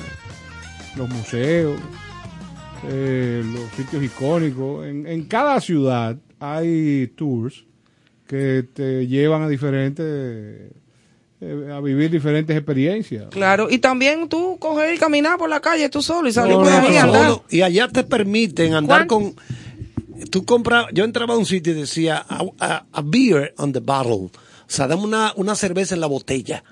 los 0.96 1.10
museos, 1.10 1.80
eh, 2.90 3.44
los 3.44 3.70
sitios 3.72 4.04
icónicos. 4.04 4.86
En, 4.86 5.08
en 5.08 5.24
cada 5.26 5.60
ciudad 5.62 6.16
hay 6.40 7.08
tours 7.16 7.66
que 8.28 8.64
te 8.74 9.08
llevan 9.08 9.42
a 9.42 9.50
diferentes, 9.50 10.06
eh, 11.42 11.70
a 11.74 11.80
vivir 11.82 12.12
diferentes 12.12 12.56
experiencias. 12.56 13.26
Claro, 13.32 13.68
y 13.70 13.80
también 13.80 14.30
tú 14.30 14.58
coger 14.60 14.94
y 14.94 14.98
caminar 15.00 15.38
por 15.40 15.50
la 15.50 15.60
calle 15.60 15.90
tú 15.90 16.02
solo 16.04 16.30
y 16.30 16.34
salir 16.34 16.54
No, 16.56 16.62
por 16.64 16.72
no, 16.72 16.78
ahí 16.78 16.94
no, 16.94 17.00
a 17.00 17.04
andar. 17.04 17.28
Todo. 17.28 17.46
Y 17.50 17.62
allá 17.62 17.88
te 17.88 18.04
permiten 18.04 18.76
andar 18.76 19.08
¿Cuán- 19.08 19.34
con. 19.34 19.36
Tú 20.30 20.46
compras. 20.46 20.86
Yo 20.94 21.04
entraba 21.04 21.34
a 21.34 21.38
un 21.38 21.46
sitio 21.46 21.74
y 21.74 21.78
decía 21.82 22.24
a, 22.28 22.44
a- 22.60 22.86
a 22.92 23.02
beer 23.04 23.54
on 23.58 23.72
the 23.74 23.80
bottle. 23.80 24.30
O 24.34 24.74
sea, 24.74 24.88
dame 24.88 25.04
una, 25.04 25.34
una 25.36 25.56
cerveza 25.56 25.96
en 25.96 26.02
la 26.02 26.08
botella. 26.08 26.64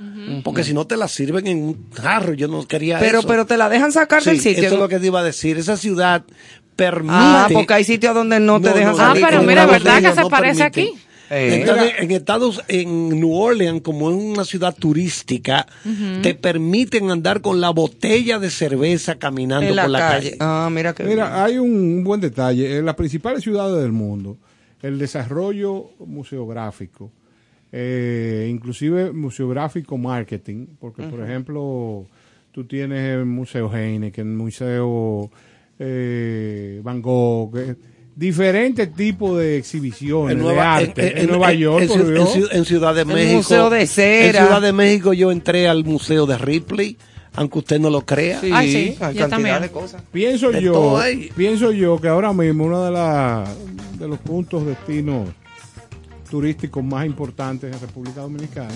Porque 0.43 0.63
si 0.63 0.73
no 0.73 0.87
te 0.87 0.95
la 0.95 1.07
sirven 1.09 1.47
en 1.47 1.57
un 1.63 1.89
jarro, 1.93 2.33
yo 2.33 2.47
no 2.47 2.65
quería 2.65 2.97
Pero, 2.99 3.19
eso. 3.19 3.27
pero 3.27 3.45
te 3.45 3.57
la 3.57 3.67
dejan 3.67 3.91
sacar 3.91 4.23
Sí, 4.23 4.29
del 4.29 4.39
sitio. 4.39 4.63
Eso 4.65 4.75
es 4.75 4.79
lo 4.79 4.87
que 4.87 4.99
te 4.99 5.07
iba 5.07 5.19
a 5.19 5.23
decir. 5.23 5.57
Esa 5.57 5.75
ciudad 5.75 6.23
permite. 6.77 7.13
Ah, 7.17 7.49
porque 7.51 7.73
hay 7.73 7.83
sitios 7.83 8.15
donde 8.15 8.39
no 8.39 8.61
te 8.61 8.71
dejan 8.71 8.93
Ah, 8.93 9.07
salir. 9.09 9.25
pero 9.25 9.37
con 9.39 9.47
mira, 9.47 9.65
¿verdad 9.65 10.01
que 10.01 10.15
se 10.15 10.29
parece 10.29 10.63
aquí? 10.63 10.93
Eh. 11.29 11.59
Entonces, 11.61 11.93
en 11.99 12.11
Estados, 12.11 12.61
en 12.67 13.09
New 13.09 13.33
Orleans, 13.33 13.81
como 13.81 14.09
es 14.09 14.15
una 14.15 14.45
ciudad 14.45 14.75
turística, 14.75 15.67
te 16.21 16.33
permiten 16.33 17.11
andar 17.11 17.41
con 17.41 17.61
la 17.61 17.69
botella 17.69 18.39
de 18.39 18.49
cerveza 18.49 19.19
caminando 19.19 19.73
la 19.73 19.83
por 19.83 19.91
la 19.91 19.99
calle. 19.99 20.29
calle. 20.31 20.37
Ah, 20.39 20.69
mira 20.71 20.93
que 20.93 21.03
Mira, 21.03 21.43
hay 21.43 21.57
un, 21.57 21.71
un 21.71 22.03
buen 22.03 22.19
detalle. 22.19 22.77
En 22.77 22.85
las 22.85 22.95
principales 22.95 23.43
ciudades 23.43 23.81
del 23.81 23.91
mundo, 23.91 24.37
el 24.81 24.97
desarrollo 24.97 25.91
museográfico, 25.99 27.11
eh, 27.71 28.47
inclusive 28.49 29.11
museográfico 29.11 29.97
marketing, 29.97 30.65
porque 30.79 31.03
por 31.03 31.21
ejemplo, 31.21 32.07
tú 32.51 32.63
tienes 32.65 33.17
el 33.17 33.25
Museo 33.25 33.71
Heineken, 33.71 34.27
el 34.27 34.35
Museo 34.35 35.29
eh, 35.77 36.81
Van 36.83 37.01
Gogh, 37.01 37.55
eh, 37.57 37.75
diferentes 38.19 38.93
tipos 38.93 39.37
de 39.39 39.57
exhibiciones 39.57 40.35
En 40.37 40.43
de 40.43 40.59
arte. 40.59 41.01
en- 41.11 41.17
En, 41.17 41.23
en- 41.23 41.27
Nueva 41.29 41.51
en- 41.53 41.59
York, 41.59 41.83
en, 42.51 42.65
Ciudad 42.65 42.93
de 42.93 43.01
El 43.01 43.07
México. 43.07 43.37
Museo 43.37 43.69
de 43.69 43.87
Cera. 43.87 44.39
En 44.41 44.45
Ciudad 44.45 44.61
de 44.61 44.73
México 44.73 45.13
yo 45.13 45.31
entré 45.31 45.69
al 45.69 45.85
Museo 45.85 46.25
de 46.25 46.37
Ripley, 46.37 46.97
aunque 47.35 47.59
usted 47.59 47.79
no 47.79 47.89
lo 47.89 48.05
crea. 48.05 48.41
Sí, 48.41 48.49
Ay, 48.53 48.71
sí, 48.71 48.77
hay 48.77 48.93
yo 48.93 48.99
cantidad 48.99 49.29
también. 49.29 49.61
de 49.61 49.69
cosas. 49.69 50.03
Pienso 50.11 50.51
De 50.51 50.61
yo, 50.61 50.99
pienso 51.35 51.71
yo 51.71 51.99
que 52.01 52.09
ahora 52.09 52.33
mismo 52.33 52.65
uno 52.65 52.83
de, 52.83 52.91
la, 52.91 53.45
de 53.97 54.07
los 54.07 54.19
puntos 54.19 54.65
destinos 54.65 55.29
turísticos 56.29 56.83
más 56.83 57.05
importantes 57.05 57.73
en 57.73 57.79
República 57.79 58.21
Dominicana 58.21 58.69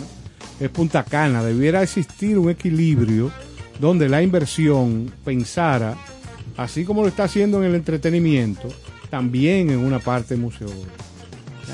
es 0.59 0.69
Punta 0.69 1.03
Cana. 1.03 1.43
Debiera 1.43 1.83
existir 1.83 2.37
un 2.37 2.49
equilibrio 2.49 3.29
donde 3.79 4.07
la 4.07 4.21
inversión 4.23 5.11
pensara, 5.25 5.95
así 6.57 6.85
como 6.85 7.01
lo 7.01 7.07
está 7.09 7.25
haciendo 7.25 7.57
en 7.61 7.69
el 7.69 7.75
entretenimiento, 7.75 8.69
también 9.13 9.69
en 9.69 9.77
una 9.77 9.99
parte 9.99 10.35
museológica. 10.35 10.89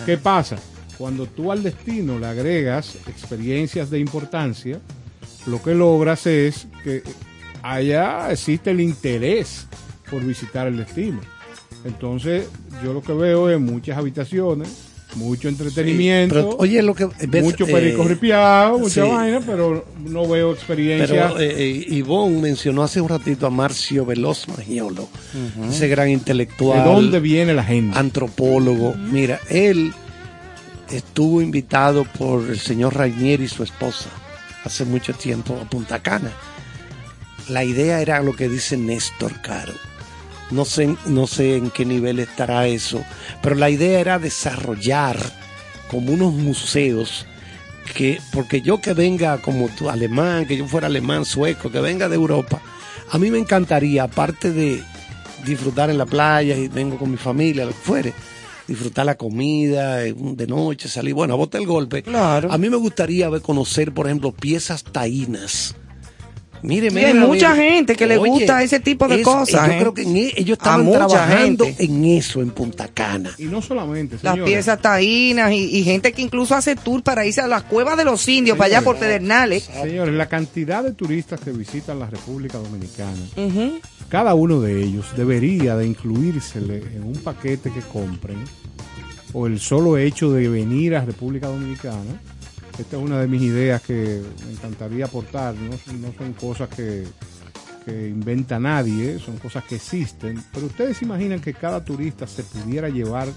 ¿Qué 0.05 0.17
pasa? 0.17 0.57
Cuando 0.97 1.25
tú 1.25 1.53
al 1.53 1.63
destino 1.63 2.19
le 2.19 2.25
agregas 2.25 2.97
experiencias 3.07 3.89
de 3.89 3.97
importancia, 3.97 4.81
lo 5.45 5.63
que 5.63 5.73
logras 5.73 6.27
es 6.27 6.67
que 6.83 7.01
allá 7.61 8.29
existe 8.29 8.71
el 8.71 8.81
interés 8.81 9.67
por 10.11 10.21
visitar 10.21 10.67
el 10.67 10.75
destino. 10.75 11.21
Entonces, 11.85 12.45
yo 12.83 12.91
lo 12.91 13.01
que 13.01 13.13
veo 13.13 13.49
es 13.49 13.57
muchas 13.57 13.97
habitaciones, 13.97 14.88
mucho 15.15 15.47
entretenimiento, 15.47 16.35
Pero, 16.35 16.55
oye, 16.57 16.81
lo 16.81 16.93
que. 16.93 17.07
ves, 17.27 17.43
mucho 17.43 17.65
eh, 17.65 17.71
perico 17.71 18.03
ripiado, 18.03 18.79
mucha 18.79 19.03
sí. 19.03 19.09
vaina, 19.09 19.41
pero 19.45 19.85
no 20.05 20.27
veo 20.27 20.53
experiencia. 20.53 21.31
Pero 21.33 21.39
eh, 21.39 21.55
eh, 21.57 21.85
Ivonne 21.89 22.39
mencionó 22.39 22.83
hace 22.83 23.01
un 23.01 23.09
ratito 23.09 23.47
a 23.47 23.49
Marcio 23.49 24.05
Veloz 24.05 24.47
Magiolo, 24.47 25.09
ese 25.69 25.87
gran 25.87 26.09
intelectual. 26.09 26.83
¿De 26.83 26.89
dónde 26.89 27.19
viene 27.19 27.53
la 27.53 27.63
gente? 27.63 27.97
antropólogo. 27.97 28.93
Mira, 28.95 29.39
él 29.49 29.93
estuvo 30.89 31.41
invitado 31.41 32.03
por 32.05 32.49
el 32.49 32.59
señor 32.59 32.95
Rainier 32.95 33.41
y 33.41 33.47
su 33.47 33.63
esposa 33.63 34.09
hace 34.63 34.85
mucho 34.85 35.13
tiempo 35.13 35.57
a 35.61 35.69
Punta 35.69 35.99
Cana. 35.99 36.31
La 37.47 37.63
idea 37.63 38.01
era 38.01 38.21
lo 38.21 38.35
que 38.35 38.47
dice 38.47 38.77
Néstor 38.77 39.41
Caro. 39.41 39.73
No 40.51 40.65
sé, 40.65 40.95
no 41.05 41.27
sé 41.27 41.57
en 41.57 41.69
qué 41.69 41.85
nivel 41.85 42.19
estará 42.19 42.67
eso, 42.67 43.03
pero 43.41 43.55
la 43.55 43.69
idea 43.69 43.99
era 43.99 44.19
desarrollar 44.19 45.17
como 45.89 46.11
unos 46.11 46.33
museos 46.33 47.25
que, 47.95 48.19
porque 48.33 48.61
yo 48.61 48.81
que 48.81 48.93
venga 48.93 49.37
como 49.39 49.69
tú, 49.69 49.89
alemán, 49.89 50.45
que 50.45 50.57
yo 50.57 50.67
fuera 50.67 50.87
alemán, 50.87 51.25
sueco, 51.25 51.71
que 51.71 51.79
venga 51.79 52.09
de 52.09 52.15
Europa, 52.15 52.61
A 53.11 53.17
mí 53.17 53.31
me 53.31 53.39
encantaría, 53.39 54.03
aparte 54.03 54.51
de 54.51 54.83
disfrutar 55.45 55.89
en 55.89 55.97
la 55.97 56.05
playa 56.05 56.55
y 56.55 56.67
vengo 56.67 56.97
con 56.97 57.09
mi 57.09 57.17
familia, 57.17 57.65
lo 57.65 57.71
que 57.71 57.77
fuere, 57.77 58.13
disfrutar 58.67 59.05
la 59.05 59.15
comida, 59.15 60.05
eh, 60.05 60.13
de 60.15 60.47
noche, 60.47 60.87
salir, 60.87 61.15
bueno, 61.15 61.33
a 61.33 61.37
botar 61.37 61.59
el 61.59 61.67
golpe. 61.67 62.03
Claro. 62.03 62.51
A 62.51 62.57
mí 62.57 62.69
me 62.69 62.77
gustaría 62.77 63.29
ver, 63.29 63.41
conocer, 63.41 63.93
por 63.93 64.05
ejemplo, 64.05 64.31
piezas 64.31 64.83
taínas. 64.83 65.75
Mire, 66.61 66.87
hay 66.87 66.93
mire. 66.93 67.13
mucha 67.13 67.55
gente 67.55 67.95
que 67.95 68.05
le 68.07 68.17
gusta 68.17 68.61
ese 68.63 68.79
tipo 68.79 69.07
de 69.07 69.21
cosas, 69.21 69.67
Yo 69.67 69.73
¿eh? 69.73 69.77
creo 69.79 69.93
que 69.93 70.01
en 70.03 70.17
e- 70.17 70.33
ellos 70.35 70.57
estaban 70.57 70.85
mucha 70.85 71.07
trabajando 71.07 71.65
gente. 71.65 71.83
en 71.85 72.05
eso 72.05 72.41
en 72.41 72.49
Punta 72.51 72.87
Cana. 72.89 73.31
Y 73.37 73.45
no 73.45 73.61
solamente, 73.61 74.15
Las 74.21 74.33
señores. 74.33 74.45
piezas 74.53 74.81
taínas 74.81 75.51
y, 75.51 75.77
y 75.77 75.83
gente 75.83 76.11
que 76.11 76.21
incluso 76.21 76.55
hace 76.55 76.75
tour 76.75 77.01
para 77.03 77.25
irse 77.25 77.41
a 77.41 77.47
las 77.47 77.63
cuevas 77.63 77.97
de 77.97 78.05
los 78.05 78.27
indios, 78.27 78.57
para 78.57 78.67
allá 78.67 78.81
por 78.81 78.97
Pedernales. 78.97 79.63
Señores, 79.63 80.13
la 80.13 80.27
cantidad 80.27 80.83
de 80.83 80.91
turistas 80.93 81.39
que 81.39 81.51
visitan 81.51 81.99
la 81.99 82.07
República 82.09 82.57
Dominicana, 82.57 83.19
cada 84.09 84.33
uno 84.33 84.59
de 84.61 84.83
ellos 84.83 85.05
debería 85.15 85.75
de 85.77 85.85
incluírsele 85.87 86.77
en 86.95 87.03
un 87.03 87.13
paquete 87.23 87.71
que 87.71 87.81
compren 87.81 88.37
o 89.33 89.45
el 89.47 89.59
solo 89.59 89.97
hecho 89.97 90.31
de 90.31 90.49
venir 90.49 90.95
a 90.95 91.05
República 91.05 91.47
Dominicana. 91.47 92.19
Esta 92.79 92.95
es 92.97 93.03
una 93.03 93.19
de 93.19 93.27
mis 93.27 93.41
ideas 93.41 93.81
que 93.81 94.21
me 94.45 94.51
encantaría 94.53 95.05
aportar. 95.05 95.53
No, 95.55 95.77
son- 95.77 96.01
no 96.01 96.13
son 96.17 96.33
cosas 96.33 96.69
que, 96.69 97.03
que 97.85 98.07
inventa 98.07 98.57
nadie, 98.59 99.19
son 99.19 99.37
cosas 99.37 99.63
que 99.65 99.75
existen. 99.75 100.41
Pero 100.53 100.67
ustedes 100.67 100.97
se 100.97 101.05
imaginan 101.05 101.41
que 101.41 101.53
cada 101.53 101.83
turista 101.83 102.25
se 102.25 102.43
pudiera 102.43 102.87
llevar 102.89 103.27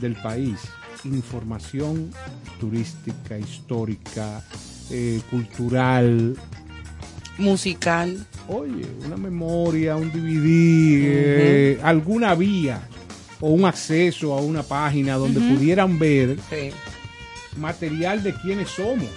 del 0.00 0.14
país 0.16 0.56
información 1.04 2.10
turística, 2.60 3.36
histórica, 3.38 4.42
eh, 4.90 5.20
cultural, 5.30 6.36
Musical. 7.38 8.24
Oye, 8.46 8.86
una 9.06 9.16
memoria, 9.16 9.96
un 9.96 10.12
DVD, 10.12 11.00
eh, 11.74 11.80
alguna 11.82 12.34
vía 12.34 12.86
o 13.40 13.50
un 13.50 13.64
acceso 13.64 14.34
a 14.34 14.40
una 14.42 14.62
página 14.62 15.14
donde 15.16 15.40
pudieran 15.40 15.98
ver 15.98 16.36
Sí. 16.50 16.70
Material 17.56 18.22
de 18.22 18.34
quiénes 18.34 18.70
somos, 18.70 19.08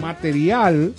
material 0.00 0.92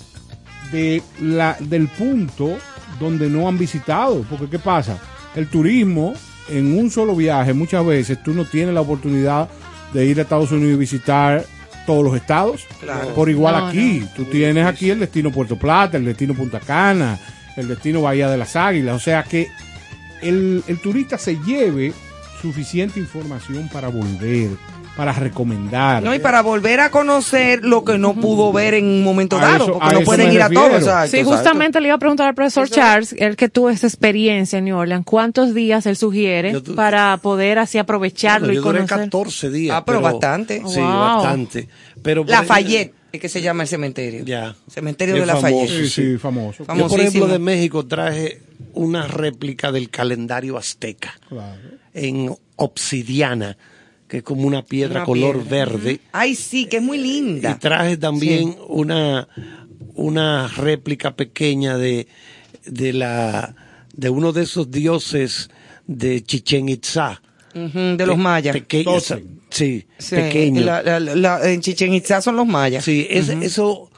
de 0.71 1.01
la, 1.21 1.55
del 1.59 1.87
punto 1.87 2.57
donde 2.99 3.29
no 3.29 3.47
han 3.47 3.57
visitado. 3.57 4.23
Porque 4.29 4.49
¿qué 4.49 4.59
pasa? 4.59 4.97
El 5.35 5.47
turismo, 5.47 6.13
en 6.49 6.77
un 6.77 6.89
solo 6.89 7.15
viaje, 7.15 7.53
muchas 7.53 7.85
veces 7.85 8.21
tú 8.23 8.33
no 8.33 8.45
tienes 8.45 8.73
la 8.73 8.81
oportunidad 8.81 9.49
de 9.93 10.05
ir 10.05 10.19
a 10.19 10.23
Estados 10.23 10.51
Unidos 10.51 10.73
y 10.75 10.79
visitar 10.79 11.45
todos 11.85 12.03
los 12.03 12.15
estados. 12.15 12.65
Claro. 12.81 13.13
Por 13.13 13.29
igual 13.29 13.55
No, 13.57 13.67
aquí, 13.67 13.99
no. 14.01 14.07
tú 14.15 14.25
tienes 14.25 14.65
aquí 14.65 14.89
el 14.89 14.99
destino 14.99 15.31
Puerto 15.31 15.57
Plata, 15.57 15.97
el 15.97 16.05
destino 16.05 16.33
Punta 16.33 16.59
Cana, 16.59 17.17
el 17.55 17.67
destino 17.67 18.01
Bahía 18.01 18.29
de 18.29 18.37
las 18.37 18.55
Águilas. 18.55 18.95
O 18.95 18.99
sea 18.99 19.23
que 19.23 19.47
el, 20.21 20.63
el 20.67 20.79
turista 20.79 21.17
se 21.17 21.37
lleve 21.45 21.93
suficiente 22.41 22.99
información 22.99 23.69
para 23.69 23.87
volver, 23.87 24.49
para 24.97 25.13
recomendar. 25.13 26.01
No, 26.01 26.13
y 26.15 26.19
para 26.19 26.41
volver 26.41 26.79
a 26.79 26.89
conocer 26.89 27.63
lo 27.63 27.83
que 27.85 27.97
no 27.99 28.15
pudo 28.15 28.51
ver 28.51 28.73
en 28.73 28.85
un 28.85 29.03
momento 29.03 29.37
A 29.37 29.41
dado, 29.41 29.63
eso- 29.65 29.73
porque 29.79 29.93
no 29.93 30.01
pueden 30.01 30.31
ir 30.33 30.41
a 30.41 30.49
todos. 30.49 30.73
exacto, 30.73 31.11
Sí, 31.11 31.17
exacto. 31.17 31.37
justamente 31.37 31.79
le 31.79 31.87
iba 31.89 31.95
a 31.95 31.99
preguntar 31.99 32.27
al 32.27 32.33
profesor 32.35 32.67
Charles, 32.67 33.13
el 33.17 33.35
que 33.35 33.47
tuvo 33.47 33.69
esa 33.69 33.85
experiencia 33.87 34.57
en 34.57 34.65
New 34.65 34.75
Orleans, 34.75 35.05
¿cuántos 35.05 35.53
días 35.53 35.85
él 35.85 35.95
sugiere 35.95 36.59
tu- 36.61 36.73
para 36.75 37.15
poder 37.17 37.59
así 37.59 37.77
aprovecharlo 37.77 38.47
Bueno, 38.47 38.53
y 38.53 38.55
yo 38.57 38.61
duré 38.63 38.79
conocer? 38.79 38.97
14 39.05 39.49
días. 39.51 39.77
Ah, 39.77 39.85
pero 39.85 40.01
bastante. 40.01 40.63
Sí, 40.67 40.79
Wow. 40.79 40.89
bastante. 40.89 41.69
Pero 42.01 42.23
Lafayette, 42.27 42.93
es 43.11 43.21
que 43.21 43.29
se 43.29 43.41
llama 43.41 43.63
el 43.63 43.69
cementerio. 43.69 44.25
Ya. 44.25 44.55
Cementerio 44.67 45.13
Es 45.15 45.21
de 45.21 45.25
Lafayette. 45.27 45.67
famoso, 45.69 45.83
Sí, 45.83 45.89
sí, 45.89 46.17
famoso. 46.17 46.65
Yo, 46.75 46.87
por 46.87 46.99
ejemplo, 46.99 47.27
de 47.27 47.39
México 47.39 47.85
traje 47.85 48.41
una 48.73 49.05
réplica 49.07 49.71
del 49.71 49.89
calendario 49.91 50.57
azteca 50.57 51.13
Claro. 51.29 51.61
en 51.93 52.35
obsidiana, 52.55 53.57
que 54.07 54.17
es 54.17 54.23
como 54.23 54.47
una 54.47 54.63
piedra 54.63 54.97
Una 55.01 55.05
color 55.05 55.41
piedra. 55.43 55.65
verde. 55.65 55.99
Ay, 56.11 56.35
sí, 56.35 56.65
que 56.67 56.77
es 56.77 56.83
muy 56.83 56.97
Y 56.97 57.03
linda. 57.03 57.57
traje 57.59 57.97
también 57.97 58.55
una, 58.67 59.27
una 59.95 60.47
réplica 60.47 61.15
pequeña 61.15 61.77
de, 61.77 62.07
de, 62.65 62.93
la, 62.93 63.55
de 63.93 64.09
uno 64.09 64.31
de 64.31 64.43
esos 64.43 64.71
dioses 64.71 65.49
de 65.87 66.23
Chichen 66.23 66.69
Itza. 66.69 67.21
Ujú, 67.55 67.97
de 67.97 68.05
los 68.05 68.17
mayas. 68.17 68.53
Pequeño, 68.53 68.83
Totem. 68.99 69.39
sí, 69.49 69.85
Sí, 69.97 70.15
pequeño. 70.15 70.61
la- 70.61 70.83
la- 70.83 70.99
la- 70.99 71.49
en 71.51 71.61
Chichen 71.61 71.93
Itza 71.93 72.21
son 72.21 72.35
los 72.35 72.45
mayas. 72.45 72.83
Sí, 72.85 73.07
es- 73.09 73.29
eso, 73.29 73.89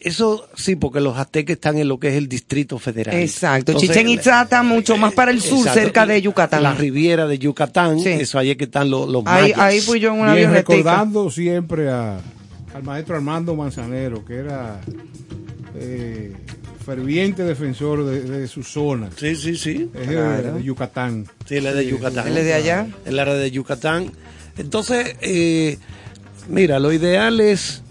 eso 0.00 0.48
sí, 0.56 0.76
porque 0.76 1.00
los 1.00 1.16
aztecas 1.16 1.54
están 1.54 1.78
en 1.78 1.88
lo 1.88 1.98
que 1.98 2.08
es 2.08 2.14
el 2.14 2.28
Distrito 2.28 2.78
Federal. 2.78 3.14
Exacto. 3.16 3.72
Entonces, 3.72 3.90
Chichen 3.90 4.08
Itza 4.08 4.42
está 4.42 4.62
mucho 4.62 4.96
más 4.96 5.12
para 5.12 5.30
el 5.30 5.40
sur, 5.40 5.58
exacto, 5.58 5.80
cerca 5.80 6.06
de 6.06 6.22
Yucatán. 6.22 6.62
La 6.62 6.74
riviera 6.74 7.26
de 7.26 7.38
Yucatán, 7.38 7.98
Sí. 8.00 8.08
eso 8.10 8.38
ahí 8.38 8.50
es 8.52 8.56
que 8.56 8.64
están 8.64 8.90
los, 8.90 9.08
los 9.08 9.22
Ahí, 9.26 9.42
mayas. 9.52 9.58
ahí 9.58 9.80
fui 9.80 10.00
yo 10.00 10.12
en 10.14 10.20
una 10.20 10.32
avionetica. 10.32 10.60
recordando 10.74 11.30
siempre 11.30 11.88
a, 11.90 12.18
al 12.74 12.82
maestro 12.82 13.16
Armando 13.16 13.54
Manzanero, 13.54 14.24
que 14.24 14.34
era 14.36 14.80
eh, 15.76 16.32
ferviente 16.84 17.44
defensor 17.44 18.04
de, 18.04 18.22
de 18.22 18.48
su 18.48 18.62
zona. 18.62 19.10
Sí, 19.16 19.36
sí, 19.36 19.56
sí. 19.56 19.90
Es 19.94 20.06
de- 20.08 20.14
Claro. 20.14 20.54
de 20.54 20.62
Yucatán. 20.62 21.26
Sí, 21.46 21.56
él 21.56 21.66
es 21.66 21.74
de 21.74 21.86
Yucatán. 21.86 22.28
Él 22.28 22.36
es 22.38 22.44
de 22.44 22.54
allá. 22.54 22.86
El 23.04 23.18
área 23.18 23.34
de 23.34 23.50
Yucatán. 23.50 24.10
Entonces, 24.56 25.16
eh, 25.20 25.78
mira, 26.48 26.78
lo 26.78 26.92
ideal 26.92 27.40
es 27.40 27.82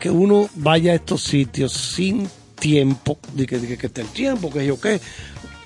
que 0.00 0.10
uno 0.10 0.48
vaya 0.56 0.92
a 0.92 0.94
estos 0.96 1.22
sitios 1.22 1.72
sin 1.72 2.28
tiempo, 2.58 3.18
de 3.34 3.46
que, 3.46 3.58
de 3.58 3.68
que, 3.68 3.78
que 3.78 3.86
esté 3.86 4.00
el 4.00 4.08
tiempo, 4.08 4.50
que 4.52 4.66
yo 4.66 4.80
qué. 4.80 5.00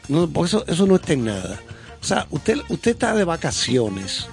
No, 0.08 0.28
porque 0.28 0.48
eso, 0.48 0.64
eso 0.68 0.86
no 0.86 0.96
está 0.96 1.14
en 1.14 1.24
nada. 1.24 1.60
O 2.02 2.04
sea, 2.04 2.26
usted, 2.30 2.58
usted 2.68 2.90
está 2.90 3.14
de 3.14 3.24
vacaciones. 3.24 4.26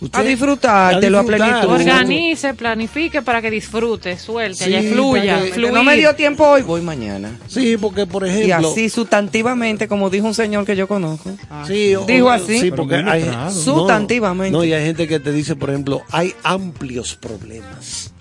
Usted- 0.00 0.18
A 0.18 0.22
disfrutártelo 0.24 1.18
a 1.18 1.22
disfrutar. 1.22 1.48
plenitud. 1.66 1.74
Organice, 1.74 2.54
planifique 2.54 3.22
para 3.22 3.40
que 3.40 3.52
disfrute, 3.52 4.18
suelte, 4.18 4.64
Sí, 4.64 4.70
ya 4.72 4.82
fluya, 4.82 5.38
fluir. 5.52 5.72
No 5.72 5.84
me 5.84 5.96
dio 5.96 6.12
tiempo 6.16 6.44
hoy, 6.44 6.62
voy 6.62 6.80
mañana. 6.80 7.30
Sí, 7.46 7.76
porque 7.80 8.04
por 8.04 8.26
Y 8.26 8.30
ejemplo. 8.30 8.72
así 8.72 8.88
sustantivamente, 8.90 9.86
como 9.86 10.10
dijo 10.10 10.26
un 10.26 10.34
señor 10.34 10.66
que 10.66 10.74
yo 10.74 10.88
conozco. 10.88 11.30
Sí, 11.68 11.94
o- 11.94 12.04
Dijo 12.04 12.26
o- 12.26 12.30
así. 12.30 12.58
Sí, 12.58 12.72
porque 12.72 12.96
hay. 12.96 13.30
Sustantivamente. 13.52 14.50
No, 14.50 14.58
no, 14.58 14.64
y 14.64 14.72
hay 14.72 14.84
gente 14.86 15.06
que 15.06 15.20
te 15.20 15.30
dice, 15.32 15.54
por 15.54 15.70
ejemplo, 15.70 16.02
hay 16.10 16.34
amplios 16.42 17.14
problemas. 17.14 18.11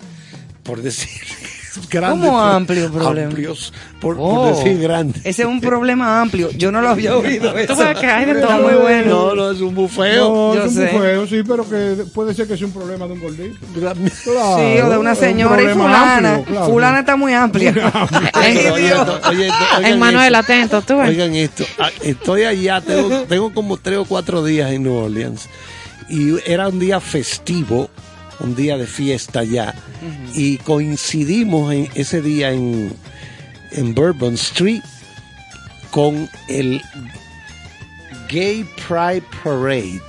Por 0.64 0.82
decir. 0.82 1.10
grandes 1.90 2.20
¿Cómo 2.28 2.38
amplio 2.42 2.92
problema? 2.92 3.28
Amplios, 3.30 3.72
por, 4.02 4.18
por 4.18 4.40
Oh, 4.40 4.48
decir 4.58 4.78
grandes. 4.78 5.26
Ese 5.26 5.44
es 5.44 5.48
un 5.48 5.62
problema 5.62 6.20
amplio. 6.22 6.52
Yo 6.52 6.70
no 6.70 6.82
lo 6.82 6.90
había 6.90 7.16
oído. 7.18 7.58
eso. 7.58 7.76
ves 7.78 7.98
que 7.98 8.08
hay 8.08 8.26
de 8.26 8.42
todo. 8.42 8.58
muy 8.62 8.74
bueno. 8.74 9.10
No, 9.10 9.36
no, 9.36 9.52
es 9.52 9.62
un 9.62 9.74
bufeo. 9.74 10.28
No, 10.30 10.54
yo 10.56 10.64
es 10.66 10.68
un 10.72 10.76
sé. 10.76 10.92
bufeo, 10.92 11.28
sí, 11.28 11.44
pero 11.48 11.68
que 11.70 12.04
puede 12.14 12.34
ser 12.34 12.46
que 12.48 12.58
sea 12.58 12.68
un 12.68 12.74
problema 12.74 13.08
de 13.08 13.14
un 13.14 13.22
gordito. 13.22 13.58
Claro, 13.74 13.96
Sí, 14.06 14.82
o 14.82 14.90
de 14.90 14.98
una 14.98 15.14
es 15.14 15.18
un 15.20 15.24
señora 15.26 15.64
y 15.64 15.68
fulana. 15.74 16.36
amplio, 16.36 16.44
claro. 16.56 16.72
Fulana 16.74 17.00
está 17.00 17.16
muy 17.16 17.34
amplia. 17.34 17.74
Ay, 18.34 18.54
Dios. 18.58 18.74
oye, 18.74 18.90
esto- 18.92 19.20
oigan 19.30 19.86
En 19.86 19.98
Manuel, 20.00 20.36
esto. 20.36 20.38
atento, 20.54 20.82
tú 20.82 20.98
ves. 20.98 21.08
Oigan 21.10 21.34
esto, 21.36 21.64
ah, 21.80 21.90
estoy 22.04 22.44
allá, 22.44 22.82
tengo, 22.82 23.22
tengo 23.24 23.54
como 23.54 23.78
tres 23.78 23.98
o 24.00 24.04
cuatro 24.06 24.44
días 24.44 24.72
en 24.72 24.84
New 24.84 24.94
Orleans 24.94 25.48
y 26.10 26.34
era 26.46 26.68
un 26.68 26.80
día 26.80 27.00
festivo, 27.00 27.90
un 28.44 28.56
día 28.56 28.78
de 28.78 28.88
fiesta 28.88 29.40
allá 29.42 29.74
y 30.34 30.58
coincidimos 30.58 31.74
en 31.74 31.90
ese 31.96 32.22
día 32.22 32.52
en, 32.52 32.92
en 33.72 33.94
Bourbon 33.96 34.34
Street 34.36 34.82
con 35.92 36.30
el 36.48 36.82
Gay 38.30 38.66
Pride 38.88 39.24
Parade, 39.44 40.02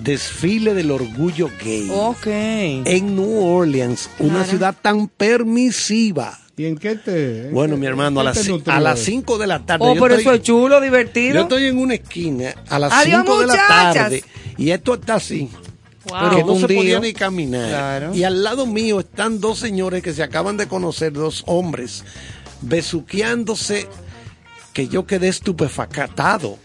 desfile 0.00 0.74
del 0.74 0.90
orgullo 0.90 1.50
gay 1.62 1.88
Ok. 1.92 2.26
en 2.26 3.14
New 3.16 3.44
Orleans, 3.44 4.08
una 4.18 4.44
ciudad 4.44 4.74
tan 4.80 5.08
permisiva. 5.08 6.38
¿Y 6.56 6.64
en 6.64 6.76
qué 6.76 6.96
te.? 6.96 7.48
en 7.48 7.54
Bueno, 7.54 7.74
qué- 7.76 7.80
mi 7.82 7.86
hermano, 7.86 8.18
a 8.20 8.24
las, 8.24 8.38
a 8.66 8.80
las 8.80 8.98
eso? 9.00 9.04
5 9.10 9.38
de 9.38 9.46
la 9.46 9.64
tarde. 9.64 9.84
Oh, 9.86 9.94
yo 9.94 10.00
pero 10.02 10.14
estoy- 10.16 10.22
eso 10.34 10.34
es 10.34 10.42
chulo, 10.42 10.80
divertido. 10.80 11.34
Yo 11.34 11.40
estoy 11.42 11.66
en 11.66 11.78
una 11.78 11.94
esquina 11.94 12.54
a 12.68 12.78
las 12.80 12.92
Adiós, 12.92 13.22
5 13.24 13.40
de 13.42 13.46
la 13.46 13.54
tarde 13.54 14.24
y 14.56 14.70
esto 14.70 14.94
está 14.94 15.14
así. 15.16 15.48
Wow. 16.08 16.30
que 16.36 16.44
no 16.44 16.56
se 16.58 16.66
podía 16.74 17.00
ni 17.00 17.12
caminar. 17.12 17.68
Claro. 17.68 18.14
Y 18.14 18.24
al 18.24 18.42
lado 18.42 18.66
mío 18.66 19.00
están 19.00 19.40
dos 19.40 19.58
señores 19.58 20.02
que 20.02 20.12
se 20.14 20.22
acaban 20.22 20.56
de 20.56 20.66
conocer, 20.68 21.12
dos 21.12 21.42
hombres, 21.46 22.04
besuqueándose, 22.62 23.86
que 24.72 24.88
yo 24.88 25.06
quedé 25.06 25.28
estupefacatado, 25.28 26.56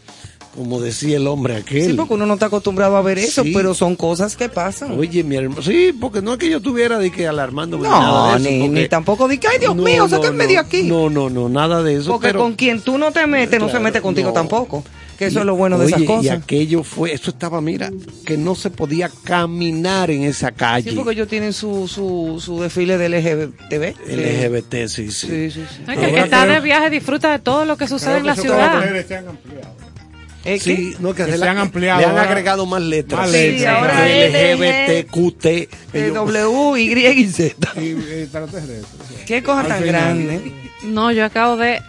como 0.56 0.80
decía 0.80 1.18
el 1.18 1.26
hombre 1.28 1.56
aquel. 1.58 1.88
Sí, 1.88 1.94
porque 1.94 2.14
uno 2.14 2.26
no 2.28 2.36
está 2.36 2.46
acostumbrado 2.46 2.96
a 2.96 3.02
ver 3.02 3.18
eso, 3.18 3.44
Sí. 3.44 3.52
pero 3.56 3.74
son 3.74 3.96
cosas 3.96 4.36
que 4.38 4.50
pasan. 4.50 4.98
Oye, 5.00 5.24
mi 5.24 5.36
hermano, 5.36 5.62
sí, 5.64 5.92
porque 6.00 6.22
no 6.22 6.34
es 6.34 6.38
que 6.38 6.50
yo 6.50 6.58
estuviera 6.58 7.00
de 7.00 7.12
que 7.12 7.28
alarmándome 7.28 7.88
no, 7.90 8.00
nada 8.00 8.38
de 8.38 8.42
eso, 8.42 8.50
ni, 8.52 8.60
porque- 8.68 8.82
ni 8.82 8.88
tampoco 8.88 9.28
di 9.28 9.40
que, 9.40 9.48
ay 9.48 9.58
Dios 9.60 9.76
No, 9.76 9.82
mío, 9.84 10.04
no, 10.04 10.10
sáquenme 10.10 10.44
no, 10.44 10.50
de 10.52 10.58
aquí. 10.60 10.84
No, 10.84 11.10
no, 11.10 11.30
no, 11.32 11.50
nada 11.50 11.82
de 11.82 11.96
eso. 11.96 12.12
porque 12.12 12.28
pero- 12.28 12.40
con 12.40 12.54
quien 12.54 12.82
tú 12.82 12.98
no 13.00 13.12
te 13.12 13.26
metes, 13.26 13.60
no 13.60 13.68
se 13.70 13.80
mete 13.80 14.00
contigo 14.00 14.28
no. 14.30 14.34
tampoco. 14.34 14.84
Que 15.18 15.28
eso 15.28 15.40
es 15.42 15.46
lo 15.46 15.56
bueno 15.56 15.78
de 15.78 15.86
esas 15.86 15.98
Oye, 15.98 16.04
Y 16.06 16.08
cosas. 16.08 16.42
aquello 16.42 16.84
fue, 16.84 17.14
eso 17.14 17.30
estaba, 17.32 17.62
mira, 17.62 17.92
que 18.26 18.36
no 18.38 18.56
se 18.56 18.70
podía 18.72 19.10
caminar 19.24 20.10
en 20.12 20.24
esa 20.24 20.52
calle. 20.52 20.90
Sí, 20.90 20.96
porque 20.96 21.12
ellos 21.12 21.28
tienen 21.28 21.54
su, 21.54 21.88
su, 21.88 22.42
su 22.44 22.60
desfile 22.62 22.98
del 22.98 23.12
LGTB. 23.14 23.96
LGBT, 24.08 24.88
sí, 24.88 25.12
sí. 25.12 25.28
Sí, 25.28 25.52
sí, 25.52 25.64
sí. 25.70 25.84
No, 25.86 25.94
que 25.96 26.06
el 26.06 26.14
que 26.16 26.20
está 26.22 26.46
de 26.48 26.60
viaje 26.62 26.90
disfruta 26.90 27.32
de 27.32 27.40
todo 27.40 27.66
lo 27.66 27.78
que 27.78 27.88
sucede 27.88 28.18
en 28.18 28.26
la 28.26 28.36
ciudad. 28.36 28.84
¿Es 30.46 30.62
Sí, 30.64 30.94
no, 31.00 31.14
que, 31.14 31.24
Que 31.24 31.32
se, 31.32 31.38
se 31.38 31.46
le- 31.46 31.50
han 31.50 31.58
ampliado 31.58 32.00
Le 32.02 32.06
han 32.06 32.12
ahora. 32.12 32.24
agregado 32.24 32.66
más 32.66 32.82
letras. 32.82 33.22
Más 33.22 33.32
Sí, 33.32 33.52
letras. 33.52 33.78
ahora 33.78 34.06
LGBT, 34.10 35.06
QT. 35.10 35.46
Eh, 35.46 35.70
ellos- 35.94 36.14
W, 36.16 36.82
Y 36.82 37.08
y 37.22 37.28
Z. 37.28 37.72
Y 37.80 37.80
eh, 37.92 38.24
extraterrestres. 38.24 38.86
Qué 39.26 39.42
cosa 39.42 39.66
tan 39.70 39.86
grande. 39.86 40.52
No, 40.84 41.14
yo 41.14 41.24
acabo 41.24 41.56
de 41.56 41.82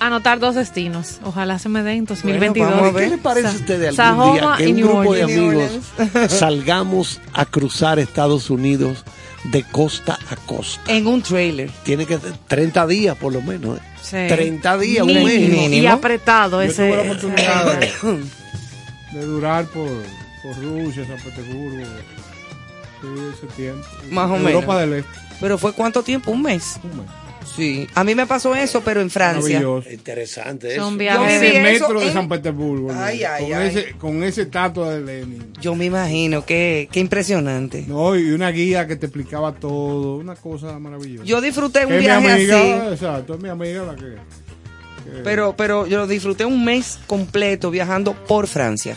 anotar 0.00 0.38
dos 0.38 0.54
destinos. 0.54 1.18
Ojalá 1.24 1.58
se 1.58 1.68
me 1.68 1.82
dé 1.82 1.92
en 1.92 2.04
2022. 2.04 2.70
vamos 2.70 2.88
a 2.88 2.92
ver. 2.92 3.04
¿Qué 3.04 3.10
le 3.16 3.18
parece 3.22 3.48
a 3.48 3.50
usted 3.52 3.80
de 3.80 3.88
algún 3.88 3.96
Sahoma 3.96 4.56
día 4.56 4.66
que 4.66 4.72
un 4.72 4.80
grupo 4.80 5.14
de 5.14 5.22
amigos 5.22 5.70
salgamos 6.28 7.20
a 7.32 7.46
cruzar 7.46 7.98
Estados 7.98 8.50
Unidos 8.50 9.04
de 9.44 9.62
costa 9.64 10.18
a 10.30 10.36
costa? 10.36 10.92
En 10.92 11.06
un 11.06 11.22
trailer. 11.22 11.70
Tiene 11.82 12.06
que 12.06 12.18
ser 12.18 12.32
30 12.48 12.86
días 12.86 13.16
por 13.16 13.32
lo 13.32 13.42
menos. 13.42 13.78
¿eh? 13.78 13.82
Sí. 14.02 14.16
30 14.28 14.78
días, 14.78 15.06
un 15.06 15.14
mes. 15.14 15.24
Mínimo. 15.50 15.74
Y 15.74 15.86
apretado 15.86 16.62
Yo 16.62 16.72
tuve 16.72 16.88
la 16.90 16.94
ese. 17.02 17.08
oportunidad 17.10 17.80
de, 17.80 17.90
de 19.18 19.26
durar 19.26 19.64
por, 19.66 19.88
por 20.42 20.56
Rusia, 20.62 21.06
San 21.06 21.16
Petersburgo. 21.16 21.84
Sí, 23.00 23.08
ese 23.36 23.46
tiempo. 23.54 23.86
Más 24.10 24.30
o 24.30 24.36
Europa 24.36 24.74
menos. 24.74 24.80
del 24.80 24.92
Este. 25.00 25.10
¿Pero 25.40 25.58
fue 25.58 25.72
cuánto 25.72 26.02
tiempo? 26.02 26.30
¿Un 26.30 26.42
mes? 26.42 26.78
un 26.84 26.98
mes. 26.98 27.06
Sí. 27.56 27.86
A 27.94 28.04
mí 28.04 28.14
me 28.14 28.26
pasó 28.26 28.54
eso, 28.54 28.80
pero 28.82 29.00
en 29.00 29.10
Francia. 29.10 29.62
Interesante 29.90 30.72
eso. 30.72 30.82
Son 30.82 30.94
Yo 30.94 30.98
viajes. 30.98 31.40
viví 31.40 31.56
El 31.56 31.66
eso 31.66 31.84
metro 31.88 32.00
de 32.00 32.06
en- 32.08 32.12
San 32.12 32.28
Petersburgo. 32.28 32.92
Ay, 32.92 33.20
¿no? 33.20 33.28
ay, 33.30 33.44
con, 33.44 33.52
ay. 33.54 33.68
Ese, 33.68 33.92
con 33.98 34.22
ese 34.24 34.42
estatua 34.42 34.90
de 34.94 35.00
Lenin. 35.02 35.52
Yo 35.60 35.74
me 35.74 35.84
imagino, 35.86 36.44
qué, 36.44 36.88
qué 36.90 37.00
impresionante. 37.00 37.84
No, 37.86 38.16
y 38.16 38.30
una 38.30 38.50
guía 38.50 38.86
que 38.86 38.96
te 38.96 39.06
explicaba 39.06 39.52
todo. 39.54 40.16
Una 40.16 40.34
cosa 40.36 40.78
maravillosa. 40.78 41.24
Yo 41.24 41.40
disfruté 41.40 41.80
un 41.84 41.92
Que 41.92 41.98
mi 41.98 42.04
viaje 42.04 42.30
amiga, 42.32 42.58
así, 42.86 42.92
Exacto, 42.94 43.34
es 43.34 43.40
mi 43.40 43.48
amiga 43.48 43.82
la 43.84 43.94
que. 43.94 44.00
que- 44.02 45.20
pero, 45.22 45.54
pero 45.56 45.86
yo 45.86 46.06
disfruté 46.06 46.44
un 46.44 46.64
mes 46.64 46.98
completo 47.06 47.70
viajando 47.70 48.14
por 48.14 48.46
Francia. 48.46 48.96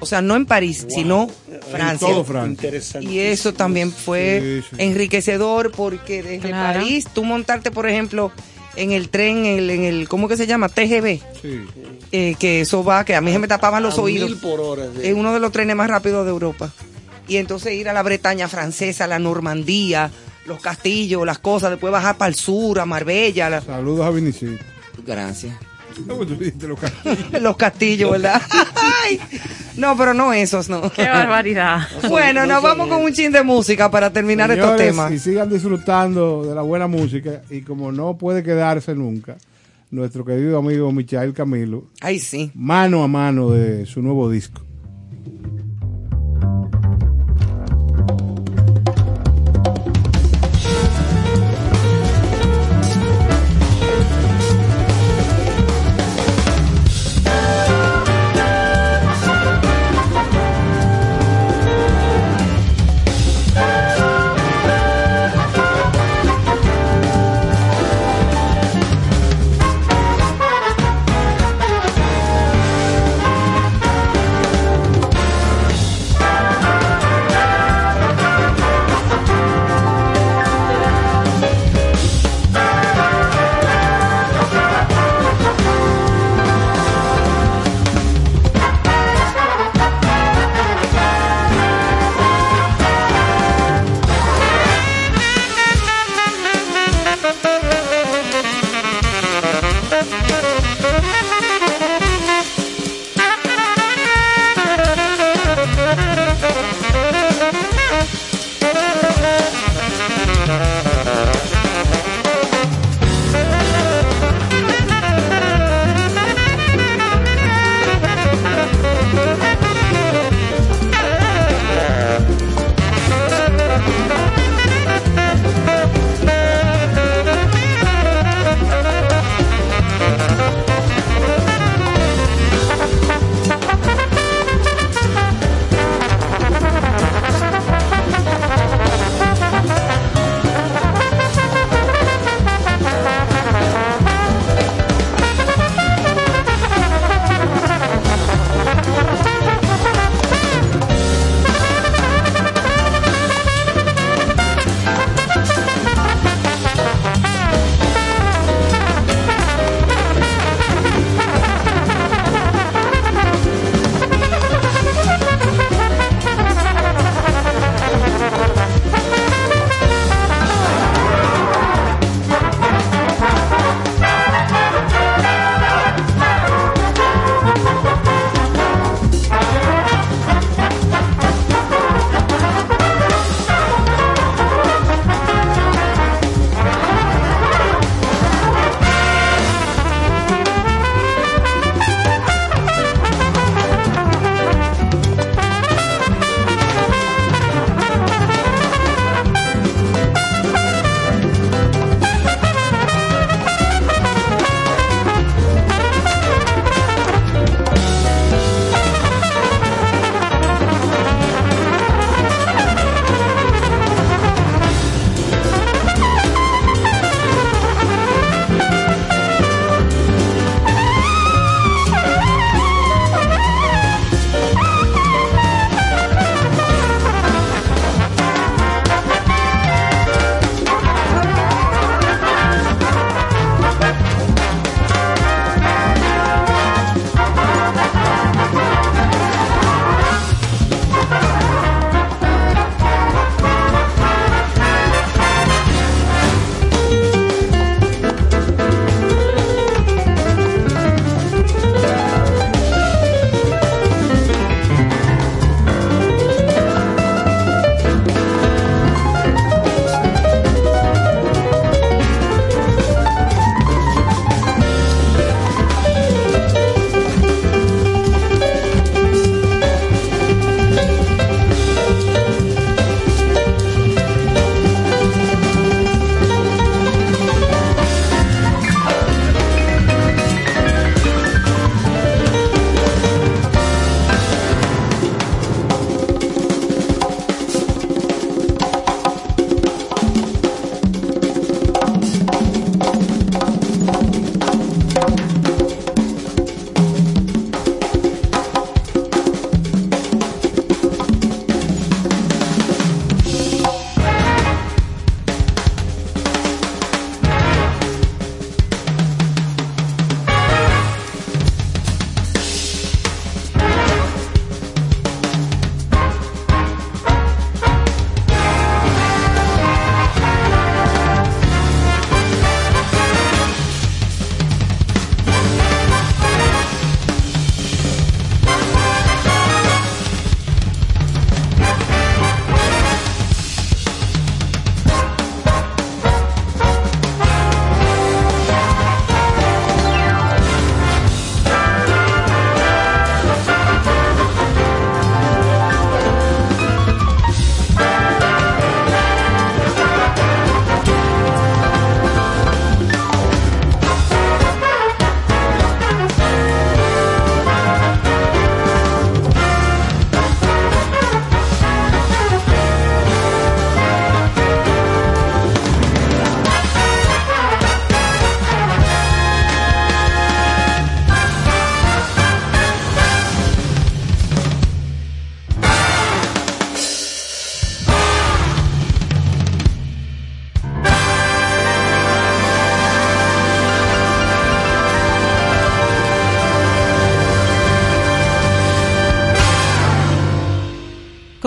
O 0.00 0.06
sea, 0.06 0.22
no 0.22 0.36
en 0.36 0.46
París, 0.46 0.86
sino 0.88 1.28
Francia. 1.72 2.06
todo 2.08 2.24
Francia. 2.24 2.50
Interesante. 2.68 3.08
Y 3.10 3.18
eso 3.18 3.52
también 3.52 3.90
fue 3.92 4.62
Sí, 4.62 4.68
sí. 4.76 4.82
enriquecedor 4.82 5.72
porque 5.72 6.22
desde 6.22 6.48
Claro. 6.50 6.78
París, 6.80 7.06
tú 7.12 7.24
montarte, 7.24 7.70
por 7.72 7.88
ejemplo, 7.88 8.30
en 8.76 8.92
el 8.92 9.08
tren, 9.08 9.44
en 9.44 9.58
el, 9.58 9.70
en 9.70 9.82
el 9.84 10.08
¿cómo 10.08 10.28
que 10.28 10.36
se 10.36 10.46
llama? 10.46 10.68
TGV, 10.68 11.20
Sí. 11.42 11.60
eh, 12.12 12.36
que 12.38 12.60
eso 12.60 12.84
va, 12.84 13.04
que 13.04 13.16
a 13.16 13.20
mí 13.20 13.32
se 13.32 13.40
me 13.40 13.48
tapaban 13.48 13.82
los 13.82 13.98
A 13.98 14.02
oídos. 14.02 14.30
mil 14.30 14.38
por 14.38 14.60
hora. 14.60 14.84
sí. 14.94 15.00
Es 15.08 15.14
uno 15.14 15.34
de 15.34 15.40
los 15.40 15.50
trenes 15.50 15.74
más 15.74 15.90
rápidos 15.90 16.24
de 16.24 16.30
Europa. 16.30 16.70
Y 17.26 17.36
entonces 17.38 17.72
ir 17.74 17.88
a 17.88 17.92
la 17.92 18.02
Bretaña 18.04 18.46
francesa, 18.48 19.06
la 19.08 19.18
Normandía, 19.18 20.10
los 20.46 20.60
castillos, 20.60 21.26
las 21.26 21.38
cosas, 21.40 21.70
después 21.70 21.92
bajar 21.92 22.16
para 22.16 22.28
el 22.28 22.36
sur, 22.36 22.78
a 22.78 22.86
Marbella. 22.86 23.50
la- 23.50 23.60
Saludos 23.60 24.06
a 24.06 24.10
Vinici. 24.10 24.46
Gracias. 25.04 25.54
No, 26.06 26.14
tú 26.16 26.36
dijiste 26.36 26.66
los 26.68 26.78
castillos. 26.78 27.42
los 27.42 27.56
castillos, 27.56 28.10
¿verdad? 28.12 28.40
Ay. 29.04 29.20
No, 29.76 29.96
pero 29.96 30.12
no 30.14 30.32
esos, 30.32 30.68
no. 30.68 30.90
Qué 30.92 31.04
barbaridad. 31.04 31.80
Bueno, 32.08 32.46
nos 32.46 32.62
vamos 32.62 32.88
con 32.88 33.02
un 33.02 33.12
chin 33.12 33.30
de 33.30 33.42
música 33.42 33.90
para 33.90 34.12
terminar 34.12 34.50
estos 34.50 34.76
temas. 34.76 35.12
Y 35.12 35.18
sigan 35.18 35.48
disfrutando 35.48 36.44
de 36.44 36.54
la 36.54 36.62
buena 36.62 36.86
música. 36.86 37.42
Y 37.50 37.60
como 37.62 37.92
no 37.92 38.16
puede 38.18 38.42
quedarse 38.42 38.94
nunca, 38.94 39.36
nuestro 39.90 40.24
querido 40.24 40.58
amigo 40.58 40.90
Michael 40.92 41.32
Camilo, 41.32 41.84
Ay, 42.00 42.18
sí. 42.18 42.50
mano 42.54 43.02
a 43.04 43.08
mano 43.08 43.50
de 43.50 43.86
su 43.86 44.02
nuevo 44.02 44.28
disco. 44.30 44.62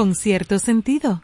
con 0.02 0.16
cierto 0.16 0.58
sentido. 0.58 1.22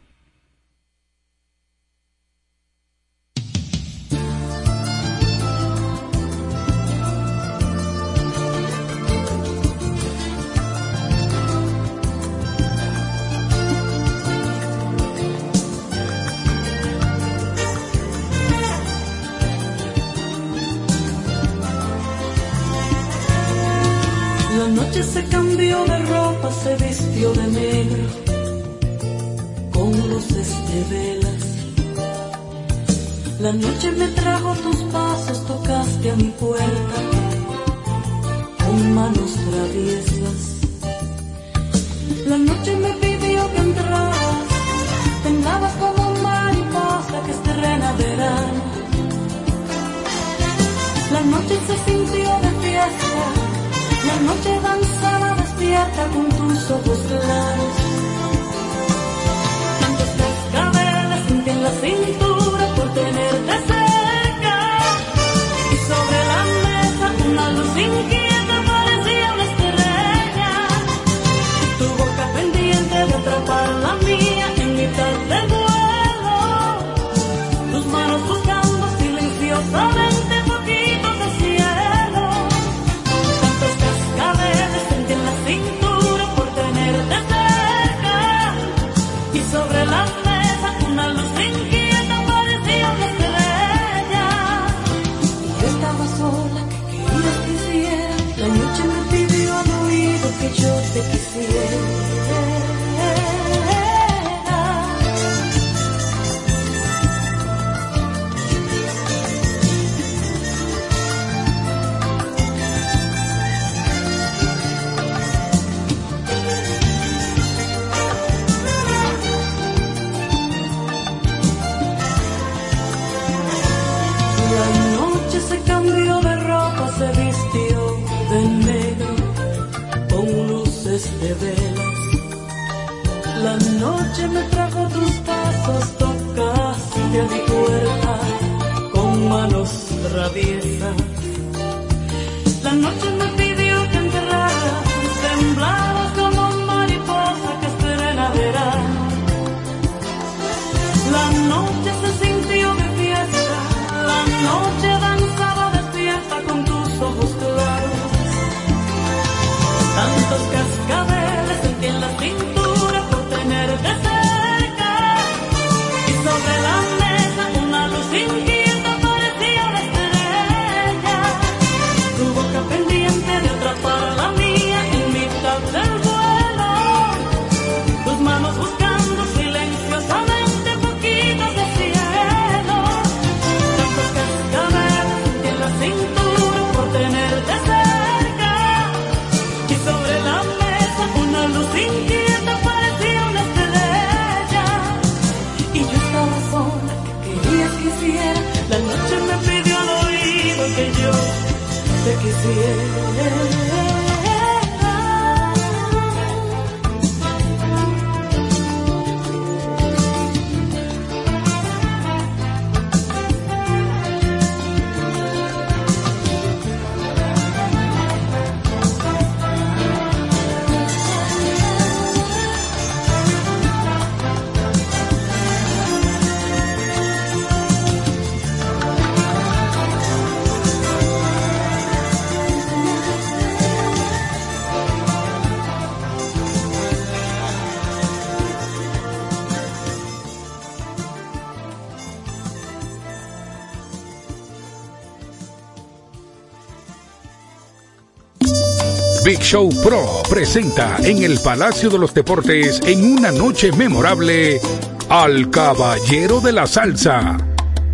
Show 249.47 249.69
Pro 249.81 250.23
presenta 250.29 250.97
en 251.01 251.23
el 251.23 251.39
Palacio 251.39 251.89
de 251.89 251.97
los 251.97 252.13
Deportes 252.13 252.81
en 252.83 253.13
una 253.13 253.31
noche 253.31 253.71
memorable 253.71 254.59
al 255.07 255.49
Caballero 255.49 256.41
de 256.41 256.51
la 256.51 256.67
Salsa. 256.67 257.37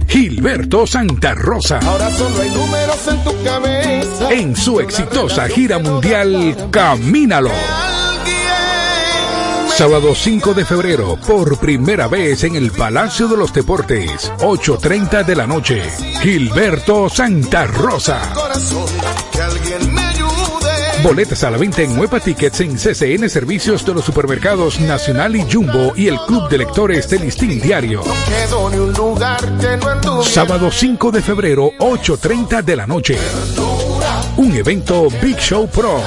Gilberto 0.07 0.87
Santa 0.87 1.35
Rosa. 1.35 1.77
Ahora 1.83 2.09
solo 2.09 2.41
hay 2.41 2.49
números 2.49 3.07
en 3.07 3.23
tu 3.23 3.43
cabeza. 3.43 4.31
En 4.31 4.55
su 4.55 4.79
exitosa 4.79 5.47
gira 5.47 5.77
mundial 5.77 6.69
Camínalo. 6.71 7.51
Sábado 9.75 10.15
5 10.15 10.55
de 10.55 10.65
febrero, 10.65 11.19
por 11.27 11.59
primera 11.59 12.07
vez 12.07 12.43
en 12.45 12.55
el 12.55 12.71
Palacio 12.71 13.27
de 13.27 13.37
los 13.37 13.53
Deportes, 13.53 14.31
8.30 14.39 15.23
de 15.23 15.35
la 15.35 15.45
noche. 15.45 15.83
Gilberto 16.19 17.09
Santa 17.09 17.67
Rosa. 17.67 18.19
Corazón, 18.33 18.85
que 19.31 19.41
alguien 19.41 19.93
me 19.93 20.12
Boletas 21.03 21.43
a 21.43 21.51
la 21.51 21.57
venta 21.57 21.81
en 21.81 21.93
Nueva 21.93 22.21
Tickets 22.21 22.61
en 22.61 22.77
CCN 22.77 23.29
Servicios 23.29 23.85
de 23.85 23.93
los 23.93 24.05
Supermercados 24.05 24.79
Nacional 24.79 25.35
y 25.35 25.45
Jumbo 25.51 25.91
y 25.97 26.07
el 26.07 26.17
Club 26.21 26.47
de 26.47 26.59
Lectores 26.59 27.09
del 27.09 27.23
Listín 27.23 27.59
Diario. 27.59 28.01
Sábado 30.23 30.71
5 30.71 31.11
de 31.11 31.21
febrero, 31.21 31.71
8.30 31.79 32.63
de 32.63 32.75
la 32.77 32.87
noche. 32.87 33.17
Un 34.37 34.53
evento 34.53 35.09
Big 35.21 35.37
Show 35.37 35.67
Pro. 35.67 36.01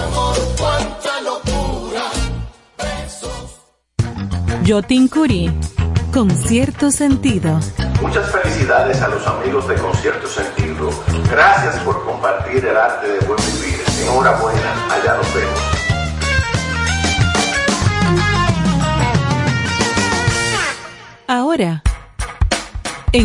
Jotin 4.67 5.09
Curí, 5.09 5.53
con 6.11 6.31
cierto 6.31 6.91
sentido. 6.91 7.61
Muchas 8.01 8.31
felicidades 8.31 9.01
a 9.03 9.09
los 9.09 9.27
amigos 9.27 9.69
de 9.69 9.75
Concierto 9.75 10.27
Sentido. 10.27 10.91
Gracias 11.31 11.77
por 11.81 12.03
compartir 12.05 12.65
el 12.65 12.77
arte 12.77 13.09
de 13.09 13.19
buen 13.27 13.39
vivir. 13.53 13.77
Enhorabuena 14.03 14.46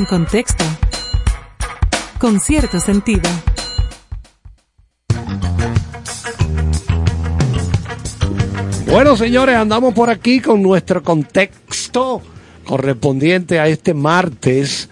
en 0.02 0.06
contexto, 0.08 0.66
con 2.18 2.40
cierto 2.40 2.80
sentido. 2.80 3.30
Bueno, 8.88 9.16
señores, 9.16 9.56
andamos 9.56 9.94
por 9.94 10.10
aquí 10.10 10.40
con 10.40 10.62
nuestro 10.62 11.02
contexto 11.04 12.22
correspondiente 12.66 13.60
a 13.60 13.68
este 13.68 13.94
martes 13.94 14.90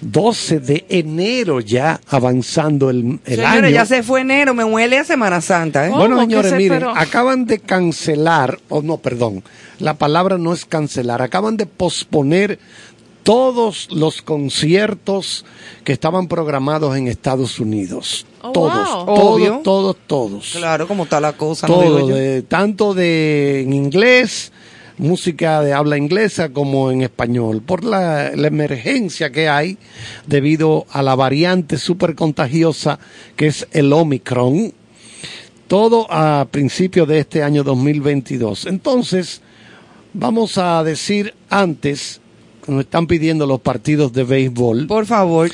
12 0.00 0.60
de 0.60 0.86
enero, 0.88 1.60
ya 1.60 2.00
avanzando 2.08 2.90
el, 2.90 3.18
el 3.24 3.36
Señores, 3.36 3.62
año. 3.64 3.68
ya 3.70 3.86
se 3.86 4.02
fue 4.02 4.20
enero, 4.20 4.54
me 4.54 4.62
huele 4.64 4.98
a 4.98 5.04
Semana 5.04 5.40
Santa, 5.40 5.86
¿eh? 5.86 5.90
Bueno, 5.90 6.16
¿Cómo 6.16 6.18
que 6.18 6.24
señores, 6.34 6.50
se 6.50 6.56
miren, 6.56 6.72
esperó? 6.74 6.96
acaban 6.96 7.46
de 7.46 7.58
cancelar, 7.58 8.58
o 8.68 8.82
no, 8.82 8.98
perdón, 8.98 9.42
la 9.80 9.94
palabra 9.94 10.38
no 10.38 10.52
es 10.52 10.64
cancelar, 10.66 11.20
acaban 11.22 11.56
de 11.56 11.66
posponer 11.66 12.58
todos 13.28 13.88
los 13.90 14.22
conciertos 14.22 15.44
que 15.84 15.92
estaban 15.92 16.28
programados 16.28 16.96
en 16.96 17.08
Estados 17.08 17.60
Unidos. 17.60 18.24
Oh, 18.40 18.52
todos, 18.52 18.72
wow. 19.04 19.04
todos, 19.04 19.34
Obvio. 19.36 19.60
todos, 19.62 19.96
todos. 20.06 20.52
Claro, 20.56 20.88
como 20.88 21.02
está 21.04 21.20
la 21.20 21.34
cosa, 21.34 21.66
Todo, 21.66 22.06
de- 22.06 22.40
tanto 22.40 22.94
de 22.94 23.60
en 23.64 23.74
inglés, 23.74 24.50
música 24.96 25.60
de 25.60 25.74
habla 25.74 25.98
inglesa, 25.98 26.48
como 26.54 26.90
en 26.90 27.02
español, 27.02 27.60
por 27.60 27.84
la, 27.84 28.30
la 28.34 28.48
emergencia 28.48 29.30
que 29.30 29.46
hay 29.46 29.76
debido 30.26 30.86
a 30.90 31.02
la 31.02 31.14
variante 31.14 31.76
súper 31.76 32.14
contagiosa 32.14 32.98
que 33.36 33.48
es 33.48 33.68
el 33.72 33.92
Omicron. 33.92 34.72
Todo 35.66 36.06
a 36.10 36.46
principios 36.50 37.06
de 37.06 37.18
este 37.18 37.42
año 37.42 37.62
2022. 37.62 38.64
Entonces, 38.64 39.42
vamos 40.14 40.56
a 40.56 40.82
decir 40.82 41.34
antes, 41.50 42.22
nos 42.68 42.80
están 42.80 43.06
pidiendo 43.06 43.46
los 43.46 43.60
partidos 43.60 44.12
de 44.12 44.24
béisbol. 44.24 44.86
Por 44.86 45.06
favor. 45.06 45.50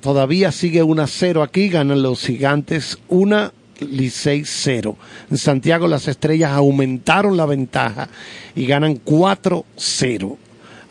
Todavía 0.00 0.52
sigue 0.52 0.82
1-0 0.84 1.42
aquí, 1.42 1.68
ganan 1.68 2.02
los 2.02 2.20
gigantes 2.20 2.98
1 3.08 3.52
Licey 3.80 4.42
0. 4.44 4.96
En 5.30 5.36
Santiago 5.38 5.88
las 5.88 6.06
estrellas 6.08 6.52
aumentaron 6.52 7.36
la 7.36 7.44
ventaja 7.46 8.08
y 8.54 8.66
ganan 8.66 9.00
4-0 9.04 10.36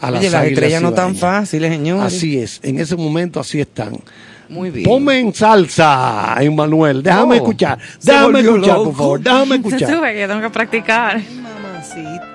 a 0.02 0.12
las 0.12 0.20
Oye, 0.22 0.30
las 0.30 0.46
estrellas 0.46 0.82
no 0.82 0.94
tan 0.94 1.16
fáciles, 1.16 1.72
señores. 1.72 2.04
Así 2.14 2.38
es, 2.38 2.60
en 2.64 2.80
ese 2.80 2.96
momento 2.96 3.40
así 3.40 3.60
están. 3.62 3.98
Muy 4.50 4.70
bien. 4.70 4.86
Ponme 4.86 5.18
en 5.20 5.34
salsa, 5.34 6.36
Emanuel. 6.42 7.02
Déjame 7.02 7.36
Oh, 7.36 7.38
escuchar. 7.38 7.80
Déjame 8.04 8.42
escuchar, 8.42 8.68
loco. 8.78 8.84
por 8.86 8.96
favor. 8.96 9.20
Déjame 9.22 9.56
escuchar. 9.56 10.14
que 10.14 10.28
tengo 10.28 10.42
que 10.42 10.50
practicar. 10.52 11.22
Mamacita. 11.22 12.35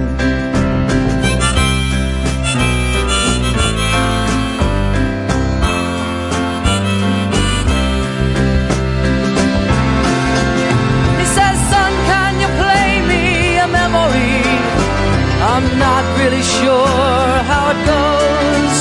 Not 15.87 16.03
really 16.19 16.43
sure 16.43 17.33
how 17.51 17.63
it 17.73 17.79
goes, 17.95 18.75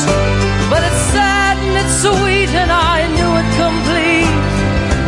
but 0.71 0.81
it's 0.89 1.03
sad 1.15 1.57
and 1.67 1.77
it's 1.83 1.97
sweet, 2.05 2.51
and 2.63 2.71
I 2.71 2.97
knew 3.15 3.33
it 3.41 3.49
complete 3.65 4.35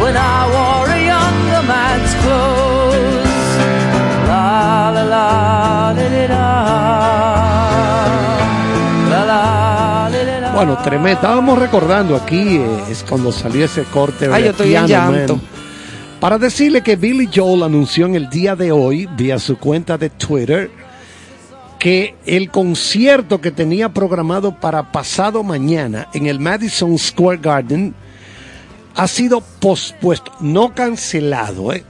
when 0.02 0.14
I 0.16 0.38
wore 0.54 0.88
a 0.88 1.00
younger 1.12 1.62
man's 1.72 2.12
clothes. 2.22 3.48
La 4.28 4.90
la 4.96 5.04
la 5.12 5.92
la. 6.32 6.46
La 9.10 9.22
la. 9.30 10.52
Bueno, 10.54 10.78
tremendo. 10.82 11.20
Estábamos 11.20 11.58
recordando 11.58 12.16
aquí, 12.16 12.56
eh, 12.56 12.84
es 12.90 13.04
cuando 13.08 13.32
salió 13.32 13.64
ese 13.64 13.84
corte. 13.84 14.28
Ay, 14.30 14.42
de 14.42 14.46
yo 14.46 14.50
estoy 14.52 14.76
en 14.76 14.86
Piano 14.86 15.12
llanto. 15.12 15.36
Man. 15.36 15.44
Para 16.20 16.38
decirle 16.38 16.82
que 16.82 16.94
Billy 16.94 17.28
Joel 17.34 17.64
anunció 17.64 18.06
en 18.06 18.14
el 18.14 18.28
día 18.30 18.54
de 18.54 18.70
hoy, 18.70 19.08
vía 19.16 19.40
su 19.40 19.58
cuenta 19.58 19.98
de 19.98 20.08
Twitter, 20.08 20.70
que 21.82 22.14
el 22.26 22.48
concierto 22.48 23.40
que 23.40 23.50
tenía 23.50 23.88
programado 23.88 24.54
para 24.54 24.92
pasado 24.92 25.42
mañana 25.42 26.06
en 26.14 26.28
el 26.28 26.38
Madison 26.38 26.96
Square 26.96 27.40
Garden 27.42 27.92
ha 28.94 29.08
sido 29.08 29.40
pospuesto, 29.40 30.30
no 30.38 30.76
cancelado, 30.76 31.72
¿eh? 31.72 31.82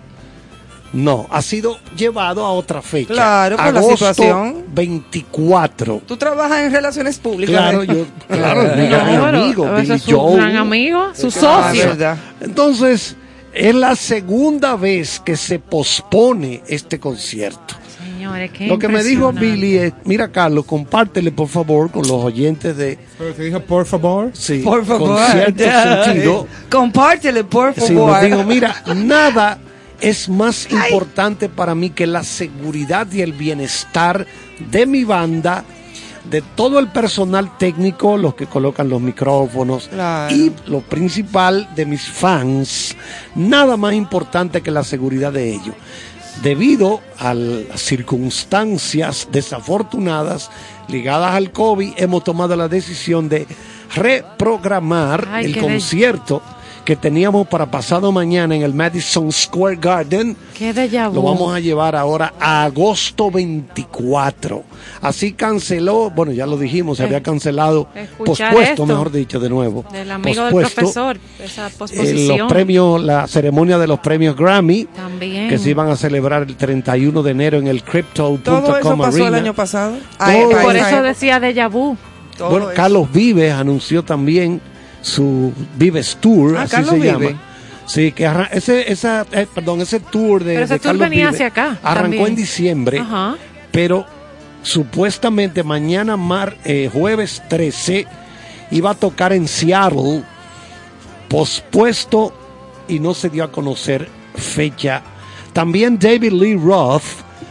No, 0.95 1.27
ha 1.31 1.43
sido 1.43 1.77
llevado 1.95 2.47
a 2.47 2.53
otra 2.53 2.81
fecha. 2.81 3.13
Claro, 3.13 3.57
por 3.57 3.67
la 3.67 3.81
Agosto 3.81 3.97
situación. 4.15 4.65
24. 4.69 6.01
Tú 6.07 6.17
trabajas 6.17 6.61
en 6.63 6.73
relaciones 6.73 7.19
públicas. 7.19 7.55
Claro, 7.55 7.83
¿eh? 7.83 7.87
yo, 7.87 8.07
claro, 8.35 8.63
mi 8.77 8.89
gran 8.89 9.35
amigo, 9.35 9.75
Billy 9.75 9.99
su 9.99 10.33
gran 10.33 10.57
amigo, 10.57 11.15
su 11.15 11.31
socio. 11.31 11.89
verdad. 11.89 12.17
Entonces, 12.41 13.15
es 13.53 13.75
la 13.75 13.95
segunda 13.95 14.75
vez 14.75 15.21
que 15.21 15.37
se 15.37 15.59
pospone 15.59 16.63
este 16.67 16.99
concierto. 16.99 17.82
Señores, 18.23 18.51
qué 18.53 18.69
Lo 18.69 18.79
que 18.79 18.87
me 18.87 19.03
dijo. 19.03 19.33
Billy 19.33 19.79
es, 19.79 19.93
mira 20.05 20.31
Carlos, 20.31 20.65
compártele 20.65 21.33
por 21.33 21.49
favor 21.49 21.91
con 21.91 22.03
los 22.03 22.13
oyentes 22.13 22.77
de 22.77 22.97
Pero 23.19 23.35
te 23.35 23.43
dije, 23.43 23.59
por 23.59 23.85
favor. 23.85 24.31
sí, 24.33 24.59
Por 24.63 24.85
favor. 24.87 25.17
con 25.17 25.27
cierto 25.33 25.65
sentido. 26.05 26.47
Compártele, 26.71 27.43
por 27.43 27.75
Sí, 27.75 27.81
favor. 27.81 28.13
nos 28.13 28.23
digo, 28.23 28.45
mira, 28.45 28.77
nada 28.95 29.59
es 30.01 30.29
más 30.29 30.69
importante 30.71 31.49
para 31.49 31.75
mí 31.75 31.91
que 31.91 32.07
la 32.07 32.23
seguridad 32.23 33.11
y 33.11 33.23
el 33.23 33.33
bienestar 33.33 34.25
de 34.71 34.87
mi 34.87 35.03
banda, 35.03 35.65
de 36.31 36.43
todo 36.55 36.79
el 36.79 36.89
personal 36.93 37.59
técnico, 37.59 38.17
los 38.17 38.37
que 38.37 38.47
colocan 38.47 38.89
los 38.89 39.01
micrófonos 39.01 39.89
Claro. 39.89 40.33
y 40.33 40.53
lo 40.69 40.81
principal 40.81 41.69
de 41.75 41.87
mis 41.87 42.03
fans, 42.03 42.95
nada 43.35 43.77
más 43.77 43.95
importante 43.95 44.61
que 44.61 44.71
la 44.71 44.85
seguridad 44.85 45.33
de 45.33 45.51
ellos. 45.55 45.75
Debido 46.41 47.01
a 47.19 47.35
las 47.35 47.81
circunstancias 47.81 49.29
desafortunadas 49.31 50.51
ligadas 50.89 51.35
al 51.35 51.53
COVID, 51.53 51.93
hemos 51.97 52.25
tomado 52.25 52.57
la 52.57 52.69
decisión 52.69 53.29
de 53.29 53.47
reprogramar 53.95 55.29
Ay, 55.31 55.47
el 55.47 55.59
concierto 55.59 56.43
que 56.85 56.97
teníamos 56.97 57.47
para 57.47 57.71
pasado 57.71 58.11
mañana 58.11 58.55
en 58.57 58.63
el 58.63 58.75
Madison 58.75 59.31
Square 59.31 59.77
Garden. 59.81 60.37
Qué. 60.57 60.73
Lo 61.13 61.23
vamos 61.23 61.55
a 61.55 61.61
llevar 61.61 61.95
ahora 61.95 62.35
a 62.41 62.65
agosto 62.65 63.31
24. 63.31 64.65
Así 65.01 65.33
canceló, 65.33 66.11
bueno, 66.11 66.33
ya 66.33 66.47
lo 66.47 66.57
dijimos, 66.57 66.97
se 66.97 67.05
Eh, 67.05 67.07
había 67.07 67.23
cancelado, 67.23 67.89
escuchar 67.95 68.49
pospuesto, 68.51 68.73
esto 68.83 68.87
mejor 68.87 69.13
dicho, 69.13 69.39
de 69.41 69.49
nuevo. 69.49 69.85
Del 69.93 70.11
amigo 70.11 70.45
del 70.47 70.55
profesor, 70.55 71.19
esa 71.43 71.69
eh, 71.69 71.73
posposición. 71.79 72.39
los 72.39 72.49
premios, 72.49 73.03
la 73.03 73.27
ceremonia 73.27 73.79
de 73.79 73.87
los 73.87 74.01
premios 74.01 74.37
Grammy, 74.37 74.85
También. 74.97 75.49
que 75.49 75.59
se 75.59 75.71
iban 75.71 75.89
a 75.89 75.97
celebrar 75.97 76.43
el 76.43 76.57
31 76.57 77.23
de 77.23 77.31
enero 77.31 77.59
en 77.59 77.67
el 77.69 77.83
Crypto.com 77.85 78.39
Todo 78.43 78.77
eso 78.77 78.97
pasó 78.97 79.17
Arena. 79.17 79.29
el 79.29 79.35
año 79.35 79.55
pasado. 79.55 79.93
Todo 79.93 80.03
Ay, 80.19 80.39
eso. 80.41 80.57
ay, 80.59 80.65
Por 80.67 80.75
ay, 80.77 80.81
eso 80.83 80.97
ay, 80.97 81.03
decía 81.03 81.41
déjà 81.41 81.69
vu. 81.71 81.97
todo 82.37 82.51
Bueno, 82.51 82.67
eso. 82.71 82.77
Carlos 82.77 83.13
Vives 83.13 83.53
anunció 83.53 84.03
también 84.05 84.61
su 85.03 85.53
Vives 85.77 86.17
Tour, 86.21 86.57
Ah, 86.57 86.63
así 86.63 86.77
Carlos 86.77 86.95
se 86.95 87.01
llama. 87.05 87.43
Sí, 87.87 88.13
que 88.13 88.31
ese, 88.53 88.91
esa, 88.91 89.27
eh, 89.33 89.47
perdón, 89.53 89.81
ese 89.83 90.01
tour 90.01 90.43
de, 90.45 90.55
Pero 90.55 90.65
ese 90.65 90.75
de 90.75 90.79
tour 90.79 90.89
Carlos 90.93 91.11
venía 91.11 91.25
Vives 91.27 91.35
hacia 91.35 91.47
acá 91.49 91.79
arrancó 91.83 92.03
también. 92.03 92.27
en 92.29 92.37
diciembre, 92.37 92.99
Ajá. 93.01 93.37
pero 93.73 94.07
supuestamente 94.63 95.63
mañana 95.65 96.17
mar, 96.17 96.57
eh, 96.65 96.89
jueves 96.93 97.43
13 97.49 98.07
iba 98.71 98.91
a 98.91 98.95
tocar 98.95 99.33
en 99.33 99.49
Seattle, 99.49 100.23
pospuesto 101.29 102.33
y 102.89 102.99
no 103.01 103.15
se 103.15 103.29
dio 103.31 103.45
a 103.45 103.51
conocer 103.53 104.09
fecha. 104.35 105.03
También 105.53 105.99
David 105.99 106.33
Lee 106.33 106.57
Roth, 106.57 107.03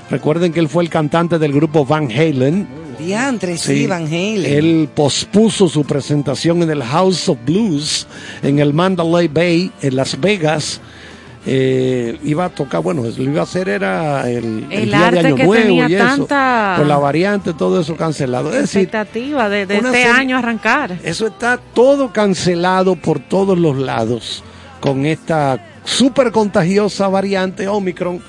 recuerden 0.10 0.53
que 0.53 0.60
él 0.60 0.69
fue 0.69 0.84
el 0.84 0.90
cantante 0.90 1.38
del 1.40 1.52
grupo 1.53 1.86
Van 1.86 2.10
Halen. 2.11 2.68
Diantre, 3.06 3.57
sí, 3.57 3.88
Van 3.88 4.06
Halen. 4.06 4.45
Él 4.45 4.90
pospuso 4.94 5.68
su 5.68 5.84
presentación 5.84 6.61
en 6.64 6.69
el 6.72 6.84
House 6.84 7.28
of 7.30 7.38
Blues 7.45 8.07
en 8.44 8.60
el 8.60 8.73
Mandalay 8.73 9.28
Bay 9.28 9.72
en 9.82 9.95
Las 9.95 10.19
Vegas. 10.19 10.80
Eh, 11.44 12.19
iba 12.23 12.45
a 12.45 12.49
tocar, 12.49 12.84
bueno, 12.84 13.02
lo 13.03 13.23
iba 13.23 13.40
a 13.40 13.44
hacer 13.44 13.68
era 13.68 14.30
el, 14.30 14.68
El 14.69 14.86
día 14.86 15.07
arte 15.07 15.22
de 15.23 15.28
Año 15.28 15.36
que 15.36 15.44
Nuevo 15.45 15.64
tenía 15.64 15.90
y 15.90 15.95
eso. 15.95 16.06
tanta- 16.06 16.76
Con 16.78 16.88
la 16.88 16.98
variante, 16.99 17.53
todo 17.56 17.82
eso 17.82 17.95
cancelado. 17.95 18.49
Es 18.53 18.61
decir, 18.61 18.82
expectativa 18.84 19.49
de, 19.49 19.65
de 19.65 19.80
una 19.80 19.88
este 19.90 20.03
serie- 20.03 20.19
año 20.19 20.38
arrancar. 20.38 20.99
eso 21.03 21.26
está 21.26 21.57
todo 21.73 22.14
cancelado 22.14 22.95
por 22.95 23.18
todos 23.19 23.57
los 23.57 23.76
lados 23.78 24.44
con 24.82 25.06
esta 25.07 25.68
súper 25.84 26.32
contagiosa 26.32 27.07
variante 27.07 27.68
Omicron, 27.68 28.22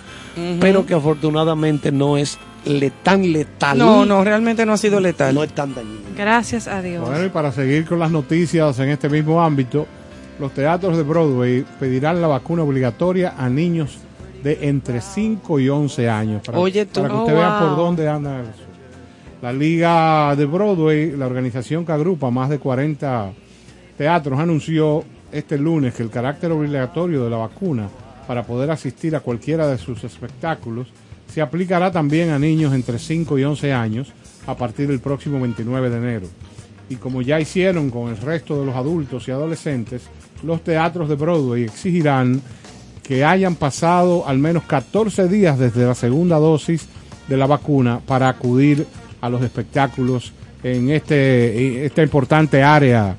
pero 0.59 0.87
que 0.87 0.95
afortunadamente 0.95 1.93
no 1.93 2.17
es 2.17 2.39
le- 2.65 2.91
tan 3.03 3.33
letal. 3.33 3.77
No, 3.79 4.05
no, 4.07 4.23
realmente 4.25 4.65
no 4.67 4.73
ha 4.75 4.77
sido 4.77 5.01
letal. 5.01 5.35
No 5.35 5.43
es 5.45 5.53
tan 5.53 5.75
dañino. 5.75 6.01
Gracias 6.17 6.69
a 6.69 6.83
Dios. 6.83 7.05
Bueno, 7.09 7.25
y 7.25 7.29
para 7.29 7.53
seguir 7.53 7.85
con 7.87 7.99
las 7.99 8.11
noticias 8.11 8.79
en 8.79 8.91
este 8.91 9.09
mismo 9.09 9.43
ámbito, 9.43 9.87
los 10.39 10.53
teatros 10.53 10.97
de 10.97 11.03
Broadway 11.03 11.65
pedirán 11.81 12.21
la 12.21 12.29
vacuna 12.29 12.63
obligatoria 12.63 13.35
a 13.37 13.49
niños 13.49 13.99
de 14.43 14.59
entre 14.69 15.01
5 15.01 15.61
y 15.61 15.69
11 15.69 16.09
años. 16.11 16.43
Para, 16.45 16.59
Oye, 16.59 16.87
tú. 16.87 17.01
para 17.01 17.09
que 17.09 17.15
Oh, 17.15 17.21
usted 17.23 17.35
vea 17.35 17.59
wow. 17.61 17.69
por 17.69 17.77
dónde 17.77 18.09
anda 18.09 18.41
eso. 18.43 18.51
La 19.41 19.53
Liga 19.53 20.35
de 20.37 20.47
Broadway, 20.47 21.13
la 21.17 21.27
organización 21.27 21.85
que 21.85 21.93
agrupa 21.93 22.31
más 22.31 22.49
de 22.51 22.59
40 22.59 23.31
teatros, 23.99 24.39
anunció 24.39 25.05
este 25.33 25.59
lunes 25.59 25.95
que 25.95 26.03
el 26.03 26.11
carácter 26.11 26.53
obligatorio 26.53 27.25
de 27.25 27.31
la 27.31 27.37
vacuna 27.39 27.89
para 28.27 28.43
poder 28.45 28.71
asistir 28.71 29.17
a 29.17 29.21
cualquiera 29.21 29.67
de 29.67 29.79
sus 29.79 30.05
espectáculos 30.05 30.89
se 31.33 31.41
aplicará 31.41 31.91
también 31.91 32.31
a 32.31 32.39
niños 32.39 32.75
entre 32.75 32.99
5 32.99 33.39
y 33.39 33.45
11 33.45 33.73
años 33.73 34.13
a 34.47 34.55
partir 34.55 34.89
del 34.89 35.01
próximo 35.01 35.41
29 35.41 35.89
de 35.89 35.97
enero. 35.97 36.27
Y 36.91 36.97
como 36.97 37.23
ya 37.23 37.41
hicieron 37.41 37.91
con 37.91 38.11
el 38.11 38.19
resto 38.19 38.61
de 38.61 38.67
los 38.67 38.77
adultos 38.77 39.27
y 39.29 39.31
adolescentes, 39.31 40.03
los 40.43 40.63
teatros 40.63 41.09
de 41.09 41.15
Broadway 41.15 41.65
exigirán 41.65 42.43
que 43.03 43.25
hayan 43.25 43.55
pasado 43.55 44.27
al 44.27 44.39
menos 44.39 44.65
14 44.65 45.29
días 45.29 45.59
desde 45.59 45.87
la 45.87 45.95
segunda 45.95 46.37
dosis 46.37 46.87
de 47.29 47.37
la 47.37 47.47
vacuna 47.47 48.01
para 48.05 48.29
acudir 48.29 48.87
a 49.21 49.31
los 49.31 49.43
espectáculos 49.43 50.33
en 50.63 50.91
este, 50.91 51.87
esta 51.87 52.03
importante 52.03 52.63
área 52.63 53.17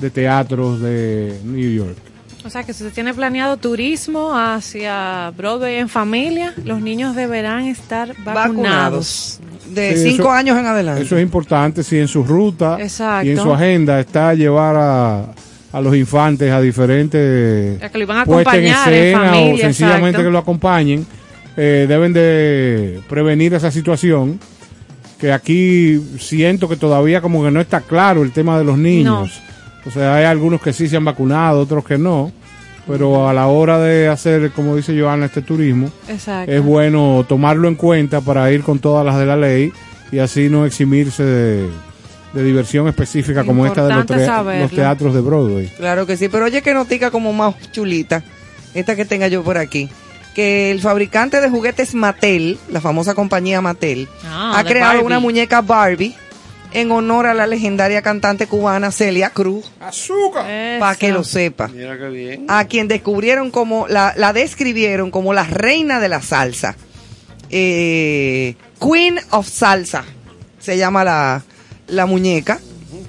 de 0.00 0.10
teatros 0.10 0.80
de 0.80 1.38
New 1.44 1.70
York. 1.70 2.09
O 2.44 2.48
sea 2.50 2.64
que 2.64 2.72
si 2.72 2.84
se 2.84 2.90
tiene 2.90 3.12
planeado 3.12 3.56
turismo 3.58 4.32
hacia 4.36 5.30
Broadway 5.36 5.76
en 5.76 5.88
familia, 5.88 6.54
los 6.64 6.80
niños 6.80 7.14
deberán 7.14 7.64
estar 7.66 8.14
vacunados. 8.24 9.40
De 9.68 9.96
Sí, 9.96 10.10
5 10.12 10.22
eso- 10.22 10.32
años 10.32 10.58
en 10.58 10.66
adelante. 10.66 11.02
Eso 11.02 11.16
es 11.16 11.22
importante 11.22 11.82
si 11.82 11.98
en 11.98 12.08
su 12.08 12.24
ruta 12.24 12.78
Exacto. 12.80 13.26
y 13.26 13.30
en 13.30 13.36
su 13.38 13.52
agenda 13.52 14.00
está 14.00 14.34
llevar 14.34 14.74
a, 14.76 15.26
a 15.72 15.80
los 15.80 15.94
infantes 15.94 16.50
a 16.50 16.60
diferentes 16.60 17.78
Ya 17.78 17.88
que 17.88 17.98
lo 17.98 18.04
a 18.12 18.24
en 18.56 18.64
escena 18.64 19.32
o 19.54 19.56
sencillamente 19.58 20.08
exacto. 20.08 20.24
que 20.24 20.30
lo 20.30 20.38
acompañen. 20.38 21.06
eh, 21.56 21.84
deben 21.88 22.12
de 22.12 23.00
prevenir 23.08 23.52
esa 23.54 23.70
situación 23.70 24.40
que 25.20 25.30
aquí 25.32 26.00
siento 26.18 26.68
que 26.68 26.76
todavía 26.76 27.20
como 27.20 27.44
que 27.44 27.50
no 27.50 27.60
está 27.60 27.82
claro 27.82 28.22
el 28.22 28.32
tema 28.32 28.56
de 28.58 28.64
los 28.64 28.78
niños. 28.78 29.40
O 29.86 29.90
sea, 29.90 30.16
hay 30.16 30.24
algunos 30.24 30.60
que 30.60 30.72
sí 30.72 30.88
se 30.88 30.96
han 30.96 31.04
vacunado, 31.04 31.60
otros 31.60 31.84
que 31.84 31.98
no. 31.98 32.32
Pero 32.86 33.28
a 33.28 33.32
la 33.34 33.46
hora 33.46 33.78
de 33.78 34.08
hacer, 34.08 34.50
como 34.52 34.74
dice 34.74 34.98
Joana, 34.98 35.26
este 35.26 35.42
turismo, 35.42 35.90
Exacto. 36.08 36.50
es 36.50 36.62
bueno 36.62 37.24
tomarlo 37.28 37.68
en 37.68 37.74
cuenta 37.76 38.20
para 38.20 38.50
ir 38.50 38.62
con 38.62 38.78
todas 38.78 39.04
las 39.06 39.16
de 39.18 39.26
la 39.26 39.36
ley 39.36 39.72
y 40.10 40.18
así 40.18 40.48
no 40.48 40.66
eximirse 40.66 41.22
de, 41.22 41.68
de 42.32 42.42
diversión 42.42 42.88
específica 42.88 43.44
como 43.44 43.64
esta 43.66 43.82
de 43.86 43.90
los, 43.94 44.00
Importante 44.00 44.58
los 44.60 44.70
teatros 44.72 45.14
de 45.14 45.20
Broadway. 45.20 45.68
Claro 45.76 46.04
que 46.06 46.16
sí, 46.16 46.28
pero 46.28 46.46
oye 46.46 46.62
que 46.62 46.74
notica 46.74 47.10
como 47.12 47.32
más 47.32 47.54
chulita, 47.70 48.24
esta 48.74 48.96
que 48.96 49.04
tenga 49.04 49.28
yo 49.28 49.44
por 49.44 49.56
aquí, 49.58 49.88
que 50.34 50.72
el 50.72 50.80
fabricante 50.80 51.40
de 51.40 51.48
juguetes 51.48 51.94
Mattel, 51.94 52.58
la 52.72 52.80
famosa 52.80 53.14
compañía 53.14 53.60
Mattel, 53.60 54.08
Ah, 54.26 54.54
ha 54.58 54.64
creado 54.64 54.94
Barbie. 54.94 55.06
una 55.06 55.20
muñeca 55.20 55.60
Barbie 55.60 56.16
en 56.72 56.90
honor 56.92 57.26
a 57.26 57.34
la 57.34 57.46
legendaria 57.46 58.02
cantante 58.02 58.46
cubana 58.46 58.90
Celia 58.90 59.30
Cruz. 59.30 59.70
¡Azúcar! 59.80 60.46
Para 60.78 60.94
que 60.96 61.10
lo 61.10 61.24
sepa. 61.24 61.68
Mira 61.68 61.98
qué 61.98 62.08
bien. 62.08 62.46
A 62.48 62.64
quien 62.66 62.88
descubrieron 62.88 63.50
como, 63.50 63.88
la, 63.88 64.14
la 64.16 64.32
describieron 64.32 65.10
como 65.10 65.32
la 65.34 65.44
reina 65.44 66.00
de 66.00 66.08
la 66.08 66.22
salsa. 66.22 66.76
Eh, 67.50 68.54
Queen 68.80 69.18
of 69.30 69.48
Salsa 69.48 70.04
se 70.60 70.76
llama 70.76 71.04
la, 71.04 71.42
la 71.88 72.06
muñeca. 72.06 72.60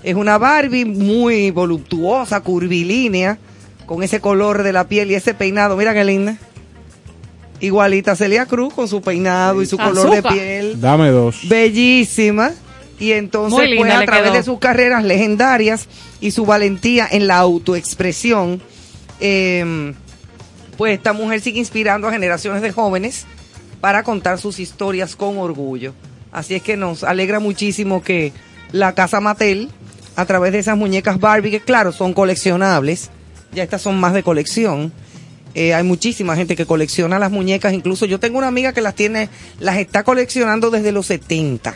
Es 0.03 0.15
una 0.15 0.37
Barbie 0.39 0.85
muy 0.85 1.51
voluptuosa, 1.51 2.41
curvilínea, 2.41 3.37
con 3.85 4.01
ese 4.01 4.19
color 4.19 4.63
de 4.63 4.73
la 4.73 4.87
piel 4.87 5.11
y 5.11 5.15
ese 5.15 5.33
peinado. 5.35 5.77
Mira 5.77 5.93
qué 5.93 6.03
linda. 6.03 6.37
Igualita 7.59 8.15
Celia 8.15 8.47
Cruz 8.47 8.73
con 8.73 8.87
su 8.87 9.01
peinado 9.01 9.61
y 9.61 9.67
su 9.67 9.77
color 9.77 10.09
de 10.09 10.23
piel. 10.23 10.81
Dame 10.81 11.09
dos. 11.09 11.47
Bellísima. 11.47 12.51
Y 13.01 13.13
entonces, 13.13 13.67
linda 13.67 13.95
pues, 13.95 14.01
a 14.03 14.05
través 14.05 14.25
quedó. 14.25 14.33
de 14.33 14.43
sus 14.43 14.59
carreras 14.59 15.03
legendarias 15.03 15.87
y 16.19 16.29
su 16.29 16.45
valentía 16.45 17.07
en 17.09 17.25
la 17.25 17.37
autoexpresión, 17.37 18.61
eh, 19.19 19.93
pues 20.77 20.93
esta 20.93 21.11
mujer 21.11 21.41
sigue 21.41 21.57
inspirando 21.57 22.07
a 22.07 22.11
generaciones 22.11 22.61
de 22.61 22.71
jóvenes 22.71 23.25
para 23.81 24.03
contar 24.03 24.37
sus 24.37 24.59
historias 24.59 25.15
con 25.15 25.39
orgullo. 25.39 25.95
Así 26.31 26.53
es 26.53 26.61
que 26.61 26.77
nos 26.77 27.03
alegra 27.03 27.39
muchísimo 27.39 28.03
que 28.03 28.33
la 28.71 28.93
Casa 28.93 29.19
Mattel, 29.19 29.69
a 30.15 30.25
través 30.25 30.51
de 30.51 30.59
esas 30.59 30.77
muñecas 30.77 31.19
Barbie, 31.19 31.49
que 31.49 31.59
claro, 31.59 31.91
son 31.91 32.13
coleccionables, 32.13 33.09
ya 33.51 33.63
estas 33.63 33.81
son 33.81 33.99
más 33.99 34.13
de 34.13 34.21
colección, 34.21 34.93
eh, 35.55 35.73
hay 35.73 35.83
muchísima 35.83 36.35
gente 36.35 36.55
que 36.55 36.67
colecciona 36.67 37.17
las 37.17 37.31
muñecas, 37.31 37.73
incluso 37.73 38.05
yo 38.05 38.19
tengo 38.19 38.37
una 38.37 38.47
amiga 38.47 38.73
que 38.73 38.81
las 38.81 38.93
tiene, 38.93 39.27
las 39.59 39.77
está 39.77 40.03
coleccionando 40.03 40.69
desde 40.69 40.91
los 40.91 41.07
70, 41.07 41.73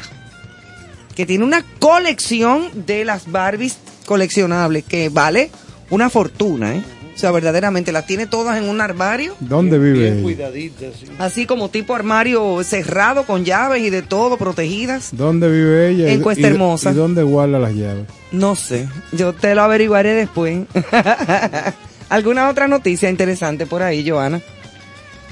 que 1.16 1.26
tiene 1.26 1.44
una 1.44 1.64
colección 1.80 2.70
de 2.86 3.06
las 3.06 3.32
Barbies 3.32 3.78
coleccionables 4.06 4.84
que 4.84 5.10
vale 5.10 5.50
una 5.90 6.10
fortuna, 6.10 6.76
¿eh? 6.76 6.84
O 7.16 7.18
sea, 7.18 7.32
verdaderamente 7.32 7.94
las 7.94 8.06
tiene 8.06 8.28
todas 8.28 8.58
en 8.58 8.68
un 8.68 8.82
armario, 8.82 9.36
¿Dónde 9.40 9.80
vive 9.80 10.00
Bien 10.00 10.14
ella? 10.16 10.24
cuidadita, 10.24 10.86
sí. 11.00 11.06
así 11.18 11.46
como 11.46 11.70
tipo 11.70 11.96
armario 11.96 12.62
cerrado 12.66 13.24
con 13.24 13.46
llaves 13.46 13.82
y 13.84 13.90
de 13.90 14.02
todo, 14.02 14.36
protegidas. 14.38 15.10
¿Dónde 15.14 15.50
vive 15.50 15.92
ella? 15.92 16.10
En 16.12 16.20
Cuesta 16.22 16.42
y- 16.50 16.52
Hermosa. 16.52 16.92
¿Y 16.92 16.96
dónde 16.96 17.24
guarda 17.24 17.58
las 17.58 17.74
llaves? 17.74 18.04
No 18.34 18.58
sé, 18.58 18.90
yo 19.14 19.32
te 19.32 19.56
lo 19.56 19.62
averiguaré 19.62 20.14
después. 20.14 20.66
¿Alguna 22.10 22.50
otra 22.50 22.68
noticia 22.68 23.10
interesante 23.10 23.66
por 23.66 23.82
ahí, 23.82 24.08
Joana? 24.08 24.42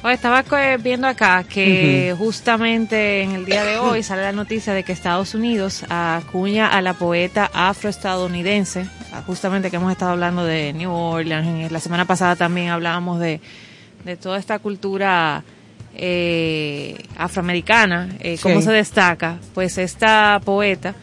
Oye, 0.03 0.15
estaba 0.15 0.43
eh, 0.61 0.77
viendo 0.81 1.07
acá 1.07 1.45
que 1.45 2.13
justamente 2.17 3.21
en 3.21 3.31
el 3.31 3.45
día 3.45 3.63
de 3.63 3.77
hoy 3.77 4.03
sale 4.03 4.21
la 4.21 4.33
noticia 4.33 4.73
de 4.73 4.83
que 4.83 4.91
Estados 4.91 5.33
Unidos 5.33 5.85
acuña 5.87 6.67
a 6.67 6.81
la 6.81 6.93
poeta 6.93 7.49
afroestadounidense, 7.53 8.85
ah, 9.13 9.23
justamente 9.25 9.69
que 9.69 9.77
hemos 9.77 9.93
estado 9.93 10.11
hablando 10.11 10.43
de 10.43 10.73
New 10.73 10.91
Orleans, 10.91 11.71
la 11.71 11.79
semana 11.79 12.03
pasada 12.03 12.35
también 12.35 12.67
hablábamos 12.69 13.21
de, 13.21 13.39
de 14.03 14.17
toda 14.17 14.37
esta 14.39 14.59
cultura 14.59 15.41
eh, 15.95 17.01
afroamericana, 17.17 18.09
eh, 18.19 18.37
cómo 18.41 18.57
Sí. 18.59 18.63
se 18.63 18.71
destaca, 18.73 19.37
pues 19.53 19.77
esta 19.77 20.41
poeta, 20.43 20.95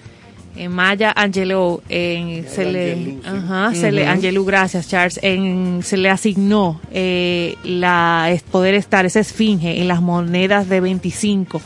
eh, 0.56 0.68
Maya 0.68 1.12
Angelou, 1.16 1.80
en, 1.88 2.46
se 2.48 2.64
le, 2.64 3.18
Angelou, 3.24 3.72
sí. 3.72 4.30
le, 4.30 4.44
gracias 4.44 4.88
Charles, 4.88 5.20
en, 5.22 5.80
se 5.82 5.96
le 5.96 6.10
asignó 6.10 6.80
eh, 6.92 7.54
la 7.64 8.28
es 8.32 8.42
poder 8.42 8.74
estar 8.74 9.06
esa 9.06 9.20
esfinge 9.20 9.80
en 9.80 9.88
las 9.88 10.00
monedas 10.02 10.68
de 10.68 10.80
25 10.80 11.60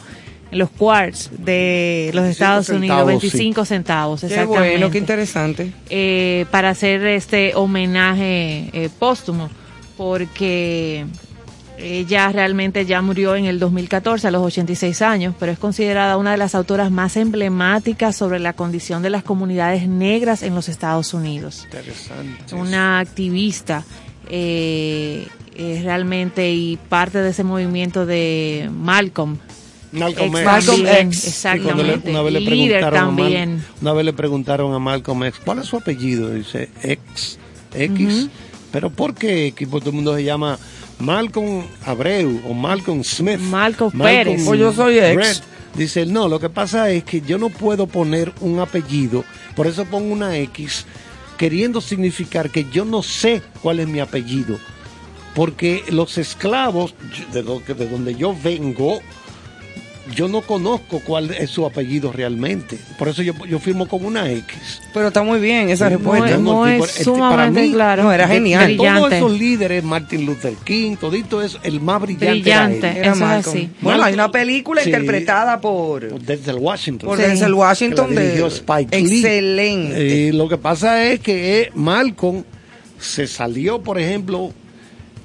en 0.51 0.59
los 0.59 0.71
quarts 0.71 1.31
de 1.39 2.11
los 2.13 2.23
25 2.25 2.31
Estados 2.31 2.69
Unidos, 2.69 2.81
centavos, 2.99 3.07
25 3.07 3.65
centavos, 3.65 4.21
Qué 4.21 4.27
exactamente 4.27 4.71
bueno, 4.71 4.91
qué 4.91 4.99
interesante. 4.99 5.73
eh, 5.91 6.47
para 6.51 6.71
hacer 6.71 7.05
este 7.07 7.55
homenaje 7.57 8.69
eh, 8.73 8.89
póstumo, 8.99 9.49
porque 9.97 11.07
ella 11.79 12.31
realmente 12.31 12.87
ya 12.87 13.03
murió 13.03 13.35
en 13.37 13.47
el 13.47 13.59
2014 13.59 14.29
a 14.29 14.31
los 14.31 14.43
86 14.43 15.03
años, 15.03 15.35
pero 15.39 15.51
es 15.53 15.59
considerada 15.59 16.17
una 16.17 16.31
de 16.31 16.37
las 16.37 16.55
autoras 16.55 16.91
más 16.91 17.17
emblemáticas 17.17 18.15
sobre 18.17 18.39
la 18.39 18.53
condición 18.53 19.03
de 19.03 19.11
las 19.11 19.25
comunidades 19.25 19.89
negras 19.89 20.43
en 20.43 20.55
los 20.55 20.69
Estados 20.69 21.13
Unidos 21.15 21.63
Interesante. 21.65 22.55
una 22.55 23.01
activista 23.01 23.85
eh, 24.29 25.27
eh, 25.57 25.81
realmente 25.85 26.53
y 26.53 26.77
parte 26.77 27.19
de 27.19 27.31
ese 27.31 27.45
movimiento 27.45 28.07
de 28.07 28.71
Malcolm 28.73 29.37
Malcolm 29.93 30.35
X. 30.37 30.45
Malcolm 30.45 30.81
X. 30.87 31.23
Le- 31.25 31.29
exactamente. 31.31 32.11
una 32.11 32.23
vez 32.23 32.33
le 32.33 32.41
Líder 32.41 32.81
preguntaron 32.81 32.99
a 32.99 33.03
Mal- 33.11 33.17
también. 33.17 33.65
una 33.81 33.93
vez 33.93 34.05
le 34.05 34.13
preguntaron 34.13 34.75
a 34.75 34.79
Malcolm 34.81 35.25
X, 35.25 35.41
¿cuál 35.45 35.59
es 35.61 35.67
su 35.67 35.77
apellido? 35.77 36.31
Dice 36.31 36.69
X, 36.83 37.39
X. 37.75 38.29
Pero 38.73 38.91
¿por 38.91 39.15
qué 39.15 39.47
X? 39.49 39.69
Porque 39.71 39.83
todo 39.85 39.91
el 39.91 39.97
mundo 39.97 40.17
se 40.17 40.25
llama 40.25 40.59
Malcolm 41.05 41.65
Abreu 41.85 42.41
o 42.47 42.55
Malcolm 42.55 43.03
Smith. 43.05 43.39
Malcolm 43.41 43.93
Pérez. 43.99 44.47
O 44.47 44.55
yo 44.55 44.73
soy 44.73 44.99
ex. 44.99 45.15
Brett. 45.15 45.43
Dice 45.75 46.07
no, 46.07 46.29
lo 46.29 46.39
que 46.39 46.49
pasa 46.49 46.91
es 46.91 47.03
que 47.05 47.21
yo 47.21 47.37
no 47.37 47.49
puedo 47.51 47.87
poner 47.89 48.33
un 48.41 48.61
apellido, 48.61 49.25
por 49.57 49.67
eso 49.67 49.85
pongo 49.85 50.13
una 50.13 50.37
X, 50.39 50.87
queriendo 51.37 51.81
significar 51.81 52.49
que 52.51 52.65
yo 52.71 52.85
no 52.85 53.03
sé 53.03 53.43
cuál 53.61 53.81
es 53.81 53.89
mi 53.89 53.99
apellido. 54.01 54.57
Porque 55.35 55.83
los 55.91 56.17
esclavos, 56.17 56.95
de, 57.33 57.43
lo 57.43 57.61
que- 57.65 57.75
de 57.75 57.89
donde 57.89 58.15
yo 58.15 58.37
vengo, 58.41 59.01
yo 60.15 60.29
no 60.29 60.43
conozco 60.43 61.01
cuál 61.01 61.31
es 61.33 61.49
su 61.51 61.65
apellido 61.65 62.13
realmente. 62.13 62.79
Por 62.99 63.09
eso 63.09 63.23
yo, 63.23 63.33
yo 63.47 63.59
firmo 63.59 63.87
con 63.89 64.05
una 64.05 64.31
X. 64.31 64.83
Pero 64.93 65.09
está 65.09 65.23
muy 65.23 65.41
bien 65.41 65.71
esa 65.71 65.89
respuesta. 65.89 66.37
no, 66.37 66.55
Muy- 66.57 66.73
tipo, 66.73 66.85
es 66.85 66.91
este, 66.99 67.05
para 67.11 67.17
sumamente 67.17 67.63
mí, 67.63 67.73
claro. 67.73 68.03
No, 68.05 68.13
era 68.13 68.29
genial. 68.29 68.67
De 68.69 68.77
todos 68.77 68.91
Brillante. 68.91 69.17
esos 69.17 69.33
líderes, 69.39 69.83
Martin 69.85 70.27
Luther 70.27 70.53
King, 70.65 70.97
todito 70.97 71.41
eso, 71.43 71.59
el 71.63 71.81
más 71.81 72.03
brillante. 72.03 72.27
Brillante. 72.41 72.79
Era 72.79 72.91
él. 72.91 72.97
Era 72.99 73.13
Eso 73.13 73.25
es 73.25 73.47
así. 73.47 73.71
Bueno, 73.81 74.03
hay 74.05 74.15
una 74.15 74.31
película 74.31 74.83
Sí. 74.83 74.91
interpretada 74.91 75.61
por, 75.61 76.21
Denzel 76.21 76.57
Washington. 76.57 77.09
por 77.09 77.19
Sí. 77.19 77.25
Denzel 77.25 77.55
Washington 77.55 78.09
que 78.09 78.15
la 78.15 78.21
de 78.21 78.47
Spike 78.47 78.97
Lee. 79.01 79.05
excelente. 79.17 80.29
Eh, 80.29 80.33
lo 80.33 80.49
que 80.49 80.59
pasa 80.59 81.05
es 81.05 81.21
que 81.21 81.63
eh, 81.63 81.71
Malcolm 81.75 82.45
se 83.01 83.27
salió, 83.27 83.83
por 83.83 83.99
ejemplo, 83.99 84.53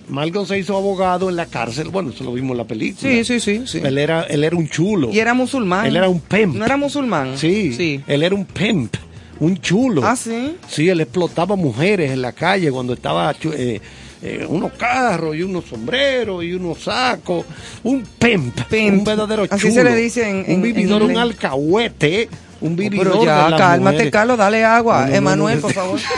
Malcolm 0.10 0.45
se 0.45 0.57
hizo 0.60 0.76
abogado 0.76 1.30
en 1.30 1.36
la 1.36 1.45
cárcel. 1.45 1.90
Bueno, 1.90 2.10
eso 2.11 2.23
lo 2.23 2.34
vimos 2.34 2.52
en 2.52 2.57
la 2.57 2.64
película. 2.68 3.10
sí, 3.11 3.23
sí, 3.23 3.40
sí, 3.40 3.64
sí. 3.65 3.81
Él 3.84 3.98
era, 3.98 4.23
él 4.23 4.44
era 4.44 4.56
un 4.56 4.68
chulo. 4.68 5.10
Y 5.11 5.19
era 5.19 5.34
musulmán. 5.34 5.86
Él 5.86 5.95
era 5.95 6.10
un 6.10 6.19
pimp. 6.22 6.56
No 6.56 6.65
era 6.65 6.77
musulmán. 6.77 7.38
Sí, 7.38 7.73
Sí. 7.73 8.02
él 8.07 8.23
era 8.23 8.34
un 8.36 8.45
pimp, 8.45 8.95
un 9.40 9.57
chulo. 9.61 10.02
Ah, 10.06 10.15
sí. 10.15 10.56
Sí, 10.68 10.90
él 10.90 11.02
explotaba 11.02 11.56
mujeres 11.56 12.11
en 12.11 12.22
la 12.22 12.31
calle 12.34 12.72
cuando 12.72 12.94
estaba 12.94 13.34
eh, 13.53 13.80
eh, 14.22 14.45
unos 14.49 14.73
carros 14.73 15.36
y 15.36 15.44
unos 15.44 15.65
sombreros 15.65 16.44
y 16.44 16.53
unos 16.53 16.80
sacos. 16.80 17.45
Un 17.84 18.03
pimp, 18.18 18.60
Pimp. 18.69 18.98
un 18.99 19.03
verdadero 19.06 19.44
Así 19.49 19.61
chulo. 19.69 19.73
se 19.76 19.84
le 19.86 19.95
dice 19.95 20.30
en- 20.30 20.44
en- 20.45 20.56
un 20.57 20.61
vividor, 20.61 21.03
en 21.03 21.11
un 21.11 21.18
alcahuete, 21.18 22.27
un 22.61 22.76
vividor 22.76 23.07
Pero 23.07 23.19
de 23.19 23.26
ya, 23.26 23.49
las 23.49 23.60
cálmate, 23.60 23.94
mujeres. 23.95 24.11
Carlos, 24.11 24.38
dale 24.38 24.65
agua. 24.65 25.02
No, 25.02 25.06
no, 25.06 25.10
no, 25.11 25.15
Emanuel, 25.15 25.56
no. 25.57 25.61
por 25.61 25.73
favor. 25.73 25.99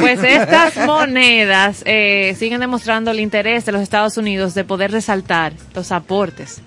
Pues 0.00 0.22
estas 0.22 0.76
monedas 0.86 1.82
eh, 1.86 2.34
siguen 2.38 2.60
demostrando 2.60 3.12
el 3.12 3.20
interés 3.20 3.64
de 3.64 3.72
los 3.72 3.80
Estados 3.80 4.16
Unidos 4.16 4.54
de 4.54 4.64
poder 4.64 4.90
resaltar 4.90 5.52
los 5.72 5.92
aportes 5.92 6.60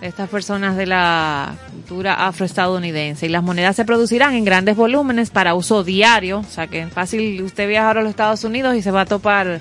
de 0.00 0.08
estas 0.08 0.28
personas 0.28 0.76
de 0.76 0.86
la 0.86 1.54
cultura 1.70 2.26
afroestadounidense. 2.26 3.26
Y 3.26 3.28
las 3.28 3.42
monedas 3.42 3.76
se 3.76 3.84
producirán 3.84 4.34
en 4.34 4.44
grandes 4.44 4.76
volúmenes 4.76 5.30
para 5.30 5.54
uso 5.54 5.84
diario. 5.84 6.40
O 6.40 6.44
sea 6.52 6.66
que 6.66 6.80
es 6.82 6.92
fácil 6.92 7.40
usted 7.42 7.68
viajar 7.68 7.98
a 7.98 8.02
los 8.02 8.10
Estados 8.10 8.42
Unidos 8.44 8.74
y 8.74 8.82
se 8.82 8.90
va 8.90 9.02
a 9.02 9.06
topar 9.06 9.60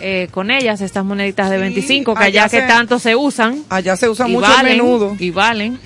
eh, 0.00 0.28
con 0.30 0.50
ellas, 0.50 0.80
estas 0.80 1.04
moneditas 1.04 1.50
de 1.50 1.56
Sí, 1.56 1.60
25, 1.62 2.14
que 2.14 2.24
allá 2.24 2.44
allá 2.44 2.48
que 2.48 2.66
tanto 2.66 2.98
se 2.98 3.14
usan. 3.14 3.62
Allá 3.68 3.96
se 3.96 4.08
usa 4.08 4.28
y 4.28 4.32
mucho 4.32 4.48
valen, 4.48 4.72
el 4.72 4.78
menudo. 4.78 5.16
Y 5.18 5.30
valen. 5.30 5.78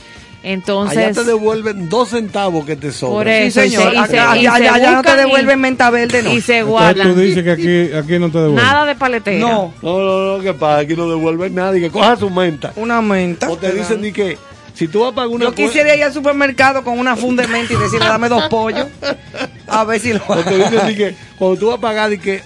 Entonces, 0.44 0.98
Allá 0.98 1.12
te 1.12 1.24
devuelven 1.24 1.88
dos 1.88 2.08
centavos 2.10 2.66
que 2.66 2.74
te 2.74 2.90
sobran. 2.90 3.16
Por 3.18 3.26
Sí, 3.28 3.32
eso, 3.32 3.64
y 3.64 3.70
señor. 3.70 3.82
se- 3.84 3.88
y 3.90 3.92
se- 3.92 4.18
Acá- 4.18 4.36
y 4.36 4.46
allá 4.46 4.56
se 4.58 4.68
allá 4.68 4.90
no 4.92 5.02
te 5.02 5.12
y- 5.12 5.16
devuelven 5.16 5.60
menta 5.60 5.90
verde, 5.90 6.22
no. 6.22 6.32
y 6.32 6.40
se 6.40 6.58
Entonces 6.58 6.64
tú 6.64 6.70
guardan. 6.70 7.20
dices 7.20 7.44
que 7.44 7.50
aquí, 7.52 7.92
aquí 7.94 8.18
no 8.18 8.30
te 8.30 8.38
devuelven. 8.38 8.56
Nada 8.64 8.84
de 8.86 8.94
paletera. 8.96 9.38
No, 9.38 9.72
No, 9.82 9.98
no, 9.98 10.36
no, 10.38 10.42
que 10.42 10.52
pasa, 10.54 10.78
aquí 10.80 10.96
no 10.96 11.08
devuelven 11.08 11.54
nadie, 11.54 11.80
que 11.80 11.90
coja 11.90 12.16
su 12.16 12.28
menta. 12.28 12.72
una 12.76 13.00
menta. 13.00 13.48
O 13.50 13.56
te 13.56 13.70
dicen 13.72 14.00
ni 14.00 14.10
que 14.12 14.36
si 14.74 14.88
tú 14.88 15.00
vas 15.02 15.12
a 15.12 15.14
pagar 15.14 15.28
una 15.30 15.44
Yo 15.44 15.54
quisiera 15.54 15.94
ir 15.94 16.02
al 16.02 16.12
supermercado 16.12 16.82
con 16.82 16.98
una 16.98 17.14
funda 17.14 17.42
de 17.44 17.48
menta 17.48 17.72
y 17.74 17.76
decirle, 17.76 18.06
dame 18.06 18.28
dos 18.28 18.42
pollos. 18.48 18.86
A 19.68 19.84
ver 19.84 20.00
si 20.00 20.12
lo 20.12 20.20
O 20.26 20.36
te 20.36 20.56
dicen 20.58 20.80
ni 20.88 20.94
que 20.96 21.14
cuando 21.38 21.56
tú 21.58 21.66
vas 21.68 21.78
a 21.78 21.80
pagar 21.80 22.10
di 22.10 22.18
que 22.18 22.42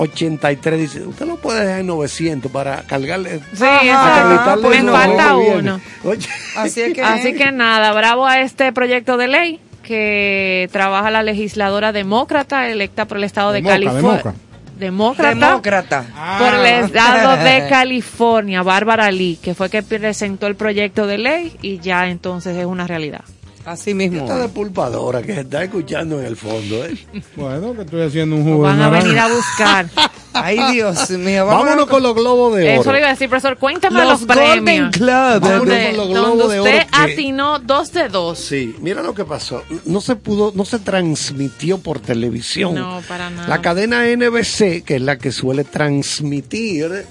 883 0.00 0.78
dice, 0.80 1.06
usted 1.06 1.26
lo 1.26 1.36
puede 1.36 1.60
dejar 1.60 1.80
en 1.80 1.86
900 1.88 2.50
para 2.50 2.82
cargarle 2.84 3.40
Sí, 3.52 3.64
Ajá, 3.64 4.56
Me 4.56 4.82
falta 4.82 5.36
uno. 5.36 5.78
Oye, 6.04 6.26
Así 6.56 6.80
es 6.80 6.94
que. 6.94 7.02
Así 7.02 7.34
que 7.34 7.52
nada, 7.52 7.92
bravo 7.92 8.26
a 8.26 8.40
este 8.40 8.72
proyecto 8.72 9.18
de 9.18 9.28
ley 9.28 9.60
que 9.82 10.70
trabaja 10.72 11.10
la 11.10 11.22
legisladora 11.22 11.92
demócrata 11.92 12.68
electa 12.68 13.04
por 13.04 13.18
el 13.18 13.24
estado 13.24 13.52
de, 13.52 13.62
California. 13.62 14.34
Demócrata. 14.78 15.34
Demócrata. 15.34 16.04
Por 16.38 16.54
el 16.54 16.66
estado 16.84 17.36
de 17.44 17.66
California, 17.68 18.62
Bárbara 18.62 19.10
Lee, 19.10 19.38
que 19.42 19.54
fue 19.54 19.68
que 19.68 19.82
presentó 19.82 20.46
el 20.46 20.54
proyecto 20.54 21.06
de 21.06 21.18
ley 21.18 21.56
y 21.60 21.78
ya 21.78 22.08
entonces 22.08 22.56
es 22.56 22.64
una 22.64 22.86
realidad. 22.86 23.24
Así 23.64 23.94
mismo. 23.94 24.22
esta 24.22 24.38
depulpadora 24.38 25.22
que 25.22 25.34
se 25.34 25.40
está 25.42 25.62
escuchando 25.64 26.18
en 26.18 26.26
el 26.26 26.36
fondo, 26.36 26.84
¿eh? 26.84 26.96
Bueno, 27.36 27.74
que 27.74 27.82
estoy 27.82 28.02
haciendo 28.02 28.36
un 28.36 28.44
Nos 28.44 28.52
jugo 28.54 28.66
de 28.66 28.72
van 28.72 28.82
a 28.82 28.88
venir 28.90 29.18
a 29.18 29.28
buscar. 29.28 29.86
Ay, 30.32 30.58
Dios 30.72 31.10
mío. 31.10 31.44
Vámonos 31.44 31.86
con 31.86 32.02
los 32.04 32.14
globos 32.14 32.54
de 32.56 32.70
oro. 32.72 32.80
Eso 32.82 32.92
le 32.92 32.98
iba 33.00 33.08
a 33.08 33.10
decir, 33.10 33.28
profesor. 33.28 33.58
Cuéntame 33.58 33.98
Los 34.04 34.20
los, 34.22 34.26
Golden 34.26 34.64
premios. 34.64 34.96
Club. 34.96 35.08
Vámonos 35.08 35.58
Donde, 35.58 35.84
con 35.88 35.96
los 35.96 36.08
donde 36.08 36.20
globos 36.20 36.52
de 36.52 36.60
usted 36.60 36.74
oro 36.78 36.86
que- 36.90 37.12
atinó 37.12 37.58
dos 37.58 37.92
de 37.92 38.08
dos. 38.08 38.38
Sí, 38.38 38.74
mira 38.80 39.02
lo 39.02 39.12
que 39.14 39.24
pasó. 39.24 39.62
No 39.86 40.00
se 40.00 40.14
pudo, 40.16 40.52
no 40.54 40.64
se 40.64 40.78
transmitió 40.78 41.78
por 41.78 41.98
televisión. 42.00 42.76
No, 42.76 43.02
para 43.08 43.28
nada. 43.28 43.48
La 43.48 43.60
cadena 43.60 44.04
NBC, 44.06 44.82
que 44.84 44.96
es 44.96 45.02
la 45.02 45.18
que 45.18 45.32
suele 45.32 45.64
transmitir 45.64 47.06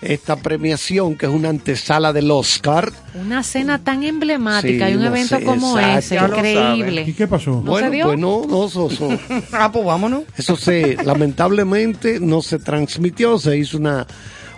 esta 0.00 0.36
premiación, 0.36 1.16
que 1.16 1.26
es 1.26 1.32
una 1.32 1.48
antesala 1.48 2.12
del 2.12 2.30
Oscar. 2.30 2.92
Una 3.14 3.42
cena 3.42 3.82
tan 3.82 4.04
emblemática 4.04 4.86
Sí, 4.86 4.92
y 4.92 4.96
un 4.96 5.04
evento 5.04 5.40
como 5.44 5.78
ese, 5.78 6.16
increíble. 6.16 7.02
¿Y 7.06 7.12
qué 7.12 7.26
pasó? 7.26 7.50
¿No 7.50 7.62
bueno, 7.72 7.88
se 7.88 7.94
dio? 7.94 8.04
pues 8.06 8.18
no, 8.18 8.42
no, 8.48 8.66
eso, 8.66 8.88
eso, 8.90 9.08
Ah, 9.52 9.70
pues 9.72 9.84
vámonos. 9.84 10.22
eso 10.36 10.56
se, 10.56 10.96
lamentablemente 11.04 12.20
no 12.20 12.42
se 12.42 12.58
transmitió, 12.58 13.38
se 13.38 13.58
hizo 13.58 13.76
una, 13.78 14.06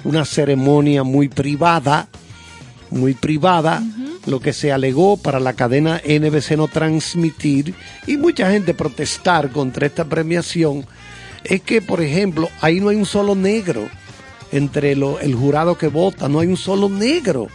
una 0.04 0.24
ceremonia 0.24 1.04
muy 1.04 1.28
privada, 1.28 2.08
muy 2.90 3.14
privada, 3.14 3.82
lo 4.26 4.40
que 4.40 4.52
se 4.52 4.72
alegó 4.72 5.16
para 5.16 5.40
la 5.40 5.54
cadena 5.54 6.02
NBC 6.06 6.52
no 6.56 6.68
transmitir 6.68 7.74
y 8.06 8.16
mucha 8.18 8.50
gente 8.50 8.74
protestar 8.74 9.50
contra 9.50 9.86
esta 9.86 10.04
premiación 10.04 10.84
es 11.44 11.62
que, 11.62 11.80
por 11.80 12.02
ejemplo, 12.02 12.50
ahí 12.60 12.80
no 12.80 12.90
hay 12.90 12.96
un 12.96 13.06
solo 13.06 13.34
negro 13.34 13.88
entre 14.52 14.94
lo- 14.96 15.20
el 15.20 15.34
jurado 15.34 15.76
que 15.78 15.88
vota, 15.88 16.28
no 16.28 16.40
hay 16.40 16.48
un 16.48 16.56
solo 16.56 16.88
negro. 16.88 17.48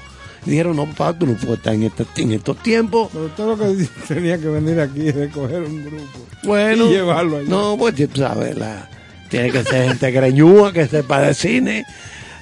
Y 0.45 0.51
dijeron, 0.51 0.75
no, 0.75 0.85
papá, 0.85 1.17
tú 1.17 1.25
no 1.25 1.33
puedes 1.33 1.57
estar 1.57 1.73
en, 1.73 1.83
este- 1.83 2.05
en 2.17 2.31
estos 2.33 2.57
tiempos. 2.61 3.09
Pero 3.11 3.25
usted 3.25 3.45
lo 3.45 3.57
que 3.57 3.87
tenía 4.07 4.37
que 4.39 4.47
venir 4.47 4.79
aquí 4.79 5.01
y 5.01 5.11
recoger 5.11 5.63
un 5.63 5.83
grupo. 5.85 6.03
Bueno, 6.43 6.85
Y 6.85 6.89
llevarlo 6.93 7.37
allá. 7.37 7.49
no, 7.49 7.75
pues 7.77 7.95
tú 7.95 8.07
sabes, 8.19 8.55
la, 8.55 8.87
tiene 9.29 9.51
que 9.51 9.63
ser 9.63 9.87
gente 9.87 10.11
greñúa, 10.11 10.71
que 10.71 10.87
sepa 10.87 11.21
de 11.21 11.33
cine. 11.33 11.85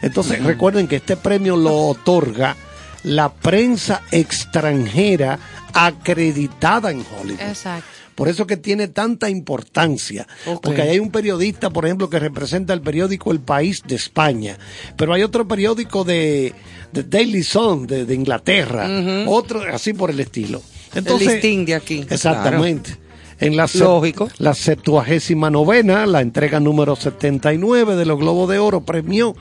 Entonces, 0.02 0.44
recuerden 0.44 0.88
que 0.90 0.98
este 0.98 1.16
premio 1.16 1.56
lo 1.56 1.74
otorga 1.88 2.58
la 3.04 3.32
prensa 3.32 4.02
extranjera 4.12 5.40
acreditada 5.74 6.92
en 6.92 7.06
Hollywood. 7.20 7.40
Exacto. 7.42 7.88
Por 8.16 8.28
eso 8.28 8.46
que 8.46 8.58
tiene 8.58 8.88
tanta 8.88 9.30
importancia. 9.30 10.28
Porque 10.62 10.82
ahí 10.82 10.90
hay 10.90 11.00
un 11.00 11.12
periodista, 11.12 11.70
por 11.70 11.86
ejemplo, 11.86 12.10
que 12.10 12.20
representa 12.20 12.74
el 12.74 12.82
periódico 12.82 13.32
El 13.32 13.40
País 13.40 13.84
de 13.86 13.96
España. 13.96 14.58
Pero 14.98 15.14
hay 15.14 15.24
otro 15.24 15.48
periódico 15.48 16.04
de, 16.04 16.54
de 16.92 17.04
Daily 17.04 17.44
Sun 17.44 17.88
de, 17.88 18.06
de 18.06 18.14
Inglaterra. 18.14 18.88
Otro 19.28 19.62
así 19.62 19.94
por 19.94 20.10
el 20.10 20.20
estilo. 20.20 20.62
Entonces, 20.96 21.28
el 21.28 21.34
listín 21.36 21.66
de 21.66 21.76
aquí. 21.76 22.06
Exactamente. 22.10 22.98
En 23.40 23.58
la, 23.58 23.68
Lógico. 23.74 24.30
la 24.38 24.54
septuagésima 24.54 25.50
novena, 25.50 26.06
la 26.06 26.22
entrega 26.22 26.60
número 26.60 26.96
79 26.96 27.96
de 27.96 28.06
los 28.06 28.20
Globos 28.20 28.50
de 28.50 28.60
Oro 28.60 28.82
premió 28.82 29.36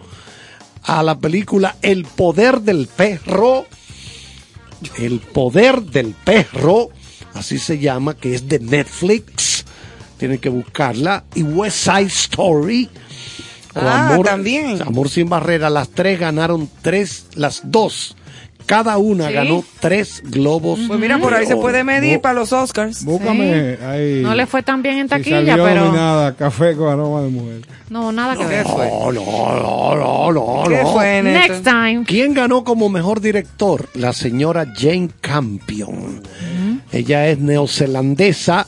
a 0.82 1.02
la 1.02 1.18
película 1.18 1.76
El 1.82 2.04
Poder 2.04 2.62
del 2.62 2.88
Perro. 2.88 3.66
El 4.98 5.20
Poder 5.20 5.82
del 5.82 6.14
Perro, 6.24 6.88
así 7.34 7.58
se 7.58 7.78
llama, 7.78 8.14
que 8.14 8.34
es 8.34 8.48
de 8.48 8.58
Netflix. 8.58 9.64
Tienen 10.18 10.38
que 10.38 10.48
buscarla. 10.48 11.24
Y 11.34 11.42
West 11.42 11.78
Side 11.84 12.02
Story. 12.02 12.88
o 13.74 13.80
Ah, 13.80 14.18
también. 14.24 14.80
Amor 14.82 15.08
sin 15.08 15.28
barrera. 15.28 15.68
Las 15.70 15.88
tres 15.90 16.20
ganaron 16.20 16.68
tres, 16.82 17.26
las 17.34 17.62
dos. 17.64 18.16
Cada 18.66 18.98
una 18.98 19.28
Sí. 19.28 19.34
ganó 19.34 19.64
tres 19.80 20.22
globos. 20.24 20.80
Pues 20.88 20.98
mira, 21.00 21.18
por 21.18 21.34
ahí 21.34 21.46
se 21.46 21.56
puede 21.56 21.84
medir 21.84 22.14
No, 22.16 22.20
para 22.22 22.34
los 22.34 22.52
Oscars. 22.52 23.04
Búscame 23.04 23.78
ahí. 23.84 24.20
No 24.22 24.34
le 24.34 24.46
fue 24.46 24.62
tan 24.62 24.82
bien 24.82 24.98
en 24.98 25.04
si 25.04 25.08
taquilla, 25.10 25.44
salió 25.46 25.64
pero 25.64 25.84
nominada 25.86 26.34
Café 26.34 26.74
con 26.76 26.88
aroma 26.88 27.22
de 27.22 27.28
mujer. 27.28 27.60
no, 27.90 28.12
nada 28.12 28.34
que 28.36 28.42
¿Qué 28.42 28.48
ver. 28.48 28.66
fue? 28.66 28.86
No, 28.88 29.12
no, 29.12 29.22
no, 29.22 29.96
no, 29.96 30.32
no. 30.32 30.64
¿Qué 30.68 30.82
no. 30.82 30.92
fue? 30.92 31.22
Next 31.22 31.64
time. 31.64 32.04
¿Quién 32.06 32.34
ganó 32.34 32.64
como 32.64 32.88
mejor 32.88 33.20
director? 33.20 33.88
La 33.94 34.12
señora 34.12 34.66
Jane 34.76 35.10
Campion. 35.20 36.22
Ella 36.92 37.28
es 37.28 37.38
neozelandesa 37.38 38.66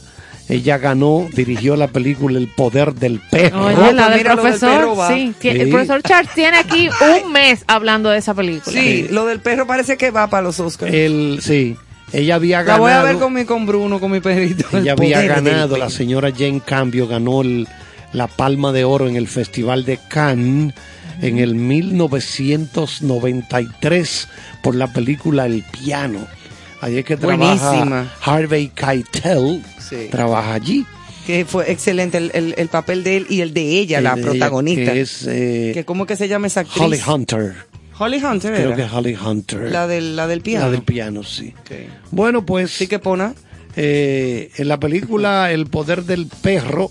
Ella 0.49 0.77
ganó, 0.79 1.27
dirigió 1.33 1.75
la 1.75 1.89
película 1.89 2.39
El 2.39 2.49
Poder 2.49 2.95
del 2.95 3.19
Perro. 3.31 3.65
Oye, 3.67 3.93
la 3.95 4.11
del 4.11 4.23
profesor, 4.25 4.95
sí, 5.09 5.33
tie- 5.41 5.59
el 5.61 5.71
profesor 5.71 6.03
Charles 6.03 6.31
tiene 6.35 6.59
aquí 6.59 6.89
un 7.25 7.33
mes 7.33 7.65
hablando 7.67 8.11
de 8.11 8.19
esa 8.19 8.35
película. 8.35 8.79
Sí, 8.79 9.07
lo 9.11 9.25
del 9.25 9.41
perro 9.41 9.67
parece 9.67 9.97
que 9.97 10.11
va 10.11 10.29
para 10.29 10.43
los 10.43 10.61
Oscars. 10.61 10.93
El, 10.93 11.39
sí, 11.41 11.77
ella 12.13 12.35
había 12.35 12.59
La 12.59 12.63
ganado. 12.65 12.83
voy 12.83 12.93
a 12.93 13.03
ver 13.03 13.17
con, 13.17 13.33
mi, 13.33 13.47
con 13.47 13.65
Bruno, 13.65 13.99
con 14.01 14.11
mi 14.11 14.21
perrito. 14.21 14.67
El 14.73 14.81
Ella 14.83 14.93
había 14.93 15.21
del 15.21 15.29
ganado, 15.29 15.79
la 15.79 15.89
señora 15.89 16.31
Jane 16.31 16.61
Cambio 16.65 17.09
ganó 17.09 17.41
el- 17.41 17.67
la 18.13 18.27
Palma 18.29 18.71
de 18.73 18.85
Oro 18.85 19.09
en 19.09 19.17
el 19.17 19.27
Festival 19.29 19.87
de 19.87 19.99
Cannes 20.09 20.75
en 21.23 21.39
el 21.39 21.55
1993 21.55 24.29
por 24.63 24.75
la 24.75 24.89
película 24.93 25.47
El 25.47 25.63
Piano. 25.63 26.19
Allí 26.81 26.99
es 26.99 27.05
que 27.05 27.17
trabaja 27.17 27.69
Buenísima. 27.71 28.13
Harvey 28.23 28.69
Keitel, 28.69 29.63
Sí. 29.89 30.09
trabaja 30.11 30.55
allí. 30.55 30.87
Que 31.27 31.45
fue 31.47 31.71
excelente 31.73 32.19
el, 32.19 32.31
el- 32.35 32.55
el 32.59 32.69
papel 32.69 33.03
de 33.03 33.17
él 33.19 33.27
y 33.31 33.41
el 33.41 33.55
de 33.55 33.63
ella, 33.79 33.99
El 33.99 34.05
la 34.05 34.15
de 34.15 34.21
ella, 34.21 34.31
protagonista. 34.31 34.93
que 34.93 35.01
es, 35.01 35.27
eh, 35.27 35.71
Que 35.75 35.85
¿Cómo 35.85 36.05
que 36.07 36.17
se 36.17 36.29
llama 36.29 36.47
esa 36.49 36.61
actriz? 36.61 36.83
Holly 36.83 37.01
Hunter. 37.07 37.55
Holly 37.99 38.23
Hunter 38.23 38.53
Creo 38.55 38.67
era. 38.69 38.77
que 38.77 38.83
es 38.83 38.93
Holly 38.93 39.15
Hunter. 39.17 39.71
La 39.71 39.87
del, 39.87 40.17
la 40.17 40.27
del 40.27 40.41
piano. 40.43 40.67
La 40.67 40.71
del 40.73 40.83
piano, 40.83 41.23
sí. 41.23 41.55
Bueno, 42.11 42.45
pues. 42.45 42.71
Sí 42.73 42.87
que 42.89 42.99
pone. 42.99 43.33
en 43.77 44.69
la 44.69 44.79
película 44.79 45.51
El 45.51 45.67
poder 45.67 46.05
del 46.05 46.27
perro 46.27 46.91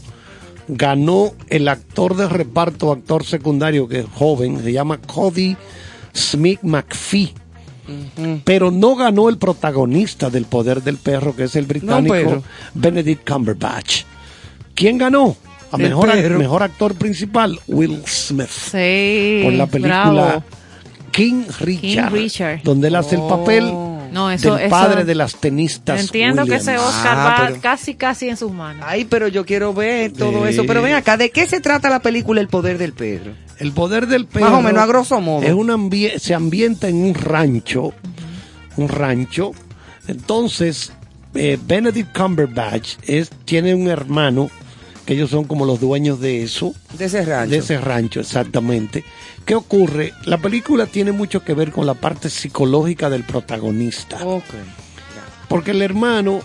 ganó 0.68 1.34
el 1.49 1.68
actor 1.68 2.15
de 2.15 2.28
reparto, 2.30 2.91
actor 2.91 3.26
secundario 3.26 3.88
que 3.88 3.99
es 3.99 4.06
joven, 4.14 4.64
se 4.64 4.72
llama 4.72 4.98
Cody 4.98 5.56
Smith 6.14 6.60
McPhee. 6.64 7.34
Pero 8.43 8.72
no 8.72 8.95
ganó 8.95 9.30
el 9.30 9.38
protagonista 9.38 10.30
del 10.30 10.45
poder 10.45 10.81
del 10.84 10.97
perro, 10.97 11.35
que 11.35 11.43
es 11.43 11.55
el 11.55 11.65
británico 11.65 12.43
Benedict 12.73 13.30
Cumberbatch. 13.30 14.03
¿Quién 14.76 14.97
ganó? 14.97 15.35
A 15.72 15.76
El 15.77 15.84
mejor, 15.89 16.11
perro. 16.11 16.38
mejor 16.39 16.64
actor 16.64 16.93
principal, 16.95 17.60
Will 17.68 18.01
Smith. 18.05 18.47
Sí. 18.47 19.41
Por 19.43 19.53
la 19.53 19.68
película. 19.68 20.43
King 21.11 21.43
Richard, 21.60 22.11
Richard. 22.11 22.64
donde 22.64 22.88
él 22.88 22.95
hace 22.95 23.15
el 23.15 23.22
papel 23.22 23.72
No, 24.14 24.31
eso- 24.31 24.56
del 24.56 24.68
eso- 24.68 24.69
padre 24.69 25.03
de 25.06 25.15
las 25.15 25.35
tenistas. 25.35 25.99
Entiendo 25.99 26.45
que 26.45 26.56
ese 26.56 26.72
Williams. 26.72 26.88
Oscar 26.95 27.18
Ah, 27.18 27.23
va 27.41 27.48
pero- 27.48 27.61
casi, 27.61 27.95
casi 27.95 28.30
en 28.30 28.38
sus 28.38 28.52
manos. 28.52 28.85
Ay, 28.88 29.06
pero 29.06 29.27
yo 29.27 29.45
quiero 29.45 29.73
ver 29.73 30.14
todo 30.14 30.44
Sí. 30.45 30.53
eso. 30.53 30.64
Pero 30.65 30.81
ven 30.81 30.94
acá, 30.94 31.18
¿de 31.18 31.31
qué 31.31 31.45
se 31.48 31.60
trata 31.60 31.90
la 31.90 31.99
película 32.02 32.40
El 32.40 32.48
poder 32.48 32.77
del 32.77 32.94
perro? 32.94 33.31
El 33.60 33.72
poder 33.72 34.07
del 34.07 34.26
perro. 34.27 34.45
Más 34.49 34.60
o 34.60 34.61
menos, 34.61 34.81
a 34.81 34.85
grosso 34.85 35.19
modo. 35.19 35.44
Es 35.44 35.53
un 35.53 35.68
ambie- 35.69 36.18
se 36.19 36.34
ambienta 36.34 36.88
en 36.88 37.03
un 37.03 37.14
rancho. 37.14 37.94
Un 38.77 38.88
rancho. 38.90 39.52
Entonces, 40.07 40.91
eh, 41.35 41.57
Benedict 41.65 42.15
Cumberbatch 42.18 42.95
es, 43.07 43.30
tiene 43.45 43.73
un 43.76 43.88
hermano, 43.88 44.49
que 45.06 45.14
ellos 45.14 45.30
son 45.30 45.44
como 45.46 45.66
los 45.66 45.80
dueños 45.80 46.20
de 46.20 46.44
eso. 46.44 46.74
De 46.98 47.06
ese 47.06 47.26
rancho. 47.26 47.52
De 47.52 47.58
ese 47.58 47.78
rancho, 47.80 48.20
exactamente. 48.22 49.04
¿Qué 49.46 49.56
ocurre? 49.56 50.14
La 50.26 50.38
película 50.38 50.86
tiene 50.86 51.12
mucho 51.12 51.44
que 51.44 51.54
ver 51.54 51.72
con 51.72 51.86
la 51.86 51.94
parte 51.96 52.30
psicológica 52.30 53.10
del 53.10 53.24
protagonista. 53.24 54.18
Ok. 54.26 54.44
Porque 55.50 55.72
el 55.72 55.82
hermano 55.82 56.42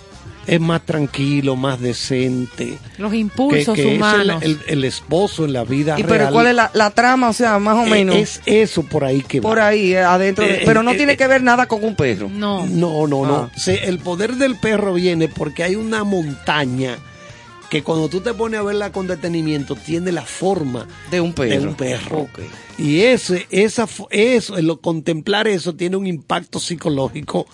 es 0.47 0.61
más 0.61 0.85
tranquilo, 0.85 1.57
más 1.57 1.79
decente. 1.81 2.79
Los 2.97 3.11
que- 3.13 3.19
impulsos 3.19 3.75
que 3.75 3.83
es 3.83 3.87
el- 3.89 3.97
humanos. 3.97 4.43
el, 4.43 4.59
el 4.67 4.85
esposo 4.85 5.45
en 5.45 5.53
la 5.53 5.63
vida 5.65 5.95
¿Y 5.99 6.03
real. 6.03 6.19
pero 6.19 6.33
cuál 6.33 6.47
es 6.49 6.55
la, 6.55 6.71
la 6.75 6.91
trama? 6.91 7.29
O 7.29 7.33
sea, 7.35 7.59
más 7.59 7.77
o 7.77 7.87
Eh, 7.87 7.91
menos. 7.91 8.17
Es 8.17 8.41
eso 8.47 8.83
por 8.83 9.05
ahí 9.05 9.21
que 9.21 9.41
va. 9.41 9.49
por 9.49 9.61
ahí, 9.61 9.93
eh, 9.93 10.01
adentro. 10.01 10.45
de- 10.47 10.57
Eh, 10.57 10.63
pero 10.65 10.83
no 10.83 10.93
eh, 10.93 10.97
tiene 10.97 11.13
eh, 11.13 11.17
que 11.17 11.27
ver 11.27 11.43
nada 11.43 11.67
con 11.67 11.85
un 11.85 11.95
perro. 11.95 12.29
No. 12.33 12.67
No, 12.67 13.07
no, 13.07 13.25
no. 13.27 13.37
Ah. 13.37 13.59
Se- 13.59 13.85
el 13.89 13.99
poder 13.99 14.37
del 14.37 14.57
perro 14.57 14.95
viene 14.95 15.29
porque 15.29 15.63
hay 15.65 15.77
una 15.77 16.03
montaña 16.03 16.97
que 17.71 17.83
cuando 17.83 18.09
tú 18.09 18.21
te 18.21 18.33
pones 18.35 18.59
a 18.61 18.63
verla 18.63 18.93
con 18.93 19.07
detenimiento 19.07 19.75
tiene 19.77 20.11
la 20.13 20.23
forma 20.23 20.87
De 21.11 21.21
un 21.21 21.33
perro. 21.35 21.61
de 21.61 21.67
un 21.67 21.75
perro. 21.75 22.19
Ok. 22.21 22.39
Y 22.79 23.01
ese, 23.03 23.47
esa, 23.51 23.87
eso, 24.11 24.57
el 24.57 24.67
lo- 24.67 24.81
contemplar 24.81 25.49
eso 25.49 25.75
tiene 25.75 25.97
un 25.97 26.07
impacto 26.07 26.61
psicológico. 26.61 27.47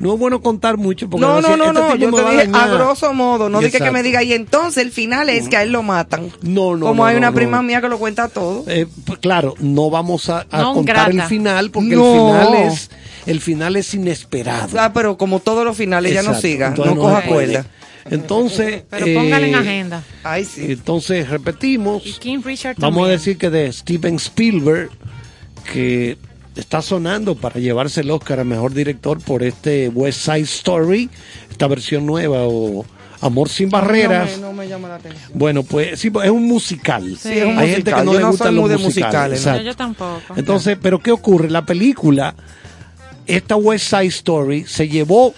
No 0.00 0.12
es 0.14 0.18
bueno 0.18 0.42
contar 0.42 0.76
mucho 0.76 1.08
porque 1.08 1.24
No, 1.24 1.40
no, 1.40 1.56
no, 1.56 1.66
"Este 1.66 1.80
no. 1.80 1.94
Yo 1.96 2.10
te 2.12 2.22
dije 2.30 2.42
a 2.42 2.46
dañar". 2.46 2.74
grosso 2.74 3.14
modo. 3.14 3.48
No 3.48 3.60
dije 3.60 3.78
que 3.78 3.90
me 3.92 4.02
diga. 4.02 4.22
Y 4.24 4.32
entonces 4.32 4.84
el 4.84 4.90
final 4.90 5.28
es 5.28 5.48
que 5.48 5.56
a 5.56 5.62
él 5.62 5.70
lo 5.70 5.84
matan. 5.84 6.30
No, 6.42 6.76
no, 6.76 6.86
Como 6.86 7.04
no, 7.04 7.06
hay 7.06 7.16
una 7.16 7.30
no. 7.30 7.36
prima 7.36 7.62
mía 7.62 7.80
que 7.80 7.88
lo 7.88 7.98
cuenta 7.98 8.28
todo. 8.28 8.64
Eh, 8.66 8.86
pues, 9.06 9.20
claro, 9.20 9.54
no 9.60 9.90
vamos 9.90 10.28
a, 10.28 10.46
a 10.50 10.62
No, 10.62 10.74
contar 10.74 10.96
grata. 10.96 11.10
el 11.12 11.22
final 11.28 11.70
porque 11.70 11.94
No. 11.94 12.34
el 12.36 12.42
final 12.48 12.54
es 12.72 12.90
el 13.26 13.40
final 13.40 13.76
es 13.76 13.94
inesperado. 13.94 14.78
Ah, 14.80 14.92
pero 14.92 15.16
como 15.16 15.38
todos 15.38 15.64
los 15.64 15.76
finales, 15.76 16.12
ya 16.12 16.22
no 16.24 16.34
siga. 16.34 16.66
Entonces 16.66 16.94
no 16.96 17.00
coja 17.00 17.22
cuerda. 17.22 17.64
Entonces, 18.10 18.84
Pero 18.90 19.06
póngale 19.06 19.48
en 19.48 19.54
eh, 19.54 19.58
agenda. 19.58 20.02
Ay, 20.22 20.44
sí. 20.44 20.72
Entonces 20.72 21.28
repetimos. 21.28 22.04
Y 22.06 22.12
King 22.12 22.40
Richard 22.44 22.76
Vamos 22.78 23.06
a 23.06 23.10
decir 23.10 23.38
que 23.38 23.50
de 23.50 23.72
Steven 23.72 24.16
Spielberg, 24.16 24.90
que 25.72 26.18
está 26.56 26.82
sonando 26.82 27.34
para 27.34 27.58
llevarse 27.58 28.02
el 28.02 28.10
Oscar 28.10 28.40
a 28.40 28.44
Mejor 28.44 28.74
Director 28.74 29.20
por 29.22 29.42
este 29.42 29.88
West 29.88 30.20
Side 30.20 30.40
Story, 30.40 31.10
esta 31.50 31.66
versión 31.66 32.06
nueva 32.06 32.40
o 32.42 32.84
Amor 33.24 33.48
sin 33.48 33.70
barreras. 33.70 34.32
No 34.32 34.36
me, 34.36 34.42
no 34.42 34.52
me 34.52 34.68
llama 34.68 34.88
la 34.88 34.94
atención. 34.96 35.30
Bueno, 35.32 35.62
pues 35.62 35.98
sí, 35.98 36.10
pues, 36.10 36.26
es 36.26 36.30
un 36.30 36.46
musical. 36.46 37.16
Sí, 37.18 37.32
es 37.32 37.46
un 37.46 37.56
Hay 37.56 37.70
gente 37.70 37.90
que 37.90 38.04
no 38.04 38.12
Yo 38.12 38.18
le 38.18 38.20
no 38.20 38.30
gustan 38.32 38.54
los 38.54 38.80
musicales. 38.82 39.48
yo 39.64 39.74
tampoco. 39.74 40.34
Entonces, 40.36 40.76
pero 40.80 40.98
¿qué 40.98 41.10
ocurre? 41.10 41.48
La 41.48 41.64
película, 41.64 42.34
esta 43.26 43.56
West 43.56 43.88
Side 43.88 44.06
Story, 44.08 44.64
se 44.66 44.88
llevó 44.88 45.32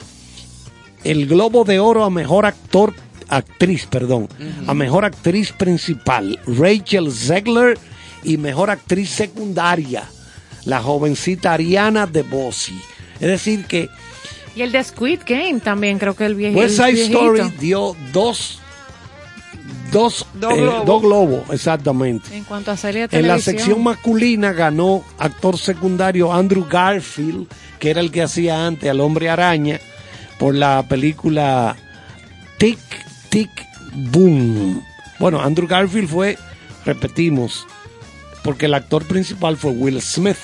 el 1.10 1.26
Globo 1.26 1.64
de 1.64 1.78
Oro 1.78 2.04
a 2.04 2.10
mejor 2.10 2.46
actor, 2.46 2.92
actriz, 3.28 3.86
perdón, 3.86 4.28
a 4.66 4.74
mejor 4.74 5.04
actriz 5.04 5.52
principal, 5.52 6.38
Rachel 6.46 7.12
Zegler, 7.12 7.78
y 8.24 8.36
mejor 8.38 8.70
actriz 8.70 9.10
secundaria, 9.10 10.04
la 10.64 10.82
jovencita 10.82 11.52
Ariana 11.52 12.06
DeBose. 12.06 12.72
Es 13.20 13.28
decir, 13.28 13.66
que 13.66 13.88
Y 14.56 14.62
el 14.62 14.72
de 14.72 14.82
Squid 14.82 15.20
Game 15.26 15.60
también, 15.60 15.98
creo 15.98 16.16
que 16.16 16.26
el 16.26 16.34
viejito. 16.34 16.60
West 16.60 16.76
Side 16.76 17.04
Story 17.04 17.42
dio 17.60 17.94
dos, 18.12 18.58
dos, 19.92 20.26
Dos 20.34 20.52
eh, 20.54 20.82
globos. 21.06 21.42
exactamente. 21.50 22.36
En 22.36 22.42
cuanto 22.44 22.72
a 22.72 22.76
serie 22.76 23.06
de 23.06 23.16
En 23.16 23.28
la 23.28 23.38
sección 23.38 23.82
masculina 23.82 24.52
ganó 24.52 25.04
actor 25.18 25.56
secundario 25.56 26.32
Andrew 26.32 26.66
Garfield, 26.68 27.46
que 27.78 27.90
era 27.90 28.00
el 28.00 28.10
que 28.10 28.22
hacía 28.22 28.66
antes 28.66 28.90
al 28.90 29.00
hombre 29.00 29.28
araña, 29.28 29.78
por 30.38 30.54
la 30.54 30.86
película 30.88 31.76
Tic 32.58 32.78
Tic 33.28 33.50
Boom. 33.92 34.82
Bueno, 35.18 35.40
Andrew 35.40 35.66
Garfield 35.66 36.08
fue, 36.08 36.38
repetimos, 36.84 37.66
porque 38.42 38.66
el 38.66 38.74
actor 38.74 39.04
principal 39.04 39.56
fue 39.56 39.72
Will 39.72 40.00
Smith, 40.00 40.36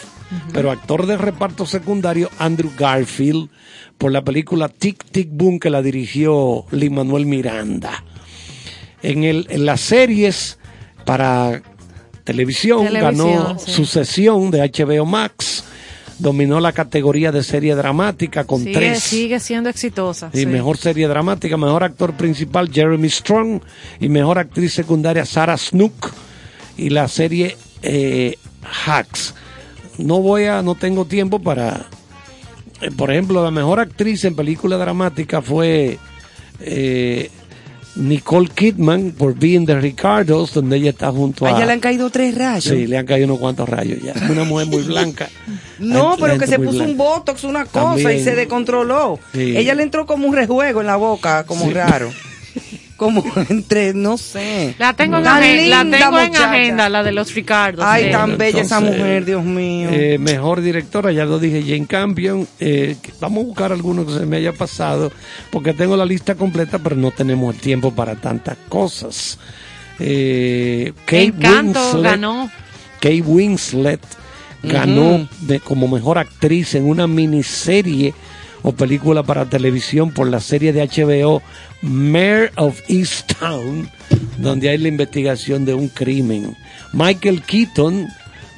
pero 0.52 0.70
actor 0.70 1.06
de 1.06 1.18
reparto 1.18 1.66
secundario 1.66 2.30
Andrew 2.38 2.72
Garfield 2.78 3.50
por 3.98 4.12
la 4.12 4.24
película 4.24 4.68
Tic 4.68 5.04
Tic 5.04 5.28
Boom 5.30 5.58
que 5.58 5.70
la 5.70 5.82
dirigió 5.82 6.64
Lin 6.70 6.94
Manuel 6.94 7.26
Miranda. 7.26 8.02
En, 9.02 9.24
el, 9.24 9.46
en 9.50 9.66
las 9.66 9.80
series 9.80 10.58
para 11.04 11.62
televisión, 12.24 12.86
Televisión, 12.86 13.16
ganó 13.16 13.58
sí. 13.58 13.72
Sucesión 13.72 14.50
de 14.50 14.60
HBO 14.60 15.04
Max, 15.04 15.64
dominó 16.22 16.60
la 16.60 16.72
categoría 16.72 17.32
de 17.32 17.42
serie 17.42 17.74
dramática 17.74 18.44
con 18.44 18.60
sigue, 18.60 18.72
tres. 18.72 19.02
sigue 19.02 19.40
siendo 19.40 19.68
exitosa. 19.68 20.30
Y 20.32 20.38
sí. 20.38 20.46
mejor 20.46 20.78
serie 20.78 21.08
dramática, 21.08 21.56
mejor 21.56 21.82
actor 21.84 22.14
principal 22.14 22.70
Jeremy 22.72 23.10
Strong 23.10 23.60
y 24.00 24.08
mejor 24.08 24.38
actriz 24.38 24.72
secundaria 24.72 25.24
Sarah 25.26 25.58
Snook 25.58 26.12
y 26.76 26.90
la 26.90 27.08
serie 27.08 27.56
eh, 27.82 28.36
Hacks. 28.86 29.34
No 29.98 30.20
voy 30.20 30.44
a, 30.44 30.62
no 30.62 30.76
tengo 30.76 31.04
tiempo 31.04 31.40
para, 31.40 31.86
eh, 32.80 32.90
por 32.96 33.10
ejemplo, 33.10 33.42
la 33.42 33.50
mejor 33.50 33.80
actriz 33.80 34.24
en 34.24 34.36
película 34.36 34.76
dramática 34.78 35.42
fue 35.42 35.98
eh, 36.60 37.30
Nicole 37.94 38.48
Kidman 38.48 39.10
por 39.12 39.34
Being 39.34 39.66
the 39.66 39.78
Ricardos, 39.78 40.54
donde 40.54 40.76
ella 40.78 40.90
está 40.90 41.10
junto 41.10 41.44
A 41.46 41.50
a. 41.50 41.56
ella 41.56 41.66
le 41.66 41.72
han 41.72 41.80
caído 41.80 42.08
tres 42.10 42.34
rayos. 42.36 42.64
Sí, 42.64 42.86
le 42.86 42.96
han 42.96 43.04
caído 43.06 43.26
unos 43.26 43.38
cuantos 43.38 43.68
rayos 43.68 43.98
ya. 44.02 44.14
Una 44.30 44.44
mujer 44.44 44.66
muy 44.68 44.82
blanca. 44.82 45.28
No, 45.78 46.16
pero 46.18 46.38
que 46.38 46.46
se 46.46 46.58
puso 46.58 46.82
un 46.84 46.96
botox, 46.96 47.44
una 47.44 47.66
cosa 47.66 48.12
y 48.12 48.22
se 48.22 48.34
descontroló. 48.34 49.18
Sí. 49.34 49.56
Ella 49.56 49.74
le 49.74 49.82
entró 49.82 50.06
como 50.06 50.26
un 50.26 50.34
rejuego 50.34 50.80
en 50.80 50.86
la 50.86 50.96
boca, 50.96 51.44
como 51.44 51.66
Sí. 51.66 51.72
raro. 51.72 52.10
Como 53.02 53.24
entre, 53.48 53.94
no 53.94 54.16
sé. 54.16 54.74
La 54.78 54.94
tengo, 54.94 55.18
en, 55.18 55.24
Tan 55.24 55.42
agen- 55.42 55.68
la 55.70 55.82
linda 55.82 55.98
tengo 55.98 56.18
en 56.20 56.26
muchacha. 56.28 56.50
agenda, 56.52 56.88
la 56.88 57.02
de 57.02 57.12
los 57.12 57.34
Ricardos. 57.34 57.84
Ay, 57.86 58.04
sí. 58.06 58.10
tan 58.12 58.38
bella 58.38 58.62
esa 58.62 58.78
mujer, 58.80 59.24
Dios 59.24 59.42
mío. 59.44 59.88
Eh, 59.90 60.18
mejor 60.18 60.60
directora, 60.60 61.10
ya 61.10 61.24
lo 61.24 61.38
dije, 61.38 61.62
Jane 61.62 61.86
Campion. 61.86 62.46
Eh, 62.60 62.96
vamos 63.20 63.42
a 63.42 63.46
buscar 63.48 63.72
alguno 63.72 64.06
que 64.06 64.12
se 64.12 64.26
me 64.26 64.36
haya 64.36 64.52
pasado, 64.52 65.10
porque 65.50 65.72
tengo 65.72 65.96
la 65.96 66.04
lista 66.06 66.34
completa, 66.36 66.78
pero 66.78 66.94
no 66.96 67.10
tenemos 67.10 67.54
el 67.54 67.60
tiempo 67.60 67.92
para 67.92 68.14
tantas 68.14 68.56
cosas. 68.68 69.38
Eh, 69.98 70.92
Kate 71.04 71.24
Encanto 71.24 71.80
Winslet, 71.80 72.02
ganó. 72.04 72.50
Kate 73.00 73.22
Winslet 73.22 74.00
ganó 74.62 75.28
de, 75.40 75.58
como 75.60 75.88
mejor 75.88 76.18
actriz 76.18 76.74
en 76.76 76.84
una 76.88 77.06
miniserie 77.08 78.14
o 78.62 78.70
película 78.72 79.24
para 79.24 79.46
televisión 79.46 80.12
por 80.12 80.28
la 80.28 80.38
serie 80.40 80.72
de 80.72 80.86
HBO 80.86 81.42
Mayor 81.82 82.50
of 82.56 82.80
Easttown, 82.88 83.90
donde 84.38 84.68
hay 84.70 84.78
la 84.78 84.88
investigación 84.88 85.64
de 85.64 85.74
un 85.74 85.88
crimen. 85.88 86.56
Michael 86.92 87.42
Keaton 87.42 88.08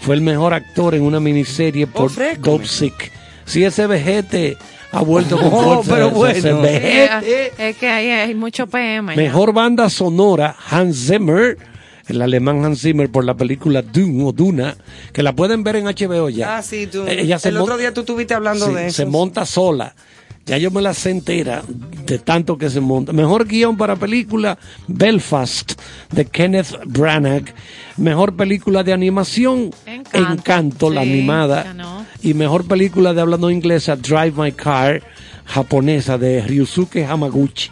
fue 0.00 0.14
el 0.16 0.20
mejor 0.20 0.52
actor 0.54 0.94
en 0.94 1.02
una 1.02 1.20
miniserie 1.20 1.86
por 1.86 2.10
Dope 2.38 2.66
Sick. 2.66 3.10
Si 3.46 3.64
ese 3.64 3.86
vejete 3.86 4.56
ha 4.92 5.00
vuelto 5.02 5.36
con 5.38 5.46
Oh, 5.52 5.82
fuerza, 5.82 5.94
pero 6.12 6.26
ese 6.26 6.52
bueno. 6.52 6.60
vejete. 6.62 7.52
Es 7.70 7.76
que 7.76 7.88
hay, 7.88 8.10
hay 8.10 8.34
mucho 8.34 8.66
PM. 8.66 9.14
ya. 9.14 9.22
Mejor 9.22 9.52
banda 9.52 9.88
sonora, 9.90 10.54
Hans 10.70 11.06
Zimmer, 11.08 11.56
el 12.08 12.20
alemán 12.22 12.64
Hans 12.64 12.80
Zimmer 12.82 13.10
por 13.10 13.24
la 13.24 13.34
película 13.34 13.80
Dune 13.82 14.22
o 14.24 14.32
Duna, 14.32 14.76
que 15.12 15.22
la 15.22 15.32
pueden 15.34 15.64
ver 15.64 15.76
en 15.76 15.86
HBO 15.86 16.28
ya. 16.28 16.58
Ah, 16.58 16.62
sí, 16.62 16.86
tú. 16.86 17.06
Ella 17.06 17.38
se 17.38 17.48
el 17.48 17.56
otro 17.56 17.76
día 17.78 17.92
tú 17.94 18.00
estuviste 18.00 18.34
hablando 18.34 18.66
Sí, 18.68 18.74
de 18.74 18.86
eso. 18.88 18.96
se 18.96 19.06
monta 19.06 19.46
sola. 19.46 19.94
Ya 20.46 20.58
yo 20.58 20.70
me 20.70 20.82
la 20.82 20.92
sé 20.92 21.10
entera 21.10 21.62
de 22.04 22.18
tanto 22.18 22.58
que 22.58 22.68
se 22.68 22.80
monta. 22.80 23.12
Mejor 23.12 23.46
guion 23.46 23.78
para 23.78 23.96
película, 23.96 24.58
Belfast, 24.86 25.72
de 26.12 26.26
Kenneth 26.26 26.78
Branagh. 26.84 27.54
Mejor 27.96 28.36
película 28.36 28.82
de 28.82 28.92
animación, 28.92 29.70
Encanto. 29.86 30.32
Encanto, 30.32 30.90
la 30.90 31.00
animada. 31.00 32.06
Y 32.22 32.34
mejor 32.34 32.66
película 32.66 33.14
de 33.14 33.22
hablando 33.22 33.50
inglesa, 33.50 33.96
Drive 33.96 34.34
My 34.36 34.52
Car, 34.52 35.02
japonesa, 35.46 36.18
de 36.18 36.42
Ryusuke 36.42 37.06
Hamaguchi. 37.06 37.70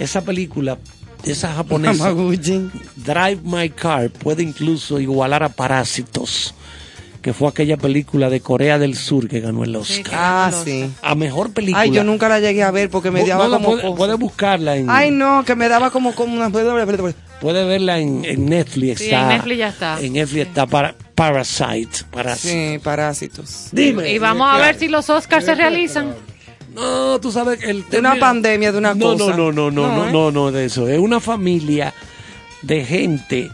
Esa 0.00 0.22
película, 0.22 0.76
esa 1.24 1.52
japonesa, 1.54 2.08
Hamaguchi. 2.08 2.68
Drive 2.96 3.42
My 3.44 3.70
Car, 3.70 4.10
puede 4.10 4.42
incluso 4.42 4.98
igualar 4.98 5.44
a 5.44 5.50
Parásitos, 5.50 6.52
que 7.20 7.32
fue 7.32 7.48
aquella 7.48 7.76
película 7.76 8.30
de 8.30 8.40
Corea 8.40 8.78
del 8.78 8.96
Sur 8.96 9.28
que 9.28 9.40
ganó 9.40 9.64
el 9.64 9.74
Oscar. 9.74 10.14
Ah, 10.14 10.50
sí. 10.64 10.90
A 11.02 11.14
mejor 11.14 11.52
película. 11.52 11.82
Ay, 11.82 11.90
yo 11.90 12.04
nunca 12.04 12.28
la 12.28 12.40
llegué 12.40 12.62
a 12.62 12.70
ver 12.70 12.90
porque 12.90 13.10
me 13.10 13.20
No, 13.22 13.26
daba 13.26 13.48
no 13.48 13.54
como. 13.54 13.70
puede, 13.72 13.92
puede 13.96 14.14
buscarla 14.14 14.76
en. 14.76 14.88
Ay, 14.88 15.10
no, 15.10 15.44
que 15.44 15.54
me 15.54 15.68
daba 15.68 15.90
como, 15.90 16.14
como 16.14 16.34
una. 16.34 16.50
Puede 16.50 17.64
verla 17.64 17.98
en, 17.98 18.24
en 18.24 18.46
Netflix. 18.46 18.98
Sí, 18.98 19.04
está, 19.06 19.22
en 19.22 19.28
Netflix 19.28 19.58
ya 19.58 19.68
está. 19.68 20.00
En 20.00 20.12
Netflix 20.12 20.46
está 20.48 20.66
para 20.66 20.94
Parasite. 21.14 22.04
Parasite. 22.10 22.72
Sí, 22.74 22.78
parásitos. 22.78 23.68
Dime. 23.72 24.12
Y 24.12 24.18
vamos 24.18 24.48
a 24.50 24.58
ver 24.58 24.78
si 24.78 24.88
los 24.88 25.08
Oscars 25.10 25.44
se 25.44 25.54
realizan. 25.54 26.14
No, 26.74 27.20
tú 27.20 27.32
sabes 27.32 27.62
el 27.62 27.88
De 27.88 27.98
una 27.98 28.16
pandemia, 28.16 28.70
de 28.72 28.78
una 28.78 28.94
no, 28.94 29.12
cosa. 29.16 29.36
No, 29.36 29.52
no, 29.52 29.52
no, 29.52 29.70
no, 29.70 29.88
no, 29.96 30.08
¿eh? 30.08 30.12
no, 30.12 30.30
no, 30.30 30.52
de 30.52 30.66
eso. 30.66 30.88
Es 30.88 30.98
una 30.98 31.18
familia 31.20 31.92
de 32.62 32.84
gente 32.84 33.50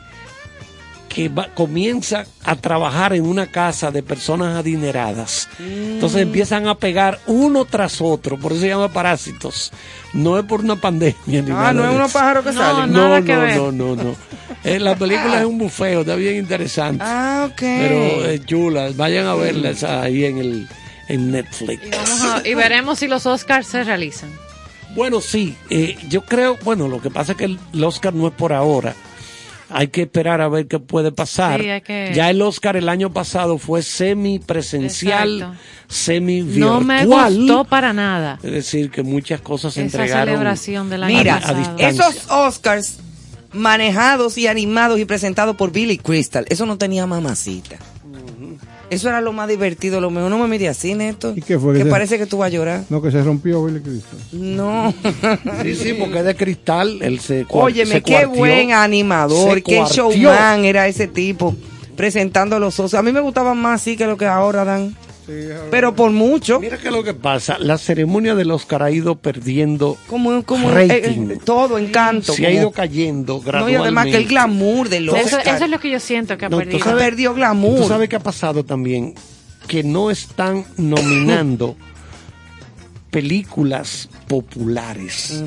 que 1.14 1.28
va- 1.28 1.48
comienza 1.54 2.24
a 2.42 2.56
trabajar 2.56 3.12
en 3.14 3.24
una 3.24 3.46
casa 3.46 3.90
de 3.92 4.02
personas 4.02 4.56
adineradas. 4.58 5.48
Entonces 5.60 6.18
Mm. 6.18 6.28
empiezan 6.28 6.66
a 6.66 6.74
pegar 6.74 7.20
uno 7.26 7.64
tras 7.64 8.00
otro, 8.00 8.36
por 8.38 8.52
eso 8.52 8.62
se 8.62 8.68
llama 8.68 8.92
parásitos. 8.92 9.70
No 10.12 10.38
es 10.38 10.44
por 10.44 10.60
una 10.60 10.76
pandemia 10.76 11.14
ni 11.26 11.40
nada 11.42 11.68
Ah, 11.68 11.72
no 11.72 11.84
es 11.88 11.94
unos 11.94 12.12
pájaros 12.12 12.44
que 12.44 12.52
No, 12.52 12.60
salen. 12.60 12.92
No, 12.92 13.02
Nada 13.08 13.22
que 13.22 13.32
no, 13.34 13.40
ver. 13.40 13.56
no, 13.56 13.72
no, 13.72 13.96
no. 13.96 14.16
Eh, 14.64 14.80
la 14.80 14.96
película 14.96 15.40
es 15.40 15.46
un 15.46 15.58
bufeo, 15.58 16.00
está 16.00 16.16
bien 16.16 16.36
interesante. 16.36 17.04
Ah, 17.06 17.48
ok. 17.50 17.58
Pero 17.60 18.24
es 18.24 18.44
chula. 18.46 18.90
Vayan 18.96 19.26
a 19.26 19.34
verla 19.34 19.70
esa 19.70 20.02
ahí 20.02 20.24
en 20.24 20.38
el 20.38 20.68
en 21.08 21.30
Netflix. 21.32 21.86
Y, 21.86 21.90
vamos 21.90 22.22
a- 22.22 22.48
y 22.48 22.54
veremos 22.54 22.98
si 22.98 23.06
los 23.08 23.26
Oscars 23.26 23.66
se 23.66 23.84
realizan. 23.84 24.30
Bueno, 24.96 25.20
sí, 25.20 25.54
eh, 25.70 25.96
yo 26.08 26.22
creo, 26.24 26.56
bueno, 26.64 26.88
lo 26.88 27.00
que 27.02 27.10
pasa 27.10 27.32
es 27.32 27.38
que 27.38 27.44
el, 27.44 27.58
el 27.72 27.84
Oscar 27.84 28.14
no 28.14 28.26
es 28.28 28.32
por 28.32 28.52
ahora. 28.52 28.94
Hay 29.70 29.88
que 29.88 30.02
esperar 30.02 30.40
a 30.40 30.48
ver 30.48 30.66
qué 30.66 30.78
puede 30.78 31.10
pasar. 31.10 31.60
Sí, 31.60 31.68
hay 31.68 31.80
que- 31.80 32.12
Ya 32.14 32.30
el 32.30 32.40
Oscar 32.42 32.76
el 32.76 32.88
año 32.88 33.12
pasado 33.12 33.58
fue 33.58 33.82
semi 33.82 34.38
presencial, 34.38 35.34
Exacto. 35.42 35.58
semi 35.88 36.42
No 36.42 36.80
me 36.80 37.06
gustó 37.06 37.64
para 37.64 37.92
nada. 37.92 38.38
Es 38.42 38.52
decir, 38.52 38.90
que 38.90 39.02
muchas 39.02 39.40
cosas 39.40 39.74
se 39.74 39.80
Esa 39.84 39.98
entregaron. 40.02 40.26
celebración 40.34 40.90
del 40.90 41.04
año 41.04 41.16
Mira, 41.18 41.40
pasado. 41.40 41.76
esos 41.78 42.30
Oscars 42.30 42.98
manejados 43.52 44.36
y 44.36 44.46
animados 44.48 44.98
y 45.00 45.04
presentados 45.04 45.56
por 45.56 45.72
Billy 45.72 45.96
Crystal, 45.98 46.44
eso 46.48 46.66
no 46.66 46.76
tenía 46.76 47.06
mamacita. 47.06 47.76
Eso 48.90 49.08
era 49.08 49.20
lo 49.20 49.32
más 49.32 49.48
divertido, 49.48 50.00
lo 50.00 50.10
mejor. 50.10 50.30
No 50.30 50.38
me 50.38 50.46
mire 50.46 50.68
así, 50.68 50.94
Neto. 50.94 51.32
¿Y 51.34 51.40
qué 51.42 51.58
fue 51.58 51.72
que 51.72 51.78
Que 51.80 51.84
se- 51.86 51.90
parece 51.90 52.18
que 52.18 52.26
tú 52.26 52.38
vas 52.38 52.46
a 52.46 52.50
llorar. 52.50 52.84
No, 52.90 53.00
que 53.02 53.10
se 53.10 53.22
rompió 53.22 53.64
Billy 53.64 53.80
Crystal. 53.80 54.18
No. 54.32 54.92
Sí, 55.62 55.74
sí, 55.74 55.94
porque 55.98 56.18
es 56.20 56.24
de 56.24 56.36
cristal. 56.36 56.98
Él 57.02 57.18
se 57.20 57.44
Óyeme, 57.48 57.90
se 57.96 58.02
qué 58.02 58.12
cuartió. 58.12 58.30
buen 58.38 58.72
animador, 58.72 59.54
Se 59.54 59.62
qué 59.62 59.76
cuartió. 59.76 60.10
showman 60.12 60.64
era 60.64 60.86
ese 60.86 61.08
tipo 61.08 61.56
presentando 61.96 62.58
los 62.58 62.78
Oscars. 62.78 63.00
A 63.00 63.02
mí 63.02 63.10
me 63.12 63.20
gustaban 63.20 63.56
más 63.58 63.80
así 63.80 63.96
que 63.96 64.06
lo 64.06 64.16
que 64.16 64.26
ahora 64.26 64.64
dan. 64.64 64.94
Pero 65.70 65.94
por 65.94 66.10
mucho. 66.10 66.60
Mira 66.60 66.76
qué 66.78 66.88
es 66.88 66.92
lo 66.94 67.02
que 67.02 67.14
pasa. 67.14 67.58
La 67.58 67.78
ceremonia 67.78 68.34
del 68.34 68.50
Oscar 68.50 68.82
ha 68.82 68.90
ido 68.90 69.14
perdiendo 69.16 69.96
Como, 70.08 70.42
como 70.44 70.70
rating. 70.70 71.30
eh, 71.30 71.32
eh, 71.34 71.38
todo, 71.44 71.78
encanto. 71.78 72.32
se 72.34 72.46
ha 72.46 72.50
ido 72.50 72.70
cayendo 72.70 73.34
No, 73.34 73.40
y 73.40 73.44
gradualmente. 73.44 73.82
además 73.82 74.06
que 74.06 74.16
el 74.16 74.26
glamour 74.28 74.88
del 74.88 75.08
Eso, 75.08 75.36
Oscar. 75.36 75.54
eso 75.56 75.64
es 75.64 75.70
lo 75.70 75.80
que 75.80 75.90
yo 75.90 76.00
siento 76.00 76.36
que 76.36 76.44
ha 76.46 76.48
No, 76.48 76.58
perdido. 76.58 76.78
sabes- 76.84 77.02
perdió 77.02 77.32
glamour. 77.34 77.80
¿Tú 77.80 77.88
sabes 77.88 78.08
qué 78.08 78.16
ha 78.16 78.20
pasado 78.20 78.64
también? 78.64 79.14
Que 79.66 79.82
no 79.82 80.10
están 80.10 80.64
nominando 80.76 81.76
películas 83.10 84.08
populares. 84.28 85.42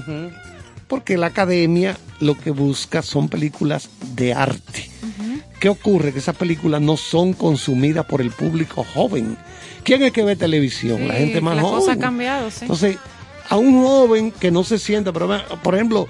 Porque 0.88 1.18
la 1.18 1.28
academia 1.28 1.98
lo 2.20 2.38
que 2.38 2.52
busca 2.52 3.02
son 3.02 3.28
películas 3.30 3.90
de 4.16 4.34
arte. 4.34 4.90
¿Qué 5.60 5.70
ocurre? 5.70 6.14
Que 6.14 6.20
esas 6.20 6.36
películas 6.36 6.82
no 6.82 6.98
son 6.98 7.34
consumidas 7.34 8.06
por 8.06 8.22
el 8.22 8.32
público 8.32 8.86
joven. 8.94 9.38
¿Quién 9.88 10.04
es 10.04 10.12
que 10.12 10.22
ve 10.24 10.36
televisión? 10.36 11.08
la 11.08 11.14
gente 11.14 11.40
más 11.40 11.56
la 11.56 11.62
joven. 11.62 11.80
cosa 11.80 11.92
ha 11.94 11.98
cambiado, 11.98 12.52
sí. 12.52 12.58
Entonces, 12.64 12.98
a 13.48 13.56
un 13.56 13.82
joven 13.82 14.32
que 14.32 14.52
no 14.52 14.66
se 14.66 14.80
sienta, 14.80 15.14
pero 15.14 15.30
por 15.64 15.76
ejemplo, 15.76 16.10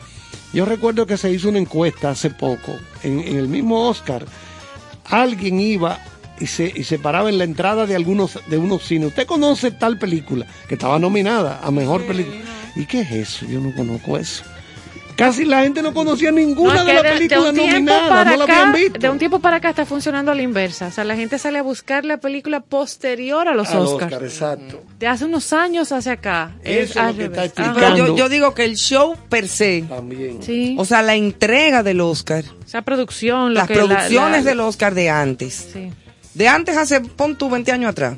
yo 0.51 0.65
recuerdo 0.65 1.05
que 1.05 1.15
se 1.15 1.31
hizo 1.31 1.49
una 1.49 1.59
encuesta 1.59 2.09
hace 2.09 2.31
poco, 2.31 2.75
en, 3.03 3.19
en 3.19 3.37
el 3.37 3.47
mismo 3.47 3.87
Oscar, 3.87 4.25
alguien 5.05 5.59
iba 5.59 5.99
y 6.39 6.47
se, 6.47 6.73
y 6.75 6.85
se 6.85 6.97
paraba 6.97 7.29
en 7.29 7.37
la 7.37 7.43
entrada 7.43 7.85
de 7.85 7.95
algunos 7.95 8.39
de 8.47 8.57
unos 8.57 8.83
cines. 8.83 9.09
¿Usted 9.09 9.27
conoce 9.27 9.69
tal 9.69 9.99
película? 9.99 10.47
Que 10.67 10.73
estaba 10.73 10.97
nominada 10.97 11.59
a 11.63 11.69
mejor 11.69 12.03
película. 12.07 12.39
¿Y 12.75 12.85
qué 12.85 13.01
es 13.01 13.11
eso? 13.11 13.45
Yo 13.45 13.59
no 13.59 13.75
conozco 13.75 14.17
eso. 14.17 14.43
Casi 15.17 15.45
la 15.45 15.63
gente 15.63 15.81
no 15.81 15.93
conocía 15.93 16.31
ninguna 16.31 16.75
No, 16.75 16.85
de 16.85 16.93
las 16.93 17.03
películas 17.03 17.53
nominadas, 17.53 18.25
no 18.27 18.37
la 18.37 18.43
habían 18.43 18.71
visto. 18.73 18.99
De 18.99 19.09
un 19.09 19.17
tiempo 19.17 19.39
para 19.39 19.57
acá 19.57 19.69
está 19.71 19.83
funcionando 19.85 20.31
a 20.31 20.35
la 20.35 20.43
inversa. 20.43 20.87
O 20.87 20.91
sea, 20.91 21.03
la 21.03 21.15
gente 21.15 21.39
sale 21.39 21.57
a 21.57 21.63
buscar 21.63 22.05
la 22.05 22.17
película 22.17 22.59
posterior 22.59 23.47
a 23.47 23.55
los 23.55 23.69
Al 23.69 23.79
Oscars. 23.79 24.13
Oscar, 24.13 24.23
exacto. 24.23 24.83
De 24.99 25.07
hace 25.07 25.25
unos 25.25 25.51
años 25.53 25.91
hacia 25.91 26.11
acá. 26.13 26.51
Eso 26.63 26.99
es 27.01 27.05
lo 27.07 27.17
que 27.17 27.23
está 27.25 27.45
explicando. 27.45 27.79
Pero 27.79 27.97
yo, 27.97 28.15
yo 28.15 28.29
digo 28.29 28.53
que 28.53 28.63
el 28.65 28.75
show 28.75 29.15
per 29.27 29.47
se, 29.47 29.85
También. 29.89 30.43
Sí. 30.43 30.75
o 30.77 30.85
sea, 30.85 31.01
la 31.01 31.15
entrega 31.15 31.81
del 31.81 31.99
Oscar, 31.99 32.43
O 32.65 32.69
sea, 32.69 32.83
producción. 32.83 33.55
Lo 33.55 33.61
las 33.61 33.67
que 33.67 33.73
producciones 33.73 34.43
la- 34.45 34.49
del 34.51 34.59
Oscar 34.59 34.93
de 34.93 35.09
antes. 35.09 35.69
Sí. 35.73 35.89
De 36.35 36.47
antes 36.47 36.77
hace, 36.77 37.01
pon 37.01 37.35
tú 37.35 37.49
20 37.49 37.71
años 37.71 37.89
atrás. 37.89 38.15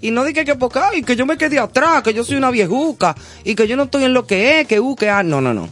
Y 0.00 0.10
no 0.10 0.24
dije 0.24 0.46
que 0.46 0.54
porque, 0.54 0.78
ay, 0.78 1.02
que 1.02 1.14
yo 1.14 1.26
me 1.26 1.36
quedé 1.36 1.58
atrás, 1.58 2.02
que 2.02 2.14
yo 2.14 2.24
soy 2.24 2.36
una 2.36 2.50
viejuca 2.50 3.14
y 3.44 3.54
que 3.54 3.68
yo 3.68 3.76
no 3.76 3.82
estoy 3.82 4.04
en 4.04 4.14
lo 4.14 4.26
que 4.26 4.60
es, 4.60 4.66
que 4.66 4.80
uh, 4.80 4.96
que 4.96 5.10
ah. 5.10 5.22
No, 5.22 5.42
no, 5.42 5.52
no. 5.52 5.68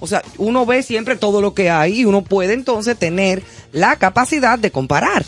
O 0.00 0.06
sea, 0.06 0.22
uno 0.38 0.66
ve 0.66 0.82
siempre 0.82 1.16
todo 1.16 1.40
lo 1.40 1.54
que 1.54 1.70
hay 1.70 2.00
y 2.00 2.04
uno 2.04 2.22
puede 2.22 2.54
entonces 2.54 2.98
tener 2.98 3.42
la 3.72 3.96
capacidad 3.96 4.58
de 4.58 4.70
comparar. 4.70 5.24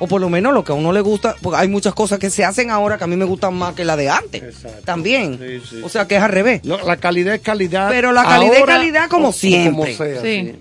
O 0.00 0.06
por 0.06 0.20
lo 0.20 0.28
menos 0.28 0.54
lo 0.54 0.62
que 0.62 0.70
a 0.70 0.76
uno 0.76 0.92
le 0.92 1.00
gusta, 1.00 1.34
porque 1.42 1.58
hay 1.60 1.66
muchas 1.66 1.92
cosas 1.92 2.20
que 2.20 2.30
se 2.30 2.44
hacen 2.44 2.70
ahora 2.70 2.98
que 2.98 3.04
a 3.04 3.06
mí 3.08 3.16
me 3.16 3.24
gustan 3.24 3.54
más 3.54 3.74
que 3.74 3.84
la 3.84 3.96
de 3.96 4.08
antes. 4.08 4.42
Exacto. 4.44 4.82
También. 4.84 5.38
Sí, 5.40 5.60
sí. 5.70 5.80
O 5.82 5.88
sea, 5.88 6.06
que 6.06 6.16
es 6.16 6.22
al 6.22 6.30
revés. 6.30 6.60
Lo- 6.64 6.84
La 6.86 6.98
calidad 6.98 7.34
es 7.34 7.40
calidad. 7.40 7.88
Pero 7.90 8.12
la 8.12 8.22
calidad 8.24 8.58
es 8.58 8.64
calidad 8.64 9.08
como 9.08 9.32
siempre. 9.32 9.96
sea, 9.96 10.22
Sí. 10.22 10.54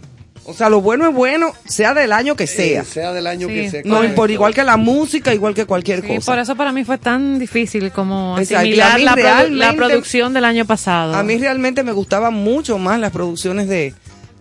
O 0.50 0.54
sea, 0.54 0.70
lo 0.70 0.80
bueno 0.82 1.08
es 1.10 1.14
bueno, 1.14 1.52
sea 1.66 1.94
del 1.94 2.14
año 2.14 2.36
que 2.38 2.48
sea. 2.48 2.82
Eh, 2.82 2.86
sea 2.86 3.12
del 3.12 3.28
año 3.28 3.48
Sí. 3.50 3.54
que 3.54 3.70
sea. 3.70 3.82
no, 3.84 4.02
por 4.16 4.32
igual 4.32 4.54
que 4.54 4.64
la 4.64 4.78
música, 4.78 5.34
igual 5.34 5.54
que 5.54 5.66
cualquier 5.66 6.02
Sí, 6.02 6.08
cosa. 6.16 6.32
por 6.32 6.40
eso 6.40 6.56
para 6.56 6.72
mí 6.72 6.86
fue 6.86 6.98
tan 6.98 7.38
difícil 7.38 7.92
como 7.92 8.38
asimilar 8.38 9.00
la, 9.00 9.12
produ- 9.12 9.16
realmente- 9.16 9.56
la 9.58 9.74
producción 9.74 10.34
del 10.34 10.46
año 10.46 10.66
pasado. 10.66 11.14
A 11.16 11.24
mí 11.24 11.38
realmente 11.38 11.84
me 11.84 11.92
gustaban 11.92 12.34
mucho 12.34 12.78
más 12.78 12.98
las 13.00 13.12
producciones 13.12 13.68
de, 13.68 13.94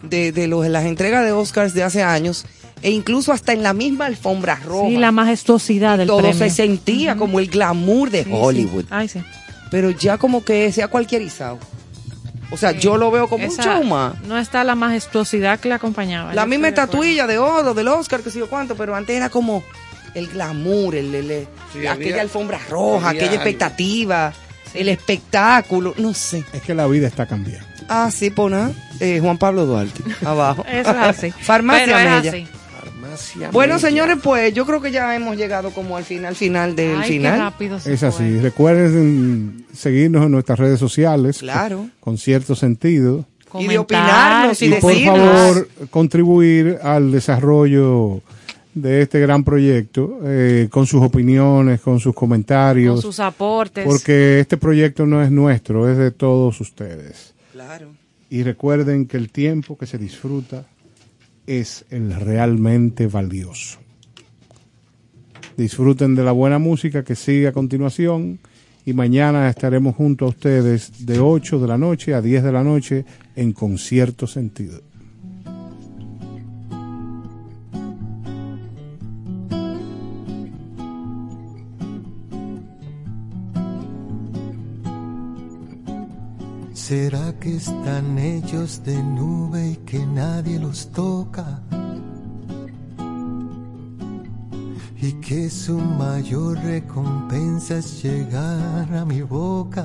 de, 0.03 0.31
de 0.31 0.47
los, 0.47 0.65
las 0.69 0.85
entregas 0.85 1.25
de 1.25 1.33
Oscars 1.33 1.75
de 1.75 1.83
hace 1.83 2.05
años 2.05 2.47
e 2.83 2.91
incluso 2.91 3.33
hasta 3.33 3.53
en 3.53 3.65
la 3.65 3.73
misma 3.73 4.07
alfombra 4.07 4.61
roja. 4.65 4.89
sí, 4.91 4.97
la 4.99 5.11
majestuosidad 5.11 5.99
del 5.99 6.07
todo 6.07 6.19
premio. 6.19 6.39
se 6.39 6.51
sentía 6.51 7.17
como 7.17 7.41
el 7.41 7.49
glamour 7.49 8.11
de 8.11 8.23
Sí, 8.23 8.31
Hollywood. 8.33 8.83
sí. 8.83 8.89
Ay, 8.91 9.09
sí. 9.09 9.21
Pero 9.73 9.91
ya 9.91 10.19
como 10.19 10.45
que 10.45 10.71
se 10.71 10.85
ha 10.85 10.89
cualquierizado. 10.89 11.59
O 12.51 12.57
sea, 12.57 12.71
yo 12.73 12.97
lo 12.97 13.11
veo 13.11 13.29
como 13.29 13.45
un 13.45 13.51
Esa- 13.51 13.63
show 13.65 13.83
más. 13.85 14.21
No 14.23 14.39
está 14.39 14.63
la 14.65 14.75
majestuosidad 14.75 15.59
que 15.59 15.69
le 15.69 15.75
acompañaba. 15.75 16.33
La 16.35 16.47
misma 16.47 16.69
estatuilla 16.69 17.27
de 17.27 17.39
oro 17.39 17.75
del 17.75 17.89
Oscar, 17.89 18.21
que 18.21 18.31
sé 18.31 18.39
yo 18.39 18.49
cuánto, 18.49 18.77
pero 18.77 18.95
antes 18.95 19.17
era 19.17 19.29
como 19.31 19.65
el 20.15 20.29
glamour, 20.29 20.95
el, 20.95 21.15
el- 21.15 21.31
el- 21.31 21.49
Sí, 21.73 21.87
aquella 21.87 21.93
había- 21.93 22.21
alfombra 22.23 22.59
roja, 22.71 23.09
aquella 23.11 23.25
algo. 23.31 23.35
expectativa, 23.37 24.33
el 24.75 24.89
espectáculo, 24.89 25.95
no 25.99 26.15
sé. 26.15 26.45
Es 26.53 26.63
que 26.63 26.75
la 26.75 26.87
vida 26.87 27.07
está 27.09 27.27
cambiando. 27.27 27.67
Ah, 27.89 28.11
sí, 28.13 28.31
pona. 28.31 28.71
Eh, 29.01 29.19
Juan 29.21 29.39
Pablo 29.39 29.67
Duarte, 29.67 30.03
abajo. 30.25 30.65
Eso 30.69 30.91
es 30.91 30.97
así. 30.97 31.31
Farmacia 31.33 31.85
Pero 31.87 31.99
es 31.99 32.29
así. 32.29 32.47
Bueno, 33.53 33.79
señores, 33.79 34.19
pues 34.23 34.53
yo 34.55 34.65
creo 34.67 34.81
que 34.81 34.91
ya 34.91 35.15
hemos 35.15 35.37
llegado 35.37 35.71
como 35.71 35.97
al 35.97 36.05
final, 36.05 36.35
final 36.37 36.75
del 36.77 36.97
Ay, 36.97 37.03
qué 37.03 37.09
final. 37.15 37.39
rápido 37.39 37.79
se 37.81 37.93
Es 37.95 38.01
fue. 38.01 38.09
así. 38.09 38.39
Recuerden 38.41 39.65
seguirnos 39.73 40.25
en 40.27 40.33
nuestras 40.33 40.59
redes 40.59 40.79
sociales. 40.81 41.39
Claro. 41.39 41.89
Con 42.01 42.19
cierto 42.19 42.55
sentido. 42.55 43.25
Y 43.59 43.69
de 43.69 43.79
opinarnos 43.79 44.61
y 44.61 44.67
Y 44.67 44.71
por 44.75 44.91
decirnos. 44.93 45.19
favor, 45.19 45.69
contribuir 45.91 46.79
al 46.83 47.11
desarrollo 47.11 48.21
de 48.75 49.01
este 49.03 49.19
gran 49.21 49.45
proyecto 49.45 50.19
eh, 50.25 50.69
con 50.71 50.87
sus 50.87 51.03
opiniones, 51.03 51.81
con 51.81 51.99
sus 51.99 52.15
comentarios. 52.15 52.95
Con 52.97 53.03
sus 53.03 53.21
aportes. 53.21 53.87
Porque 53.87 54.41
este 54.41 54.59
proyecto 54.59 55.07
no 55.07 55.23
es 55.23 55.31
nuestro, 55.31 55.91
es 55.91 55.97
de 55.97 56.11
todos 56.11 56.61
ustedes. 56.61 57.33
Claro. 57.53 57.89
Y 58.29 58.43
recuerden 58.43 59.07
que 59.07 59.17
el 59.17 59.31
tiempo 59.31 59.79
que 59.79 59.87
se 59.87 59.97
disfruta 59.97 60.65
es 61.47 61.85
el 61.91 62.15
realmente 62.15 63.07
valioso. 63.07 63.79
Disfruten 65.57 66.15
de 66.15 66.23
la 66.23 66.33
buena 66.33 66.59
música 66.59 67.05
que 67.05 67.15
sigue 67.15 67.49
a 67.49 67.53
continuación 67.53 68.39
y 68.85 68.93
mañana 68.93 69.49
estaremos 69.49 69.97
junto 69.97 70.27
a 70.27 70.29
ustedes 70.29 71.07
de 71.07 71.19
8 71.19 71.59
de 71.59 71.67
la 71.67 71.79
noche 71.79 72.15
a 72.15 72.21
10 72.21 72.45
de 72.45 72.53
la 72.53 72.63
noche 72.63 73.05
en 73.35 73.53
concierto 73.53 74.27
sentido. 74.27 74.81
¿Será 86.89 87.33
que 87.41 87.57
están 87.57 88.17
hechos 88.17 88.81
de 88.85 89.03
nube 89.03 89.71
y 89.71 89.77
que 89.79 90.07
nadie 90.07 90.57
los 90.61 90.87
toca? 90.93 91.61
Y 95.03 95.11
que 95.15 95.51
su 95.51 95.79
mayor 95.79 96.57
recompensa 96.59 97.79
es 97.79 98.05
llegar 98.05 98.95
a 98.95 99.05
mi 99.05 99.23
boca. 99.23 99.85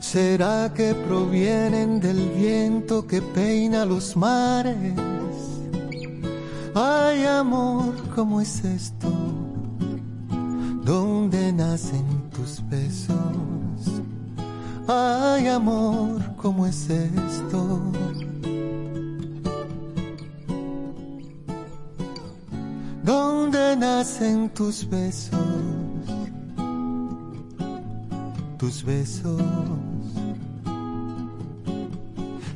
¿Será 0.00 0.72
que 0.72 0.94
provienen 0.94 2.00
del 2.00 2.30
viento 2.30 3.06
que 3.06 3.20
peina 3.20 3.84
los 3.84 4.16
mares? 4.16 4.94
Ay, 6.74 7.26
amor, 7.26 7.92
¿cómo 8.14 8.40
es 8.40 8.64
esto? 8.64 9.12
¿Dónde 10.86 11.52
nacen 11.52 12.30
tus 12.30 12.66
besos? 12.70 13.53
Ay, 14.86 15.48
amor, 15.48 16.20
¿cómo 16.36 16.66
es 16.66 16.90
esto? 16.90 17.80
¿Dónde 23.02 23.76
nacen 23.76 24.50
tus 24.50 24.88
besos? 24.88 25.40
Tus 28.58 28.84
besos. 28.84 29.42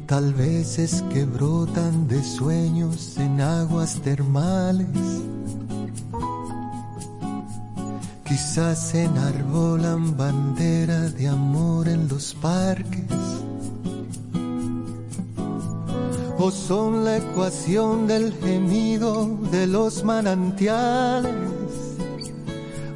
Tal 0.07 0.35
vez 0.35 0.79
es 0.79 1.03
que 1.13 1.25
brotan 1.25 2.09
de 2.09 2.23
sueños 2.23 3.17
en 3.17 3.41
aguas 3.41 4.01
termales. 4.03 4.87
Quizás 8.29 8.95
enarbolan 8.95 10.15
bandera 10.15 11.09
de 11.09 11.29
amor 11.29 11.89
en 11.89 12.09
los 12.09 12.35
parques. 12.35 13.07
O 16.39 16.51
son 16.51 17.07
la 17.07 17.17
ecuación 17.17 18.07
del 18.07 18.35
gemido 18.35 19.39
de 19.51 19.67
los 19.67 20.05
manantiales. 20.05 21.33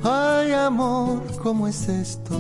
Ay 0.03 0.53
amor, 0.53 1.23
¿cómo 1.43 1.67
es 1.67 1.89
esto? 1.89 2.37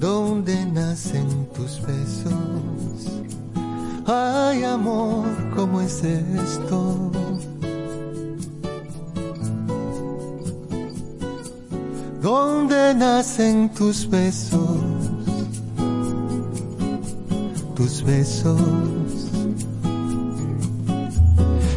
¿Dónde 0.00 0.66
nacen 0.66 1.46
tus 1.54 1.80
besos? 1.82 3.22
Ay 4.06 4.64
amor, 4.64 5.26
¿cómo 5.54 5.80
es 5.80 6.02
esto? 6.02 7.21
¿Dónde 12.22 12.94
nacen 12.94 13.68
tus 13.70 14.08
besos? 14.08 14.78
Tus 17.74 18.04
besos. 18.04 18.60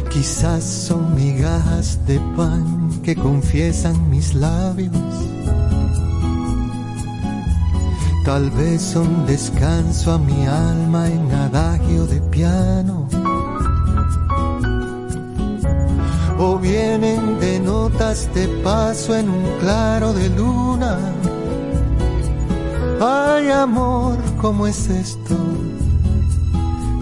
Quizás 0.08 0.62
son 0.62 1.16
migajas 1.16 1.98
de 2.06 2.20
pan 2.36 3.02
que 3.02 3.16
confiesan 3.16 4.08
mis 4.08 4.34
labios. 4.34 4.92
Tal 8.24 8.48
vez 8.52 8.82
son 8.82 9.26
descanso 9.26 10.12
a 10.12 10.18
mi 10.18 10.46
alma 10.46 11.08
en 11.08 11.32
adagio 11.32 12.06
de 12.06 12.20
piano. 12.20 13.05
O 16.38 16.58
vienen 16.58 17.40
de 17.40 17.58
notas 17.60 18.28
de 18.34 18.46
paso 18.62 19.14
en 19.16 19.28
un 19.28 19.58
claro 19.58 20.12
de 20.12 20.28
luna. 20.30 20.98
Ay 23.00 23.50
amor, 23.50 24.16
¿cómo 24.40 24.66
es 24.66 24.88
esto? 24.88 25.34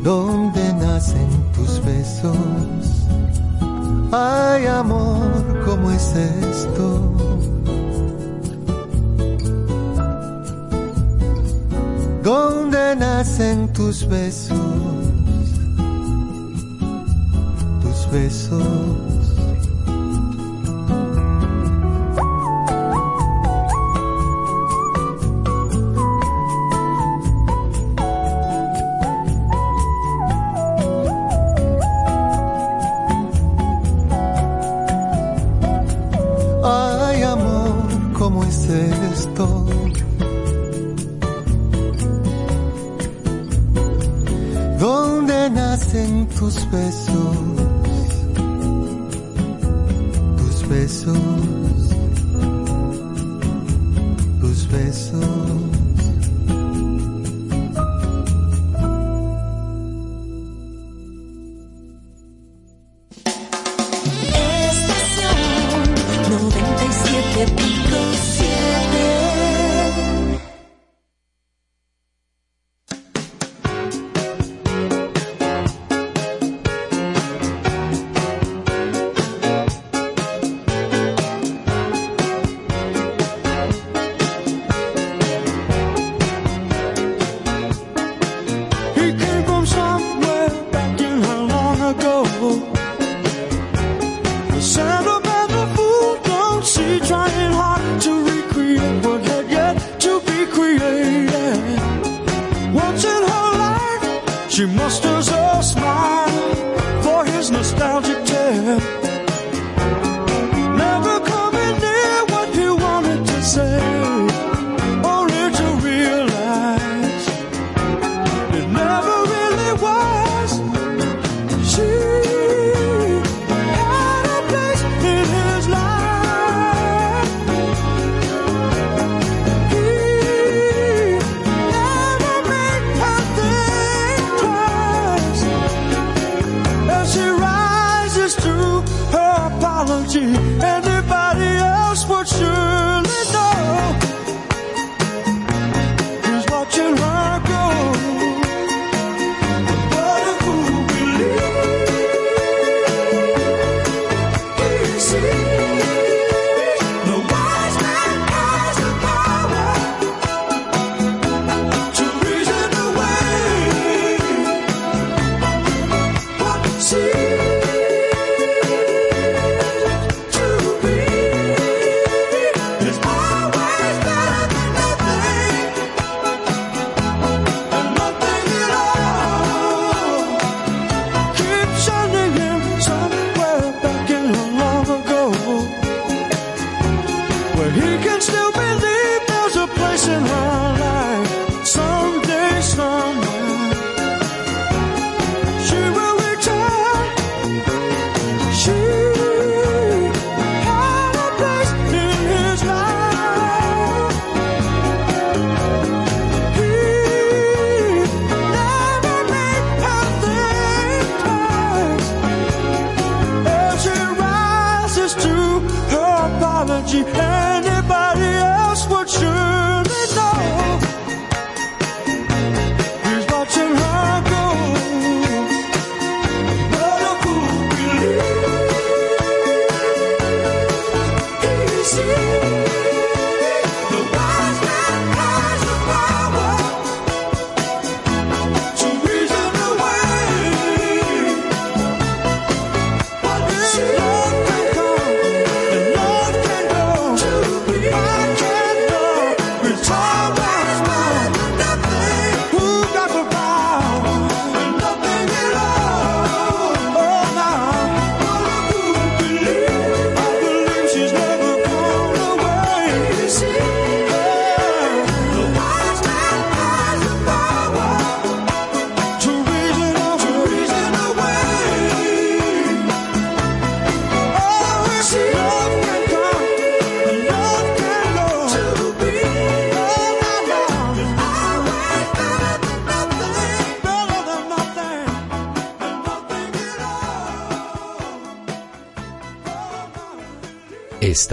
¿Dónde 0.02 0.72
nacen 0.74 1.28
tus 1.54 1.82
besos? 1.84 2.36
Ay 4.12 4.66
amor, 4.66 5.42
¿cómo 5.64 5.90
es 5.90 6.14
esto? 6.14 7.12
¿Dónde 12.22 12.96
nacen 12.96 13.72
tus 13.72 14.06
besos? 14.06 14.58
Tus 17.82 18.10
besos. 18.12 19.13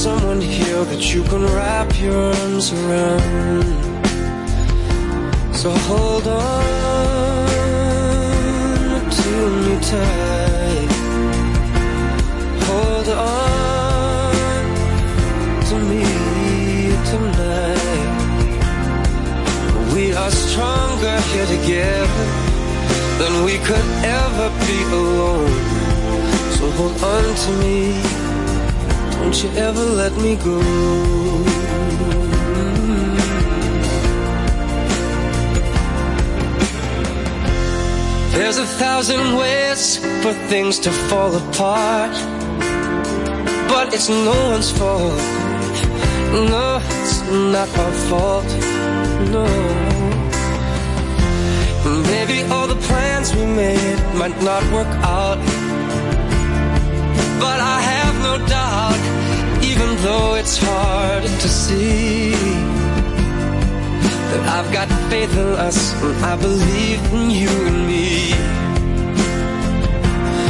Someone 0.00 0.40
here 0.40 0.82
that 0.86 1.12
you 1.14 1.22
can 1.24 1.44
wrap 1.54 2.00
your 2.00 2.16
arms 2.16 2.72
around. 2.72 3.64
So 5.54 5.70
hold 5.88 6.26
on 6.26 7.50
to 9.18 9.30
me 9.64 9.74
tight. 9.90 10.90
Hold 12.68 13.08
on 13.10 14.32
to 15.68 15.76
me 15.90 16.04
tonight. 17.12 18.16
We 19.94 20.04
are 20.14 20.30
stronger 20.30 21.20
here 21.32 21.48
together 21.56 22.26
than 23.20 23.44
we 23.44 23.58
could 23.68 23.88
ever 24.22 24.48
be 24.64 24.78
alone. 24.94 25.52
So 26.56 26.70
hold 26.70 26.96
on 27.04 27.34
to 27.44 27.50
me. 27.60 28.19
Don't 29.30 29.44
you 29.44 29.50
ever 29.60 29.84
let 29.84 30.12
me 30.16 30.34
go. 30.34 30.60
There's 38.32 38.58
a 38.58 38.66
thousand 38.66 39.36
ways 39.36 39.98
for 40.22 40.32
things 40.50 40.80
to 40.80 40.90
fall 40.90 41.32
apart, 41.36 42.10
but 43.68 43.94
it's 43.94 44.08
no 44.08 44.34
one's 44.50 44.72
fault. 44.72 45.22
No, 46.50 46.80
it's 46.82 47.22
not 47.30 47.68
our 47.78 47.92
fault. 48.10 48.50
No. 49.30 49.46
Maybe 52.10 52.42
all 52.50 52.66
the 52.66 52.80
plans 52.88 53.32
we 53.32 53.46
made 53.46 54.00
might 54.16 54.42
not 54.42 54.64
work 54.72 54.92
out, 55.06 55.38
but 57.38 57.60
I 57.60 57.80
have 57.80 58.14
no 58.24 58.44
doubt, 58.44 59.19
even 59.80 59.96
though 60.02 60.34
it's 60.34 60.58
hard 60.58 61.22
to 61.22 61.48
see, 61.48 62.32
that 64.30 64.42
I've 64.56 64.70
got 64.72 64.88
faith 65.08 65.32
in 65.36 65.54
us 65.68 65.94
and 66.02 66.24
I 66.24 66.36
believe 66.36 67.12
in 67.14 67.30
you 67.30 67.48
and 67.48 67.86
me. 67.86 68.32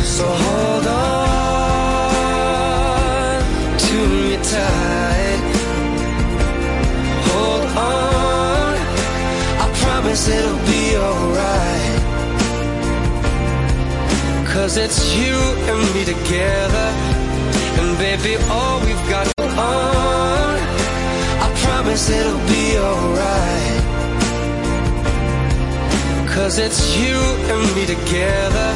So 0.02 0.24
hold 0.26 0.86
on 0.86 1.10
to 3.86 3.96
me 4.22 4.36
tight. 4.54 5.42
Hold 7.30 7.64
on, 7.94 8.74
I 9.64 9.66
promise 9.82 10.28
it'll 10.28 10.64
be 10.74 10.96
alright. 11.06 11.98
Cause 14.52 14.76
it's 14.76 15.14
you 15.14 15.36
and 15.70 15.94
me 15.94 16.04
together. 16.04 17.09
Baby, 18.00 18.36
all 18.48 18.80
we've 18.80 19.08
got 19.10 19.26
on. 19.58 20.56
I 21.44 21.52
promise 21.64 22.08
it'll 22.08 22.40
be 22.48 22.78
alright. 22.78 23.82
Cause 26.26 26.56
it's 26.56 26.96
you 26.96 27.18
and 27.52 27.74
me 27.76 27.84
together. 27.84 28.70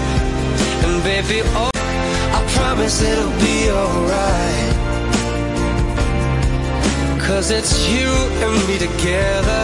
And 0.84 1.02
baby, 1.02 1.40
all. 1.56 1.70
I 1.74 2.44
promise 2.58 3.00
it'll 3.00 3.32
be 3.40 3.70
alright. 3.70 4.74
Cause 7.18 7.50
it's 7.50 7.88
you 7.88 8.10
and 8.44 8.54
me 8.68 8.76
together. 8.76 9.62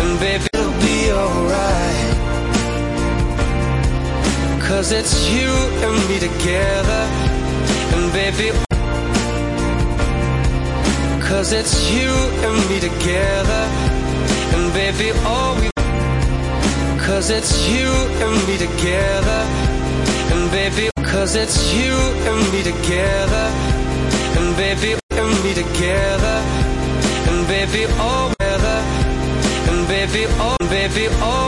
And 0.00 0.18
baby, 0.18 0.48
it'll 0.54 0.72
be 0.80 1.12
alright. 1.12 2.16
Cause 4.62 4.92
it's 4.92 5.28
you 5.28 5.50
and 5.84 6.08
me 6.08 6.18
together. 6.18 7.21
Baby, 8.12 8.52
Cause 11.20 11.52
it's 11.52 11.90
you 11.90 12.10
and 12.44 12.68
me 12.68 12.78
together. 12.78 13.64
And 14.54 14.72
baby, 14.74 15.12
all 15.24 15.54
we. 15.56 15.70
Cause 17.00 17.30
it's 17.30 17.66
you 17.70 17.88
and 18.20 18.36
me 18.46 18.58
together. 18.58 19.40
And 20.30 20.50
baby, 20.50 20.90
cause 20.96 21.36
it's 21.36 21.72
you 21.72 21.94
and 22.28 22.52
me 22.52 22.62
together. 22.62 23.46
And 24.38 24.56
baby, 24.56 25.00
and 25.10 25.32
me 25.42 25.54
together. 25.54 26.36
And 27.30 27.46
baby, 27.48 27.86
all 27.98 28.28
together. 28.28 28.78
And 29.70 29.88
baby, 29.88 30.26
all, 30.38 30.58
baby, 30.68 31.06
all. 31.22 31.41